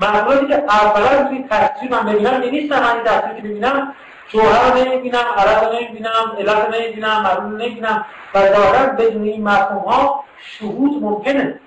معقولاتی 0.00 0.46
که 0.46 0.54
اولا 0.54 1.28
توی 1.28 1.44
تصویر 1.50 1.90
من 1.90 2.06
ببینم 2.12 2.40
نیستم 2.40 2.80
من 2.80 2.94
این 2.94 3.04
تصویر 3.04 3.34
که 3.34 3.42
ببینم 3.42 3.94
جوهر 4.28 4.74
نمی‌بینم 4.74 5.24
عرب 5.36 5.74
نمی‌بینم 5.74 6.36
علت 6.38 6.74
نمی‌بینم 6.74 7.22
معلوم 7.22 7.56
نمی‌بینم 7.56 8.04
و 8.34 8.46
ظاهرا 8.46 8.92
بدون 8.92 9.22
این 9.22 9.44
مفهوم 9.48 9.82
ها 9.82 10.24
شهود 10.58 11.02
ممکنه. 11.02 11.60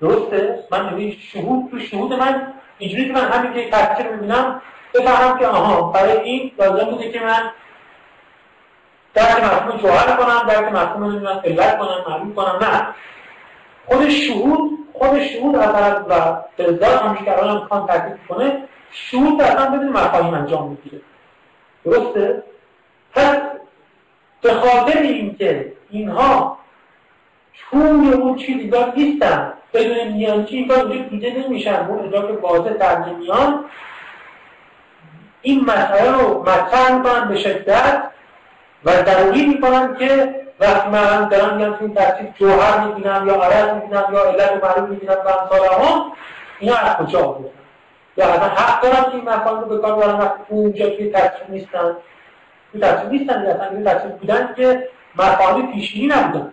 درسته؟ 0.00 0.64
من 0.70 0.90
ببین 0.90 1.16
شهود 1.32 1.70
تو 1.70 1.78
شهود 1.78 2.12
من 2.12 2.52
اینجوری 2.78 3.06
که 3.06 3.12
من 3.12 3.28
همین 3.28 3.52
که 3.52 3.70
تصویر 3.70 4.08
می‌بینم 4.08 4.62
بفهمم 4.94 5.38
که 5.38 5.46
آها 5.46 5.82
برای 5.82 6.18
این 6.20 6.52
لازم 6.58 6.84
بوده 6.84 7.10
که 7.10 7.20
من 7.20 7.50
درک 9.14 9.44
مفهوم 9.44 9.78
جوهر 9.78 10.16
کنم 10.16 10.46
درک 10.48 10.72
مفهوم 10.72 11.04
نمی‌دونم 11.04 11.40
علت 11.44 11.78
کنم 11.78 12.04
معلوم 12.08 12.34
کنم 12.34 12.58
نه. 12.60 12.86
خود 13.86 14.08
شهود 14.08 14.70
خود 14.92 15.22
شهود 15.22 15.56
از 15.56 15.94
و 16.08 16.12
ذات 16.80 17.02
همیشه 17.02 17.24
که 17.24 17.38
الان 17.38 17.56
امکان 17.56 17.86
تحقیق 17.86 18.16
کنه 18.28 18.62
شهود 18.90 19.42
اصلا 19.42 19.70
بدون 19.70 19.88
مفاهیم 19.88 20.34
انجام 20.34 20.68
می‌گیره. 20.68 21.02
درسته؟ 21.84 22.42
پس 23.14 23.38
به 24.42 24.54
خاطر 24.54 24.98
اینکه 24.98 25.72
اینها 25.90 26.58
توی 27.70 28.12
اون 28.12 28.36
چیزی 28.36 28.68
دار 28.68 28.92
نیستن 28.96 29.52
بدون 29.74 30.08
میانچی 30.08 30.56
این 30.56 30.68
کار 30.68 30.84
دیده 31.10 31.44
نمیشن. 31.44 31.86
اون 31.86 31.98
ادراک 31.98 32.44
واضح 32.44 32.72
در 32.72 33.04
میان 33.04 33.64
این 35.42 35.64
مسئله 35.64 36.10
رو 36.10 36.42
مطرح 36.42 36.96
می‌کنن 36.96 37.28
به 37.28 37.36
شدت 37.36 38.02
و 38.84 38.90
ضروری 38.90 39.46
می‌کنن 39.46 39.96
که 39.98 40.34
وقتی 40.62 40.90
من 40.90 41.28
دارم 41.28 41.56
میگم 41.56 41.72
تو 41.72 41.84
این 41.84 41.94
تصویر 41.94 42.32
جوهر 42.34 42.84
می‌بینم 42.84 43.26
یا 43.26 43.34
عرض 43.34 43.74
می‌بینم 43.74 44.04
یا 44.12 44.24
علت 44.24 44.64
معلوم 44.64 44.90
می‌بینم 44.90 45.16
و 45.24 45.28
امثال 45.28 45.84
هم 45.84 46.12
اینا 46.58 46.76
از 46.76 46.96
کجا 46.96 47.22
بودن 47.22 47.50
یا 48.16 48.26
اصلا 48.26 48.48
حق 48.48 48.82
دارم 48.82 49.04
که 49.04 49.14
این 49.14 49.28
مکان 49.28 49.60
رو 49.60 49.68
به 49.68 49.78
کار 49.78 49.96
برم 49.96 50.18
وقتی 50.18 50.42
اونجا 50.48 50.90
توی 50.90 51.10
تصویر 51.10 51.50
نیستن؟ 51.50 51.96
توی 52.72 52.80
تصویر 52.80 53.20
نیستن 53.20 53.44
یا 53.44 53.54
اصلا 53.54 53.68
توی 53.68 53.84
تصویر 53.84 54.12
بودن 54.12 54.54
که 54.56 54.88
مفاهیم 55.16 55.72
پیشینی 55.72 56.06
نبودن. 56.06 56.52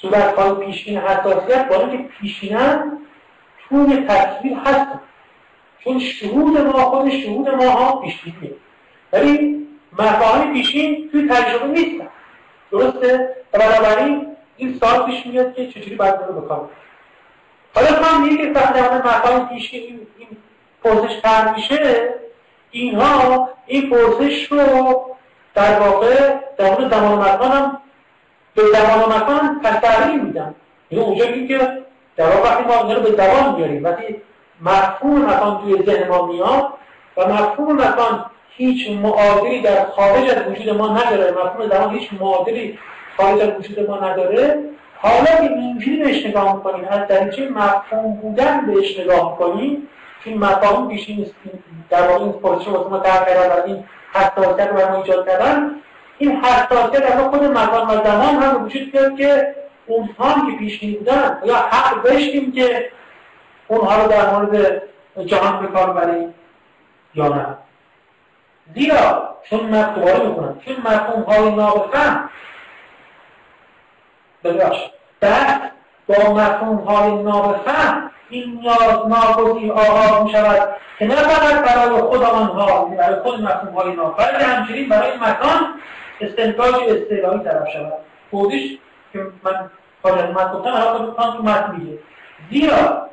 صورت 0.00 0.38
های 0.38 0.66
پیشین 0.66 0.98
حساسیت 0.98 1.68
با 1.68 1.88
که 1.88 1.96
پیشینن 1.96 2.98
توی 3.68 4.04
تصویر 4.08 4.56
هستن. 4.64 5.00
چون 5.78 5.98
شهود 5.98 6.58
ما 6.58 6.72
خود 6.72 7.10
شهود 7.10 7.48
ما 7.48 7.70
ها 7.70 8.00
پیشینه 8.00 8.50
ولی 9.12 9.67
مفاهیم 9.92 10.52
پیشین 10.52 11.08
توی 11.12 11.28
تجربه 11.28 11.66
نیستن. 11.66 12.08
درسته؟ 12.72 13.36
بنابراین 13.52 14.26
این 14.56 14.78
سال 14.80 15.06
پیش 15.06 15.26
میاد 15.26 15.54
که 15.54 15.66
چجوری 15.66 15.96
باید 15.96 16.14
رو 16.28 16.40
بکنم. 16.40 16.68
حالا 17.74 17.88
من 18.00 18.22
میگه 18.22 18.36
که 18.36 18.52
در 18.52 18.98
مفاهیم 18.98 19.46
پیشین 19.46 19.82
این, 19.82 20.06
این 20.18 20.28
پرسش 20.84 21.20
تر 21.22 21.54
میشه. 21.54 22.14
اینها 22.70 23.48
این 23.66 23.90
پرسش 23.90 24.52
رو 24.52 25.04
در 25.54 25.80
واقع 25.80 26.34
در 26.58 26.70
مورد 26.70 26.94
زمان 26.94 27.18
مکان 27.18 27.52
هم 27.52 27.80
به 28.54 28.62
زمان 28.72 29.00
و 29.00 29.16
مکان 29.16 29.60
تغییر 29.62 30.20
میدن. 30.20 30.54
یعنی 30.90 31.04
اونجا 31.04 31.24
که 31.26 31.82
در 32.16 32.42
وقتی 32.42 32.64
ما 32.64 32.92
رو 32.92 33.00
به 33.00 33.10
زبان 33.12 33.54
میاریم 33.54 33.84
وقتی 33.84 34.22
مفهوم 34.60 35.30
مکان 35.30 35.60
توی 35.60 35.82
ذهن 35.86 36.08
ما 36.08 36.26
میاد 36.26 36.68
و 37.16 37.28
مفهوم 37.28 37.82
مکان 37.82 38.30
هیچ 38.58 38.90
معادلی 38.90 39.62
در 39.62 39.84
خارج 39.84 40.30
از 40.30 40.46
وجود 40.50 40.76
ما 40.76 40.88
نداره. 40.88 41.30
مفهوم 41.30 41.68
زمان 41.68 41.94
هیچ 41.94 42.08
معادلی 42.20 42.78
خارج 43.16 43.40
از 43.40 43.48
وجود 43.58 43.90
ما 43.90 43.96
نداره. 43.96 44.58
حالا 44.96 45.24
که 45.24 45.52
اینجوری 45.52 45.96
بهش 45.96 46.26
نگاه 46.26 46.56
می‌کنیم 46.56 46.84
از 46.90 47.08
دریچه 47.08 47.48
مفهوم 47.48 48.12
بودن 48.12 48.66
بهش 48.66 49.00
نگاه 49.00 49.38
کنیم 49.38 49.88
که 50.24 50.30
مفاهیم 50.30 50.88
پیشین 50.88 51.26
در 51.90 52.08
واقع 52.08 52.24
این 52.24 52.32
پرسش 52.32 52.68
واسه 52.68 52.90
ما 52.90 52.98
در 52.98 53.24
کردن 53.24 53.62
این 53.66 53.84
حساسیت 54.12 54.68
رو 54.68 54.90
ما 54.90 55.02
ایجاد 55.02 55.26
کردن. 55.26 55.70
این 56.18 56.36
حساسیت 56.36 57.02
از 57.02 57.20
خود 57.20 57.44
مکان 57.44 57.88
و 57.88 58.04
زمان 58.04 58.34
هم 58.34 58.64
وجود 58.64 58.92
بیاد 58.92 59.16
که 59.16 59.54
اونها 59.86 60.34
که 60.34 60.58
پیشین 60.58 60.94
بودن 60.94 61.38
یا 61.44 61.56
حق 61.56 62.02
داشتیم 62.02 62.52
که 62.52 62.90
اونها 63.68 64.02
رو 64.02 64.08
در 64.08 64.34
مورد 64.34 64.82
جهان 65.26 65.66
به 65.66 65.72
کار 65.72 65.92
بریم 65.92 66.34
یا 67.14 67.28
نه. 67.28 67.46
زیرا 68.74 69.36
چون 69.50 69.60
من 69.60 69.94
دوباره 69.94 70.26
می‌کنم 70.28 70.60
چون 70.64 70.76
مفهوم 70.76 71.22
های 71.22 71.50
نابفهم 71.50 72.30
ببخش 74.44 74.78
بعد 75.20 75.72
با 76.08 76.34
مفهوم 76.34 76.76
های 76.76 77.22
نابفهم 77.22 78.10
این 78.30 78.60
نیاز 78.60 79.06
ناگزیر 79.08 79.72
آغاز 79.72 80.22
می 80.24 80.32
شود 80.32 80.68
که 80.98 81.06
نه 81.06 81.14
فقط 81.14 81.64
برای 81.64 82.00
خود 82.00 82.22
آنها 82.22 82.84
برای 82.84 83.20
خود 83.20 83.42
مفهوم 83.42 83.74
های 83.74 83.96
بلکه 83.96 84.44
همچنین 84.44 84.88
برای 84.88 85.16
مکان 85.16 85.74
استنتاج 86.20 86.74
استعلایی 86.74 87.40
طرف 87.44 87.68
شود. 87.72 87.92
خودش 88.30 88.78
که 89.12 89.26
من 89.42 89.70
خارج 90.02 90.30
من 90.30 90.52
گفتم 90.52 90.74
الان 90.74 91.14
تو 91.14 91.42
متن 91.42 91.76
میگه 91.76 91.98
زیرا 92.50 93.08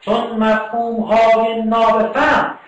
چون 0.00 0.30
مفهوم 0.30 1.00
های 1.02 1.62
نابفهم 1.62 2.58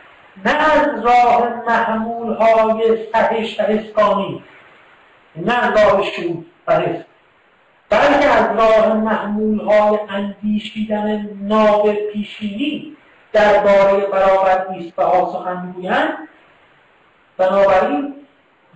نه 0.44 0.50
از 0.50 1.04
راه 1.04 1.64
محمول 1.66 2.34
های 2.34 2.98
سهش 3.12 3.60
اسکانی 3.60 4.42
نه 5.36 5.54
از 5.54 5.76
راه 5.76 6.02
شروع 6.02 6.44
بلکه 7.90 8.28
از 8.28 8.56
راه 8.56 8.96
محمول 8.96 9.60
های 9.60 9.98
اندیشیدن 10.08 11.30
ناب 11.40 11.92
پیشینی 11.92 12.96
درباره 13.32 14.06
برابر 14.06 14.66
ایسته 14.70 15.02
ها 15.02 15.32
سخن 15.32 15.66
می‌گویند. 15.66 16.28
بنابراین 17.36 18.14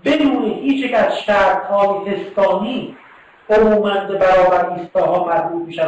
بدون 0.04 0.44
هیچ 0.44 0.84
یک 0.84 0.94
از 0.94 1.18
شرط 1.18 1.66
های 1.66 2.14
هستانی 2.14 2.96
عموما 3.50 3.94
برابر 3.94 4.70
ایستاها 4.78 5.24
مربوط 5.24 5.68
می 5.68 5.80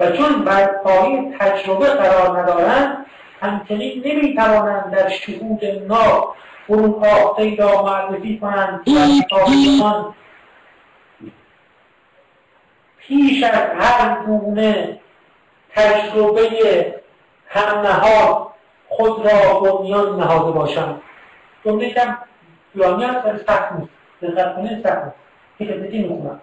و 0.00 0.10
چون 0.12 0.44
بر 0.44 0.66
پای 0.66 1.34
تجربه 1.38 1.86
قرار 1.86 2.38
ندارند 2.38 3.06
همچنین 3.40 4.02
نمی 4.06 4.34
توانند 4.34 4.90
در 4.90 5.08
شهود 5.08 5.64
نا 5.64 6.34
فروپاخته 6.66 7.56
را 7.56 7.82
معرفی 7.82 8.38
کنند 8.38 8.88
و 8.88 10.12
پیش 12.98 13.42
از 13.42 13.54
هر 13.78 14.24
گونه 14.24 15.00
تجربه 15.74 17.00
هم 17.48 17.78
نهاد 17.78 18.46
خود 18.88 19.26
را 19.26 19.60
بنیان 19.60 20.20
نهاده 20.20 20.50
باشند. 20.50 21.00
جمله 21.64 21.90
کم 21.90 22.16
طولانی 22.72 23.04
هست 23.04 23.26
ولی 23.26 23.38
سخت 23.38 23.72
نیست. 23.72 23.90
دقت 24.22 24.56
کنید 24.56 24.82
سخت 24.82 25.04
نیست. 25.04 25.16
که 25.58 25.64
خدمتی 25.64 25.98
می‌خونم. 25.98 26.40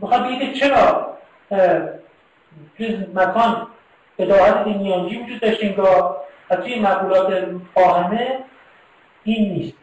می‌خواد 0.00 0.26
بگید 0.26 0.54
چرا 0.54 1.16
توی 2.76 3.06
مکان 3.14 3.66
بداهت 4.18 4.66
میانجی 4.66 5.16
وجود 5.22 5.40
داشته 5.40 5.66
انگار 5.66 6.16
و 6.50 6.56
توی 6.56 6.80
مقولات 6.80 7.46
فاهمه 7.74 8.38
این 9.24 9.52
نیست. 9.52 9.76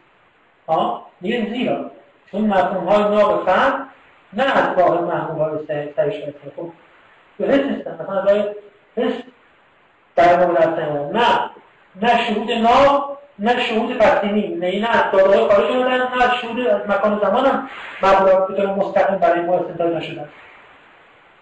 ها؟ 0.68 1.06
میگه 1.20 1.46
زیرا 1.50 1.90
چون 2.30 2.40
مفهوم 2.40 2.88
های 2.88 3.02
ناب 3.02 3.46
فهم 3.46 3.88
نه 4.32 4.42
از 4.42 4.78
راه 4.78 5.00
محمول 5.00 5.42
های 5.42 5.88
سرش 5.96 6.14
خب 6.56 6.68
به 7.38 7.46
حس 7.46 7.60
نیستن. 7.60 7.94
مثلا 7.94 8.20
راه 8.20 8.44
حس 8.96 9.14
در 10.16 10.46
مورد 10.46 10.80
نه. 11.16 11.50
نه 12.02 12.24
شهود 12.24 12.50
ناب 12.50 13.18
نه 13.38 13.62
شهود 13.62 13.98
پسینی 13.98 14.48
نه 14.48 14.80
نه 14.80 15.10
دارای 15.12 15.48
خارج 15.48 15.66
شدن 15.68 15.98
نه 15.98 16.36
شهود 16.40 16.60
از 16.66 16.88
مکان 16.88 17.20
زمان 17.22 17.46
هم 17.46 17.68
مقولات 18.02 18.48
به 18.48 18.66
مستقیم 18.66 19.18
برای 19.18 19.40
ما 19.40 19.58
استدلال 19.58 19.96
نشدن. 19.96 20.28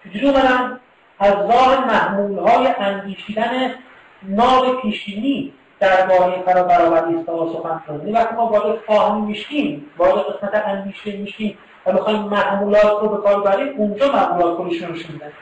چجوری 0.04 0.28
اومدن؟ 0.28 0.80
از 1.22 1.34
راه 1.34 1.86
محمول 1.86 2.38
های 2.38 2.66
اندیشیدن 2.78 3.74
ناب 4.22 4.80
پیشینی 4.80 5.52
در 5.80 6.06
باره 6.06 6.42
قرار 6.42 6.64
برابر 6.64 7.04
ایستاها 7.04 7.52
سخن 7.52 7.80
کنیم 7.88 8.14
وقتی 8.14 8.34
ما 8.34 8.46
وارد 8.46 8.78
فاهمی 8.86 9.26
میشیم 9.26 9.90
وارد 9.98 10.14
قسمت 10.14 10.62
اندیشه 10.66 11.16
میشیم 11.16 11.58
و 11.86 11.92
می‌خوایم 11.92 12.22
محمولات 12.22 13.02
رو 13.02 13.08
به 13.08 13.16
کار 13.16 13.42
بریم 13.42 13.74
اونجا 13.76 14.12
محمولات 14.12 14.56
خودشون 14.56 14.88
رو 14.88 14.94
میدن 14.94 15.32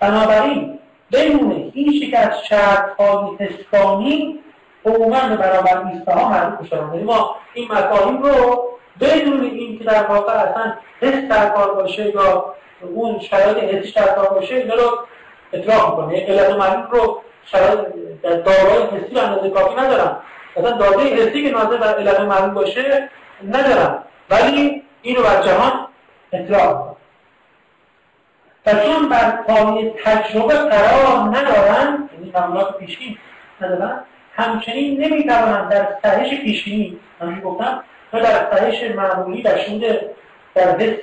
بنابراین 0.00 0.78
بدون 1.12 1.70
هیچ 1.74 2.02
یک 2.02 2.14
از 2.14 2.44
شرطهای 2.48 3.36
حسانی 3.38 4.38
عموما 4.86 5.28
به 5.28 5.36
برابر 5.36 5.86
ایستاها 5.92 6.28
مربوط 6.28 6.60
می‌شوند 6.60 6.94
یعنی 6.94 7.04
ما 7.04 7.36
این 7.54 7.72
مفاهیم 7.72 8.22
رو 8.22 8.64
بدون 9.00 9.44
اینکه 9.44 9.84
در 9.84 10.06
واقع 10.06 10.32
اصلا 10.32 10.74
حس 11.00 11.28
در 11.28 11.48
کار 11.48 11.74
باشه 11.74 12.10
یا 12.10 12.54
اون 12.94 13.18
شرایط 13.18 13.56
حسیش 13.56 13.90
در 13.90 14.06
کار 14.06 14.28
باشه 14.28 14.54
اینا 14.54 14.74
رو 14.74 14.98
اطلاق 15.52 16.00
می‌کنه. 16.00 16.18
یعنی 16.18 16.38
علت 16.38 16.50
معلوم 16.50 16.88
رو 16.90 17.22
شرایط 17.46 17.78
در 18.22 18.30
دارای 18.30 18.82
حسی 18.82 19.14
و 19.14 19.18
اندازه 19.18 19.50
کافی 19.50 19.74
ندارم 19.74 20.20
مثلا 20.56 20.70
داده 20.70 21.02
حسی 21.02 21.42
که 21.42 21.50
ناظر 21.50 21.76
بر 21.76 21.94
علت 21.94 22.20
معلوم 22.20 22.54
باشه 22.54 23.08
ندارم 23.48 24.04
ولی 24.30 24.82
اینو 25.02 25.22
بر 25.22 25.42
جهان 25.42 25.72
اطلاق 26.32 26.96
و 28.66 28.72
چون 28.72 29.08
بر 29.08 29.30
پای 29.30 29.90
تجربه 30.04 30.54
قرار 30.54 31.18
ندارن 31.18 32.08
یعنی 32.12 32.32
معمولات 32.34 32.78
پیشین 32.78 33.18
ندارن 33.60 34.00
همچنین 34.36 35.04
نمی‌توانند 35.04 35.70
در 35.70 35.88
سرش 36.02 36.30
پیشینی 36.30 36.98
همچنین 37.20 37.40
گفتم 37.40 37.84
و 38.12 38.20
در 38.20 38.50
سرش 38.50 38.90
معمولی 38.90 39.42
و 39.42 39.58
شود 39.58 40.00
در 40.54 40.96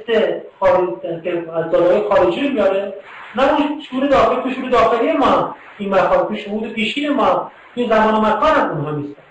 خارج 0.59 0.89
از 1.03 2.03
خارجی 2.09 2.49
میاره 2.49 2.93
نه 3.35 3.53
اون 3.53 3.81
شعور 3.81 4.07
داخلی 4.07 4.41
تو 4.41 4.51
شعور 4.51 4.69
داخلی 4.69 5.11
ما. 5.11 5.55
این 5.77 5.89
مفاهیم 5.89 6.25
تو 6.25 6.35
شعور 6.35 6.69
پیشین 6.69 7.09
ما. 7.09 7.51
این 7.75 7.89
زمان 7.89 8.15
و 8.15 8.21
مکان 8.21 8.55
هم 8.55 8.69
اونها 8.69 8.91
نیستن. 8.91 9.21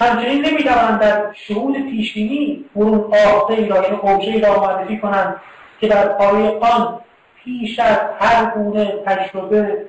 همچنین 0.00 0.46
نمی‌توانند 0.46 1.00
در 1.00 1.32
شعور 1.32 1.72
پیشینی 1.72 2.64
اون 2.74 3.14
آخته 3.14 3.54
ای 3.54 3.68
را 3.68 3.82
یعنی 3.82 3.96
اوجه 3.96 4.40
را 4.40 4.60
معرفی 4.60 4.98
کنند 4.98 5.40
که 5.80 5.88
در 5.88 6.08
پای 6.08 6.48
آن 6.48 7.00
پیش 7.44 7.78
از 7.78 7.98
هر 8.20 8.50
گونه 8.50 9.02
تجربه 9.06 9.86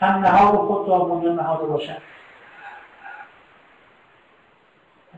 هم 0.00 0.26
نهاد 0.26 0.54
خود 0.54 0.88
را 0.88 0.98
بنیان 0.98 1.34
نهاده 1.34 1.66
باشند 1.66 2.02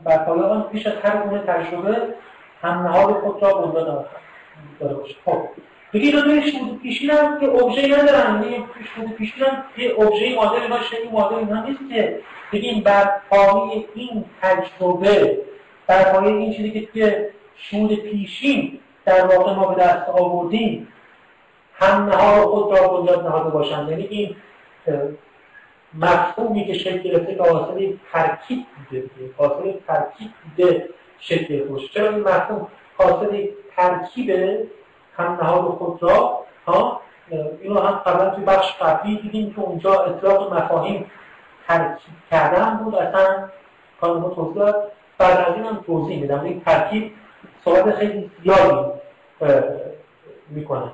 بر 0.03 0.17
پای 0.17 0.39
آن 0.39 0.63
پیش 0.63 0.87
از 0.87 0.93
هر 1.03 1.17
گونه 1.17 1.39
تجربه 1.39 2.01
هم 2.65 2.87
نهاد 2.87 3.13
خود 3.13 3.43
را 3.43 3.53
بنیان 3.53 4.05
داره 4.79 4.93
باشد 4.93 5.15
خب. 5.25 5.41
دیگه 5.91 6.07
اینا 6.07 6.21
دوی 6.21 6.51
شهود 6.51 6.81
پیشین 6.81 7.09
هم 7.09 7.39
که 7.39 7.49
ابژه 7.49 7.87
ندارن. 7.87 8.43
یعنی 8.43 8.65
شهود 8.95 9.11
پیشین 9.11 9.43
هم 9.43 9.63
یه 9.77 9.93
ابژه 9.99 10.35
مادر 10.35 10.61
اینا 10.61 10.81
شنی 10.81 11.11
مادر 11.11 11.35
اینا 11.35 11.63
نیست 11.65 11.79
که 11.89 12.19
بگیم 12.53 12.83
بر 12.83 13.11
پایه 13.29 13.85
این 13.95 14.25
تجربه 14.41 15.37
بر 15.87 16.03
پایه 16.03 16.35
این 16.35 16.53
چیزی 16.53 16.71
که 16.71 16.85
توی 16.85 17.15
شهود 17.55 17.95
پیشین 17.95 18.79
در 19.05 19.25
واقع 19.25 19.53
ما 19.53 19.65
به 19.65 19.83
دست 19.83 20.09
آوردیم 20.09 20.87
هم 21.73 22.05
نهار 22.05 22.45
خود 22.45 22.79
را 22.79 22.87
بنیاد 22.87 23.27
نهاده 23.27 23.49
باشند. 23.49 23.89
یعنی 23.89 24.03
این 24.03 24.35
مفهومی 25.93 26.65
که 26.65 26.73
شکل 26.73 26.97
گرفته 26.97 27.35
که 27.35 27.43
حاصل 27.43 27.93
ترکیب 28.13 28.65
بوده. 28.89 29.09
حاصل 29.37 29.73
ترکیب 29.87 30.31
بوده. 30.57 30.89
شکل 31.27 31.45
گرفته 31.45 31.87
چرا 31.93 32.09
این 32.09 32.19
مفهوم 32.19 32.67
حاصل 32.97 33.47
ترکیب 33.75 34.29
هم 35.17 35.37
نهاد 35.41 35.61
خود 35.61 36.03
را 36.03 36.45
ها؟ 36.67 37.01
اینو 37.61 37.79
هم 37.79 37.91
قبلا 37.91 38.29
توی 38.29 38.43
بخش 38.43 38.73
قبلی 38.81 39.21
دیدیم 39.21 39.53
که 39.53 39.59
اونجا 39.59 39.93
اطلاق 39.93 40.53
مفاهیم 40.53 41.11
ترکیب 41.67 42.13
کردن 42.31 42.77
بود. 42.77 42.95
اصلا 42.95 43.49
کار 44.01 44.17
ما 44.17 44.29
توضیح 44.29 44.73
بعد 45.17 45.37
از 45.37 45.55
این 45.55 45.65
هم 45.65 45.83
توضیح 45.85 46.21
میدم. 46.21 46.39
این 46.39 46.61
ترکیب 46.61 47.13
صحبت 47.65 47.95
خیلی 47.95 48.31
زیادی 48.43 48.91
می‌کنن 50.49 50.91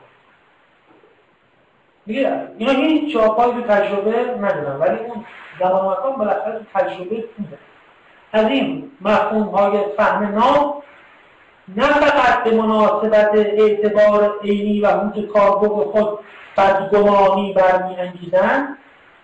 میگه 2.06 2.48
اینا 2.58 2.72
هیچ 2.72 3.14
جاپایی 3.14 3.54
تو 3.54 3.62
تجربه 3.62 4.38
ندارن 4.42 4.80
ولی 4.80 4.98
اون 4.98 5.26
زمان 5.60 5.92
مکان 5.92 6.16
بالاخره 6.16 6.62
تجربه 6.74 7.26
بوده. 7.38 7.58
از 8.34 8.48
این 8.48 8.92
مفهوم 9.02 9.44
های 9.44 9.80
فهم 9.98 10.36
نام 10.36 10.74
نه 11.76 11.88
فقط 11.88 12.44
به 12.44 12.52
مناسبت 12.52 13.30
اعتبار 13.34 14.40
عینی 14.44 14.82
و 14.82 14.88
حوت 14.88 15.28
کاربرد 15.28 15.88
خود 15.88 16.20
بدگمانی 16.58 17.54
برمیانگیزند 17.54 18.78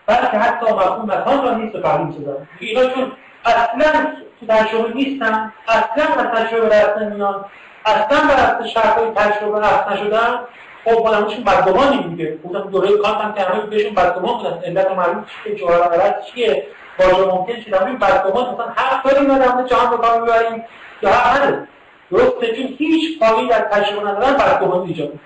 بلکه 0.06 0.38
حتی 0.38 0.66
مفهوم 0.74 1.12
مکان 1.12 1.44
را 1.44 1.54
نیست 1.54 1.76
و 1.76 1.82
تعلیم 1.82 2.12
شدن 2.12 2.48
اینا 2.60 2.86
چون 2.86 3.12
اصلا 3.46 4.08
تو 4.40 4.46
تجربه 4.48 4.94
نیستن 4.94 5.54
اصلا 5.68 6.06
به 6.16 6.40
تجربه 6.40 6.80
رفت 6.80 6.98
نمیان 6.98 7.46
اصلا 7.88 8.28
بر 8.28 8.68
شرطهای 8.68 9.12
تجربه 9.16 9.60
رفت 9.60 9.92
نشدن. 9.92 10.40
خب 10.86 11.04
بلندشون 11.04 11.44
بدگمانی 11.44 12.04
میگه. 12.04 12.38
گفتم 12.38 12.70
دوره 12.70 12.98
کانت 12.98 13.22
هم 13.22 13.34
که 13.34 13.42
همه 13.42 13.62
بهشون 13.62 13.96
بدگمان 13.96 14.38
بودن. 14.38 14.60
علت 14.66 14.92
معلوم 14.92 15.26
که 15.44 15.56
جوهر 15.56 16.22
چیه. 16.22 16.68
واژه 17.00 17.26
ممکن 17.26 17.54
چیه 17.54 17.80
همین 17.80 17.98
بدگمان 17.98 18.54
مثلا 18.54 18.66
حق 18.76 19.04
داریم 19.04 19.32
ما 19.32 19.64
جهان 19.64 19.92
رو 19.92 19.98
کار 19.98 20.22
می‌بریم. 20.22 20.64
یا 21.02 21.10
حق 21.10 21.38
نداریم 21.38 21.68
درسته 22.12 22.56
چون 22.56 22.76
هیچ 22.78 23.20
پایی 23.20 23.48
در 23.48 23.60
تجربه 23.60 24.10
ندارن 24.10 24.34
بدگمان 24.34 24.88
ایجاد 24.88 25.10
می‌کنه 25.10 25.22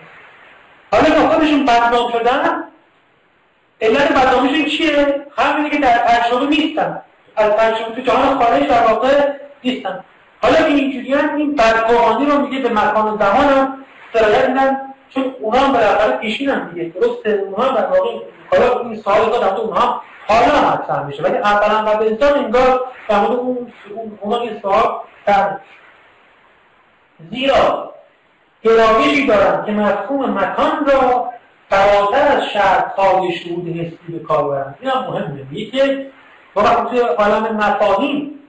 حالا 0.91 1.05
که 1.05 1.35
خودشون 1.35 1.65
بدنام 1.65 2.11
شدن 2.11 2.63
علت 3.81 4.11
بدنامیشون 4.11 4.65
چیه؟ 4.65 5.25
همینه 5.37 5.69
که 5.69 5.77
در 5.77 5.97
تجربه 5.97 6.45
نیستن. 6.45 7.01
از 7.35 7.51
تجربه 7.51 7.95
تو 7.95 8.01
جهان 8.01 8.39
خارج 8.39 8.67
در 8.67 8.87
واقع 8.87 9.31
نیستن. 9.63 10.03
حالا 10.41 10.55
که 10.55 10.65
اینجوری 10.65 11.13
این 11.13 11.55
بدگمانی 11.55 12.25
رو 12.25 12.37
میگه 12.41 12.59
به 12.59 12.69
مکان 12.69 13.17
زمان 13.17 13.45
هم 13.45 13.85
سرایت 14.13 14.49
میدن. 14.49 14.90
چون 15.13 15.35
اونا 15.39 15.59
هم 15.59 15.73
بالاخره 15.73 16.29
هم 16.53 16.69
دیگه. 16.73 16.89
درسته 16.89 17.29
اونا 17.29 17.63
هم 17.63 17.75
در 17.75 17.85
واقع 17.85 18.09
حالا 18.51 18.79
این 18.79 19.01
سوال 19.01 19.29
دادم 19.29 19.55
تو 19.55 19.61
اونها 19.61 20.01
حالا 20.27 20.71
مطرح 20.71 21.05
میشه. 21.05 21.23
ولی 21.23 21.37
اولا 21.37 21.91
قبل 21.91 22.05
انسان 22.05 22.39
انگار 22.39 22.81
در 23.07 23.19
مورد 23.19 23.31
اون 23.31 23.73
اونا 24.21 24.39
این 24.39 24.59
سوال 24.61 24.99
زیرا 27.31 27.93
گرایشی 28.63 29.27
دارند 29.27 29.65
که 29.65 29.71
مفهوم 29.71 30.39
مکان 30.39 30.85
را 30.85 31.29
فراتر 31.69 32.37
از 32.37 32.43
شرطهای 32.53 33.31
شهود 33.31 33.67
حسی 33.67 33.97
به 34.09 34.19
کار 34.19 34.49
برند. 34.49 34.77
این 34.81 34.91
هم 34.91 35.03
مهمه. 35.03 35.45
میگه 35.51 35.71
که 35.71 36.11
ما 36.55 36.63
وقتی 36.63 36.89
توی 36.89 36.99
عالم 36.99 37.55
مفاهیم 37.55 38.39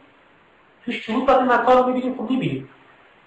تو 0.84 0.92
شروع 0.92 1.26
وقتی 1.26 1.44
مکان 1.44 1.76
رو 1.76 1.86
می‌بینیم 1.86 2.14
خب 2.14 2.30
می‌بینیم. 2.30 2.68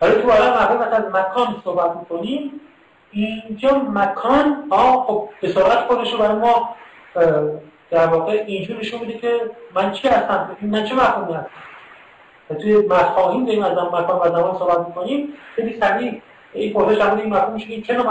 ولی 0.02 0.22
تو 0.22 0.32
عالم 0.32 0.54
مفاهیم 0.54 0.82
مثلا 0.82 1.20
مکان 1.20 1.62
صحبت 1.64 1.98
می‌کنیم 1.98 2.62
اینجا 3.16 3.78
مکان 3.80 4.68
آه 4.70 5.06
خب 5.08 5.30
به 5.42 5.48
صورت 5.48 5.80
خودش 5.80 6.14
رو 6.14 6.18
برای 6.18 6.36
ما 6.36 6.76
در 7.92 8.08
واقع 8.08 8.44
اینجور 8.48 8.78
نشون 8.78 9.00
میده 9.00 9.14
که 9.14 9.42
من 9.76 9.92
چی 9.92 10.08
هستم؟ 10.08 10.58
من 10.62 10.86
چه 10.86 10.96
مفهومی 10.96 11.34
هستم؟ 11.34 11.50
و 12.50 12.54
توی 12.54 12.78
مفاهیم 12.78 13.46
داریم 13.46 13.64
از 13.64 13.72
مکان 13.72 14.20
و 14.20 14.36
زمان 14.36 14.60
صحبت 14.60 14.88
می‌کنیم. 14.88 15.34
خیلی 15.56 15.80
سریع 15.80 16.22
این 16.54 16.74
پرسش 16.74 16.98
در 16.98 17.16
این 17.16 17.34
مفهوم 17.34 17.54
میشه 17.54 17.82
چه 17.82 17.94
نوع 17.94 18.10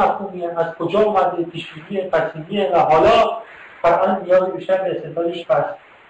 از 0.59 0.75
کجا 0.79 1.01
اومده؟ 1.01 1.43
پیشبینی 1.43 2.01
قسیمیه 2.01 2.71
و 2.75 2.79
حالا 2.79 3.39
قطعا 3.85 4.19
نیاز 4.19 4.53
بیشتر 4.53 4.77
به 4.77 4.91
استدلالش 4.91 5.47
پس 5.47 5.65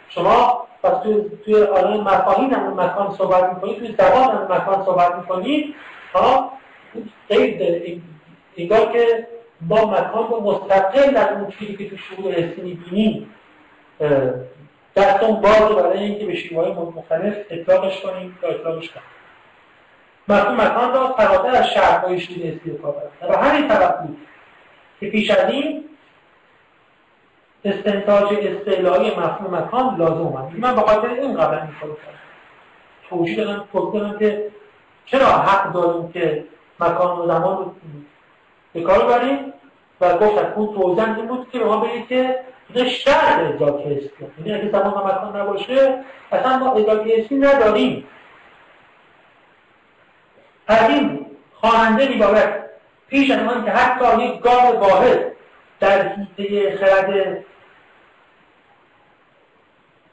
شما 0.09 0.67
پس 0.83 1.03
توی 1.03 1.25
توی 1.45 1.55
عالم 1.55 2.01
مفاهیم 2.01 2.49
در 2.49 2.59
مکان 2.59 3.15
صحبت 3.19 3.55
می‌کنید 3.55 3.79
توی 3.79 3.95
زبان 3.99 4.47
در 4.47 4.57
مکان 4.57 4.85
صحبت 4.85 5.15
می‌کنید 5.15 5.75
ها؟ 6.15 6.53
داره 7.29 8.01
انگار 8.57 8.93
که 8.93 9.29
با 9.69 9.91
مکان 9.91 10.29
رو 10.29 10.41
مستقل 10.41 11.11
در 11.11 11.33
اون 11.33 11.51
چیزی 11.51 11.77
که 11.77 11.91
تو 11.91 11.97
شروع 11.97 12.33
حسی 12.33 12.61
می‌بینیم 12.61 13.31
دستون 14.97 15.41
باز 15.41 15.61
برای 15.61 15.99
اینکه 15.99 16.27
به 16.27 16.35
شیوه 16.35 16.69
مختلف 16.97 17.37
اطلاقش 17.51 18.01
کنیم 18.01 18.39
یا 18.43 18.49
اطلاقش 18.49 18.89
کنیم 18.89 19.05
مفهوم 20.29 20.61
مکان 20.61 20.95
را 20.95 21.13
فراتر 21.13 21.57
از 21.57 21.71
شهرهای 21.71 22.21
شیوه 22.21 22.47
حسی 22.47 22.79
کار 22.83 22.95
و 23.31 23.37
همین 23.37 23.69
طرف 23.69 23.99
بود 24.01 24.17
که 25.01 25.11
پیش 25.11 25.31
از 25.31 25.51
این 25.51 25.85
استنتاج 27.65 28.29
استعلایی 28.33 29.11
مفهوم 29.11 29.57
مکان 29.57 29.97
لازم 29.97 30.21
اومد. 30.21 30.53
من 30.59 30.77
به 30.77 30.81
خاطر 30.81 31.09
این 31.09 31.35
قبلا 31.35 31.63
این 31.63 31.71
کارو 31.81 31.95
کردم. 31.95 32.19
توجیه 33.09 33.45
دادم 33.45 34.19
که 34.19 34.51
چرا 35.07 35.27
حق 35.27 35.73
داریم 35.73 36.13
که 36.13 36.45
مکان 36.81 37.19
و 37.19 37.27
زمان 37.27 37.57
رو 37.57 37.75
به 38.75 38.83
کار 38.83 39.07
بریم 39.07 39.53
و 40.01 40.19
گفتن 40.19 40.53
اون 40.57 40.75
توضیح 40.75 41.17
این 41.17 41.27
بود 41.27 41.51
که 41.53 41.59
به 41.59 41.65
ما 41.65 41.77
بگید 41.77 42.09
که 42.09 42.41
اینا 42.75 42.89
شرط 42.89 43.41
ادراک 43.41 43.87
حسی 43.87 44.11
یعنی 44.45 44.61
اگه 44.61 44.71
زمان 44.73 45.07
مکان 45.07 45.37
نباشه 45.37 46.05
اصلا 46.33 46.59
ما 46.59 46.73
ادراک 46.73 47.07
حسی 47.07 47.35
نداریم. 47.39 48.07
از 50.67 50.91
این 50.91 51.27
خواننده 51.55 52.09
میباید 52.09 52.49
پیش 53.09 53.31
از 53.31 53.65
که 53.65 53.71
حتی 53.71 54.25
یک 54.25 54.41
گام 54.41 54.81
واحد 54.81 55.33
در 55.81 56.09
حیطه 56.09 56.77
خرد 56.77 57.45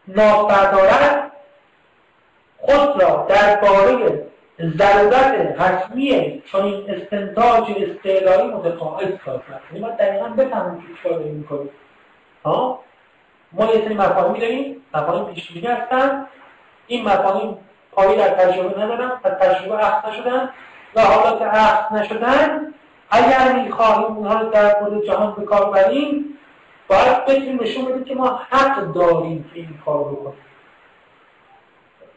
ناف 0.07 0.51
بردارد 0.51 1.31
خود 2.57 3.01
را 3.01 3.25
درباره 3.29 4.30
ضرورت 4.61 5.61
حتمی 5.61 6.41
چون 6.45 6.63
این 6.63 6.89
استنتاج 6.89 7.63
استعلایی 7.63 8.47
متقاعد 8.47 9.21
کرد 9.25 9.41
یعنی 9.71 9.85
ما 9.85 9.89
دقیقا 9.89 10.27
بفهمیم 10.27 10.81
که 10.81 10.87
چیکار 10.97 11.19
داریم 11.19 11.35
می‌کنیم. 11.35 11.69
ها؟ 12.45 12.79
ما 13.51 13.65
یه 13.65 13.85
سری 13.85 13.93
مفاهیمی 13.93 14.39
داریم 14.39 14.85
مفاهیم 14.93 15.25
پیشگیری 15.25 15.67
هستن. 15.67 16.27
این 16.87 17.05
مفاهیم 17.05 17.57
پایی 17.91 18.17
در 18.17 18.29
تجربه 18.29 18.83
ندارن 18.83 19.11
و 19.23 19.29
تجربه 19.29 19.87
اخذ 19.87 20.09
نشدن 20.09 20.49
و 20.95 21.01
حالا 21.01 21.39
که 21.39 21.45
اخذ 21.45 21.95
نشدن. 21.95 22.73
اگر 23.09 23.53
می‌خواهیم 23.53 24.17
اونها 24.17 24.41
رو 24.41 24.49
در 24.49 24.81
مورد 24.81 25.05
جهان 25.05 25.35
به 25.37 25.45
کار 25.45 25.71
بریم 25.71 26.37
باید 26.87 27.25
بتونیم 27.25 27.59
نشون 27.61 27.85
بدیم 27.85 28.03
که 28.03 28.15
ما 28.15 28.41
حق 28.49 28.93
داریم 28.93 29.51
که 29.53 29.59
این 29.59 29.79
کار 29.85 30.03
بکنیم. 30.03 30.45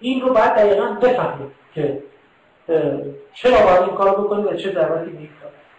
این 0.00 0.20
رو 0.20 0.34
باید 0.34 0.54
دقیقا 0.54 0.86
بفهمیم 0.86 1.50
که 1.74 2.02
چرا 3.34 3.60
باید 3.66 3.82
این 3.82 3.94
کار 3.94 4.10
بکنیم 4.10 4.46
و 4.46 4.52
چه 4.52 4.72
ضرورتی 4.72 5.10
به 5.10 5.28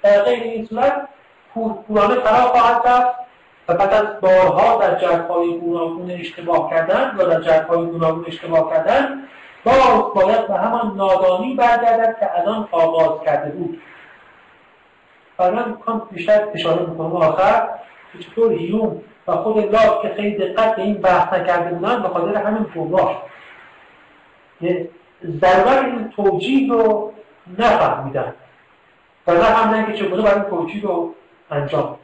در 0.04 0.22
غیر 0.22 0.44
این 0.44 0.66
صورت 0.66 1.08
پورانه 1.54 2.16
فرا 2.16 2.42
خواهد 2.42 2.88
رفت 2.88 3.16
و 3.68 3.74
بعد 3.74 3.94
از 3.94 4.22
بارها 4.22 4.78
در 4.78 5.00
جرفهای 5.00 5.60
گوناگون 5.60 6.12
اشتباه 6.12 6.70
کردن 6.70 7.16
یا 7.20 7.26
در 7.26 7.42
جرفهای 7.42 7.86
گوناگون 7.86 8.26
اشتباه 8.28 8.70
کردن 8.70 9.24
باز 9.64 10.14
باید 10.16 10.48
به 10.48 10.54
همان 10.54 10.98
نادانی 10.98 11.56
برگردد 11.56 12.20
که 12.20 12.40
از 12.40 12.48
آن 12.48 12.68
آغاز 12.72 13.26
کرده 13.26 13.52
بود. 13.52 13.82
و 15.40 15.52
من 15.52 15.70
می‌خوام 15.70 16.08
بیشتر 16.12 16.48
اشاره 16.54 16.86
می‌کنم 16.86 17.16
آخر 17.16 17.70
که 18.14 18.20
چطور 18.24 18.54
هیوم 18.54 19.02
و 19.28 19.32
خود 19.32 19.76
لاک 19.76 20.02
که 20.02 20.14
خیلی 20.16 20.38
دقت 20.38 20.76
به 20.76 20.82
این 20.82 20.94
بحث 20.94 21.34
نکرده 21.34 21.70
بودن 21.76 22.02
به 22.02 22.08
خاطر 22.08 22.38
همین 22.38 22.66
گمراه. 22.76 23.24
ضرورت 25.42 25.86
این 25.86 26.10
توجیه 26.16 26.74
رو 26.74 27.14
نفهمیدن. 27.58 28.34
و 29.28 29.32
نه 29.32 29.86
که 29.86 29.94
چگونه 29.94 30.22
باید 30.22 30.50
توجیه 30.50 30.82
رو 30.82 31.16
انجام 31.52 31.98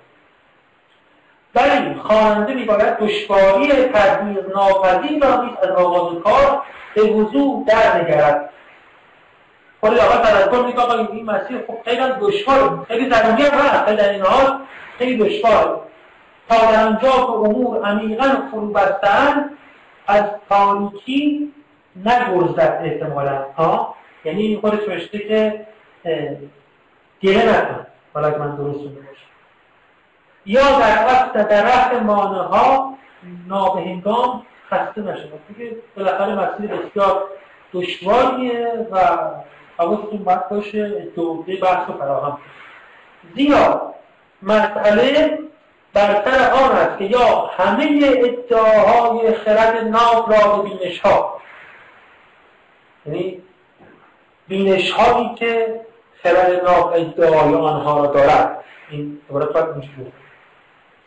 ولی 1.55 1.95
خواننده 2.03 2.53
میباید 2.53 2.97
دشواری 2.97 3.67
تدبیر 3.67 4.45
ناپذیر 4.55 5.23
را 5.23 5.43
نیز 5.43 5.53
از 5.63 5.69
آغاز 5.69 6.23
کار 6.23 6.63
به 6.95 7.01
وضوع 7.01 7.65
در 7.67 8.01
نگرد. 8.01 8.49
خود 9.79 9.99
اول 9.99 10.17
تذکر 10.17 10.65
می‌کنم 10.65 11.07
این 11.11 11.25
مسیر 11.25 11.57
خب 11.67 11.77
خیلی 11.85 12.01
دشوار 12.21 12.85
خیلی 12.87 13.09
ضروری 13.09 13.43
هم 13.43 13.59
هست. 13.59 13.85
خیلی 13.85 13.97
در 13.97 14.09
این 14.09 14.21
حال 14.21 14.59
خیلی 14.97 15.17
دشوار 15.17 15.81
تا 16.49 16.71
در 16.71 16.85
آنجا 16.85 17.09
که 17.09 17.31
امور 17.31 17.85
عمیقا 17.85 18.37
فرو 18.51 18.67
بستن 18.71 19.49
از 20.07 20.23
تاریکی 20.49 21.53
نگرزد 21.95 22.81
احتمالا. 22.83 23.45
ها 23.57 23.95
یعنی 24.25 24.57
خودش 24.61 24.87
رشته 24.87 25.19
که 25.19 25.65
گره 27.21 27.49
نکن 27.49 27.85
حالا 28.13 28.37
من 28.37 28.55
درست 28.55 28.79
باشه. 28.79 29.25
یا 30.45 30.79
در 30.79 31.05
وقت 31.05 31.33
در 31.33 31.63
رفت 31.63 31.93
مانه 31.93 32.41
ها 32.41 32.97
نابهنگام 33.47 34.45
خسته 34.71 35.01
نشد 35.01 35.29
دیگه 35.47 35.75
بالاخره 35.97 36.35
مسیر 36.35 36.75
بسیار 36.75 37.23
دشواریه 37.73 38.87
و 38.91 38.99
حواستون 39.77 40.23
باید 40.23 40.49
باشه. 40.49 40.89
دوده 41.15 41.55
بحث 41.55 41.87
رو 41.87 41.97
فراهم 41.97 42.37
زیرا 43.35 43.93
مسئله 44.41 45.39
بر 45.93 46.23
سر 46.25 46.51
آن 46.51 46.71
است 46.71 46.97
که 46.97 47.03
یا 47.03 47.49
همه 47.57 48.01
ادعاهای 48.03 49.33
خرد 49.33 49.87
ناب 49.87 50.33
را 50.33 50.57
بینش 50.61 50.99
ها 50.99 51.41
یعنی 53.05 53.41
بینش 54.47 54.91
هایی 54.91 55.35
که 55.35 55.81
خرد 56.23 56.63
ناب 56.65 56.93
ادعای 56.93 57.53
آنها 57.55 58.05
را 58.05 58.11
دارد. 58.11 58.63
این 58.89 59.21
دوباره 59.27 59.45
باید 59.45 59.67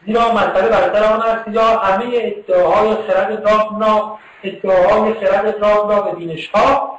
زیرا 0.07 0.33
مسئله 0.33 0.69
برتر 0.69 1.05
آن 1.05 1.23
است 1.23 1.49
یا 1.49 1.79
همه 1.79 2.05
ادعاهای 2.15 2.95
خرد 2.95 3.49
ناب 3.79 4.19
ادعاهای 4.43 5.15
خرد 5.15 5.65
ناب 5.65 6.05
به 6.05 6.17
بینش 6.17 6.49
ها 6.49 6.99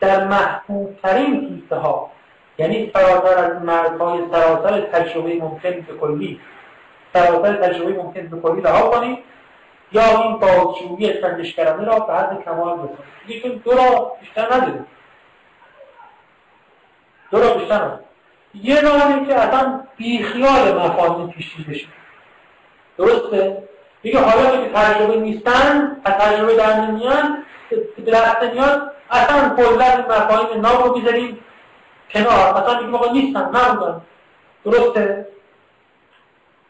در 0.00 0.28
محبوب 0.28 0.98
ترین 1.02 1.48
حیطه 1.54 1.76
ها 1.76 2.10
یعنی 2.58 2.86
فراتر 2.86 3.38
از 3.38 3.62
مردهای 3.62 4.20
سراسر 4.32 4.80
تجربه 4.80 5.34
ممکن 5.34 5.70
به 5.70 5.94
کلی 6.00 6.40
سراسر 7.12 7.56
تجربه 7.56 8.02
ممکن 8.02 8.26
به 8.26 8.40
کلی 8.40 8.60
رها 8.60 8.90
کنید. 8.90 9.18
یا 9.92 10.22
این 10.22 10.38
بازجویی 10.38 11.20
سنجشگرانه 11.20 11.84
را 11.84 11.98
به 11.98 12.14
حد 12.14 12.44
کمال 12.44 12.78
بکنید 12.78 12.98
دیگه 13.26 13.48
دو 13.48 13.70
را 13.70 14.12
بیشتر 14.20 14.54
نداریم 14.54 14.86
دو 17.30 17.38
را 17.38 17.54
بیشتر 17.54 17.74
نداریم 17.74 18.04
یه 18.54 18.80
راهی 18.80 19.26
که 19.26 19.34
اصلا 19.34 19.80
بیخیال 19.96 20.78
مفاهیم 20.78 21.28
پیشی 21.30 21.64
بشه. 21.64 21.86
درسته؟ 22.98 23.62
میگه 24.02 24.20
حالا 24.20 24.64
که 24.64 24.70
تجربه 24.74 25.16
نیستن 25.16 25.96
از 26.04 26.14
تجربه 26.14 26.56
در 26.56 26.80
نمیان 26.80 27.44
به 28.04 28.12
دست 28.12 28.42
نمیاد 28.42 28.92
اصلا 29.10 29.56
کلا 29.56 30.06
مفاهیم 30.08 30.60
ناب 30.60 30.86
رو 30.86 30.98
می‌ذاریم 30.98 31.38
کنار. 32.10 32.56
اصلا 32.56 32.80
میگه 32.80 32.98
آقا 32.98 33.12
نیستن 33.12 33.50
نبودن 33.54 34.00
درسته؟ 34.64 35.28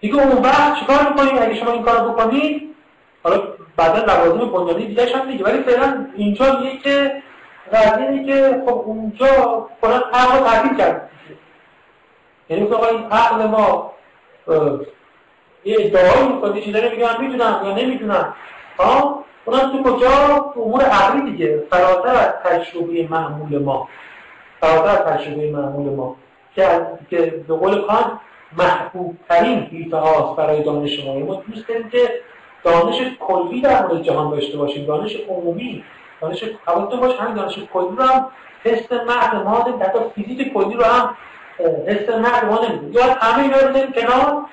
دیگه 0.01 0.15
اون 0.15 0.43
وقت 0.43 0.81
چیکار 0.81 1.09
می‌کنیم 1.09 1.43
اگه 1.43 1.55
شما 1.55 1.73
این 1.73 1.82
کار 1.82 2.09
بکنید 2.09 2.72
حالا 3.23 3.43
بعدا 3.77 4.15
لوازم 4.15 4.51
بنیادی 4.51 4.86
دیگه 4.86 5.16
هم 5.16 5.27
میگه 5.27 5.44
ولی 5.44 5.62
فعلا 5.62 6.07
اینجا 6.16 6.59
میگه 6.61 6.78
که 6.78 7.23
قضیه 7.73 8.24
که 8.27 8.62
خب 8.66 8.82
اونجا 8.86 9.27
کلا 9.82 10.03
عقل 10.12 10.44
تعطیل 10.44 10.77
کرد. 10.77 11.11
یعنی 12.49 12.69
آقا 12.69 12.86
این 12.86 13.05
عقل 13.11 13.47
ما 13.47 13.93
یه 15.65 15.77
ادعایی 15.81 16.28
می‌کنه 16.28 16.61
چیزایی 16.61 16.90
میگه 16.90 17.05
من 17.05 17.20
می‌دونم 17.20 17.61
یا 17.65 17.74
نمی‌دونم. 17.74 18.35
ها 18.78 19.24
اونم 19.44 19.73
تو 19.73 19.82
کجا؟ 19.82 20.09
تو 20.55 20.61
امور 20.61 20.82
عقلی 20.82 21.31
دیگه. 21.31 21.62
فراتر 21.70 22.09
از 22.09 22.32
تجربه 22.44 23.09
معمول 23.11 23.59
ما. 23.59 23.89
فراتر 24.61 24.89
از 24.89 24.99
تجربه 24.99 25.51
معمول 25.51 25.94
ما. 25.94 26.16
که 26.57 26.86
که 27.11 27.44
به 27.49 27.55
قول 27.55 27.86
کان 27.86 28.20
محبوب 28.59 29.16
ترین 29.28 29.59
حیطه 29.59 29.97
هاست 29.97 30.36
برای 30.36 30.62
دانش 30.62 31.05
ما. 31.05 31.19
ما 31.19 31.43
دوست 31.49 31.69
داریم 31.69 31.90
که 31.90 32.11
دانش 32.64 32.97
کلی 33.20 33.60
در 33.60 33.86
مورد 33.86 34.02
جهان 34.02 34.30
داشته 34.30 34.56
باشیم. 34.56 34.86
دانش 34.86 35.16
عمومی 35.28 35.84
دانش 36.20 36.44
حواستون 36.66 37.01
باشه 37.01 37.22
همین 37.22 37.34
دانش 37.34 37.59
کلی 37.72 37.97
رو 37.97 38.05
هم 38.05 38.28
حس 38.64 38.93
محض 38.93 39.34
ما 39.44 39.59
حتی 39.80 39.98
فیزیک 40.14 40.55
کلی 40.55 40.74
رو 40.74 40.84
هم 40.84 41.16
حس 41.86 42.09
محض 42.09 42.44
ما 42.44 42.64
نمیدیم 42.64 42.93
یا 42.93 43.14
همه 43.14 43.43
اینا 43.43 43.56
رو 43.56 43.93
کنار. 43.93 44.44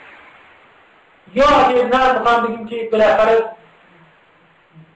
یا 1.34 1.46
اگه 1.46 1.84
نه 1.84 2.20
می‌خوام 2.20 2.44
بگیم 2.44 2.68
که 2.68 2.90
بالاخره 2.92 3.46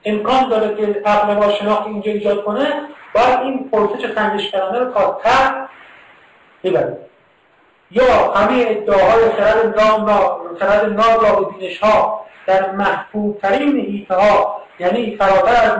امکان 0.04 0.48
داره 0.48 0.76
که 0.76 1.02
عقل 1.06 1.34
ما 1.34 1.50
شناخت 1.52 1.86
اینجا 1.86 2.12
ایجاد 2.12 2.44
کنه 2.44 2.82
باید 3.14 3.40
این 3.40 3.70
پرسش 3.70 4.14
سنجش 4.14 4.50
کردن 4.50 4.80
رو 4.80 4.92
تا 4.92 5.20
ته 5.24 5.54
ببریم. 6.64 6.96
یا 7.90 8.32
همه 8.32 8.64
ادعاهای 8.68 9.30
خرد 9.30 9.80
نام 9.80 10.06
را 10.06 10.40
خرد 10.60 10.84
نام 10.84 11.20
را 11.20 11.40
به 11.40 11.56
بینش 11.56 11.78
ها 11.78 12.23
در 12.46 12.70
محبوب 12.70 13.38
ترین 13.38 14.06
ها 14.10 14.62
یعنی 14.78 15.16
فراتر 15.16 15.72
از 15.72 15.78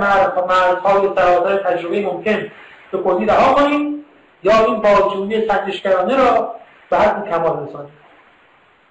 مرزهای 0.48 1.08
سراسر 1.16 1.56
تجربه 1.56 2.06
ممکن 2.06 2.50
به 2.92 2.98
کلی 2.98 3.26
رها 3.26 3.54
کنیم 3.54 4.04
یا 4.42 4.64
این 4.64 4.80
بازجویی 4.80 5.48
سنجشگرانه 5.48 6.16
را 6.16 6.54
به 6.90 6.96
حد 6.98 7.28
کمال 7.30 7.68
رسانیم. 7.68 7.92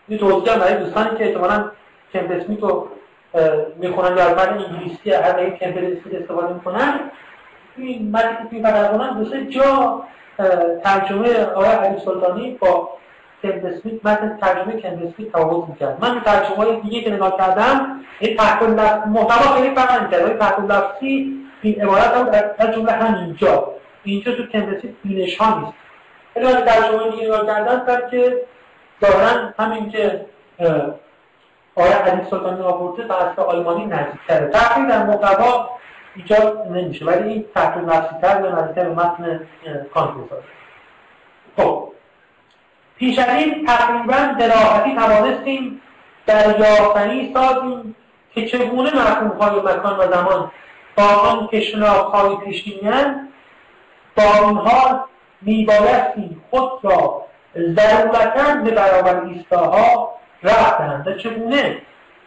این 0.07 0.19
توضیح 0.19 0.55
برای 0.55 0.77
دوستانی 0.77 1.17
که 1.17 1.25
احتمالا 1.25 1.71
کمپ 2.13 2.31
اسمیت 2.31 2.59
رو 2.59 2.87
می‌خونن 3.75 4.17
یا 4.17 4.23
از 4.23 4.47
انگلیسی 4.47 5.11
هر 5.11 5.35
این 5.35 5.57
کمپ 5.57 5.77
اسمیت 5.77 6.21
استفاده 6.21 6.53
می‌کنن. 6.53 6.99
این 7.77 8.11
متنی 8.11 8.49
که 8.49 8.55
می‌برن 8.55 9.17
دو 9.17 9.29
سه 9.29 9.45
جا 9.45 10.03
ترجمه 10.83 11.43
آقای 11.45 11.67
علی 11.67 11.99
سلطانی 12.05 12.57
با 12.59 12.89
کندسمیت 13.43 14.05
متن 14.05 14.37
ترجمه 14.41 14.81
کندسمیت 14.81 15.31
تفاوت 15.31 15.69
می‌کرد. 15.69 15.97
من 16.01 16.21
ترجمه 16.21 16.55
های 16.55 16.81
دیگه 16.81 17.01
که 17.01 17.11
نگاه 17.11 17.37
کردم 17.37 17.99
این 18.19 18.37
تحت 18.37 18.61
محتوا 19.07 19.55
خیلی 19.55 19.75
فرق 19.75 20.01
نمی‌کرد 20.01 20.23
ولی 20.25 20.33
تحت 20.33 20.59
لفظی 20.59 21.39
این 21.61 21.81
عبارت 21.81 22.13
هم 22.13 22.29
در 22.29 22.71
جمله 22.73 22.91
همینجا. 22.91 23.73
اینجا 24.03 24.35
تو 24.35 24.47
کندسمیت 24.47 24.93
بینش 25.03 25.37
ها 25.37 25.59
نیست. 25.59 25.73
ولی 26.35 26.45
من 26.45 26.65
ترجمه 26.65 27.11
دیگه 27.11 27.23
نگاه 27.25 27.45
کردم 27.45 28.09
که 28.11 28.45
ظاهرا 29.01 29.53
همین 29.59 29.89
که 29.89 30.25
آیا 31.75 32.05
علی 32.05 32.21
سلطانی 32.29 32.61
آورده 32.61 33.03
به 33.03 33.23
اصل 33.23 33.41
آلمانی 33.41 33.85
نزدیکتره. 33.85 34.47
تحقیق 34.47 34.89
در 34.89 35.03
محتوا 35.05 35.69
ایجاد 36.15 36.67
نمیشه. 36.67 37.05
ولی 37.05 37.29
این 37.29 37.45
تحت 37.55 37.77
نفسیتر 37.77 38.41
یا 38.43 38.59
نزدیکتر 38.59 38.83
به 38.83 38.93
متن 38.93 39.39
کانت 39.93 40.09
خب. 41.57 41.89
پیش 42.97 43.19
از 43.19 43.29
این 43.29 43.65
تقریبا 43.65 44.35
دراحتی 44.39 44.95
توانستیم 44.95 45.81
در 46.25 46.59
یافتنی 46.59 47.33
سازیم 47.33 47.95
که 48.35 48.45
چگونه 48.45 48.89
های 49.39 49.59
مکان 49.59 49.97
و 49.97 50.11
زمان 50.11 50.51
با 50.97 51.03
آن 51.03 51.47
که 51.47 51.61
شناختهای 51.61 52.35
پیشینیان 52.35 53.29
با 54.15 54.23
آنها 54.23 55.05
میبایستی 55.41 56.37
خود 56.49 56.71
را 56.83 57.25
ضرورتا 57.57 58.55
به 58.63 58.71
برابر 58.71 59.23
ایستاها 59.23 60.13
رفت 60.43 60.77
دهند. 60.77 61.17
چگونه 61.17 61.77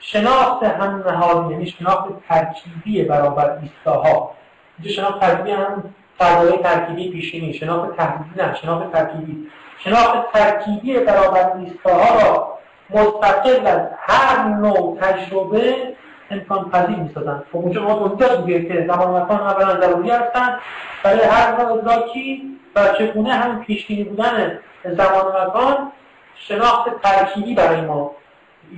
شناخت 0.01 0.63
هم 0.63 1.05
نهادی 1.07 1.53
یعنی 1.53 1.67
شناخت 1.67 2.09
ترکیبی 2.29 3.03
برابر 3.03 3.59
ایستاها 3.63 4.31
اینجا 4.79 4.95
شناخت 4.95 5.21
ترکیبی 5.21 5.51
هم 5.51 5.95
فضای 6.19 6.59
ترکیبی 6.59 7.11
پیشینی 7.11 7.55
شناخت 7.55 7.97
ترکیبی 7.97 8.31
نه 8.37 8.55
شناخت 8.55 8.93
ترکیبی 8.93 9.51
شناخت 9.87 10.33
ترکیبی 10.33 10.99
برابر 10.99 11.53
ایستاها 11.57 12.21
را 12.21 12.59
مستقل 12.91 13.67
از 13.67 13.81
هر 13.99 14.49
نوع 14.49 14.99
تجربه 15.01 15.75
امکان 16.31 16.71
پذیر 16.71 16.97
می‌سازند. 16.97 17.45
خب 17.53 17.59
اونجا 17.59 17.83
ما 17.83 18.09
توضیح 18.09 18.41
میگه 18.41 18.69
که 18.69 18.87
زمان 18.87 19.23
مکان 19.23 19.41
اولا 19.41 19.81
ضروری 19.81 20.11
هستند. 20.11 20.59
برای 21.03 21.25
هر 21.25 21.63
نوع 21.63 21.73
ادراکی 21.73 22.59
و 22.77 22.89
چگونه 22.99 23.33
هم 23.33 23.61
پیشگیری 23.61 24.05
بودن 24.05 24.59
زمان 24.85 25.47
مکان 25.47 25.93
شناخت 26.35 27.03
ترکیبی 27.03 27.55
برای 27.55 27.81
ما 27.81 28.11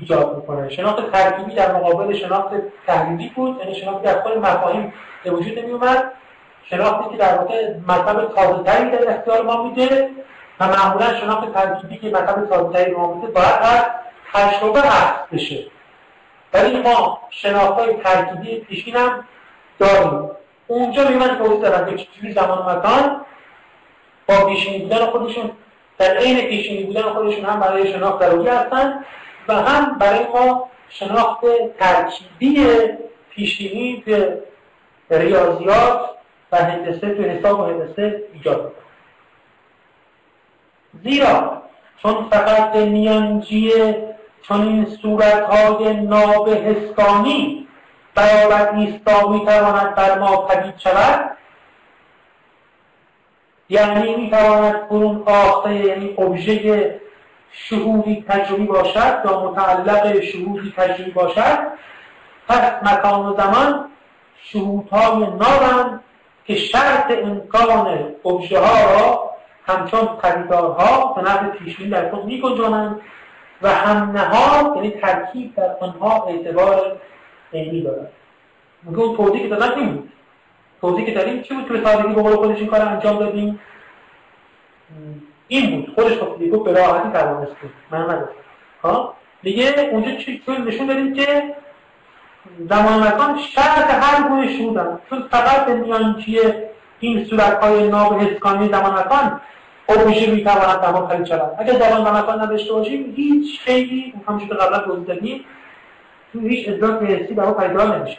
ایجاد 0.01 0.37
می‌کنه. 0.37 0.69
شناخت 0.69 1.13
ترکیبی 1.13 1.55
در 1.55 1.73
مقابل 1.75 2.15
شناخت 2.15 2.51
تحلیلی 2.87 3.33
بود 3.37 3.59
یعنی 3.61 3.75
شناختی 3.75 4.09
از 4.09 4.17
خود 4.17 4.39
مفاهیم 4.39 4.93
به 5.25 5.31
وجود 5.31 5.59
می 5.59 5.71
اومد 5.71 6.13
شناختی 6.65 7.11
که 7.11 7.17
در 7.17 7.39
واقع 7.39 7.75
مطلب 7.89 8.35
تازه 8.35 8.63
تری 8.63 8.91
در 8.91 9.11
اختیار 9.11 9.43
ما 9.43 9.63
میده. 9.63 10.11
و 10.61 10.69
معمولا 10.69 11.21
شناخت 11.21 11.55
ترکیبی 11.55 11.97
که 11.97 12.09
مطلب 12.09 12.49
تازه 12.49 12.73
تری 12.73 12.95
ما 12.95 13.15
میده 13.15 13.27
باید 13.27 13.59
از 13.63 13.85
تجربه 14.33 14.81
هست 14.81 15.31
بشه. 15.33 15.65
ولی 16.53 16.83
ما 16.83 17.21
شناخت 17.31 17.79
های 17.79 17.95
ترکیبی 17.95 18.59
پیشین 18.59 18.97
هم 18.97 19.25
داریم. 19.79 20.31
اونجا 20.67 21.09
می 21.09 21.15
من 21.15 21.39
توضیح 21.39 21.61
دارم 21.61 21.97
که 21.97 22.05
چجوری 22.05 22.33
زمان 22.33 22.77
مکان 22.77 23.21
با 24.29 24.47
پیشینی 24.47 24.79
بودن 24.79 25.07
خودشون 25.07 25.51
در 25.99 26.17
عین 26.17 26.49
پیشینی 26.49 26.83
بودن 26.83 27.03
خودشون 27.03 27.45
هم 27.45 27.61
برای 27.61 27.93
شناخت 27.93 28.23
ضروری 28.23 28.49
هستن 28.49 29.05
و 29.49 29.55
هم 29.55 29.99
برای 29.99 30.27
ما 30.35 30.69
شناخت 30.89 31.41
ترکیبی 31.79 32.67
پیشینی 33.31 34.03
به 34.07 34.39
ریاضیات 35.11 36.11
و 36.53 36.57
هندسه 36.57 37.15
تو 37.15 37.23
حساب 37.23 37.61
و 37.61 37.65
هندسه 37.65 38.23
ایجاد 38.35 38.73
زیرا 41.05 41.63
چون 42.03 42.29
فقط 42.31 42.77
میانجی 42.77 43.73
چون 44.43 44.63
این 44.63 44.87
صورتهای 45.03 45.95
نابهستانی 45.95 47.69
برابر 48.15 48.73
نیستا 48.73 49.29
می‌تواند 49.29 49.95
بر 49.95 50.19
ما 50.19 50.37
پدید 50.37 50.79
شود 50.79 51.31
یعنی 53.69 54.17
می‌تواند 54.17 54.89
برون 54.89 55.23
آخته 55.27 55.75
یعنی 55.75 56.15
ابژه 56.19 57.01
شهودی 57.53 58.25
تجربی 58.29 58.65
باشد 58.65 59.21
یا 59.25 59.41
متعلق 59.41 60.21
شهودی 60.21 60.73
تجربی 60.77 61.11
باشد 61.11 61.59
پس 62.49 62.73
مکان 62.83 63.27
و 63.27 63.37
زمان 63.37 63.91
شهودهای 64.43 65.17
نابند 65.17 66.01
که 66.45 66.55
شرط 66.55 67.11
امکان 67.11 68.15
ابژه 68.25 68.61
ها 68.61 68.93
را 68.93 69.31
همچون 69.69 70.07
پدیدارها 70.23 71.13
به 71.13 71.23
نحو 71.23 71.51
پیشبینی 71.51 71.91
در 71.91 72.11
خود 72.11 72.25
میگنجانند 72.25 73.01
و 73.63 73.71
هم 73.71 74.11
نهاد 74.11 74.77
یعنی 74.77 74.91
ترکیب 74.91 75.55
در 75.55 75.77
آنها 75.81 76.27
اعتبار 76.29 76.97
عینی 77.53 77.83
دارد. 77.83 78.13
میگه 78.83 79.01
اون 79.01 79.17
توضیح 79.17 79.43
که 79.43 79.49
دادن 79.49 79.79
این 79.79 79.95
بود. 79.95 80.13
توضیح 80.81 81.07
که 81.07 81.13
داریم 81.13 81.43
چی 81.43 81.55
بود 81.55 81.69
که 81.69 81.73
به 81.73 81.85
سادگی 81.85 82.15
به 82.15 82.23
قول 82.23 82.37
خودش 82.37 82.59
این 82.59 82.67
کار 82.67 82.81
انجام 82.81 83.19
دادیم؟ 83.19 83.61
این 85.49 85.81
بود. 85.81 85.95
خودش 85.95 86.21
گفت 86.21 86.51
گفت 86.51 86.65
به 86.65 86.73
راحتی 86.73 87.13
توانست 87.13 87.53
من 87.91 88.03
نگفتم 88.03 88.33
ها؟ 88.83 89.15
دیگه 89.43 89.91
اونجا 89.93 90.11
چی 90.11 90.43
نشون 90.67 90.87
دادیم 90.87 91.15
که 91.15 91.55
زمان 92.69 93.09
مکان 93.09 93.39
شرط 93.39 93.91
هر 93.91 94.29
گونه 94.29 94.59
شدن 94.59 94.99
چون 95.11 95.29
فقط 95.31 95.67
به 95.67 95.75
میانچی 95.75 96.41
این 97.01 97.25
صورت 97.25 97.65
های 97.65 97.89
ناب 97.89 98.21
حسکانی 98.21 98.69
زمان 98.69 98.99
مکان 98.99 99.41
ابژه 99.89 100.31
می‌تواند 100.31 100.83
زمان 100.83 101.09
خرید 101.09 101.27
شود 101.27 101.57
اگر 101.59 101.73
زمان 101.73 102.05
و 102.05 102.19
مکان 102.19 102.41
نداشته 102.41 102.73
باشیم 102.73 103.15
هیچ 103.17 103.61
شیعی 103.65 104.15
همونجور 104.29 104.49
که 104.49 104.55
قبلا 104.55 104.79
توضیح 104.79 105.45
تو 106.33 106.41
هیچ 106.41 106.69
ادراک 106.69 107.03
حسی 107.03 107.35
برای 107.35 107.55
پیدا 107.55 107.85
نمیشه. 107.85 108.19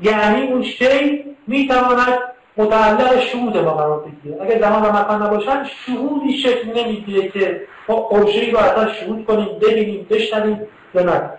یعنی 0.00 0.46
اون 0.46 0.62
شی 0.62 1.24
می‌تواند 1.46 2.18
متعلق 2.56 3.20
شهود 3.20 3.56
ما 3.56 3.70
قرار 3.70 4.00
بگیره. 4.00 4.42
اگر 4.42 4.60
زمان 4.60 4.82
و 4.82 4.92
مکان 4.92 5.22
نباشن 5.22 5.64
شهودی 5.86 6.38
شکل 6.38 6.82
نمی‌گیره 6.82 7.28
که 7.28 7.62
ما 7.88 7.94
ابژه‌ای 7.96 8.50
رو 8.50 8.58
اصلا 8.58 8.92
شهود 8.92 9.26
کنیم 9.26 9.48
ببینیم 9.62 10.06
بشنویم 10.10 10.60
یا 10.94 11.02
نه. 11.02 11.30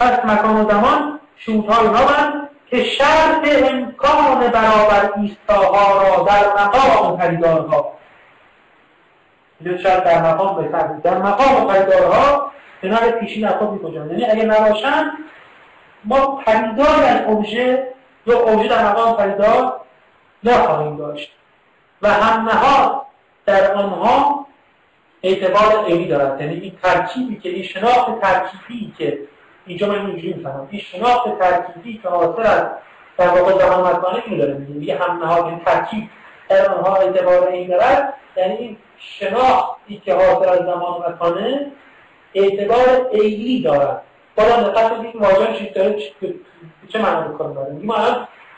پس 0.00 0.24
مکان 0.24 0.56
و 0.56 0.70
زمان 0.70 1.20
شهودهای 1.36 1.86
نابند 1.86 2.48
که 2.70 2.84
شرط 2.84 3.48
امکان 3.72 4.38
برابر 4.38 5.10
ایستاها 5.16 6.02
را 6.02 6.24
در 6.24 6.64
مقام 6.64 7.18
خریدارها 7.18 7.92
اینجا 9.60 9.82
شرط 9.82 10.04
در 10.04 10.22
مقام 10.22 10.62
بهتر 10.62 10.86
در 10.86 11.18
مقام 11.18 11.68
خریدارها 11.68 12.52
کنار 12.82 13.10
پیشین 13.10 13.48
از 13.48 13.54
خود 13.54 13.70
می‌کشن 13.70 14.10
یعنی 14.10 14.24
اگه 14.24 14.44
نباشن 14.44 15.10
ما 16.04 16.42
خریدار 16.44 17.04
از 17.04 17.20
ابژه 17.28 17.88
یا 18.26 18.40
ابژه 18.40 18.68
در 18.68 18.84
مقام 18.92 19.16
خریدار 19.16 19.80
نخواهیم 20.44 20.96
داشت. 20.96 21.32
و 22.02 22.08
هم 22.08 22.48
نهاد 22.48 23.02
در 23.46 23.74
آنها 23.74 24.46
اعتبار 25.22 25.84
عینی 25.84 26.08
دارد. 26.08 26.40
یعنی 26.40 26.54
این 26.54 26.72
ترکیبی 26.82 27.36
که 27.36 27.48
این 27.48 27.62
شناخت 27.62 28.20
ترکیبی 28.20 28.94
که 28.98 29.18
اینجا 29.66 29.86
من 29.86 30.06
اینجوری 30.06 30.32
می‌فهمم. 30.32 30.68
این 30.70 30.80
شناخت 30.80 31.38
ترکیبی 31.38 31.98
که 32.02 32.08
حاصل 32.08 32.42
از 32.42 32.62
در 33.18 33.28
واقع 33.28 33.58
زمان 33.58 33.96
مکانی 33.96 34.22
اینو 34.26 34.38
داره 34.38 34.54
میگه. 34.54 34.98
هم 34.98 35.22
نهاد 35.22 35.44
این 35.44 35.58
ترکیب. 35.58 36.10
در 36.48 36.68
آنها 36.68 36.96
اعتبار 36.96 37.48
عینی 37.48 37.66
دارد 37.66 38.14
یعنی 38.36 38.56
این 38.56 38.76
شناختی 38.98 40.02
که 40.04 40.14
حاصل 40.14 40.48
از 40.48 40.58
زمان 40.58 41.12
مکانه 41.12 41.72
اعتبار 42.34 43.10
عینی 43.12 43.62
دارد. 43.62 44.02
بالا 44.36 44.62
دقت 44.62 44.92
بدید 44.92 45.16
واژه 45.16 45.72
داره 45.74 45.96
چه 46.88 46.98
معنی 46.98 47.28
بکنه 47.28 47.54
داره 47.54 47.72
میگه 47.72 47.94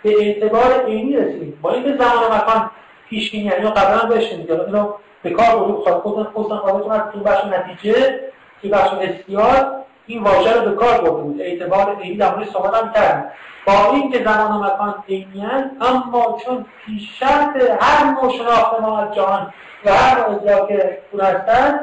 به 0.03 0.11
اعتبار 0.21 0.85
عینی 0.87 1.17
رسیدیم. 1.17 1.59
با 1.63 1.73
اینکه 1.73 1.97
زمان 1.97 2.25
و 2.25 2.35
مکان 2.35 2.71
پیش 3.09 3.31
بینی 3.31 3.45
یعنی 3.45 3.71
قبلا 3.71 4.09
بشین 4.09 4.41
دیگه 4.41 4.61
اینو 4.61 4.93
به 5.23 5.31
کار 5.31 5.47
خواهد 5.47 5.99
خودتون 5.99 6.25
خودتون 6.25 6.59
خودتون 6.59 6.93
از 6.93 7.03
تو 7.13 7.21
بخش 7.21 7.45
نتیجه 7.45 8.21
که 8.63 8.69
بخش 8.69 8.91
اختیار 9.01 9.85
این 10.09 10.23
واژه 10.23 10.53
رو 10.53 10.71
به 10.71 10.77
کار 10.77 11.01
برده 11.01 11.11
بود. 11.11 11.41
اعتبار 11.41 11.97
عینی 12.03 12.17
در 12.17 12.35
مورد 12.35 12.49
صحبت 12.51 12.75
هم 12.75 12.93
کردیم. 12.93 13.31
با 13.67 13.93
اینکه 13.93 14.25
زمان 14.25 14.53
و 14.53 14.65
مکان 14.65 15.05
عینی 15.09 15.47
اما 15.81 16.39
چون 16.45 16.67
پیش 16.87 17.19
شرط 17.21 17.57
هر 17.81 18.05
نوع 18.05 18.33
شناخت 18.39 18.81
ما 18.81 19.01
از 19.01 19.15
جهان 19.15 19.53
و 19.85 19.93
هر 19.93 20.21
ادراک 20.21 20.73
اون 21.13 21.21
هستن 21.21 21.81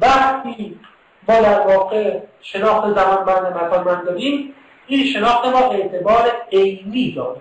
وقتی 0.00 0.80
ما 1.28 1.40
در 1.40 1.60
واقع 1.60 2.18
شناخت 2.40 2.94
زمان 2.94 3.24
بند 3.24 3.56
مکان 3.56 3.84
بند 3.84 4.04
داریم 4.04 4.54
این 4.86 5.06
شناخت 5.06 5.46
ما 5.46 5.58
اعتبار 5.58 6.32
عینی 6.52 7.12
داره. 7.12 7.40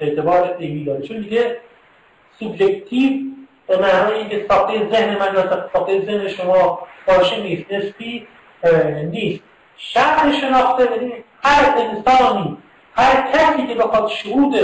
اعتبار 0.00 0.56
عینی 0.56 0.84
داره. 0.84 1.02
چون 1.02 1.16
دیگه 1.16 1.56
سوبژکتیو 2.38 3.12
به 3.66 3.76
معنای 3.76 4.18
اینکه 4.18 4.46
ساخته 4.48 4.88
ذهن 4.90 5.18
من 5.18 5.34
یا 5.34 5.68
ساخته 5.72 6.06
ذهن 6.06 6.28
شما 6.28 6.78
باشه 7.06 7.42
نیست. 7.42 7.72
نسبی 7.72 8.26
نیست 9.12 9.42
شرط 9.76 10.32
شناخته 10.32 10.88
هر 11.42 11.74
انسانی 11.78 12.56
هر 12.94 13.32
کسی 13.32 13.66
که 13.66 13.74
بخواد 13.74 14.08
شهود 14.08 14.54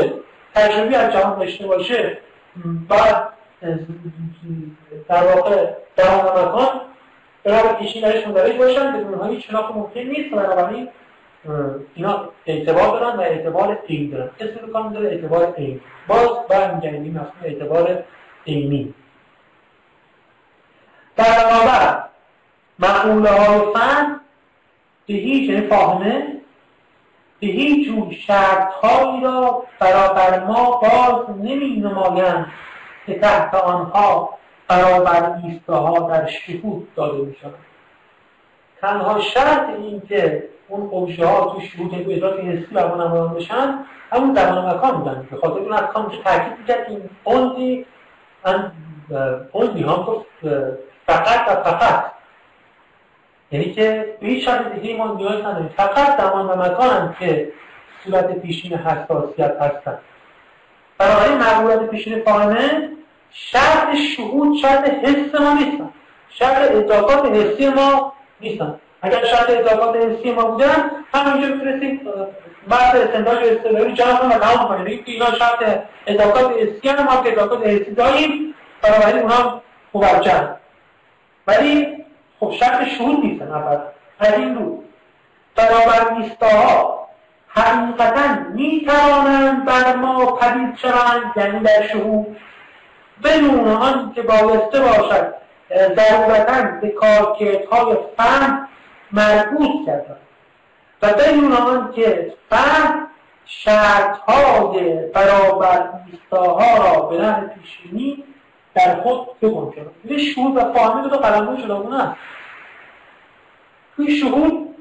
تجربی 0.55 0.95
از 0.95 1.13
جهان 1.13 1.39
داشته 1.39 1.67
باشه 1.67 2.19
بعد 2.89 3.29
در 5.09 5.25
واقع 5.35 5.67
در 5.97 6.17
مکان 6.17 6.81
برای 7.45 7.75
پیشین 7.79 8.03
درش 8.03 8.27
مدرج 8.27 8.57
باشن 8.57 8.93
بدون 8.93 9.15
اونها 9.15 9.27
هیچ 9.27 9.49
شناخت 9.49 9.75
ممکن 9.75 10.01
نیست 10.01 10.31
بنابراین 10.31 10.89
اینا 11.95 12.29
اعتبار 12.47 13.01
دارن 13.01 13.17
و 13.17 13.21
اعتبار 13.21 13.79
عین 13.89 14.11
دارن. 14.11 14.31
اسم 14.41 14.73
کام 14.73 14.93
داره؟ 14.93 15.09
اعتبار 15.09 15.55
عین 15.55 15.81
باز 16.09 16.29
برمیگردیم 16.49 17.03
این 17.03 17.21
اعتبار 17.45 18.05
عینی 18.47 18.95
در 21.17 22.09
مقوله 22.83 23.31
های 23.31 23.73
فن 23.75 24.21
به 25.07 25.15
هیچ 25.15 25.51
یعنی 25.51 25.67
فاهمه؟ 25.67 26.27
به 27.41 27.47
هیچ 27.47 27.89
جور 27.89 28.13
شرط 28.13 28.73
هایی 28.73 29.21
را 29.21 29.65
برابر 29.79 30.45
ما 30.45 30.71
باز 30.71 31.37
نمی 31.39 31.77
نمایند 31.77 32.47
که 33.07 33.19
تحت 33.19 33.55
آنها 33.55 34.39
برابر 34.69 35.35
ایستاها 35.45 36.09
در 36.09 36.27
شهود 36.27 36.89
داده 36.95 37.19
می 37.19 37.37
شود 37.43 37.55
تنها 38.81 39.21
شرط 39.21 39.69
این 39.69 40.03
که 40.09 40.49
اون 40.69 40.89
خوشه 40.89 41.27
ها 41.27 41.55
تو 41.55 41.61
شهود 41.61 41.95
ادراک 41.95 42.41
حسی 42.41 42.75
بر 42.75 42.89
ما 42.89 43.05
نمایان 43.05 43.35
بشن 43.35 43.79
همون 44.13 44.35
زمان 44.35 44.65
و 44.65 44.75
مکان 44.75 44.99
بودن. 44.99 45.29
به 45.31 45.37
خاطر 45.37 45.59
اون 45.59 45.73
احکام 45.73 46.11
که 46.11 46.17
تاکید 46.25 46.59
می‌کرد 46.59 46.87
این 46.89 47.11
اونزی 47.25 47.87
هم 48.43 48.73
فقط 51.07 51.49
و 51.49 51.63
فقط 51.63 52.05
یعنی 53.53 53.73
که 53.73 54.15
به 54.21 54.27
هیچ 54.27 54.45
شرط 54.45 54.73
دیگه 54.73 54.97
ما 54.97 55.15
نیاز 55.15 55.41
نداریم. 55.41 55.75
فقط 55.77 56.21
زمان 56.21 56.47
و 56.47 56.63
مکان 56.63 57.17
که 57.21 57.53
صورت 58.05 58.41
پیشین 58.41 58.79
حساسیت 58.79 59.57
هستن 59.61 59.99
بنابراین 60.99 61.39
مقبولات 61.39 61.91
پیشین 61.91 62.23
فاهمه 62.23 62.89
شرط 63.31 63.95
شهود 64.17 64.57
شرط 64.57 64.89
حس 64.89 65.41
ما 65.41 65.53
نیستن 65.55 65.89
شرط 66.29 66.71
اضافات 66.71 67.27
حسی 67.27 67.69
ما 67.69 68.13
نیستن 68.41 68.75
اگر 69.03 69.25
شرط 69.25 69.51
اضافات 69.51 69.97
حسی 69.97 70.31
ما 70.33 70.45
بودن 70.45 70.91
همینجا 71.15 71.55
می‌تونستیم 71.55 72.01
بحث 72.69 72.95
استنتاج 72.97 73.39
استدلالی 73.39 73.93
جمع 73.93 74.17
کنیم 74.17 74.31
و 74.31 74.39
تمام 74.39 74.69
کنیم. 74.69 74.85
بگیم 74.85 75.03
اینا 75.07 75.27
شرط 75.27 75.81
اضافات 76.07 76.53
حسی 76.53 76.89
هم 76.89 77.05
ما 77.05 77.23
که 77.23 77.33
اضافات 77.33 77.67
حسی 77.67 77.95
داریم 77.95 78.55
بنابراین 78.83 79.19
اونها 79.19 79.63
موجه 79.95 80.49
ولی 81.47 82.02
خب 82.43 82.53
شرط 82.53 82.89
شهود 82.89 83.25
نیستن 83.25 83.53
اول 83.53 83.79
از 84.19 84.35
این 84.35 84.55
رو. 84.55 84.83
برابر 85.57 86.13
نیستاها. 86.19 87.09
حقیقتا 87.49 88.51
می 88.55 88.87
توانند 88.87 89.65
بر 89.65 89.97
ما 89.97 90.27
پدید 90.27 90.77
شوند 90.77 91.33
یعنی 91.37 91.61
در 91.61 91.87
شهود. 91.87 92.37
بدون 93.25 93.69
آن 93.69 94.13
که 94.15 94.23
بایسته 94.23 94.81
باشد 94.81 95.35
ضرورتا 95.71 96.81
به 96.81 96.89
کارکردهای 96.89 97.97
فهم 98.17 98.69
مربوط 99.13 99.87
کردن 99.87 100.17
و 101.03 101.13
بدون 101.13 101.53
آن 101.53 101.93
که 101.93 102.33
فهم 102.51 103.07
شرطهای 103.47 105.07
برابر 105.15 105.89
ایستاها 106.13 106.77
را 106.85 107.01
به 107.01 107.23
نحو 107.23 107.47
پیشینی 107.47 108.25
در 108.75 109.01
خود 109.03 109.41
بگم 109.41 109.71
کرد 109.71 109.87
یه 110.05 110.19
شهود 110.19 110.57
و 110.57 110.73
فاهمه 110.73 111.09
دو 111.09 111.17
قلمون 111.17 111.63
جداگونه 111.63 112.03
است 112.03 112.17
توی 113.97 114.17
شهود 114.17 114.75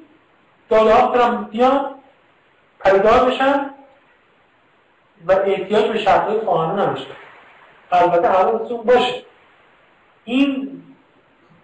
داده 0.70 0.94
ها 0.94 1.08
برم 1.08 1.44
بیان 1.44 1.96
پریدار 2.80 3.30
بشن 3.30 3.70
و 5.28 5.32
احتیاج 5.32 5.86
به 5.92 6.00
شرطهای 6.00 6.40
فاهمه 6.40 6.86
نمیشه 6.86 7.08
البته 7.92 8.28
حواستون 8.28 8.84
باشه. 8.84 9.24
این 10.26 10.82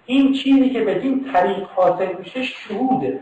این 0.06 0.34
چیزی 0.34 0.70
که 0.70 0.82
به 0.82 1.00
این 1.00 1.30
طریق 1.34 1.68
حاصل 1.76 2.14
میشه 2.20 2.44
شهوده. 2.44 3.20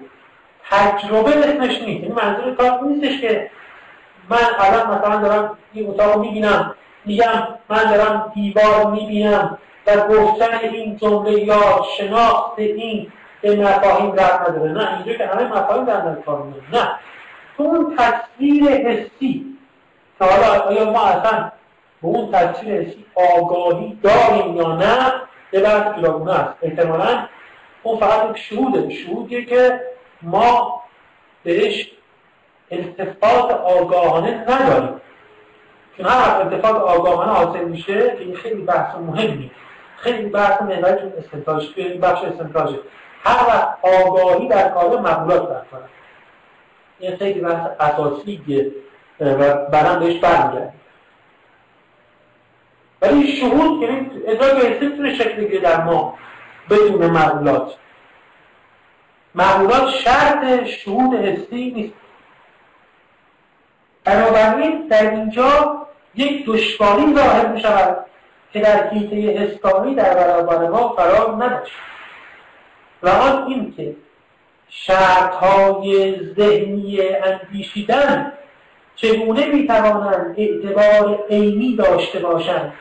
تجربه 0.70 1.32
اسمش 1.32 1.82
نیست. 1.82 2.04
این 2.04 2.12
منظور 2.12 2.56
کار 2.56 2.84
نیستش 2.84 3.22
که 3.22 3.52
من 4.30 4.38
الان 4.60 4.98
مثلا 4.98 5.22
دارم 5.22 5.58
این 5.74 5.90
اتاق 5.90 6.20
می‌بینم. 6.20 6.76
میگم 7.06 7.48
من 7.70 7.92
دارم 7.92 8.32
دیوار 8.36 8.92
می‌بینم 8.92 9.58
و 9.88 10.08
گفتن 10.08 10.58
این 10.58 10.98
جمله 10.98 11.32
یا 11.32 11.86
شناخت 11.98 12.60
این 12.60 13.12
به 13.42 13.56
مفاهیم 13.56 14.14
رفت 14.14 14.50
نداره. 14.50 14.72
نه 14.72 14.96
اینجا 14.96 15.14
که 15.14 15.28
همه 15.28 15.44
مفاهیم 15.44 15.86
در 15.86 16.16
کار 16.26 16.44
نه. 16.74 16.90
تو 17.58 17.64
اون 17.64 17.96
تصویر 17.98 18.72
حسی 18.72 19.46
که 20.20 20.26
حالا 20.26 20.62
آیا 20.62 20.92
ما 20.92 21.04
اصلا 21.06 21.52
به 22.02 22.08
اون 22.08 22.32
تصویر 22.32 22.82
حسی 22.82 23.06
آگاهی 23.16 24.00
داریم 24.04 24.56
یا 24.56 24.76
نه؟ 24.76 25.14
یه 25.54 25.60
بحث 25.60 25.98
جداگونه 25.98 26.34
است. 26.34 26.54
احتمالا 26.62 27.26
اون 27.84 28.00
فقط 28.00 28.30
یک 28.30 28.38
شهوده. 28.38 28.90
شهودیه 28.90 29.46
که 29.46 29.82
ما 30.22 30.82
بهش 31.44 31.92
التفات 32.72 33.52
آگاهانه 33.52 34.46
نداریم. 34.50 35.02
چون 35.98 36.06
هر 36.06 36.42
اتفاق 36.42 36.76
آگاهانه 36.76 37.32
حاصل 37.32 37.66
میشه 37.66 38.16
که 38.18 38.24
این 38.24 38.36
خیلی 38.36 38.62
بحث 38.62 38.96
مهمی 38.96 39.52
خیلی 39.98 40.30
بحث 40.30 40.62
محوری 40.62 41.02
چون 41.02 41.12
استنتاج 41.18 41.68
این 41.76 42.02
بخش 42.02 42.24
استنتاجه. 42.24 42.80
هر 43.24 43.48
وقت 43.48 43.78
آگاهی 43.82 44.48
در 44.48 44.70
کار 44.70 45.00
مقولات 45.00 45.48
کار 45.72 45.82
این 47.00 47.16
خیلی 47.16 47.40
بحث 47.40 47.70
اساسیه 47.80 48.72
و 49.20 49.54
برام 49.54 50.00
بهش 50.00 50.20
برمیگردیم 50.20 50.82
ولی 53.02 53.28
شهود 53.28 53.82
یعنی 53.82 54.10
ادراک 54.28 54.66
حسی 54.66 54.86
می‌تونه 54.86 55.14
شکل 55.16 55.36
بگیره 55.36 55.60
در 55.60 55.84
ما 55.84 56.18
بدون 56.70 57.10
معقولات 57.10 57.76
معقولات 59.36 59.90
شرط 59.90 60.66
شهود 60.66 61.14
حسی 61.16 61.72
نیست. 61.72 61.94
بنابراین 64.06 64.88
در 64.88 65.12
اینجا 65.12 65.78
یک 66.16 66.46
دشواری 66.46 67.16
ظاهر 67.16 67.48
می 67.48 67.60
شود 67.60 68.06
که 68.54 68.60
در 68.60 68.88
حیطه 68.88 69.16
حسکانی 69.16 69.96
در 69.96 70.14
برابر 70.14 70.68
ما 70.68 70.88
قرار 70.88 71.46
نداشت. 71.46 71.74
و 73.04 73.10
آن 73.10 73.48
این 73.48 73.74
که 73.78 73.96
شرطهای 74.70 76.16
ذهنی 76.36 77.02
اندیشیدن 77.02 78.32
چگونه 78.96 79.46
می‌توانند 79.46 80.36
اعتبار 80.38 81.26
عینی 81.30 81.76
داشته 81.76 82.20
باشند؟ 82.20 82.74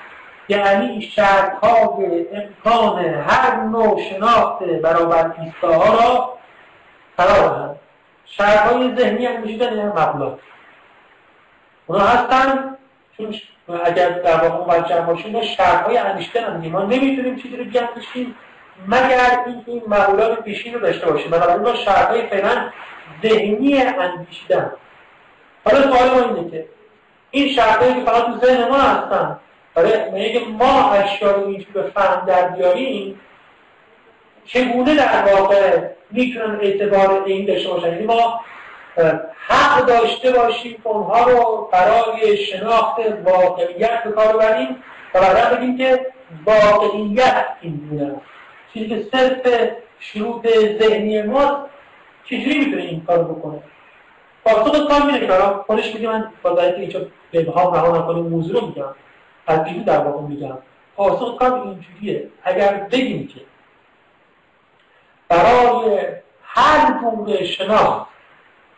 یعنی 0.48 1.02
شرطهای 1.02 2.26
امکان 2.32 3.04
هر 3.04 3.56
نوع 3.60 4.00
شناخت 4.10 4.64
برابر 4.64 5.32
ایستاها 5.40 5.94
را 5.94 6.34
قرار 7.16 7.48
دهند. 7.48 7.76
شرطهای 8.24 8.96
ذهنی 8.96 9.26
اندیشیدن 9.26 9.76
یعنی 9.76 9.88
مقلات 9.88 10.38
اونا 11.86 12.04
هستن. 12.04 12.76
چون 13.16 13.34
اگر 13.84 14.08
در 14.08 14.48
واقع 14.48 14.76
موجه 14.78 15.00
باشیم 15.00 15.32
ما 15.32 15.42
شرطهای 15.42 15.98
اندیشیدن 15.98 16.44
هم 16.44 16.70
ما 16.70 16.82
نمی‌تونیم 16.82 17.36
چیزی 17.36 17.56
رو 17.56 17.64
بیاندیشیم 17.64 18.34
مگر 18.88 19.38
اینکه 19.46 19.70
این 19.70 19.82
مقولات 19.86 20.40
پیشین 20.40 20.74
رو 20.74 20.80
داشته 20.80 21.10
باشیم. 21.10 21.30
بنابراین 21.30 21.62
ما 21.62 21.74
شرطهای 21.74 22.26
فعلا 22.26 22.70
ذهنی 23.22 23.82
اندیشیدن 23.82 24.72
حالا 25.64 25.82
سوال 25.82 26.10
ما 26.10 26.34
اینه 26.34 26.50
که 26.50 26.66
این 27.30 27.48
شرطهایی 27.48 27.94
که 27.94 28.00
فقط 28.00 28.24
تو 28.26 28.46
ذهن 28.46 28.68
ما 28.68 28.78
هستن 28.78 29.38
برای 29.74 29.92
اینکه 29.92 30.46
ما 30.46 30.90
اشیا 30.90 31.30
رو 31.30 31.46
اینجور 31.46 31.72
به 31.72 31.82
فهم 31.82 32.26
در 32.26 32.48
بیاریم 32.48 33.20
چگونه 34.46 34.96
در 34.96 35.34
واقع 35.34 35.80
می‌تونن 36.10 36.58
اعتبار 36.60 37.22
این 37.26 37.46
داشته 37.46 37.68
باشن؟ 37.68 37.92
یعنی 37.92 38.04
ما 38.04 38.40
حق 39.48 39.86
داشته 39.86 40.32
باشیم 40.32 40.72
که 40.72 40.88
اونها 40.88 41.30
رو 41.30 41.68
برای 41.72 42.36
شناخت 42.36 42.98
واقعیت 43.24 44.04
به 44.04 44.12
کار 44.12 44.36
بریم 44.36 44.82
و 45.14 45.20
بعدا 45.20 45.56
بگیم 45.56 45.78
که 45.78 46.06
واقعیت 46.46 47.46
این 47.60 47.76
گونه 47.90 48.14
چیزی 48.72 48.88
که 48.88 49.06
صرف 49.12 49.70
شروط 50.00 50.48
ذهنی 50.82 51.22
ما 51.22 51.66
چجوری 52.24 52.58
می‌تونه 52.58 52.82
این 52.82 53.04
کار 53.06 53.24
بکنه؟ 53.24 53.62
پاسخ 54.44 54.88
کار 54.88 55.02
میره 55.02 55.26
که 55.26 55.32
خودش 55.66 55.94
میگه 55.94 56.08
من 56.08 56.32
با 56.42 56.56
ذریعه 56.56 56.80
اینجا 56.80 57.00
به 57.30 57.52
ها 57.52 57.74
رها 57.74 57.98
نکنیم 57.98 58.26
موضوع 58.26 58.60
رو 58.60 58.66
میگم. 58.66 58.94
از 59.46 59.64
بیرون 59.64 59.82
در 59.82 59.98
واقع 59.98 60.20
میگم. 60.20 60.58
پاسخ 60.96 61.38
کار 61.38 61.52
اینجوریه. 61.52 62.28
اگر 62.42 62.72
بگیم 62.72 63.28
که 63.28 63.40
برای 65.28 66.06
هر 66.42 66.98
گونه 67.00 67.44
شناخت 67.44 68.13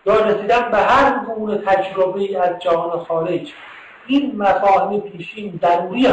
یا 0.07 0.25
رسیدن 0.25 0.71
به 0.71 0.77
هر 0.77 1.19
گونه 1.19 1.59
تجربه 1.59 2.41
از 2.43 2.59
جهان 2.59 3.05
خارج. 3.05 3.53
این 4.07 4.33
مفاهیم 4.37 5.01
پیشین 5.01 5.61
ضروری. 5.63 6.09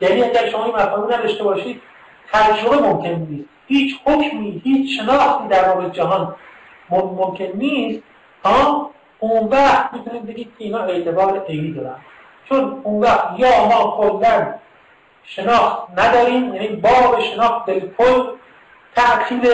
یعنی 0.00 0.22
اگر 0.22 0.48
شما 0.48 0.64
این 0.64 0.74
مفاهیم 0.74 1.14
نداشته 1.14 1.44
باشید 1.44 1.82
تجربه 2.32 2.76
ممکن 2.76 3.08
نیست. 3.08 3.48
هیچ 3.66 3.96
حکمی 4.04 4.62
هیچ 4.64 5.00
شناختی 5.00 5.48
در 5.48 5.74
مورد 5.74 5.92
جهان 5.92 6.34
ممکن 6.90 7.48
نیست. 7.54 8.02
ها؟ 8.44 8.90
اون 9.18 9.48
وقت 9.48 9.92
می‌تونید 9.92 10.26
بگید 10.26 10.52
که 10.58 10.64
اینا 10.64 10.78
اعتبار 10.78 11.44
عینی 11.48 11.72
دارن. 11.72 11.96
چون 12.48 12.80
اون 12.82 13.00
وقت 13.02 13.38
یا 13.38 13.64
ما 13.64 13.96
کلا 14.00 14.54
شناخت 15.24 15.98
نداریم 15.98 16.54
یعنی 16.54 16.68
باب 16.68 17.20
شناخت 17.20 17.70
کل 17.70 18.24
تأکید 18.96 19.48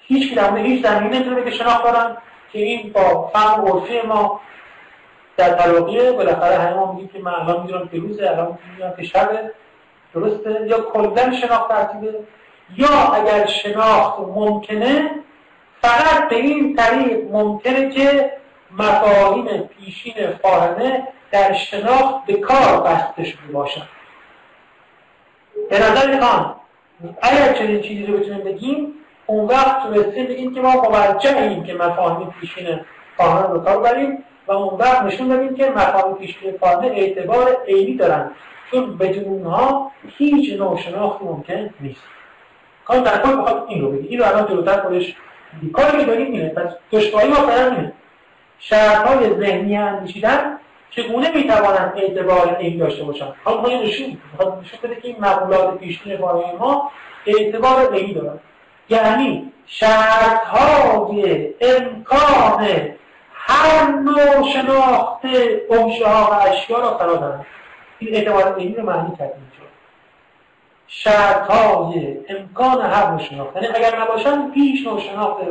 هیچ 0.00 0.34
در 0.34 0.56
هیچ 0.56 0.86
زمینه 0.86 1.18
نمی‌تونه 1.18 1.44
که 1.44 1.50
شناخت 1.50 1.84
دارن. 1.84 2.16
که 2.54 2.60
این 2.60 2.92
با 2.92 3.30
فهم 3.32 3.68
عرفی 3.68 4.00
ما 4.00 4.40
در 5.36 5.50
تلاقیه 5.50 6.12
بالاخره 6.12 6.58
همه 6.58 6.74
ما 6.74 6.92
میگیم 6.92 7.08
که 7.08 7.18
من 7.18 7.34
الان 7.34 7.62
می‌دونم 7.62 7.88
که 7.88 7.98
روزه 7.98 8.30
الان 8.30 8.58
می‌دونم 8.70 8.94
که 8.96 9.02
شبه 9.02 9.50
درسته 10.14 10.66
یا 10.66 10.80
کلا 10.80 11.32
شناخت 11.32 11.68
ترتیبه 11.68 12.14
یا 12.76 13.12
اگر 13.14 13.46
شناخت 13.46 14.18
ممکنه 14.20 15.10
فقط 15.82 16.28
به 16.28 16.36
این 16.36 16.76
طریق 16.76 17.30
ممکنه 17.30 17.90
که 17.90 18.32
مفاهیم 18.78 19.58
پیشین 19.58 20.14
فاهمه 20.42 21.08
در 21.30 21.52
شناخت 21.52 22.26
به 22.26 22.34
کار 22.34 22.80
بسته 22.80 23.24
شده 23.24 23.82
به 25.70 25.78
نظر 25.78 26.14
می‌خوام 26.14 26.56
اگر 27.22 27.52
چنین 27.52 27.80
چیزی 27.80 28.06
رو 28.06 28.18
بتونیم 28.18 28.44
بگیم 28.44 28.94
اون 29.26 29.46
وقت 29.46 29.82
تونستیم 29.82 30.26
بگیم 30.26 30.54
که 30.54 30.60
ما 30.60 30.72
موجه 30.72 31.62
که 31.66 31.74
مفاهیم 31.74 32.34
پیشین 32.40 32.80
فاهمه 33.16 33.48
رو 33.48 33.60
کار 33.60 33.78
بریم 33.80 34.24
و 34.46 34.52
اون 34.52 34.78
وقت 34.78 35.02
نشون 35.02 35.28
دادیم 35.28 35.54
که 35.54 35.70
مفاهیم 35.70 36.14
پیشین 36.16 36.58
فاهمه 36.60 36.86
اعتبار 36.86 37.56
عینی 37.66 37.96
دارن. 37.96 38.30
چون 38.70 38.96
بدون 38.96 39.24
اونها 39.24 39.90
هیچ 40.18 40.58
نوع 40.58 40.76
شناختی 40.78 41.24
ممکن 41.24 41.70
نیست. 41.80 42.00
کار 42.84 42.98
در 42.98 43.18
کل 43.22 43.36
بخواد 43.36 43.64
این 43.68 43.82
رو 43.82 43.90
بگی 43.90 44.08
این 44.08 44.18
رو 44.18 44.26
الان 44.26 44.46
جلوتر 44.46 44.80
خودش 44.80 45.14
کاری 45.72 45.98
که 45.98 46.04
داریم 46.04 46.32
اینه. 46.32 46.48
پس 46.48 46.74
دشواری 46.92 47.28
ما 47.28 47.34
فعلا 47.34 47.70
اینه. 47.70 47.92
شرطهای 48.58 49.34
ذهنی 49.40 49.76
اندیشیدن 49.76 50.58
چگونه 50.90 51.30
می‌توانند 51.34 51.92
اعتبار 51.96 52.56
این 52.58 52.78
داشته 52.78 53.04
باشند؟ 53.04 53.34
حالا 53.44 53.60
ما 53.60 53.68
نشون 53.68 54.18
نشون 54.40 54.78
بده 54.82 54.94
که 54.94 55.08
این 55.08 55.16
مقولات 55.20 55.78
پیشین 55.78 56.18
ما 56.58 56.90
اعتبار 57.26 57.92
عینی 57.92 58.14
دارن. 58.14 58.38
یعنی 58.88 59.52
شرطهای 59.66 61.54
امکان 61.60 62.68
هر 63.32 63.90
نوع 63.92 64.52
شناخت 64.52 65.24
امشه 65.70 66.06
ها 66.08 66.30
و 66.30 66.48
اشیا 66.48 66.78
را 66.78 66.98
فرا 66.98 67.16
دارند 67.16 67.46
این 67.98 68.14
اعتبار 68.14 68.54
عینی 68.54 68.74
رو 68.74 68.82
معنی 68.82 69.16
کردیم 69.16 69.34
اینجا. 69.36 69.64
شرط 70.86 71.46
های 71.50 72.16
امکان 72.28 72.80
هر 72.80 73.10
نوع 73.10 73.18
شناخت 73.18 73.56
یعنی 73.56 73.68
اگر 73.68 74.00
نباشن 74.00 74.50
هیچ 74.54 74.86
نوع 74.86 75.00
شناخت 75.00 75.42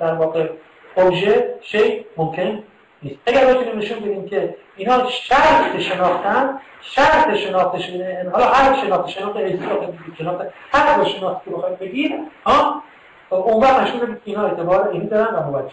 در 0.00 0.14
واقع 0.14 0.48
اوژه 0.96 1.54
شی 1.62 2.04
ممکن 2.16 2.62
نیست. 3.02 3.18
اگر 3.26 3.54
بتونیم 3.54 3.78
نشون 3.78 4.00
بدیم 4.00 4.28
که 4.28 4.56
اینا 4.80 5.08
شرط 5.08 5.78
شناختن 5.78 6.58
شرط 6.82 7.34
شناخت 7.34 7.78
شده 7.78 8.30
حالا 8.32 8.44
هر 8.44 8.76
شناخت 8.84 9.08
شناخت 9.08 9.36
احساس 9.36 9.88
شناخت 10.18 10.44
هر 10.72 10.96
نوع 10.96 11.04
شناخت 11.04 11.44
که 11.44 11.50
بخواید 11.50 11.78
بگیر 11.78 12.12
ها؟ 12.46 12.82
اون 13.30 13.62
وقت 13.62 13.80
نشون 13.80 14.20
اینا 14.24 14.46
اعتبار 14.46 14.88
اینی 14.88 15.06
دارن 15.06 15.34
و 15.34 15.42
موجه 15.42 15.70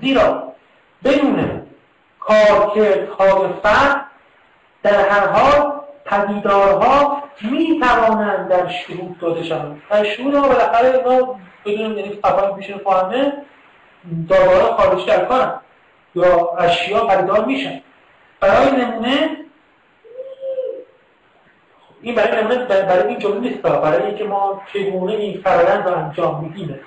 زیرا 0.00 0.52
بدون 1.04 1.62
کارکردهای 2.20 3.48
فرد 3.62 4.04
در 4.82 5.08
هر 5.08 5.26
حال 5.26 5.72
پدیدارها 6.04 7.22
می 7.40 7.80
توانند 7.80 8.48
در 8.48 8.68
شروع 8.68 9.16
داده 9.20 9.42
شوند. 9.42 9.82
در 9.90 10.04
شروع 10.04 10.36
ها 10.36 10.48
بالاخره 10.48 10.88
اینا 10.88 11.34
بدون 11.64 11.98
یعنی 11.98 12.18
افعال 12.24 12.54
پیش 12.54 12.70
فاهمه 12.70 13.32
خارجی 14.76 15.06
در 15.06 15.24
کارن 15.24 15.60
یا 16.18 16.50
اشیا 16.58 17.06
پدیدار 17.06 17.44
میشن. 17.44 17.80
برای 18.40 18.70
نمونه 18.70 19.36
این 22.02 22.14
برای 22.14 22.42
نمونه 22.42 22.64
برای 22.64 23.08
این 23.08 23.18
جمله 23.18 23.40
نیست 23.40 23.58
برای 23.58 24.06
اینکه 24.06 24.24
ما 24.24 24.62
چگونه 24.72 25.12
این 25.12 25.40
فرایند 25.40 25.88
رو 25.88 25.96
انجام 25.96 26.44
میدیم. 26.44 26.80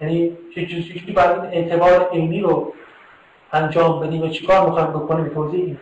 یعنی 0.00 0.36
چجوری 0.54 1.12
باید 1.16 1.30
این 1.30 1.44
اعتبار 1.44 2.10
عینی 2.12 2.40
رو 2.40 2.74
انجام 3.52 4.00
بدیم 4.00 4.22
و 4.22 4.28
چیکار 4.28 4.66
می‌خوایم 4.66 4.90
بکنیم 4.90 5.28
توضیح 5.28 5.76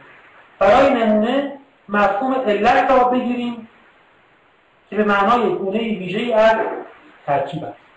برای 0.59 0.91
نمونه 0.91 1.53
مفهوم 1.89 2.35
علت 2.35 2.91
را 2.91 3.05
بگیریم 3.05 3.69
که 4.91 4.97
به 4.97 5.05
معنای 5.05 5.55
گونه 5.55 5.79
ویژه 5.79 6.35
از 6.35 6.57
ترکیب 7.27 7.65
است. 7.65 7.90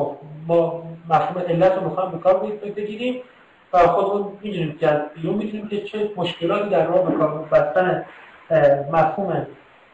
خب 0.00 0.16
ما 0.46 0.82
مفهوم 1.08 1.42
علت 1.48 1.72
رو 1.72 1.88
می‌خوایم 1.88 2.10
به 2.10 2.18
کار 2.18 2.38
بگیریم 2.76 3.22
و 3.72 3.78
خودمون 3.78 4.32
می‌دونیم 4.42 4.78
که 4.80 4.88
از 4.88 5.00
بیرون 5.14 5.34
می‌تونیم 5.34 5.68
که 5.68 5.82
چه 5.82 6.10
مشکلاتی 6.16 6.68
در 6.68 6.86
راه 6.86 7.10
به 7.10 7.18
کار 7.18 7.48
بستن 7.52 8.04
مفهوم 8.92 9.46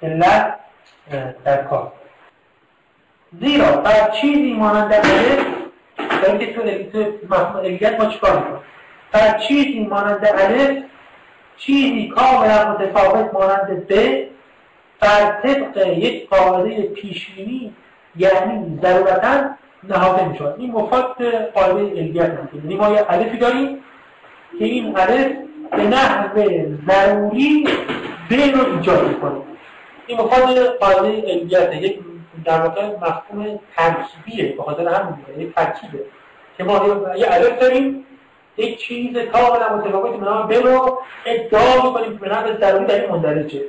علت 0.03 0.55
در 1.45 1.63
کار. 1.63 1.93
زیرا 3.41 3.77
بر 3.77 4.11
چیزی 4.11 4.53
مانند 4.53 4.93
الف 4.93 6.39
که 6.39 6.53
تو 6.53 6.63
مفهوم 7.31 7.61
علیت 7.65 8.01
ما 8.01 8.07
چیکار 8.07 8.39
می‌کنیم؟ 8.39 8.61
بر 9.13 9.39
چیزی 9.39 9.87
مانند 9.91 10.27
الف 10.27 10.85
چیزی 11.57 12.09
کاملا 12.09 12.73
متفاوت 12.73 13.35
مانند 13.35 13.87
ب 13.89 14.23
بر 15.01 15.41
طبق 15.43 15.87
یک 15.87 16.29
قاعده 16.29 16.83
پیشینی 16.83 17.75
یعنی 18.17 18.79
ضرورتا 18.83 19.51
نهاده 19.89 20.29
می‌شود. 20.29 20.55
این 20.59 20.73
مفاد 20.73 21.25
قاعده 21.55 21.91
علیت 21.91 22.31
هست 22.31 22.55
یعنی 22.55 22.77
ما 22.77 22.89
یه 22.89 23.05
الفی 23.09 23.39
داریم 23.39 23.85
که 24.59 24.65
این 24.65 24.97
الف 24.99 25.33
به 25.71 25.83
نحو 25.83 26.39
ضروری 26.87 27.69
ب 28.31 28.35
رو 28.35 28.77
ایجاد 28.77 29.09
می‌کنه. 29.09 29.37
این 30.07 30.21
مفاد 30.21 30.67
قاعده 30.67 31.33
علیت 31.33 31.75
یک 31.75 31.99
در 32.45 32.61
واقع 32.61 32.87
مفهوم 32.87 33.59
ترکیبیه. 33.77 34.57
به 34.57 34.63
خاطر 34.63 34.89
همین 34.89 35.15
یک 35.39 35.55
ترکیبه. 35.55 35.99
که 36.59 36.65
ما 36.65 36.87
یه 37.17 37.27
الف 37.31 37.59
داریم. 37.59 38.07
یک 38.57 38.79
چیز 38.79 39.17
کاملا 39.17 39.77
متفاوت 39.77 40.21
به 40.21 40.25
نام 40.25 40.49
ب 40.49 40.53
رو 40.53 40.99
ادعا 41.27 41.87
می‌کنیم 41.87 42.13
که 42.13 42.25
به 42.25 42.29
نحو 42.29 42.59
ضروری 42.61 42.85
در 42.85 43.01
این 43.01 43.11
مندرجه. 43.11 43.61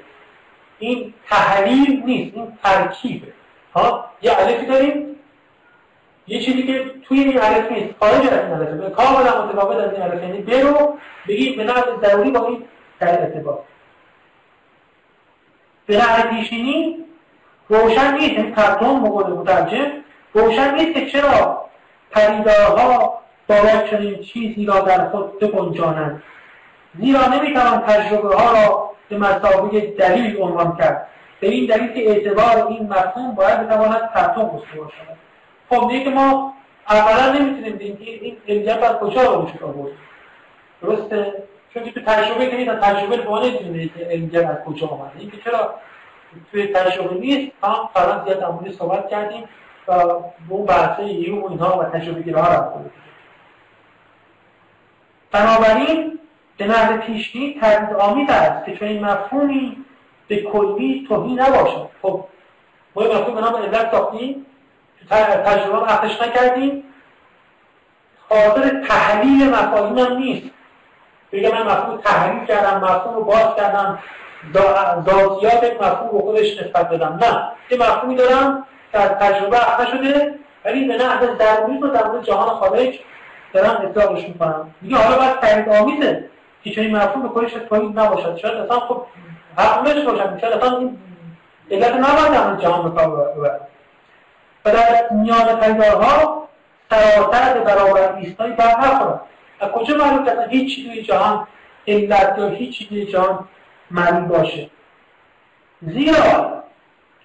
این 0.80 1.14
تحلیل 1.30 2.03
نیست. 2.06 2.38
این 2.38 2.57
ترکیبه. 2.64 3.27
ها؟ 3.73 4.06
یه 4.22 4.31
الفی 4.39 4.65
داریم. 4.65 5.15
یه 6.28 6.40
چیزی 6.41 6.64
که 6.64 6.86
توی 7.08 7.20
این 7.20 7.41
الف 7.41 7.72
نیست. 7.72 7.94
خارج 7.99 8.28
از 8.28 8.34
این 8.34 8.52
الف 8.52 8.95
کاملا 8.95 9.45
متفاوت 9.45 9.78
از 9.78 9.94
این 9.94 10.02
الف 10.02 10.24
یعنی 10.24 10.41
ب 10.41 10.49
رو 10.52 10.98
بگیم 11.28 11.58
به 11.58 11.64
نحو 11.64 12.06
ضروری 12.06 12.32
با 12.32 12.48
این 12.48 12.64
در 12.99 13.22
ارتباط. 13.22 13.60
به 15.86 15.98
نحو 15.98 16.30
پیشینی 16.30 16.98
روشن 17.70 18.14
نیست. 18.14 18.38
این 18.38 18.56
ترجم 18.56 18.88
مقول 18.88 19.28
مترجم. 19.28 19.91
روشن 20.34 20.76
نیست 20.76 20.94
که 20.94 21.06
چرا 21.06 21.66
پدیدارها 22.12 23.22
باید 23.48 23.90
چنین 23.90 24.24
چیزی 24.24 24.66
را 24.66 24.80
در 24.80 25.10
خود 25.10 25.40
بگنجانند. 25.40 26.24
زیرا 26.99 27.26
نمی‌توان 27.26 27.82
تجربه 27.82 28.36
ها 28.36 28.52
را 28.52 28.91
به 29.10 29.18
مسابقه 29.18 29.82
دلیل 29.82 30.41
عنوان 30.41 30.78
کرد. 30.78 31.08
به 31.40 31.48
این 31.48 31.66
دلیل 31.66 31.94
که 31.94 32.10
اعتبار 32.10 32.68
این 32.68 32.84
مفهوم 32.90 33.36
باید 33.36 33.60
بتواند 33.60 34.10
ترتم 34.14 34.44
گفته 34.44 34.78
باشد. 34.78 35.16
خب 35.69 35.89
دیگه 35.89 36.10
ما 36.10 36.53
اولا 36.89 37.31
نمی‌تونیم 37.31 37.76
بگیم 37.76 37.98
که 37.98 38.11
این 38.11 38.38
علت 38.48 38.84
از 38.84 38.95
کجا 38.95 39.34
رو 39.34 39.41
میشه 39.41 39.65
آورد. 39.65 39.91
درسته؟ 40.81 41.34
چون 41.73 41.84
که 41.84 41.91
تو 41.91 42.02
تجربه 42.02 42.48
که 42.48 42.57
نیست 42.57 42.72
تجربه 42.72 43.15
رو 43.15 43.39
نمی‌تونه 43.39 43.88
که 43.88 44.06
علت 44.06 44.45
از 44.49 44.57
کجا 44.65 44.88
آمده 44.88 45.19
این 45.19 45.31
که 45.31 45.38
چرا 45.38 45.73
توی 46.52 46.68
تجربه 46.68 47.15
نیست 47.15 47.52
هم 47.64 47.89
فران 47.94 48.26
زیاد 48.26 48.39
در 48.39 48.72
صحبت 48.72 49.10
کردیم 49.10 49.44
و 49.88 49.91
اون 50.49 50.65
بحثه 50.65 51.03
ایو 51.03 51.41
و 51.41 51.49
اینها 51.49 51.80
و 51.80 51.84
تجربه 51.84 52.22
گیره 52.22 52.41
ها 52.41 52.53
رو 52.53 52.89
بنابراین 55.31 56.19
به 56.57 56.68
نظر 56.68 56.98
پیشنی 56.98 57.57
تردید 57.61 57.95
آمید 57.95 58.31
است 58.31 58.65
که 58.65 58.76
چون 58.77 58.88
این 58.88 59.06
مفهومی 59.06 59.77
به 60.27 60.41
کلی 60.41 61.06
توهی 61.07 61.34
نباشد. 61.34 61.89
خب 62.02 62.26
ما 62.95 63.03
یه 63.03 63.10
مفهوم 63.10 63.35
به 63.35 63.41
نام 63.41 63.56
علت 63.56 63.91
ساختیم. 63.91 64.45
تجربه 65.10 65.94
اخش 65.94 66.22
نکردیم. 66.22 66.84
خاطر 68.30 68.84
تحلیل 68.88 69.50
مفاهیم 69.50 69.98
هم 69.98 70.18
نیست. 70.18 70.48
بگم 71.32 71.52
من 71.52 71.64
مفهوم 71.64 71.98
تحلیل 71.98 72.46
کردم 72.46 72.78
مفهوم 72.78 73.16
رو 73.16 73.24
باز 73.24 73.56
کردم. 73.58 74.00
ذاتیات 75.10 75.64
یک 75.64 75.82
مفهوم 75.82 76.10
رو 76.12 76.20
خودش 76.20 76.62
نسبت 76.62 76.90
بدم 76.90 77.20
نه. 77.22 77.52
یه 77.70 77.78
مفهومی 77.78 78.16
دارم 78.16 78.66
که 78.92 79.00
از 79.00 79.10
تجربه 79.10 79.58
اخته 79.58 79.86
شده 79.86 80.40
ولی 80.66 80.88
به 80.88 80.98
نحو 80.98 81.26
ضروری 81.26 81.80
رو 81.82 81.88
در 81.88 82.22
جهان 82.24 82.50
خارج 82.50 83.00
دارم 83.54 83.82
اطلاقش 83.82 84.24
می‌کنم. 84.24 84.74
میگه 84.82 84.98
حالا 84.98 85.18
باید 85.18 85.40
تایید 85.40 85.70
آمیزه 85.70 86.30
که 86.64 86.72
چون 86.72 86.84
این 86.84 86.96
مفهوم 86.96 87.22
به 87.22 87.30
خودش 87.30 87.52
تایید 87.70 88.00
نباشد. 88.00 88.38
شاید 88.38 88.58
اصلا 88.58 88.80
خب 88.80 89.06
حقمش 89.58 90.04
باشد 90.04 90.40
شاید 90.42 90.54
اصلا 90.54 90.78
این 90.78 90.98
علت 91.72 91.94
نباید 91.94 92.32
در 92.32 92.56
جهان 92.62 92.90
به 92.90 93.02
کار 93.02 93.34
ببرد 93.36 93.66
و 94.68 94.72
در 94.72 95.10
میان 95.11 95.60
پیدارها 95.60 96.48
سراسر 96.89 97.60
برابر 97.60 98.15
ایستایی 98.15 98.53
بر 98.53 98.80
نخورد 98.80 99.22
از 99.60 99.72
کجا 99.72 99.95
معلوم 99.98 100.26
که 100.26 100.31
هیچ 100.49 100.76
چیزی 100.76 101.02
جهان 101.02 101.48
علت 101.88 102.35
یا 102.38 102.48
هیچ 102.48 102.77
چیزی 102.77 103.06
جهان 103.06 103.48
معلوم 103.91 104.27
باشه؟ 104.27 104.69
زیرا 105.81 106.64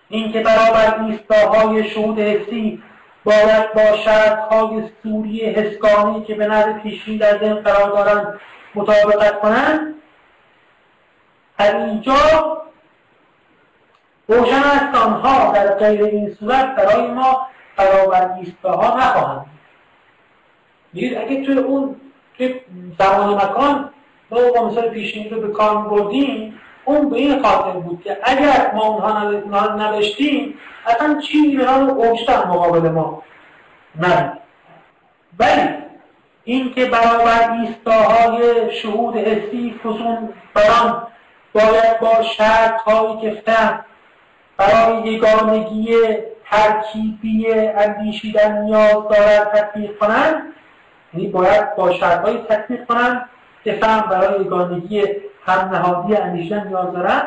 اینکه 0.09 0.41
برابر 0.41 1.05
ایستاهای 1.05 1.91
شهود 1.91 2.19
حسی 2.19 2.83
باید 3.25 3.73
با 3.75 3.97
شرطهای 4.05 4.83
سوری 5.03 5.41
حسگانی 5.41 6.25
که 6.25 6.35
به 6.35 6.47
نظر 6.47 6.73
پیشین 6.73 7.19
در 7.19 7.39
ذهن 7.39 7.55
قرار 7.55 7.91
دارند 7.91 8.41
مطابقت 8.75 9.41
کنند 9.41 9.95
از 11.59 11.75
اینجا 11.75 12.17
روشن 14.33 14.63
است 14.63 14.95
آنها 14.95 15.53
در 15.53 15.75
غیر 15.75 16.05
این 16.05 16.37
صورت 16.41 16.77
برای 16.77 17.07
ما 17.07 17.47
برابر 17.77 18.31
ایستاها 18.33 18.99
نخواهند 18.99 19.47
اگه 20.95 21.47
توی 21.47 21.59
اون 21.59 21.97
توی 22.37 22.61
زمان 22.99 23.35
مکان 23.35 23.91
ما 24.31 24.39
با 24.55 24.69
مثال 24.69 24.89
پیشین 24.89 25.31
رو 25.31 25.41
به 25.41 25.49
کار 25.49 25.77
بردیم 25.77 26.61
اون 26.85 27.11
به 27.11 27.17
این 27.17 27.43
خاطر 27.43 27.79
بود 27.79 28.03
که 28.05 28.19
اگر 28.23 28.73
ما 28.75 28.83
اونها 28.83 29.75
نداشتیم 29.75 30.59
اصلا 30.87 31.21
چیزی 31.21 31.57
به 31.57 31.65
نام 31.65 31.91
اوجتن 31.91 32.49
مقابل 32.49 32.89
ما 32.89 33.23
نه 34.01 34.33
ولی 35.39 35.69
اینکه 36.45 36.87
برابر 36.87 37.53
ایستاهای 37.53 38.71
شهود 38.75 39.17
حسی 39.17 39.81
خصوص 39.85 40.19
بران 40.55 41.07
باید 41.53 42.01
با 42.01 42.23
شرط 42.23 42.81
هایی 42.81 43.21
که 43.21 43.43
فهم 43.47 43.85
برای 44.63 45.13
یگانگی 45.13 45.97
ترکیبی 46.45 47.53
اندیشیدن 47.53 48.63
نیاز 48.63 49.09
دارد 49.11 49.51
تطبیق 49.51 49.99
کنند 49.99 50.43
یعنی 51.15 51.29
باید 51.29 51.77
با 51.77 51.93
شرط 51.93 52.21
های 52.21 52.39
تطبیق 52.39 52.87
کنند 52.87 53.29
که 53.65 53.73
فهم 53.73 54.11
برای 54.11 54.41
یگانگی 54.41 55.05
هم 55.47 55.69
نهادی 55.73 56.17
اندیشیدن 56.17 56.67
نیاز 56.67 56.93
دارند. 56.93 57.27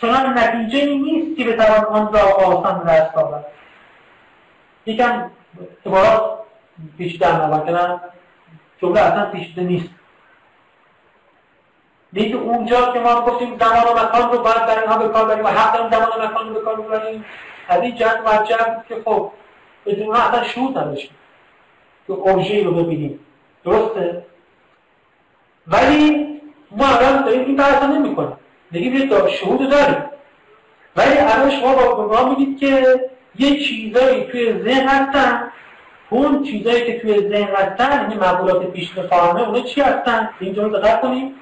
چنان 0.00 0.38
نتیجه 0.38 0.84
نیست 0.86 1.36
که 1.36 1.44
بتوان 1.44 1.84
آن 1.84 2.12
را 2.12 2.20
آسان 2.20 2.84
دست 2.84 3.16
آورد. 3.16 3.46
یکم 4.86 5.30
عبارات 5.86 6.22
پیچیده 6.98 7.26
عمل 7.26 7.58
کنن 7.58 8.00
جمله 8.82 9.00
اصلا 9.00 9.30
پیچیده 9.30 9.62
نیست. 9.62 9.97
دیگه 12.18 12.36
اونجا 12.36 12.92
که 12.92 12.98
ما 12.98 13.20
گفتیم 13.20 13.58
زمان 13.58 13.84
و 13.84 14.04
مکان 14.04 14.32
رو 14.32 14.42
باید 14.42 14.66
در 14.66 14.80
اینها 14.80 14.98
به 14.98 15.08
کار 15.08 15.24
بریم 15.24 15.44
و 15.44 15.48
حق 15.48 15.72
داریم 15.72 15.90
زمان 15.90 16.08
و 16.08 16.26
مکان 16.26 16.48
رو 16.48 16.54
به 16.54 16.60
کار 16.60 16.80
ببریم. 16.80 17.24
از 17.68 17.82
این 17.82 17.94
جهت 17.94 18.88
که 18.88 18.94
خب 19.04 19.30
بدون 19.86 20.16
اصلا 20.16 20.44
شهود 20.44 20.78
نداشتیم 20.78 21.16
که 22.06 22.12
اوژه 22.12 22.64
رو 22.64 22.72
ببینیم. 22.72 23.20
درسته؟ 23.64 24.24
ولی 25.66 26.26
ما 26.70 26.86
الان 26.86 27.24
داریم 27.24 27.44
این 27.44 27.56
بحث 27.56 27.82
نمی 27.82 28.16
کنیم 28.16 28.36
دیگه 28.70 29.28
شهود 29.28 29.70
داریم. 29.70 30.04
ولی 30.96 31.18
الان 31.18 31.50
شما 31.50 31.74
با 31.74 32.06
ما 32.06 32.28
میگید 32.28 32.58
که 32.58 33.00
یه 33.38 33.64
چیزایی 33.64 34.24
توی 34.24 34.62
ذهن 34.62 34.88
هستن. 34.88 35.50
اون 36.10 36.42
چیزایی 36.42 36.86
که 36.86 37.00
توی 37.00 37.28
ذهن 37.28 37.54
هستن 37.54 38.00
یعنی 38.02 38.14
مقولات 38.14 38.66
پیشین 38.66 39.02
فاهمه 39.02 39.48
اونا 39.48 39.60
چی 39.60 39.80
هستن؟ 39.80 40.30
اینجا 40.40 40.62
رو 40.62 40.78
دقت 40.78 41.00
کنیم. 41.00 41.34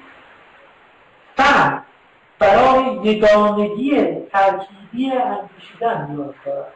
فهم 1.37 1.83
برای 2.39 2.83
یگانگی 3.03 4.17
ترکیبی 4.31 5.11
اندیشیدن 5.11 6.07
نیاز 6.09 6.33
دارد. 6.45 6.73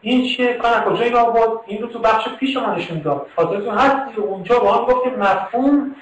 این 0.00 0.28
چیه 0.28 0.54
کنم 0.54 0.84
کجایی 0.84 1.10
را 1.10 1.24
بود؟ 1.24 1.60
این 1.66 1.82
رو 1.82 1.88
تو 1.88 1.98
بخش 1.98 2.28
پیش 2.28 2.56
ما 2.56 2.74
نشون 2.74 2.98
داد. 2.98 3.26
خاطرتون 3.36 3.78
هست 3.78 4.18
اونجا 4.18 4.58
با 4.58 4.72
هم 4.72 4.84
گفتیم 4.84 5.14
مفهوم 5.14 5.96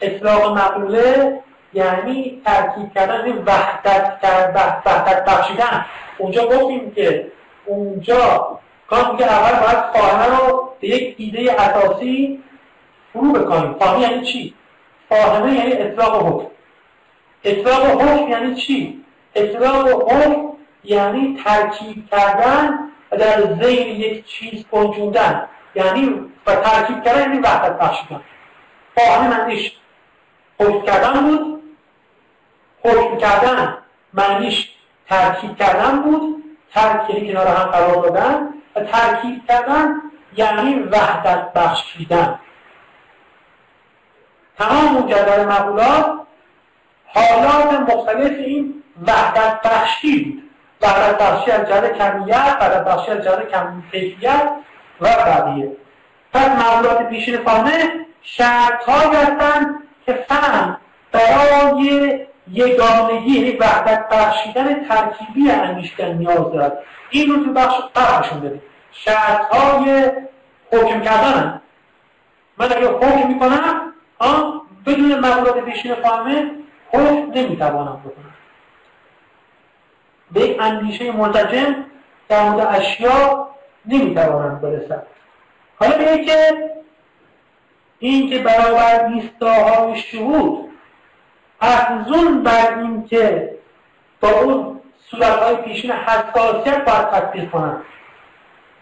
اطلاق 0.00 0.58
مقوله 0.58 1.40
یعنی 1.72 2.42
ترکیب 2.44 2.94
کردن 2.94 3.26
یعنی 3.26 3.42
وحدت 3.46 4.18
وحدت 4.86 5.24
بخشیدن. 5.24 5.86
اونجا 6.18 6.46
گفتیم 6.46 6.92
که 6.94 7.32
اونجا 7.66 8.58
کار 8.90 9.16
که 9.16 9.24
اول 9.24 9.66
باید 9.66 9.78
فاهمه 9.94 10.36
رو 10.36 10.72
به 10.80 10.88
یک 10.88 11.14
ایده 11.18 11.52
اساسی 11.52 12.42
فرو 13.12 13.32
بکنیم. 13.32 13.74
فاهمه 13.74 14.00
یعنی 14.00 14.26
چی؟ 14.26 14.54
فاهمه 15.14 15.54
یعنی 15.54 15.72
اطلاق 15.72 16.26
حکم. 16.26 16.50
اطلاق 17.44 18.02
حکم 18.02 18.28
یعنی 18.28 18.54
چی؟ 18.54 19.04
اطلاق 19.34 20.12
حکم 20.12 20.34
یعنی 20.84 21.40
ترکیب 21.44 22.10
کردن 22.10 22.78
و 23.12 23.16
در 23.16 23.40
ذهن 23.40 23.88
یک 23.88 24.26
چیز 24.26 24.64
پنجوندن 24.72 25.48
یعنی 25.74 26.20
و 26.46 26.54
ترکیب 26.54 27.04
کردن 27.04 27.20
یعنی 27.20 27.38
وحدت 27.38 27.78
بخشیدن 27.78 28.20
فاهمه 28.94 29.38
معنیش 29.38 29.72
حکم 30.60 30.80
کردن 30.80 31.26
بود. 31.26 31.62
حکم 32.84 33.16
کردن 33.16 33.78
معنیش 34.12 34.70
ترکیب 35.08 35.56
کردن 35.56 36.02
بود. 36.02 36.44
ترکیب 36.74 37.32
کنار 37.32 37.46
هم 37.46 37.64
قرار 37.64 38.08
دادن. 38.08 38.48
و 38.76 38.80
ترکیب 38.80 39.46
کردن 39.48 39.94
یعنی 40.36 40.74
وحدت 40.74 41.52
بخشیدن 41.52 42.38
تمام 44.58 44.96
اون 44.96 45.06
جدول 45.06 45.44
مقولات 45.44 46.06
حالات 47.06 47.72
مختلف 47.72 48.38
این 48.38 48.82
وحدت 49.06 49.62
بخشی 49.62 50.24
بود. 50.24 50.42
وحدت 50.82 51.18
بخشی 51.18 51.50
از 51.50 51.68
جهت 51.68 51.98
کمیت 51.98 52.56
وحدت 52.60 52.84
بخشی 52.84 53.10
از 53.10 53.24
جهت 53.24 53.70
کیفیت 53.92 54.50
و 55.00 55.08
بقیه. 55.08 55.72
پس 56.34 56.48
مقولات 56.48 57.08
پیشین 57.08 57.38
شرط 58.22 58.88
هستند 58.88 59.82
که 60.06 60.24
فهم 60.28 60.76
برای 61.12 62.20
یگانگی 62.50 63.30
یعنی 63.30 63.56
وحدت 63.56 64.08
بخشیدن 64.08 64.84
ترکیبی 64.88 65.50
اندیشیدن 65.50 66.12
نیاز 66.12 66.52
دارد. 66.52 66.78
این 67.10 67.30
رو 67.30 67.44
تو 67.44 67.52
بخش 67.52 68.28
داریم 68.42 68.62
شرط 68.92 69.54
های 69.54 70.12
حکم 70.72 71.00
کردن. 71.00 71.62
من 72.58 72.66
اگر 72.66 72.88
حکم 72.88 73.28
می‌کنم 73.28 73.93
بدون 74.86 75.18
مقولات 75.18 75.64
پیشین 75.64 75.94
فهمه 75.94 76.50
حکم 76.88 77.30
نمی‌توانم 77.34 78.00
بکنم. 78.04 78.34
به 80.32 80.40
یک 80.40 80.60
اندیشه 80.60 81.12
منتجم 81.12 81.74
در 82.28 82.48
مورد 82.48 82.66
اشیا 82.66 83.48
نمی‌توانم 83.86 84.60
برسم. 84.60 85.02
حالا 85.80 85.98
به 85.98 86.24
که 86.24 86.70
این 87.98 88.30
که 88.30 88.38
برابر 88.38 89.06
ایستاهای 89.06 89.96
شهود 90.00 90.70
افزون 91.60 92.42
بر 92.42 92.78
این 92.78 93.06
که 93.06 93.54
با 94.20 94.30
اون 94.30 94.80
صورتهای 95.10 95.56
پیشین 95.56 95.90
حساسیت 95.90 96.84
باید 96.84 97.10
تطبیق 97.10 97.50
کنند 97.50 97.82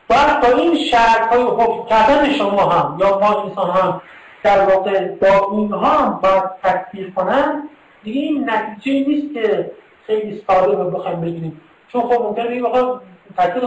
باید 0.08 0.40
با 0.40 0.48
این 0.48 0.84
شرط 0.84 1.32
های 1.32 1.42
حکم 1.42 1.88
کردن 1.88 2.32
شما 2.32 2.70
هم 2.70 2.98
یا 3.00 3.18
ما 3.18 3.42
انسان 3.42 3.70
هم 3.70 4.02
در 4.42 4.64
واقع 4.64 5.08
با 5.08 5.48
اینها 5.52 5.88
هم 5.88 6.20
باید 6.22 6.42
تطبیق 6.62 7.14
کنند 7.14 7.68
دیگه 8.04 8.20
این 8.20 8.50
نتیجه 8.50 9.08
نیست 9.08 9.34
که 9.34 9.70
خیلی 10.06 10.42
ساده 10.46 10.72
رو 10.72 10.90
بخوایم 10.90 11.20
بگیریم. 11.20 11.60
چون 11.88 12.02
خب 12.02 12.22
ممکنه 12.22 12.48
بگیم 12.48 12.66
آقا 12.66 13.00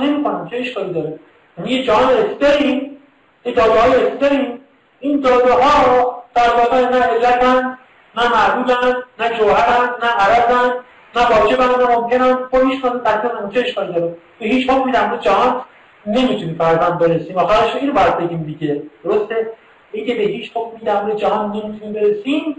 نمی 0.01 0.23
کنم 0.23 0.47
چه 0.51 0.57
اشکالی 0.57 0.93
داره؟ 0.93 1.19
یعنی 1.57 1.71
یه 1.71 1.83
جهان 1.83 2.09
استریم 2.13 2.97
یه 3.45 3.51
داده 3.53 3.81
های 3.81 4.07
استریم 4.07 4.59
این 4.99 5.19
داده 5.19 5.53
ها 5.53 6.23
در 6.35 6.49
واقع 6.49 6.89
نه 6.89 7.01
علتن 7.01 7.77
نه 8.17 8.33
معبودن 8.33 8.93
نه 9.19 9.37
جوهرن 9.37 9.89
نه 10.03 10.09
عرضن 10.09 10.73
نه 11.15 11.27
واجبن 11.27 11.83
نه 11.83 11.95
ممکنن. 11.95 12.35
خب 12.51 12.71
هیچ 12.71 12.81
کنه 12.81 12.99
تطبیق 12.99 13.53
چه 13.53 13.59
اشکالی 13.59 13.93
داره؟ 13.93 14.15
به 14.39 14.45
هیچ 14.45 14.69
حکمی 14.69 14.91
در 14.91 15.17
جهان 15.17 15.61
نمی‌تونیم 16.05 16.55
فرزن 16.57 16.97
برسیم. 16.97 17.37
آخرش 17.37 17.75
این 17.75 17.87
رو 17.87 17.93
باید 17.93 18.17
بگیم 18.17 18.43
دیگه. 18.43 18.81
درسته؟ 19.03 19.49
اینکه 19.95 20.15
به 20.15 20.23
هیچ 20.23 20.51
حکمی 20.53 20.79
در 20.79 21.11
جهان 21.11 21.51
نمی‌تونیم 21.51 21.93
برسیم 21.93 22.57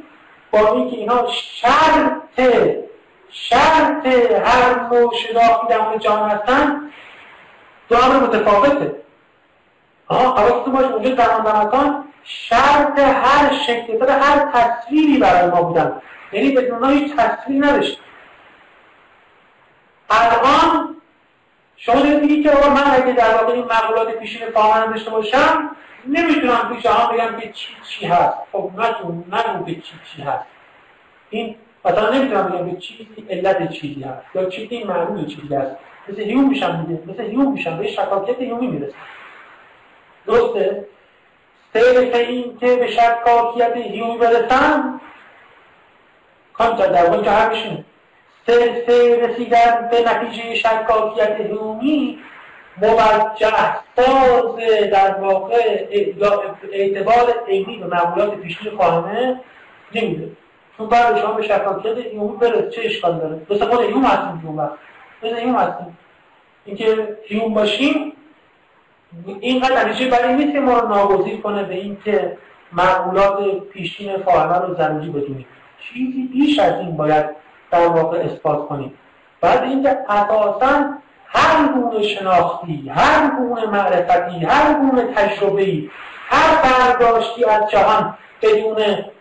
با 0.50 0.72
اینکه 0.72 0.96
اینا 0.96 1.26
شرط 1.30 2.40
شرط 3.30 4.06
هر 4.44 4.80
نوع 4.92 5.14
شناختی 5.14 5.66
در 5.68 5.80
مورد 5.80 6.00
جهان 6.00 6.30
هستن 6.30 6.90
دو 7.88 7.96
امر 7.96 8.16
متفاوته. 8.16 8.96
آها 10.08 10.36
حواستون 10.36 10.74
باشه 10.74 10.92
اونجا 10.92 11.14
زمان 11.14 12.04
شرط 12.24 12.98
هر 12.98 13.52
شکل 13.66 14.10
هر 14.10 14.52
تصویری 14.54 15.18
برای 15.18 15.50
ما 15.50 15.62
بودن. 15.62 16.02
یعنی 16.32 16.50
بدون 16.50 16.90
هیچ 16.90 17.16
تصویر 17.16 17.66
نداشت. 17.66 18.00
الان 20.10 20.96
شما 21.76 22.00
دارید 22.00 22.42
که 22.42 22.50
آقا 22.50 22.68
من 22.68 22.84
اگه 22.90 23.12
در 23.12 23.34
واقع 23.34 23.52
این 23.52 23.64
مقولات 23.64 24.18
پیشین 24.18 24.50
فاهمن 24.50 24.92
داشته 24.92 25.10
باشم 25.10 25.70
نمی‌تونم 26.08 26.74
پیش 26.74 26.86
هم 26.86 27.16
بگم 27.16 27.40
که 27.40 27.52
چی 27.52 27.68
چی 27.88 28.06
هست. 28.06 28.36
خب 28.52 28.70
نتون 28.76 29.24
نگو 29.32 29.64
به 29.64 29.74
چی 29.74 29.94
چی 30.16 30.22
هست. 30.22 30.44
این 31.30 31.54
مثلا 31.84 32.10
نمی‌تونم 32.10 32.48
بگم 32.48 32.70
به 32.70 32.76
چیزی 32.76 33.06
علت 33.30 33.72
چیزی 33.72 34.02
هست. 34.02 34.22
یا 34.34 34.44
چیزی 34.44 34.84
معلوم 34.84 35.26
چیزی 35.26 35.54
هست. 35.54 35.76
مثل 36.08 36.20
هیوم 36.20 36.48
میشم 36.48 36.86
دیگه 36.88 37.02
مثل 37.06 37.22
هیوم 37.22 37.52
میشم 37.52 37.78
به 37.78 37.88
شکاکیت 37.88 38.38
هیومی 38.38 38.66
می‌رسم 38.66 38.96
درسته؟ 40.26 40.84
صرف 41.72 42.14
این 42.14 42.58
که 42.58 42.76
به 42.76 42.90
شکاکیت 42.90 43.76
هیومی 43.76 44.18
برسم 44.18 45.00
کام 46.52 46.76
در 46.76 47.10
واقع 47.10 47.22
که 47.22 47.30
همشونه 47.30 47.84
رسیدن 49.22 49.88
به 49.90 50.04
نتیجه 50.06 50.54
شکاکیت 50.54 51.40
هیومی 51.40 52.18
موجه 52.82 53.74
ساز 53.96 54.56
در 54.92 55.14
واقع 55.20 55.86
اعتبار 56.72 57.34
عینی 57.48 57.78
به 57.78 57.86
معمولات 57.86 58.34
پیشین 58.34 58.76
خواهمه 58.76 59.40
نمیده. 59.94 60.28
چون 60.76 60.88
بعد 60.88 61.20
شما 61.20 61.32
به 61.32 61.42
شکاکیت 61.42 61.96
هیومی 61.96 62.36
برس 62.36 62.74
چه 62.74 62.82
اشکال 62.84 63.18
داره؟ 63.18 63.40
مثل 63.50 63.64
خود 63.64 63.80
هیوم 63.80 64.04
هستیم 64.04 64.40
که 64.40 64.46
اون 64.46 64.56
وقت. 64.56 64.72
مثل 65.22 65.36
هستیم. 65.36 65.98
اینکه 66.64 67.16
هیوم 67.24 67.54
باشیم 67.54 68.12
اینقدر 69.40 69.84
نتیجه 69.84 70.10
برای 70.10 70.34
نیست 70.34 70.52
که 70.52 70.60
ما 70.60 70.78
رو 70.78 70.88
ناگزیر 70.88 71.40
کنه 71.40 71.62
به 71.62 71.74
اینکه 71.74 72.36
معمولات 72.72 73.60
پیشین 73.72 74.16
فاهمه 74.16 74.66
رو 74.66 74.74
ضروری 74.74 75.10
بدونیم. 75.10 75.46
چیزی 75.80 76.28
بیش 76.32 76.58
از 76.58 76.72
این 76.72 76.96
باید 76.96 77.24
در 77.70 77.86
واقع 77.86 78.18
اثبات 78.18 78.68
کنیم. 78.68 78.94
بعد 79.40 79.62
اینکه 79.62 79.98
اساسا 80.08 80.98
هر 81.28 81.68
گونه 81.72 82.02
شناختی 82.02 82.92
هر 82.94 83.30
گونه 83.38 83.66
معرفتی 83.66 84.38
هر 84.38 84.74
گونه 84.74 85.14
تجربه‌ای 85.14 85.90
هر 86.28 86.62
برداشتی 86.62 87.44
از 87.44 87.70
جهان 87.70 88.18
بدون 88.42 88.76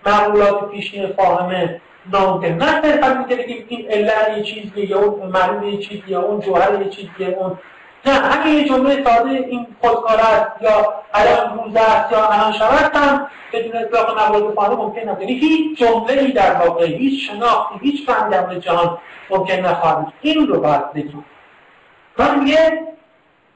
معمولات 0.05 0.69
پیشین 0.69 1.13
فاهمه 1.13 1.81
ناممکن 2.11 2.47
نه 2.47 2.81
صرفا 2.81 3.25
که 3.29 3.35
بگیم 3.35 3.65
این 3.67 3.91
علت 3.91 4.37
یه 4.37 4.43
چیزیه 4.43 4.91
یا 4.91 4.99
اون 4.99 5.29
معلوم 5.29 5.63
یه 5.63 5.77
چیزیه 5.77 6.09
یا 6.09 6.21
اون 6.21 6.39
جوهر 6.39 6.81
یه 6.81 6.89
چیزیه 6.89 7.27
اون 7.39 7.57
نه 8.05 8.13
همین 8.13 8.53
یه 8.53 8.65
جمله 8.69 9.03
ساده 9.03 9.29
این 9.29 9.67
خودکار 9.81 10.19
است 10.19 10.61
یا 10.61 10.93
الان 11.13 11.59
روز 11.59 11.75
است 11.75 12.11
یا 12.11 12.27
الان 12.27 12.51
شود 12.51 12.95
هم 12.95 13.27
بدون 13.53 13.81
اطلاق 13.81 14.19
موارد 14.19 14.53
فاهمه 14.55 14.75
ممکن 14.75 15.09
نبود. 15.09 15.21
یعنی 15.21 15.33
هیچ 15.33 15.79
جمله 15.79 16.21
ای 16.21 16.31
در 16.31 16.53
واقع 16.53 16.85
هیچ 16.85 17.31
شناختی 17.31 17.79
هیچ 17.81 18.05
فهم 18.05 18.29
در 18.29 18.59
جهان 18.59 18.97
ممکن 19.29 19.53
نخواهد 19.53 20.13
این 20.21 20.47
رو 20.47 20.61
باید 20.61 20.93
بگیم. 20.93 21.25
من 22.17 22.39
میگه 22.39 22.83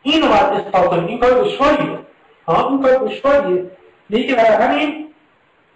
این 0.03 0.21
رو 0.21 0.27
باید 0.27 0.43
اثبات 0.43 0.89
کنیم 0.89 1.05
این 1.05 1.19
کار 1.19 1.31
دشواریه. 1.31 1.99
ها 2.47 2.69
این 2.69 2.81
کار 2.81 2.95
دشواریه. 2.95 3.65
میگه 4.09 4.35
برای 4.35 4.53
همین 4.53 5.09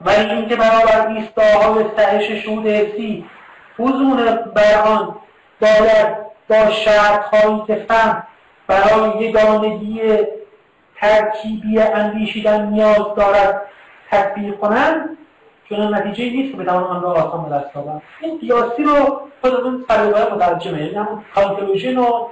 ولی 0.02 0.30
اینکه 0.30 0.56
برابر 0.56 1.08
ایستاهای 1.08 1.86
سهش 1.98 2.44
شهود 2.44 2.68
حسی 2.68 3.26
فزون 3.78 4.26
بر 4.56 4.82
آن 4.82 5.16
باید 5.62 6.08
با 6.50 6.72
شرطهایی 6.72 7.64
که 7.68 7.76
فهم 7.76 8.24
برای 8.68 9.24
یگانگی 9.24 10.02
ترکیبی 10.96 11.80
اندیشیدن 11.80 12.66
نیاز 12.66 13.16
دارد 13.16 13.62
تطبیق 14.12 14.58
کنند 14.58 15.18
چون 15.70 15.96
نتیجه 15.96 16.24
نیست 16.24 16.52
که 16.52 16.58
بتوان 16.58 16.84
آن 16.84 17.02
را 17.02 17.12
آسان 17.12 17.50
به 17.50 17.56
دست 17.56 17.78
آورد 17.78 18.02
این 18.22 18.38
قیاسی 18.38 18.84
رو 18.84 19.22
خود 19.42 19.54
اون 19.54 19.86
سلیقه 19.88 20.36
مترجمه 20.36 20.82
یعنی 20.82 20.96
همون 20.96 21.26
کالکولوژن 21.36 21.98
و 21.98 22.28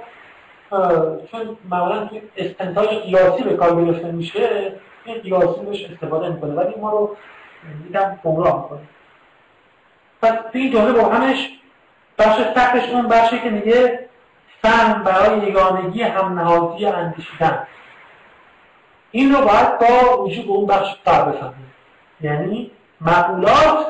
چون 1.30 1.56
معمولا 1.70 2.06
توی 2.06 2.22
استنتاج 2.36 2.88
قیاسی 2.88 3.42
به 3.42 3.56
کار 3.56 3.84
گرفته 3.84 4.12
میشه 4.12 4.72
این 5.04 5.18
قیاسی 5.18 5.60
روش 5.66 5.84
استفاده 5.84 6.28
می‌کنه 6.28 6.54
ولی 6.54 6.74
ما 6.80 6.90
رو 6.90 7.16
دیدم 7.82 8.18
گمراه 8.24 8.62
می‌کنه. 8.62 8.88
پس 10.22 10.50
توی 10.52 10.60
این 10.60 10.72
جمله 10.72 10.92
با 10.92 11.08
همش 11.08 11.48
بخش 12.18 12.40
سختش 12.54 12.88
اون 12.88 13.08
بخشی 13.08 13.40
که 13.40 13.50
میگه 13.50 14.08
فهم 14.62 15.02
برای 15.02 15.38
یگانگی 15.38 16.02
هم 16.02 16.38
نهادی 16.38 16.86
اندیشیدن. 16.86 17.66
این 19.10 19.34
رو 19.34 19.44
باید 19.44 19.78
با 19.78 20.22
وجود 20.22 20.48
اون 20.48 20.66
بخش 20.66 20.96
فر 21.04 21.22
بفهمیم. 21.22 21.72
یعنی 22.20 22.70
معقولات 23.00 23.86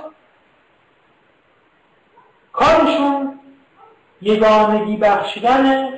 کارشون 2.52 3.38
یگانگی 4.22 4.96
بخشیدن 4.96 5.88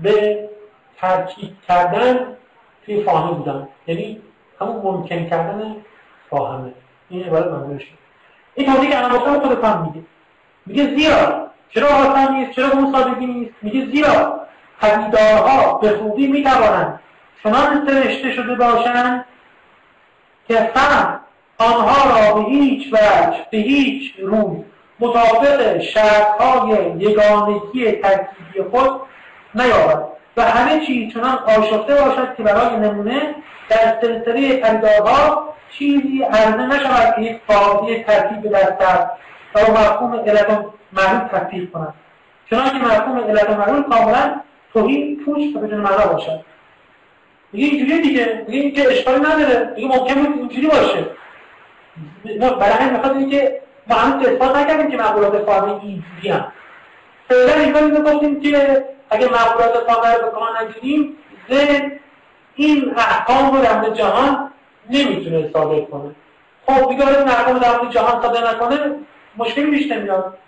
به 0.00 0.48
ترکیب 1.00 1.56
کردن 1.68 2.36
توی 2.86 3.02
فاهمه 3.02 3.32
بودن 3.32 3.68
یعنی 3.86 4.20
همون 4.60 4.76
ممکن 4.76 5.26
کردن 5.26 5.76
فاهمه. 6.30 6.72
این 7.08 7.24
عبارت 7.24 7.46
منظورش 7.46 7.86
این 8.54 8.74
توضیح 8.74 8.90
که 8.90 8.98
انا 8.98 9.18
گفتم 9.18 9.40
خود 9.40 9.60
فهم 9.60 9.82
میگه 9.82 10.06
میگه 10.66 10.96
زیرا 10.96 11.46
چرا 11.70 11.88
آسان 11.88 12.34
نیست؟ 12.34 12.50
چرا 12.50 12.70
اون 12.70 12.92
سادگی 12.92 13.26
نیست؟ 13.26 13.54
میگه 13.62 13.86
زیرا 13.86 14.40
پدیدارها 14.80 15.78
به 15.78 15.98
خوبی 15.98 16.26
می‌توانند 16.26 17.00
چنان 17.42 17.86
سرشته 17.86 18.32
شده 18.32 18.54
باشند 18.54 19.24
که 20.48 20.54
فهم 20.54 21.20
آنها 21.58 22.10
را 22.10 22.34
به 22.34 22.50
هیچ 22.50 22.92
وجه 22.92 23.46
به 23.50 23.58
هیچ 23.58 24.14
روی 24.18 24.64
مطابق 25.00 25.80
شرطهای 25.80 26.92
یگانگی 26.98 27.92
ترکیبی 27.92 28.62
خود 28.70 29.00
نیابد 29.60 30.04
و 30.36 30.42
همه 30.42 30.86
چیز 30.86 31.14
چنان 31.14 31.38
آشفته 31.38 31.94
باشد 31.94 32.34
که 32.36 32.42
برای 32.42 32.76
نمونه 32.76 33.34
در 33.68 34.00
سلسله 34.00 34.56
پدیدارها 34.56 35.54
چیزی 35.78 36.22
عرضه 36.22 36.66
نشود 36.66 37.14
که 37.14 37.22
یک 37.22 37.40
فاضی 37.48 38.04
ترکیب 38.04 38.42
به 38.42 38.48
دست 38.48 39.06
و 39.54 39.60
مفهوم 39.70 40.12
علت 40.12 40.46
معلوم 40.92 41.28
تطبیق 41.32 41.70
کنند 41.70 41.94
چنانکه 42.50 42.76
مفهوم 42.76 43.18
علت 43.18 43.50
معلوم 43.50 43.82
کاملا 43.82 44.40
توهین 44.72 45.20
پوچ 45.24 45.56
و 45.56 45.58
بدون 45.58 45.80
معنا 45.80 46.06
باشد. 46.06 46.40
میگه 47.52 47.66
اینجوری 47.66 48.02
دیگه. 48.02 48.44
میگه 48.48 48.60
اینکه 48.60 48.88
اشکالی 48.88 49.20
نداره. 49.20 49.72
میگه 49.76 49.88
ممکن 49.88 50.14
بود 50.14 50.38
اینجوری 50.38 50.66
باشه. 50.66 51.06
برای 52.38 52.72
همین 52.72 52.92
می‌خواد 52.92 53.16
اینکه 53.16 53.60
ما 53.86 53.96
هنوز 53.96 54.26
اثبات 54.26 54.56
نکردیم 54.56 54.90
که 54.90 54.96
معقولات 54.96 55.44
فاهمه 55.44 55.72
اینجوری 55.82 56.28
هم 56.28 56.52
فعلا 57.28 57.80
اینطور 57.80 58.14
گفتیم 58.14 58.40
که 58.40 58.84
اگه 59.10 59.28
معقولات 59.28 59.86
فاهمه 59.86 60.14
رو 60.14 60.30
به 60.30 60.30
کار 60.30 60.62
نگیریم 60.62 61.16
ذهن 61.50 61.92
این 62.54 62.94
احکام 62.96 63.56
رو 63.56 63.62
در 63.62 63.90
جهان 63.90 64.50
نمی‌تونه 64.90 65.50
صادر 65.52 65.80
کنه. 65.80 66.14
خب 66.66 66.88
دیگه 66.88 67.08
این 67.08 67.28
احکام 67.28 67.58
در 67.58 67.90
جهان 67.90 68.22
صادر 68.22 68.54
نکنه 68.54 68.94
مشکلی 69.36 69.70
پیش 69.70 69.92
نمیاد. 69.92 70.38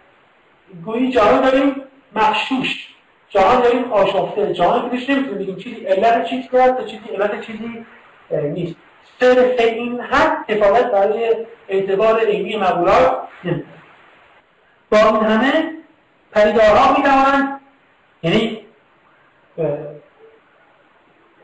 گویی 0.84 1.12
جهان 1.12 1.40
داریم 1.40 1.82
مخشوش. 2.14 2.86
جهان 3.28 3.60
داریم 3.60 3.92
آشفته. 3.92 4.52
جهان 4.54 4.90
که 4.90 5.12
نمی‌تونیم 5.12 5.38
بگیم 5.38 5.56
چیزی 5.56 5.86
علت 5.86 6.24
چیزی 6.24 6.48
هست 6.52 6.86
چیزی 6.86 7.08
علت 7.14 7.40
چیزی 7.40 7.86
نیست. 8.30 8.76
صرف 9.20 9.60
این 9.60 10.00
حد 10.00 10.46
کفایت 10.48 10.90
برای 10.90 11.36
اعتبار 11.68 12.20
علمی 12.20 12.56
مقولات 12.56 13.18
با 14.90 14.98
این 14.98 15.16
همه 15.16 15.70
پریدارها 16.32 16.96
می‌توانند 16.96 17.59
یعنی 18.22 18.60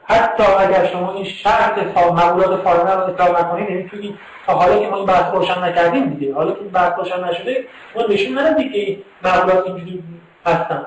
حتی 0.04 0.42
اگر 0.42 0.86
شما 0.86 1.14
این 1.14 1.24
شرط 1.24 1.78
مقولات 1.96 2.62
فارمه 2.62 2.90
رو 2.90 3.00
اطلاق 3.00 3.40
نکنید 3.40 3.70
یعنی 3.70 3.88
توی 3.88 4.14
تا 4.46 4.52
حالا 4.52 4.78
که 4.78 4.88
ما 4.88 4.96
این 4.96 5.06
بحث 5.06 5.34
روشن 5.34 5.64
نکردیم 5.64 6.04
دیگه 6.04 6.34
حالا 6.34 6.52
که 6.52 6.60
این 6.60 6.70
بحث 6.70 6.92
روشن 6.98 7.24
نشده 7.24 7.64
ما 7.96 8.02
نشون 8.02 8.38
ندادیم 8.38 8.72
که 8.72 8.98
مقولات 9.24 9.66
اینجوری 9.66 10.02
هستن. 10.46 10.86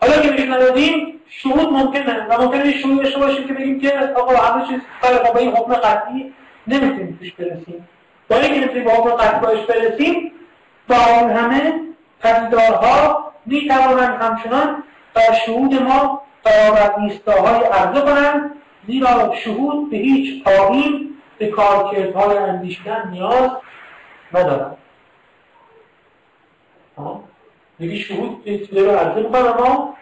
حالا 0.00 0.20
که 0.22 0.30
نشون 0.30 0.52
ندادیم 0.52 1.20
شهود 1.28 1.72
ممکنه 1.72 2.26
و 2.28 2.42
ممکنه 2.42 2.72
شهود 2.72 3.02
داشته 3.02 3.18
باشیم 3.18 3.46
که 3.46 3.52
بگیم 3.52 3.80
که 3.80 3.92
آقا 4.16 4.36
همه 4.36 4.66
چیز 4.66 4.80
خیلی 5.02 5.18
با 5.34 5.38
این 5.38 5.50
حکم 5.50 5.74
قطعی 5.74 6.34
نمی‌تونیم 6.66 7.18
توش 7.20 7.32
برسیم. 7.32 7.88
با 8.28 8.36
اینکه 8.36 8.60
نمی‌تونیم 8.60 8.84
با 8.84 8.90
حکم 8.90 9.10
قطعی 9.10 9.66
برسیم 9.66 10.32
با 10.88 10.96
اون 10.96 11.30
همه 11.30 11.80
پدیدارها 12.20 13.32
می‌توانند 13.46 14.22
همچنان 14.22 14.82
بر 15.16 15.32
شهود 15.32 15.82
ما 15.82 16.22
برابر 16.44 17.00
نیستاهای 17.00 17.64
عرضه 17.64 18.00
کنند 18.00 18.50
زیرا 18.86 19.34
شهود 19.34 19.90
به 19.90 19.96
هیچ 19.96 20.44
پایین 20.44 21.10
به 21.38 21.46
کارکردهای 21.46 22.36
اندیشیدن 22.36 23.08
نیاز 23.10 23.50
ندارند 24.34 24.76
دیگه 27.78 27.96
شهود 27.96 28.44
چیزی 28.44 28.80
رو 28.80 28.90
عرضه 28.90 29.22
می‌کنم 29.22 29.42
ما 29.42 29.94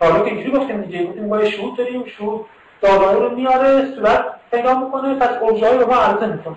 حالا 0.00 0.18
که 0.20 0.30
اینجوری 0.30 0.58
گفتیم 0.58 0.82
دیگه 0.82 1.04
گفتیم 1.04 1.24
ما 1.24 1.44
شهود 1.44 1.76
داریم 1.76 2.04
شهود 2.04 2.46
دادایی 2.80 3.20
رو 3.20 3.36
میاره 3.36 3.94
صورت 3.94 4.24
پیدا 4.50 4.80
می‌کنه 4.80 5.14
پس 5.14 5.42
اوجایی 5.42 5.78
رو 5.78 5.86
ما 5.86 5.96
عرضه 5.96 6.26
می‌کنه 6.26 6.56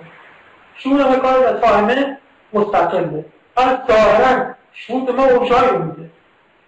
شهود 0.76 1.02
ما 1.02 1.16
کار 1.16 1.46
از 1.46 1.56
فاهمه 1.56 2.18
مستقله. 2.54 3.26
پس 3.56 3.78
ظاهرا 3.88 4.46
شهود 4.74 5.12
ما 5.12 5.26
اوجایی 5.26 5.70
رو 5.70 5.84
میده. 5.84 6.10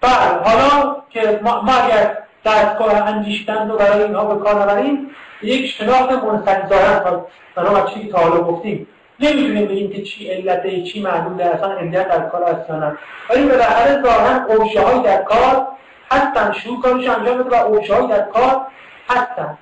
بعد 0.02 0.44
حالا 0.44 0.95
که 1.10 1.40
ما, 1.44 1.61
ما 1.61 1.73
اگر 1.73 2.18
دستگاه 2.45 3.07
اندیشتن 3.07 3.69
رو 3.69 3.78
برای 3.78 4.03
اینها 4.03 4.36
به 4.36 4.44
کار 4.44 4.61
نبریم 4.61 5.10
یک 5.41 5.65
شناخت 5.65 6.11
منصنی 6.11 6.69
ظاهرا 6.69 7.28
بنا 7.56 7.86
چیزی 7.86 8.07
تا 8.07 8.18
حالا 8.18 8.44
گفتیم 8.44 8.88
نمی‌تونیم 9.19 9.68
بگیم 9.68 9.91
که 9.91 10.02
چی 10.02 10.30
علته 10.32 10.84
چی 10.84 11.02
معلومه 11.02 11.44
اصلا 11.44 11.72
علت 11.73 12.07
در 12.07 12.30
کار 12.30 12.44
هست 12.44 12.69
یا 12.69 12.76
نه. 12.76 12.98
ولی 13.30 13.45
بالاخره 13.45 14.02
ظاهرا 14.02 14.98
در 14.98 15.22
کار 15.23 15.68
هستن 16.11 16.52
شروع 16.52 16.82
کارش 16.82 17.07
انجام 17.07 17.38
بده 17.38 17.57
و 17.57 17.65
اوجه 17.65 18.07
در 18.07 18.22
کار 18.22 18.61
هستن. 19.10 19.57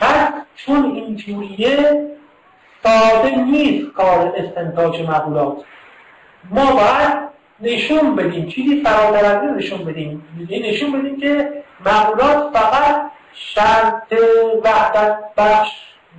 پس 0.00 0.28
چون 0.56 0.84
اینجوریه 0.84 2.06
ساده 2.82 3.36
نیست 3.36 3.92
کار 3.96 4.32
استنتاج 4.36 5.00
مقولات. 5.02 5.56
ما 6.50 6.72
باید 6.72 7.35
نشون 7.60 8.16
بدیم. 8.16 8.48
چیزی 8.48 8.82
فراتر 8.82 9.24
از 9.24 9.42
نشون 9.56 9.84
بدیم. 9.84 10.24
یعنی 10.48 10.70
نشون 10.70 10.92
بدیم 10.92 11.20
که 11.20 11.52
معمولات 11.86 12.58
فقط 12.58 13.10
شرط 13.32 14.12
وحدت 14.64 15.18
بخش 15.36 15.70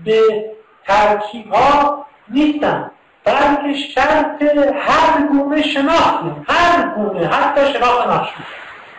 به 0.06 0.22
ترکیب 0.88 1.54
ها 1.54 2.06
نیستن. 2.30 2.92
بلکه 3.28 3.74
شرط 3.74 4.44
هر 4.76 5.28
گونه 5.32 5.62
شناختیم 5.62 6.46
هر 6.50 6.88
گونه 6.96 7.28
حتی 7.28 7.74
شناخت 7.74 8.08
مخشوش 8.08 8.46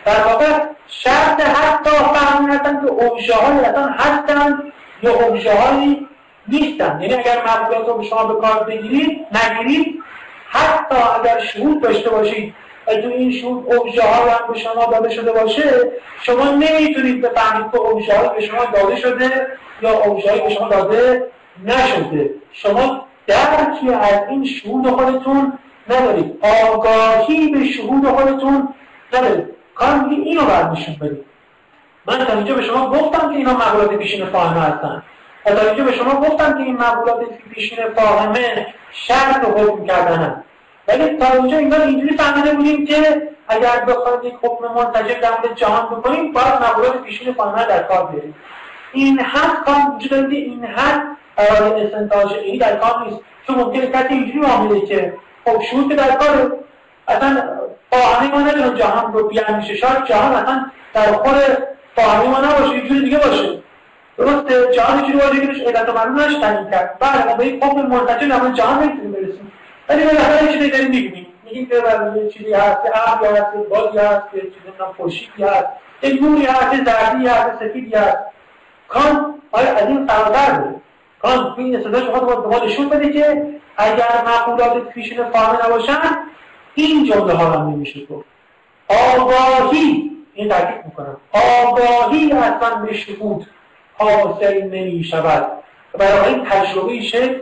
در 0.04 0.24
واقع 0.24 0.46
شرط 0.86 1.40
حتی 1.40 1.90
فهمی 1.90 2.54
هستن 2.54 2.80
که 2.80 2.86
اوبژه 2.86 3.34
های 3.34 3.58
اصلا 3.58 3.86
هستن 3.86 4.62
یا 5.02 5.14
اوبژه 5.14 5.54
هایی 5.54 6.08
نیستن. 6.48 6.98
یعنی 7.02 7.14
اگر 7.14 7.42
مقبولات 7.46 7.88
رو 7.88 8.02
شما 8.02 8.24
به 8.24 8.40
کار 8.40 8.64
بگیرید 8.64 9.26
نگیرید 9.32 10.02
حتی 10.48 10.96
اگر 11.20 11.38
شهود 11.38 11.82
داشته 11.82 12.10
باشید 12.10 12.54
و 12.86 12.90
این 12.90 13.32
شهود 13.32 13.74
اوبژه 13.74 14.02
ها 14.02 14.30
هم 14.30 14.52
به 14.52 14.58
شما 14.58 14.84
داده 14.84 15.10
شده 15.10 15.32
باشه 15.32 15.92
شما 16.22 16.44
نمی‌تونید 16.44 17.22
بفهمید 17.22 17.72
که 17.72 17.78
اوبژه 17.78 18.30
به 18.36 18.40
شما 18.46 18.64
داده 18.64 18.96
شده 18.96 19.46
یا 19.82 19.90
اوبژه 19.90 20.42
به 20.42 20.50
شما 20.50 20.68
داده 20.68 21.26
نشده. 21.64 22.30
شما 22.52 23.06
درکی 23.26 23.90
از 23.90 24.28
این 24.28 24.44
شهود 24.44 24.90
خودتون 24.90 25.58
ندارید. 25.90 26.44
آگاهی 26.72 27.48
به 27.48 27.64
شهود 27.66 28.08
خودتون 28.08 28.74
ندارید. 29.12 29.46
کار 29.74 29.94
میگه 29.94 30.22
اینو 30.22 30.44
باید 30.44 30.66
نشون 30.66 30.94
بدید. 31.00 31.24
من 32.06 32.24
تا 32.24 32.32
اینجا 32.32 32.54
به 32.54 32.62
شما 32.62 32.90
گفتم 32.90 33.30
که 33.30 33.36
اینا 33.36 33.52
مقولات 33.52 33.94
پیشین 33.94 34.26
فاهمه 34.26 34.60
هستن. 34.60 35.02
و 35.46 35.50
تا 35.50 35.84
به 35.84 35.92
شما 35.92 36.20
گفتم 36.20 36.58
که 36.58 36.64
این 36.64 36.76
مقولات 36.76 37.18
پیشین 37.54 37.78
فاهمه 37.96 38.66
شرط 38.92 39.48
و 39.48 39.50
حکم 39.50 39.86
کردنن 39.86 40.44
ولی 40.88 41.16
تا 41.16 41.32
اینجا 41.32 41.58
اینا 41.58 41.76
اینجوری 41.76 42.16
فهمیده 42.16 42.54
بودیم 42.54 42.86
که 42.86 43.28
اگر 43.48 43.84
بخواید 43.84 44.24
یک 44.24 44.34
حکم 44.42 44.74
منتجب 44.74 45.20
در 45.20 45.54
جهان 45.56 45.86
بکنیم 45.86 46.32
باید 46.32 46.54
مقولات 46.62 47.02
پیشین 47.02 47.34
فاهمه 47.34 47.66
در 47.66 47.82
کار 47.82 48.06
بیاریم. 48.06 48.34
این 48.92 49.20
حد 49.20 49.64
کار 49.64 49.76
وجود 49.96 50.32
این 50.32 50.64
حد 50.64 51.02
برای 51.36 51.86
استنتاج 51.86 52.32
ای 52.32 52.58
در 52.58 52.76
کار 52.76 53.04
نیست. 53.04 53.20
چون 53.46 53.56
ممکنه 53.56 53.86
کسی 53.86 54.14
اینجوری 54.14 54.38
معامله 54.38 54.86
که 54.86 55.14
خب 55.44 55.62
شروع 55.62 55.88
که 55.88 55.94
در 55.94 56.10
کار 56.10 56.56
اصلا 57.08 57.42
فاهمه 57.90 58.30
ما 58.30 58.40
ندارم 58.40 58.74
جهان 58.74 59.12
رو 59.12 59.28
بیاندیشه 59.28 59.76
شاید 59.76 60.04
جهان 60.04 60.32
اصلا 60.32 60.70
در 60.94 61.12
خور 61.12 61.34
فاهمه 61.96 62.28
ما 62.28 62.38
نباشه 62.38 62.74
یه 62.74 62.88
جوری 62.88 63.00
دیگه 63.00 63.18
باشه. 63.18 63.58
درسته 64.18 64.74
جهان 64.74 65.12
باشه 65.12 65.40
که 65.40 65.64
علت 65.64 65.88
و 65.88 66.08
نش 66.08 66.34
تعیین 66.34 66.70
کرد. 66.70 66.96
بله 67.00 67.24
ما 67.24 67.34
به 67.34 67.46
یک 67.46 67.64
حکم 67.64 67.86
منتجه 67.86 68.26
نمان 68.26 68.54
جهان 68.54 68.82
نمی‌تونیم 68.82 69.12
برسیم. 69.12 69.52
ولی 69.88 70.04
بالاخره 70.04 70.44
یه 70.44 70.52
چیزی 70.52 70.70
داریم 70.70 70.90
می‌بینیم. 70.90 71.26
میگیم 71.44 71.66
که 71.66 71.74
یه 72.16 72.30
چیزی 72.30 72.52
هست 72.52 72.82
که 72.82 73.12
ابری 73.12 73.36
هست 73.36 73.52
که 73.52 73.58
بادی 73.58 73.98
هست 73.98 74.22
که 74.32 74.40
چیزی 74.40 74.72
خورشیدی 74.96 75.42
هست 75.42 75.66
یک 76.02 76.22
نوری 76.22 76.46
هست 76.46 76.84
زردی 76.84 77.26
هست 77.26 77.58
سفیدی 77.60 77.94
هست. 77.94 78.18
کان 78.88 79.34
آیا 79.52 79.76
از 79.76 79.86
این 79.88 80.06
فراتر 80.06 80.52
بود؟ 80.52 80.82
کان 81.22 81.54
این 81.56 81.76
استدلال 81.76 82.06
شما 82.06 82.20
به 82.20 82.48
ما 82.48 82.64
نشون 82.64 82.88
بده 82.88 83.12
که 83.12 83.46
اگر 83.76 84.24
مقولات 84.26 84.88
پیشین 84.88 85.24
فاهمه 85.24 85.66
نباشن 85.66 85.98
این 86.74 87.04
جمله 87.04 87.34
ها 87.34 87.50
هم 87.50 87.70
نمیشه 87.70 88.06
گفت. 88.06 88.24
آگاهی 88.88 90.10
این 90.34 90.48
تاکید 90.48 90.84
می‌کنم. 90.84 91.16
آگاهی 91.32 92.32
اصلا 92.32 92.76
به 92.76 92.94
شهود 92.94 93.46
حاصل 93.98 94.62
نمی 94.62 95.04
شود 95.04 95.52
برای 95.98 96.34
این 96.34 96.44
تجربه 96.44 97.00
شکل 97.00 97.40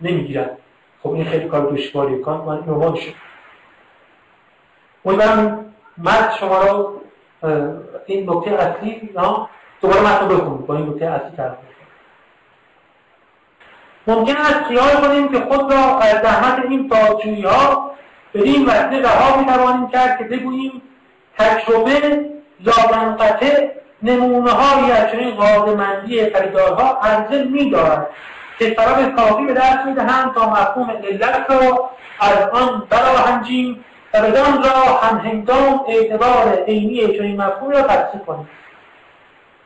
نمی‌گیرد. 0.00 0.58
خب 1.02 1.12
این 1.12 1.24
خیلی 1.24 1.48
کار 1.48 1.70
دشواری 1.70 2.18
کان 2.18 2.40
من 2.40 2.58
عنوان 2.58 2.96
شد. 2.96 3.14
امیدوارم 5.04 5.74
مرد 5.98 6.34
شما 6.40 6.62
رو 6.62 7.00
این 8.06 8.30
نکته 8.30 8.50
اصلی 8.50 9.10
دوباره 9.80 10.00
متن 10.00 10.28
بخونید. 10.28 10.66
با 10.66 10.76
این 10.76 10.88
نکته 10.88 11.06
اصلی 11.06 11.36
کرد 11.36 11.58
ممکن 14.06 14.36
است 14.36 14.64
خیال 14.68 15.08
کنیم 15.08 15.28
که 15.28 15.40
خود 15.40 15.72
را 15.72 15.98
از 15.98 16.22
زحمت 16.22 16.64
این 16.64 16.88
پاکجویی 16.88 17.42
ها 17.42 17.90
بدین 18.34 18.66
وسیله 18.66 19.02
رها 19.02 19.40
می‌توانیم 19.40 19.88
کرد 19.88 20.18
که 20.18 20.24
بگوییم 20.24 20.82
تجربه 21.38 22.24
منقطع 22.92 23.77
نمونه 24.02 24.50
هایی 24.50 24.92
از 24.92 25.12
چنین 25.12 25.30
قاضمندی 25.30 26.30
خریدارها 26.30 26.98
ارزش 27.02 27.46
میدارد 27.46 28.06
که 28.58 28.76
سبب 28.78 29.16
کافی 29.16 29.44
به 29.44 29.52
دست 29.52 29.86
می‌دهند 29.86 30.34
تا 30.34 30.50
مفهوم 30.50 30.90
علت 30.90 31.46
را 31.50 31.90
از 32.20 32.48
آن 32.52 32.82
براهنجیم 32.90 33.84
و 34.14 34.22
بدان 34.22 34.62
را 34.62 34.70
هم 34.70 35.18
هنگام 35.18 35.84
اعتبار 35.88 36.64
عینی 36.66 37.18
چنین 37.18 37.42
مفهوم 37.42 37.70
را 37.70 37.82
تصدیق 37.82 38.24
کنیم. 38.26 38.48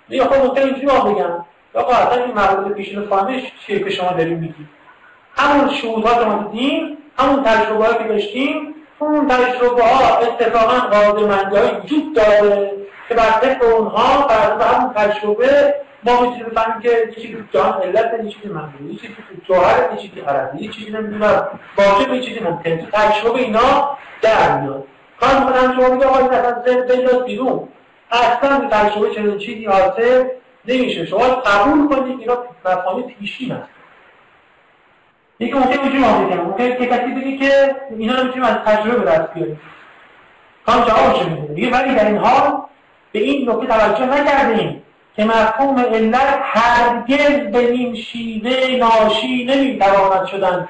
یا 0.09 0.25
خود 0.25 0.39
ممکن 0.39 0.61
اینجوری 0.61 0.87
بگم. 0.87 1.45
آقا 1.75 1.93
اصلا 1.93 2.25
این 2.25 2.35
مقاله 2.35 2.75
پیشین 2.75 3.03
فهمش 3.03 3.43
چیه 3.67 3.85
که 3.85 3.91
شما 3.91 4.13
داریم 4.13 4.39
میگید؟ 4.39 4.69
همون 5.37 5.75
شهودها 5.75 6.15
که 6.15 6.25
ما 6.25 6.49
دیدیم 6.53 6.99
همون 7.19 7.43
تجربه 7.43 7.87
که 7.99 8.05
داشتیم 8.09 8.75
اون 8.99 9.29
تجربه 9.29 9.85
ها 9.85 10.19
اتفاقا 10.19 10.79
قاضمندی 10.79 11.57
های 11.57 11.69
وجود 11.85 12.15
داره. 12.15 12.82
که 13.09 13.15
بر 13.15 13.31
طبق 13.31 13.65
اونها 13.65 14.27
بر 14.27 14.75
همون 14.75 14.93
تجربه 14.95 15.75
ما 16.05 16.21
می‌تونیم 16.21 16.47
بفهمیم 16.47 16.81
که 16.81 17.13
چیزی 17.15 17.45
جان 17.53 17.83
علت 17.83 18.25
یه 18.25 18.31
چیزی 18.31 18.49
یه 18.89 18.97
چیزی 18.99 19.15
جوهر 19.49 19.89
یه 19.93 20.03
چیزی 20.03 20.21
عربی 20.21 20.65
یه 20.65 20.71
چیزی 20.71 20.91
نمی‌دونم 20.91 21.47
واجب 21.77 22.15
یه 22.15 22.21
چیزی 22.21 22.41
ممکن 22.41 22.77
تو 22.77 22.87
تجربه 22.93 23.39
اینا 23.39 23.99
در 24.23 24.61
میاد. 24.61 24.85
کار 25.21 25.39
می‌کنم 25.39 25.75
شما 25.77 25.95
میگه 25.95 26.07
آقا 26.07 26.19
این 26.19 26.29
اصلا 26.29 26.63
بنداز 26.89 27.25
بیرون. 27.25 27.69
اصلا 28.11 28.69
تجربه 28.71 29.15
چنین 29.15 29.39
چیزی 29.39 29.65
حاصل 29.65 30.25
نمیشه. 30.65 31.07
شما 31.07 31.19
قبول 31.19 31.89
کنید 31.89 32.21
اینا 32.21 32.39
مفاهیم 32.65 33.07
پیشین 33.07 33.53
هست. 33.53 33.69
یکی 35.41 35.53
ممکن 35.53 35.71
اینجوری 35.71 35.99
ما 35.99 36.25
بگم. 36.25 36.37
ممکن 36.37 36.77
که 36.77 36.87
کسی 36.87 37.15
بگه 37.15 37.37
که 37.37 37.77
اینا 37.99 38.15
رو 38.15 38.25
می‌تونیم 38.25 38.45
از 38.45 38.57
تجربه 38.57 38.99
به 38.99 39.11
دست 39.11 39.35
بیاریم. 39.35 39.61
کام 40.67 40.85
جوابش 40.85 41.23
میده 41.23 41.71
ولی 41.71 41.95
در 41.95 42.07
این 42.07 42.17
حال 42.17 42.63
به 43.13 43.19
این 43.19 43.51
نکته 43.51 43.67
توجه 43.67 44.07
نکردیم 44.07 44.83
که 45.17 45.25
مفهوم 45.25 45.79
علت 45.79 46.39
هرگز 46.43 47.53
به 47.53 47.59
این 47.59 47.95
شیوه 47.95 48.77
ناشی 48.77 49.45
نمی‌تواند 49.45 50.27
شدن. 50.27 50.69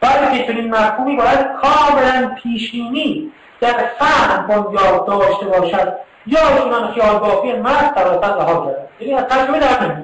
بلکه 0.00 0.44
چنین 0.46 0.70
مفهومی 0.70 1.16
باید 1.16 1.46
کاملا 1.62 2.34
پیشینی 2.42 3.32
در 3.60 3.74
فهم 3.98 4.46
بنیاد 4.46 5.06
داشته 5.06 5.46
باشد. 5.46 5.92
یا 6.26 6.48
ایشون 6.48 6.92
خیال 6.92 7.18
بافی 7.18 7.52
مرد 7.52 7.92
سراسر 7.94 8.36
رها 8.36 8.66
کردن 8.66 8.84
یعنی 9.00 9.14
از 9.14 9.24
ترجمه 9.24 9.58
در 9.58 9.96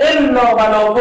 الا 0.00 0.54
بلا 0.54 0.94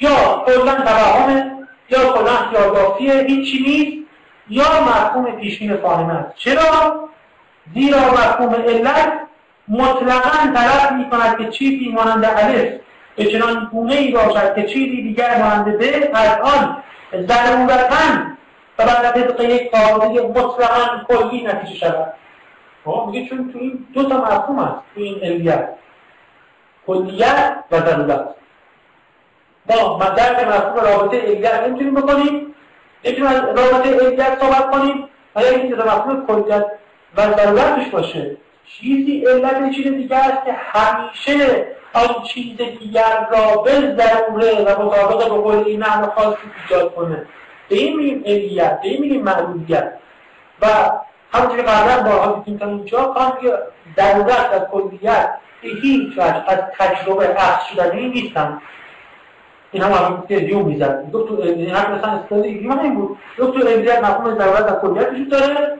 یا 0.00 0.44
کلا 0.46 0.74
توهمه 0.74 1.52
یا 1.88 2.12
کلا 2.12 2.36
خیال 2.50 2.70
بافیه 2.70 3.14
هیچی 3.14 3.62
نیست. 3.62 4.08
یا 4.50 4.64
مفهوم 4.82 5.24
پیشین 5.24 5.76
فاهمه 5.76 6.12
است. 6.12 6.36
چرا؟ 6.36 7.08
زیرا 7.74 7.98
مفهوم 7.98 8.54
علت 8.54 9.12
مطلقا 9.68 10.52
طلب 10.54 10.92
می 10.92 11.10
کند 11.10 11.38
که 11.38 11.50
چیزی 11.50 11.88
مانند 11.88 12.24
الف 12.24 12.72
به 13.16 13.24
چنان 13.24 13.68
گونه 13.72 13.94
ای 13.94 14.12
باشد 14.12 14.54
که 14.54 14.62
چیزی 14.62 15.02
دیگر 15.02 15.42
مانند 15.42 15.78
به 15.78 16.10
از 16.14 16.40
آن 16.40 16.76
ضرورتا 17.12 17.96
و 18.78 18.84
بعد 18.86 19.12
طبق 19.12 19.40
یک 19.40 19.70
قاعده 19.70 20.22
مطلقا 20.22 21.04
کلی 21.08 21.42
نتیجه 21.42 21.74
شود. 21.74 22.12
خب 22.84 23.04
میگه 23.06 23.28
چون 23.28 23.52
تو 23.52 23.58
این 23.58 23.86
دو 23.94 24.08
تا 24.08 24.16
مفهوم 24.16 24.58
هست 24.58 24.74
تو 24.94 25.00
این 25.00 25.20
علیت 25.22 25.68
کلیت 26.86 27.56
و 27.70 27.80
ضرورت. 27.80 28.28
ما 29.68 29.98
درک 29.98 30.48
مفهوم 30.48 30.76
رابطه 30.76 31.20
علیت 31.20 31.54
نمی‌تونیم 31.54 31.94
بکنیم 31.94 32.54
نمی‌تونیم 33.04 33.30
از 33.30 33.42
رابطه 33.42 34.06
علیت 34.06 34.40
صحبت 34.40 34.70
کنیم 34.70 35.08
و 35.36 35.42
یا 35.42 35.48
اینکه 35.48 35.74
مفهوم 35.76 36.26
کلیت 36.26 36.66
و 37.18 37.36
ضرورتش 37.36 37.90
باشه. 37.90 38.36
چیزی 38.66 39.24
علت 39.24 39.74
چیز 39.74 39.86
دیگر 39.86 40.16
است 40.16 40.44
که 40.46 40.52
همیشه 40.52 41.66
آن 41.92 42.22
چیز 42.24 42.56
دیگر 42.56 43.26
را 43.30 43.62
به 43.62 43.70
ضروره 43.72 44.64
و 44.64 44.82
مطابق 44.82 45.18
به 45.18 45.24
قول 45.24 45.56
این 45.56 45.80
معنی 45.80 46.06
خاصی 46.16 46.36
ایجاد 46.62 46.94
کنه. 46.94 47.26
به 47.68 47.76
این 47.76 47.96
میگیم 47.96 48.22
علیت 48.26 48.80
به 48.80 48.88
این 48.88 49.00
میگیم 49.00 49.22
معلولیت 49.22 49.92
و 50.62 50.66
همونطور 51.32 51.56
که 51.56 51.62
قبلا 51.62 52.02
بارها 52.02 52.42
دیدیم 52.44 52.58
تا 52.58 52.66
اینجا 52.66 53.04
کار 53.04 53.38
ضرورت 53.96 54.50
و 54.54 54.78
کلیت 54.78 55.34
به 55.62 55.68
هیچ 55.82 56.12
وجه 56.12 56.44
از 56.48 56.58
تجربه 56.78 57.30
اخذ 57.36 57.64
شدنی 57.64 58.08
نیستن. 58.08 58.60
این 59.72 59.82
هم 59.82 59.92
همون 59.92 60.22
دیو 60.28 60.58
می‌زد. 60.58 61.12
گفت 61.12 61.40
این 61.40 61.70
هم 61.70 61.94
مثلا 61.94 62.10
استفاده 62.10 62.42
دیگه 62.42 62.82
این 62.82 62.94
بود. 62.94 63.18
گفت 63.38 63.52
تو 63.52 63.58
مفهوم 64.00 64.38
ضرورت 64.38 64.72
و 64.72 64.88
کلیت 64.88 65.12
وجود 65.12 65.28
داره. 65.28 65.78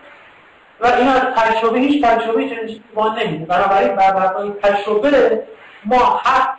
و 0.81 0.87
این 0.87 1.09
از 1.09 1.23
تجربه 1.37 1.79
هیچ 1.79 2.05
تجربه 2.05 2.49
چنین 2.49 2.67
چیزی 2.67 2.83
ما 2.95 3.09
نمیده 3.09 3.45
بنابراین 3.45 3.97
بر 3.97 4.13
مبنای 4.13 4.53
تجربه 4.63 5.43
ما 5.85 6.21
حق 6.25 6.59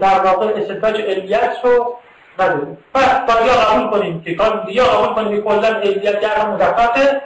در 0.00 0.20
واقع 0.20 0.46
استنتاج 0.46 1.00
علیت 1.00 1.56
رو 1.62 1.96
نداریم. 2.38 2.78
پس 2.94 3.34
باید 3.34 3.46
یا 3.46 3.52
قبول 3.52 3.90
کنیم 3.90 4.22
که 4.22 4.34
کار 4.34 4.66
یا 4.68 4.84
قبول 4.84 5.14
کنیم 5.14 5.36
که 5.36 5.42
کلا 5.42 5.68
علیت 5.68 6.20
گرم 6.20 6.50
مزخرفه 6.50 7.22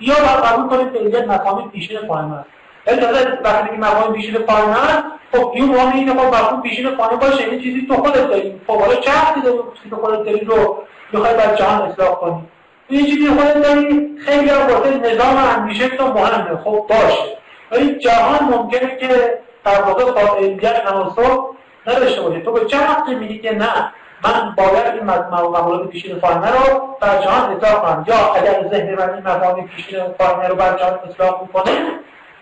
یا 0.00 0.14
باید 0.14 0.44
قبول 0.44 0.68
کنیم 0.68 0.92
که 0.92 0.98
علیت 0.98 1.28
مفاهیم 1.28 1.68
پیشین 1.68 1.98
فاهمه 2.08 2.36
است. 2.36 2.48
اجازه 2.86 3.38
وقتی 3.44 3.68
که 3.68 3.76
مفاهیم 3.76 4.12
پیشین 4.12 4.38
فاهمه 4.46 4.84
است 4.84 5.04
خب 5.32 5.52
این 5.54 5.64
مهم 5.64 5.92
اینه 5.92 6.12
خب 6.12 6.18
مفهوم 6.20 6.62
پیشین 6.62 6.96
فاهمه 6.96 7.16
باشه 7.16 7.44
این 7.44 7.62
چیزی 7.62 7.86
تو 7.86 7.94
خودت 7.94 8.28
داری. 8.28 8.60
خب 8.66 8.80
حالا 8.80 8.94
چه 8.94 9.10
حقی 9.10 9.40
داری؟ 9.40 9.58
چیزی 9.76 9.90
تو 9.90 9.96
خودت 9.96 10.24
داری 10.24 10.40
رو 10.44 10.82
می‌خوای 11.12 11.34
بر 11.34 11.54
جهان 11.54 11.82
اصلاح 11.82 12.14
کنی. 12.14 12.48
این 12.88 13.06
چیزی 13.06 13.28
خودت 13.28 13.62
داری 13.62 14.16
خیلی 14.26 14.48
هم 14.50 14.66
واسه 14.66 14.96
نظام 14.96 15.36
اندیشه 15.36 15.88
تو 15.88 16.12
مهمه. 16.12 16.56
خب 16.64 16.86
باشه. 16.88 17.36
ولی 17.70 17.98
جهان 17.98 18.44
ممکنه 18.44 18.96
که 18.96 19.38
در 19.64 19.82
واقع 19.82 20.04
با 20.12 20.36
علیت 20.36 20.84
تناسب 20.84 21.44
نداشته 21.86 22.20
باشه. 22.22 22.40
تو 22.40 22.52
به 22.52 22.64
چه 22.64 22.76
حقی 22.76 23.14
میگی 23.14 23.38
که 23.38 23.54
نه؟ 23.54 23.92
من 24.24 24.54
باید 24.56 24.94
این 24.94 25.04
مقولات 25.04 25.88
پیشین 25.88 26.18
فاهمه 26.18 26.50
رو 26.50 26.96
بر 27.00 27.22
جهان 27.22 27.50
اطلاق 27.50 27.82
کنم. 27.82 28.04
یا 28.08 28.34
اگر 28.34 28.68
ذهن 28.70 28.94
من 28.94 29.10
این 29.14 29.22
مفاهیم 29.28 29.66
پیشین 29.76 30.00
فاهمه 30.18 30.48
رو 30.48 30.54
بر 30.54 30.78
جهان 30.78 30.98
اطلاق 31.10 31.42
می‌کنه 31.42 31.72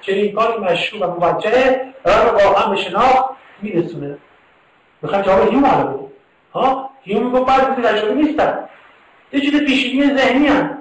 چنین 0.00 0.34
کاری 0.34 0.58
مشروع 0.58 1.06
و 1.06 1.20
موجهه 1.20 1.94
راه 2.04 2.24
رو 2.24 2.38
واقعا 2.38 2.70
به 2.70 2.76
شناخت 2.76 3.24
میرسونه. 3.62 4.18
می‌خوایم 5.02 5.24
جواب 5.24 5.48
هیوم 5.48 5.62
بدیم 5.62 6.12
ها؟ 6.54 6.90
هیوم 7.02 7.26
میگو 7.26 7.44
بعد 7.44 7.82
تجربه 7.84 8.14
نیستن. 8.14 8.68
یه 9.34 9.40
چیز 9.40 9.60
پیشینی 9.60 10.16
ذهنی 10.16 10.46
هم 10.46 10.78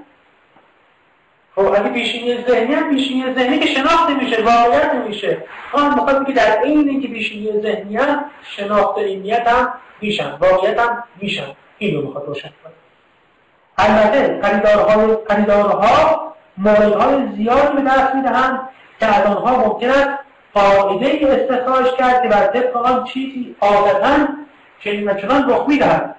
خب 1.56 1.68
اگه 1.68 1.90
پیشینی 1.90 2.44
ذهنی 2.48 2.74
هم 2.74 2.90
پیشینی 2.90 3.34
ذهنی 3.34 3.60
که 3.60 3.66
شناخت 3.66 4.10
نمیشه 4.10 4.44
واقعیت 4.44 4.94
نمیشه 4.96 5.38
آن 5.72 5.94
می‌خواد 5.94 6.28
که 6.28 6.34
در 6.34 6.62
این 6.64 6.90
اینکه 6.90 7.08
پیشینی 7.08 7.62
ذهنی 7.62 7.98
هم 7.98 8.26
شناخت 8.58 9.00
عینیت 9.00 9.48
هم 9.48 9.74
میشن 10.02 10.32
واقعیت 10.32 10.80
هم 10.80 11.04
میشن. 11.22 11.48
این 11.78 11.96
رو 11.96 12.02
می‌خواد 12.02 12.28
روشن 12.28 12.50
کنه. 12.64 12.74
البته 13.78 14.40
خریدارهای 14.44 15.18
خریدارها 15.30 16.34
های 16.66 17.28
زیادی 17.36 17.76
به 17.76 17.82
دست 17.82 18.16
می‌دهند 18.16 18.60
که 19.00 19.06
از 19.06 19.26
آنها 19.26 19.68
ممکن 19.68 19.90
است 19.90 20.10
قاعده 20.54 21.20
استخراج 21.22 21.96
کرد 21.98 22.24
که 22.24 22.30
بر 22.30 22.48
طبق 22.48 22.78
آن 22.78 23.04
چیزی 23.04 23.56
عادتا 23.62 24.28
چنین 24.84 25.10
و 25.10 25.14
چنان 25.14 25.50
رخ 25.50 25.68
می‌دهد. 25.68 26.16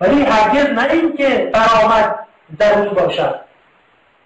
ولی 0.00 0.22
هرگز 0.22 0.66
نه 0.70 0.92
اینکه 0.92 1.50
برآمد 1.54 2.26
ضروری 2.60 2.94
باشد. 2.94 3.40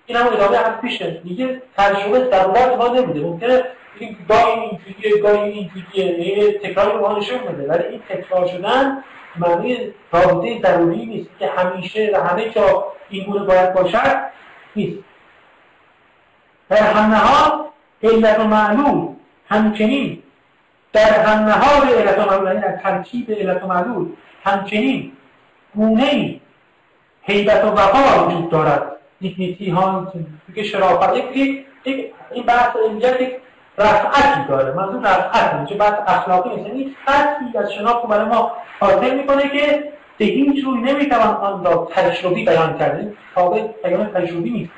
این 0.07 0.19
هم 0.19 0.27
ادامه 0.27 0.57
هم 0.57 0.81
پیشه. 0.81 1.11
دیگه 1.11 1.63
تجربه 1.77 2.31
ضرورت 2.31 2.77
ما 2.79 2.89
نمیده. 2.89 3.21
ممکنه 3.21 3.65
این 3.99 4.17
گاهی 4.29 4.61
اینجوریه 4.61 5.23
گاهی 5.23 5.51
اینجوریه. 5.51 6.59
تکرار 6.59 6.99
رو 6.99 7.19
نشون 7.19 7.39
میده 7.39 7.69
ولی 7.69 7.85
این 7.85 8.01
تکرار 8.09 8.47
شدن 8.47 9.05
معنی 9.37 9.95
رابطه 10.13 10.61
ضروری 10.63 11.07
نیست. 11.07 11.31
که 11.39 11.47
همیشه 11.47 12.11
و 12.15 12.29
همه 12.29 12.51
جا 12.51 12.85
این 13.09 13.25
گونه 13.25 13.45
باید 13.45 13.73
باشد 13.75 14.17
نیست. 14.77 14.99
در 16.69 17.07
نهاد 17.07 17.65
علت 18.03 18.41
و 18.41 18.45
معلول 18.45 19.09
همچنین. 19.49 20.23
در 20.93 21.25
هم 21.25 21.45
نهاد 21.45 21.89
علت 21.95 22.19
و 22.19 22.31
معلول 22.31 22.47
یعنی 22.47 22.77
ترکیب 22.83 23.31
علت 23.31 23.63
و 23.63 23.67
معلول 23.67 24.09
همچنین. 24.45 25.13
گونه 25.75 26.05
ای 26.05 26.41
حیبت 27.23 27.65
و 27.65 27.69
وقار 27.69 28.29
وجود 28.29 28.51
دارد. 28.51 28.93
دیگنیتی 29.21 29.71
ها 29.71 30.13
که 30.55 30.63
شرافت 30.63 31.17
یک 31.17 31.67
این 32.33 32.47
بحث 32.47 32.77
اینجا 32.89 33.21
یک 33.21 33.37
رفعتی 33.79 34.49
داره. 34.49 34.73
منظور 34.73 35.01
رفعت 35.01 35.55
اینجا 35.55 35.77
بحث 35.77 35.95
اخلاقی 36.07 36.51
نیست. 36.57 36.71
این 36.71 36.95
سطحی 37.07 37.59
از 37.59 37.73
شناخت 37.73 38.07
برای 38.07 38.25
ما 38.25 38.53
حاصل 38.81 39.17
می‌کنه 39.17 39.49
که 39.49 39.93
به 40.19 40.25
هیچ 40.25 40.65
روی 40.65 40.81
نمی‌توان 40.81 41.29
آن 41.29 41.65
را 41.65 41.89
تجربی 41.95 42.45
بیان 42.45 42.79
کرده 42.79 43.13
تابع 43.35 43.63
بیان 43.85 44.07
تجربی 44.07 44.51
نیست. 44.51 44.71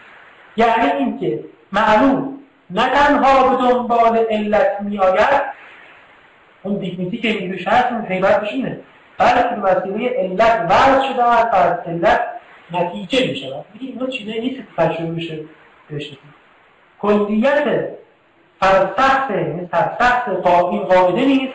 یعنی 0.57 0.93
اینکه 0.99 1.45
معلوم 1.73 2.39
نه 2.71 2.89
تنها 2.89 3.49
به 3.49 3.57
دنبال 3.57 4.17
علت 4.31 4.81
میآید. 4.81 5.43
اون 6.63 6.79
دیگنیتی 6.79 7.19
که 7.19 7.33
میگه 7.33 7.71
هست 7.71 7.93
اون 7.93 8.25
اینه. 8.43 8.81
بلکه 9.23 9.55
به 9.55 9.63
وسیله 9.63 10.09
علت 10.09 10.71
ورد 10.71 11.03
شده 11.03 11.25
است 11.25 11.55
از 11.55 11.79
علت 11.87 12.21
نتیجه 12.73 13.27
می 13.29 13.37
شود 13.37 13.65
اینا 13.81 14.07
چیزایی 14.07 14.41
نیست 14.41 14.57
که 14.57 14.65
تجربه 14.77 15.11
میشه 15.11 15.39
بشید 15.91 16.19
کلیت 17.01 17.89
فرسخت 18.61 19.31
یعنی 19.31 19.69
سرسخت 19.73 20.29
این 20.47 20.83
قاعده 20.83 21.25
نیست. 21.25 21.53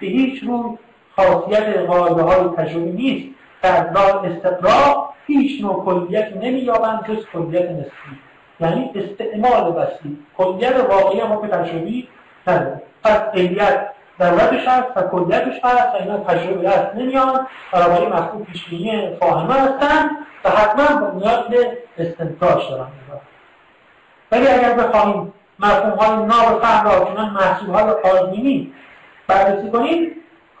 به 0.00 0.06
هیچ 0.06 0.42
روی 0.42 0.78
خاصیت 1.16 1.78
قاعده 1.78 2.22
های 2.22 2.48
تجربی 2.56 2.90
نیست. 2.90 3.28
در 3.62 3.98
استقرار 3.98 5.08
هیچ 5.26 5.62
نوع 5.62 5.84
کلیت 5.84 6.36
نمییابند 6.36 7.06
جز 7.08 7.26
کلیت 7.32 7.70
نسبی. 7.70 8.18
یعنی 8.60 8.90
استعمال 8.94 9.72
بستی 9.72 10.18
کلیت 10.38 10.76
واقعی 10.76 11.20
هم 11.20 11.40
که 11.42 11.48
تجربی 11.48 12.08
نداره 12.46 12.82
پس 13.04 13.20
علیت 13.34 13.88
ضرورتش 14.20 14.68
هست 14.68 14.96
و 14.96 15.02
کلیتش 15.02 15.64
هست 15.64 15.94
و 15.94 15.96
اینا 16.00 16.18
تجربه 16.18 16.68
هست 16.68 16.94
نمیان. 16.94 17.46
بنابراین 17.72 18.08
مفهوم 18.08 18.44
پیشبینی 18.44 19.16
فاهمه 19.20 19.54
هستن 19.54 20.10
و 20.44 20.50
حتما 20.50 21.00
بنیاد 21.00 21.48
به 21.48 21.78
استنتاج 21.98 22.70
دارن. 22.70 22.86
ولی 24.32 24.46
اگر 24.46 24.72
بخواهیم 24.74 25.32
مفهوم 25.58 25.98
های 25.98 26.26
ناب 26.26 26.62
فهم 26.62 26.84
را 26.84 27.04
چنان 27.04 27.30
محصول 27.30 27.70
های 27.70 27.84
آزمینی 27.84 28.72
بررسی 29.26 29.70
کنیم 29.70 30.10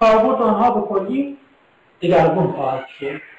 کاربرد 0.00 0.42
آنها 0.42 0.70
به 0.70 0.88
کلی 0.88 1.38
دگرگون 2.02 2.52
خواهد 2.52 2.86
شد. 2.86 3.29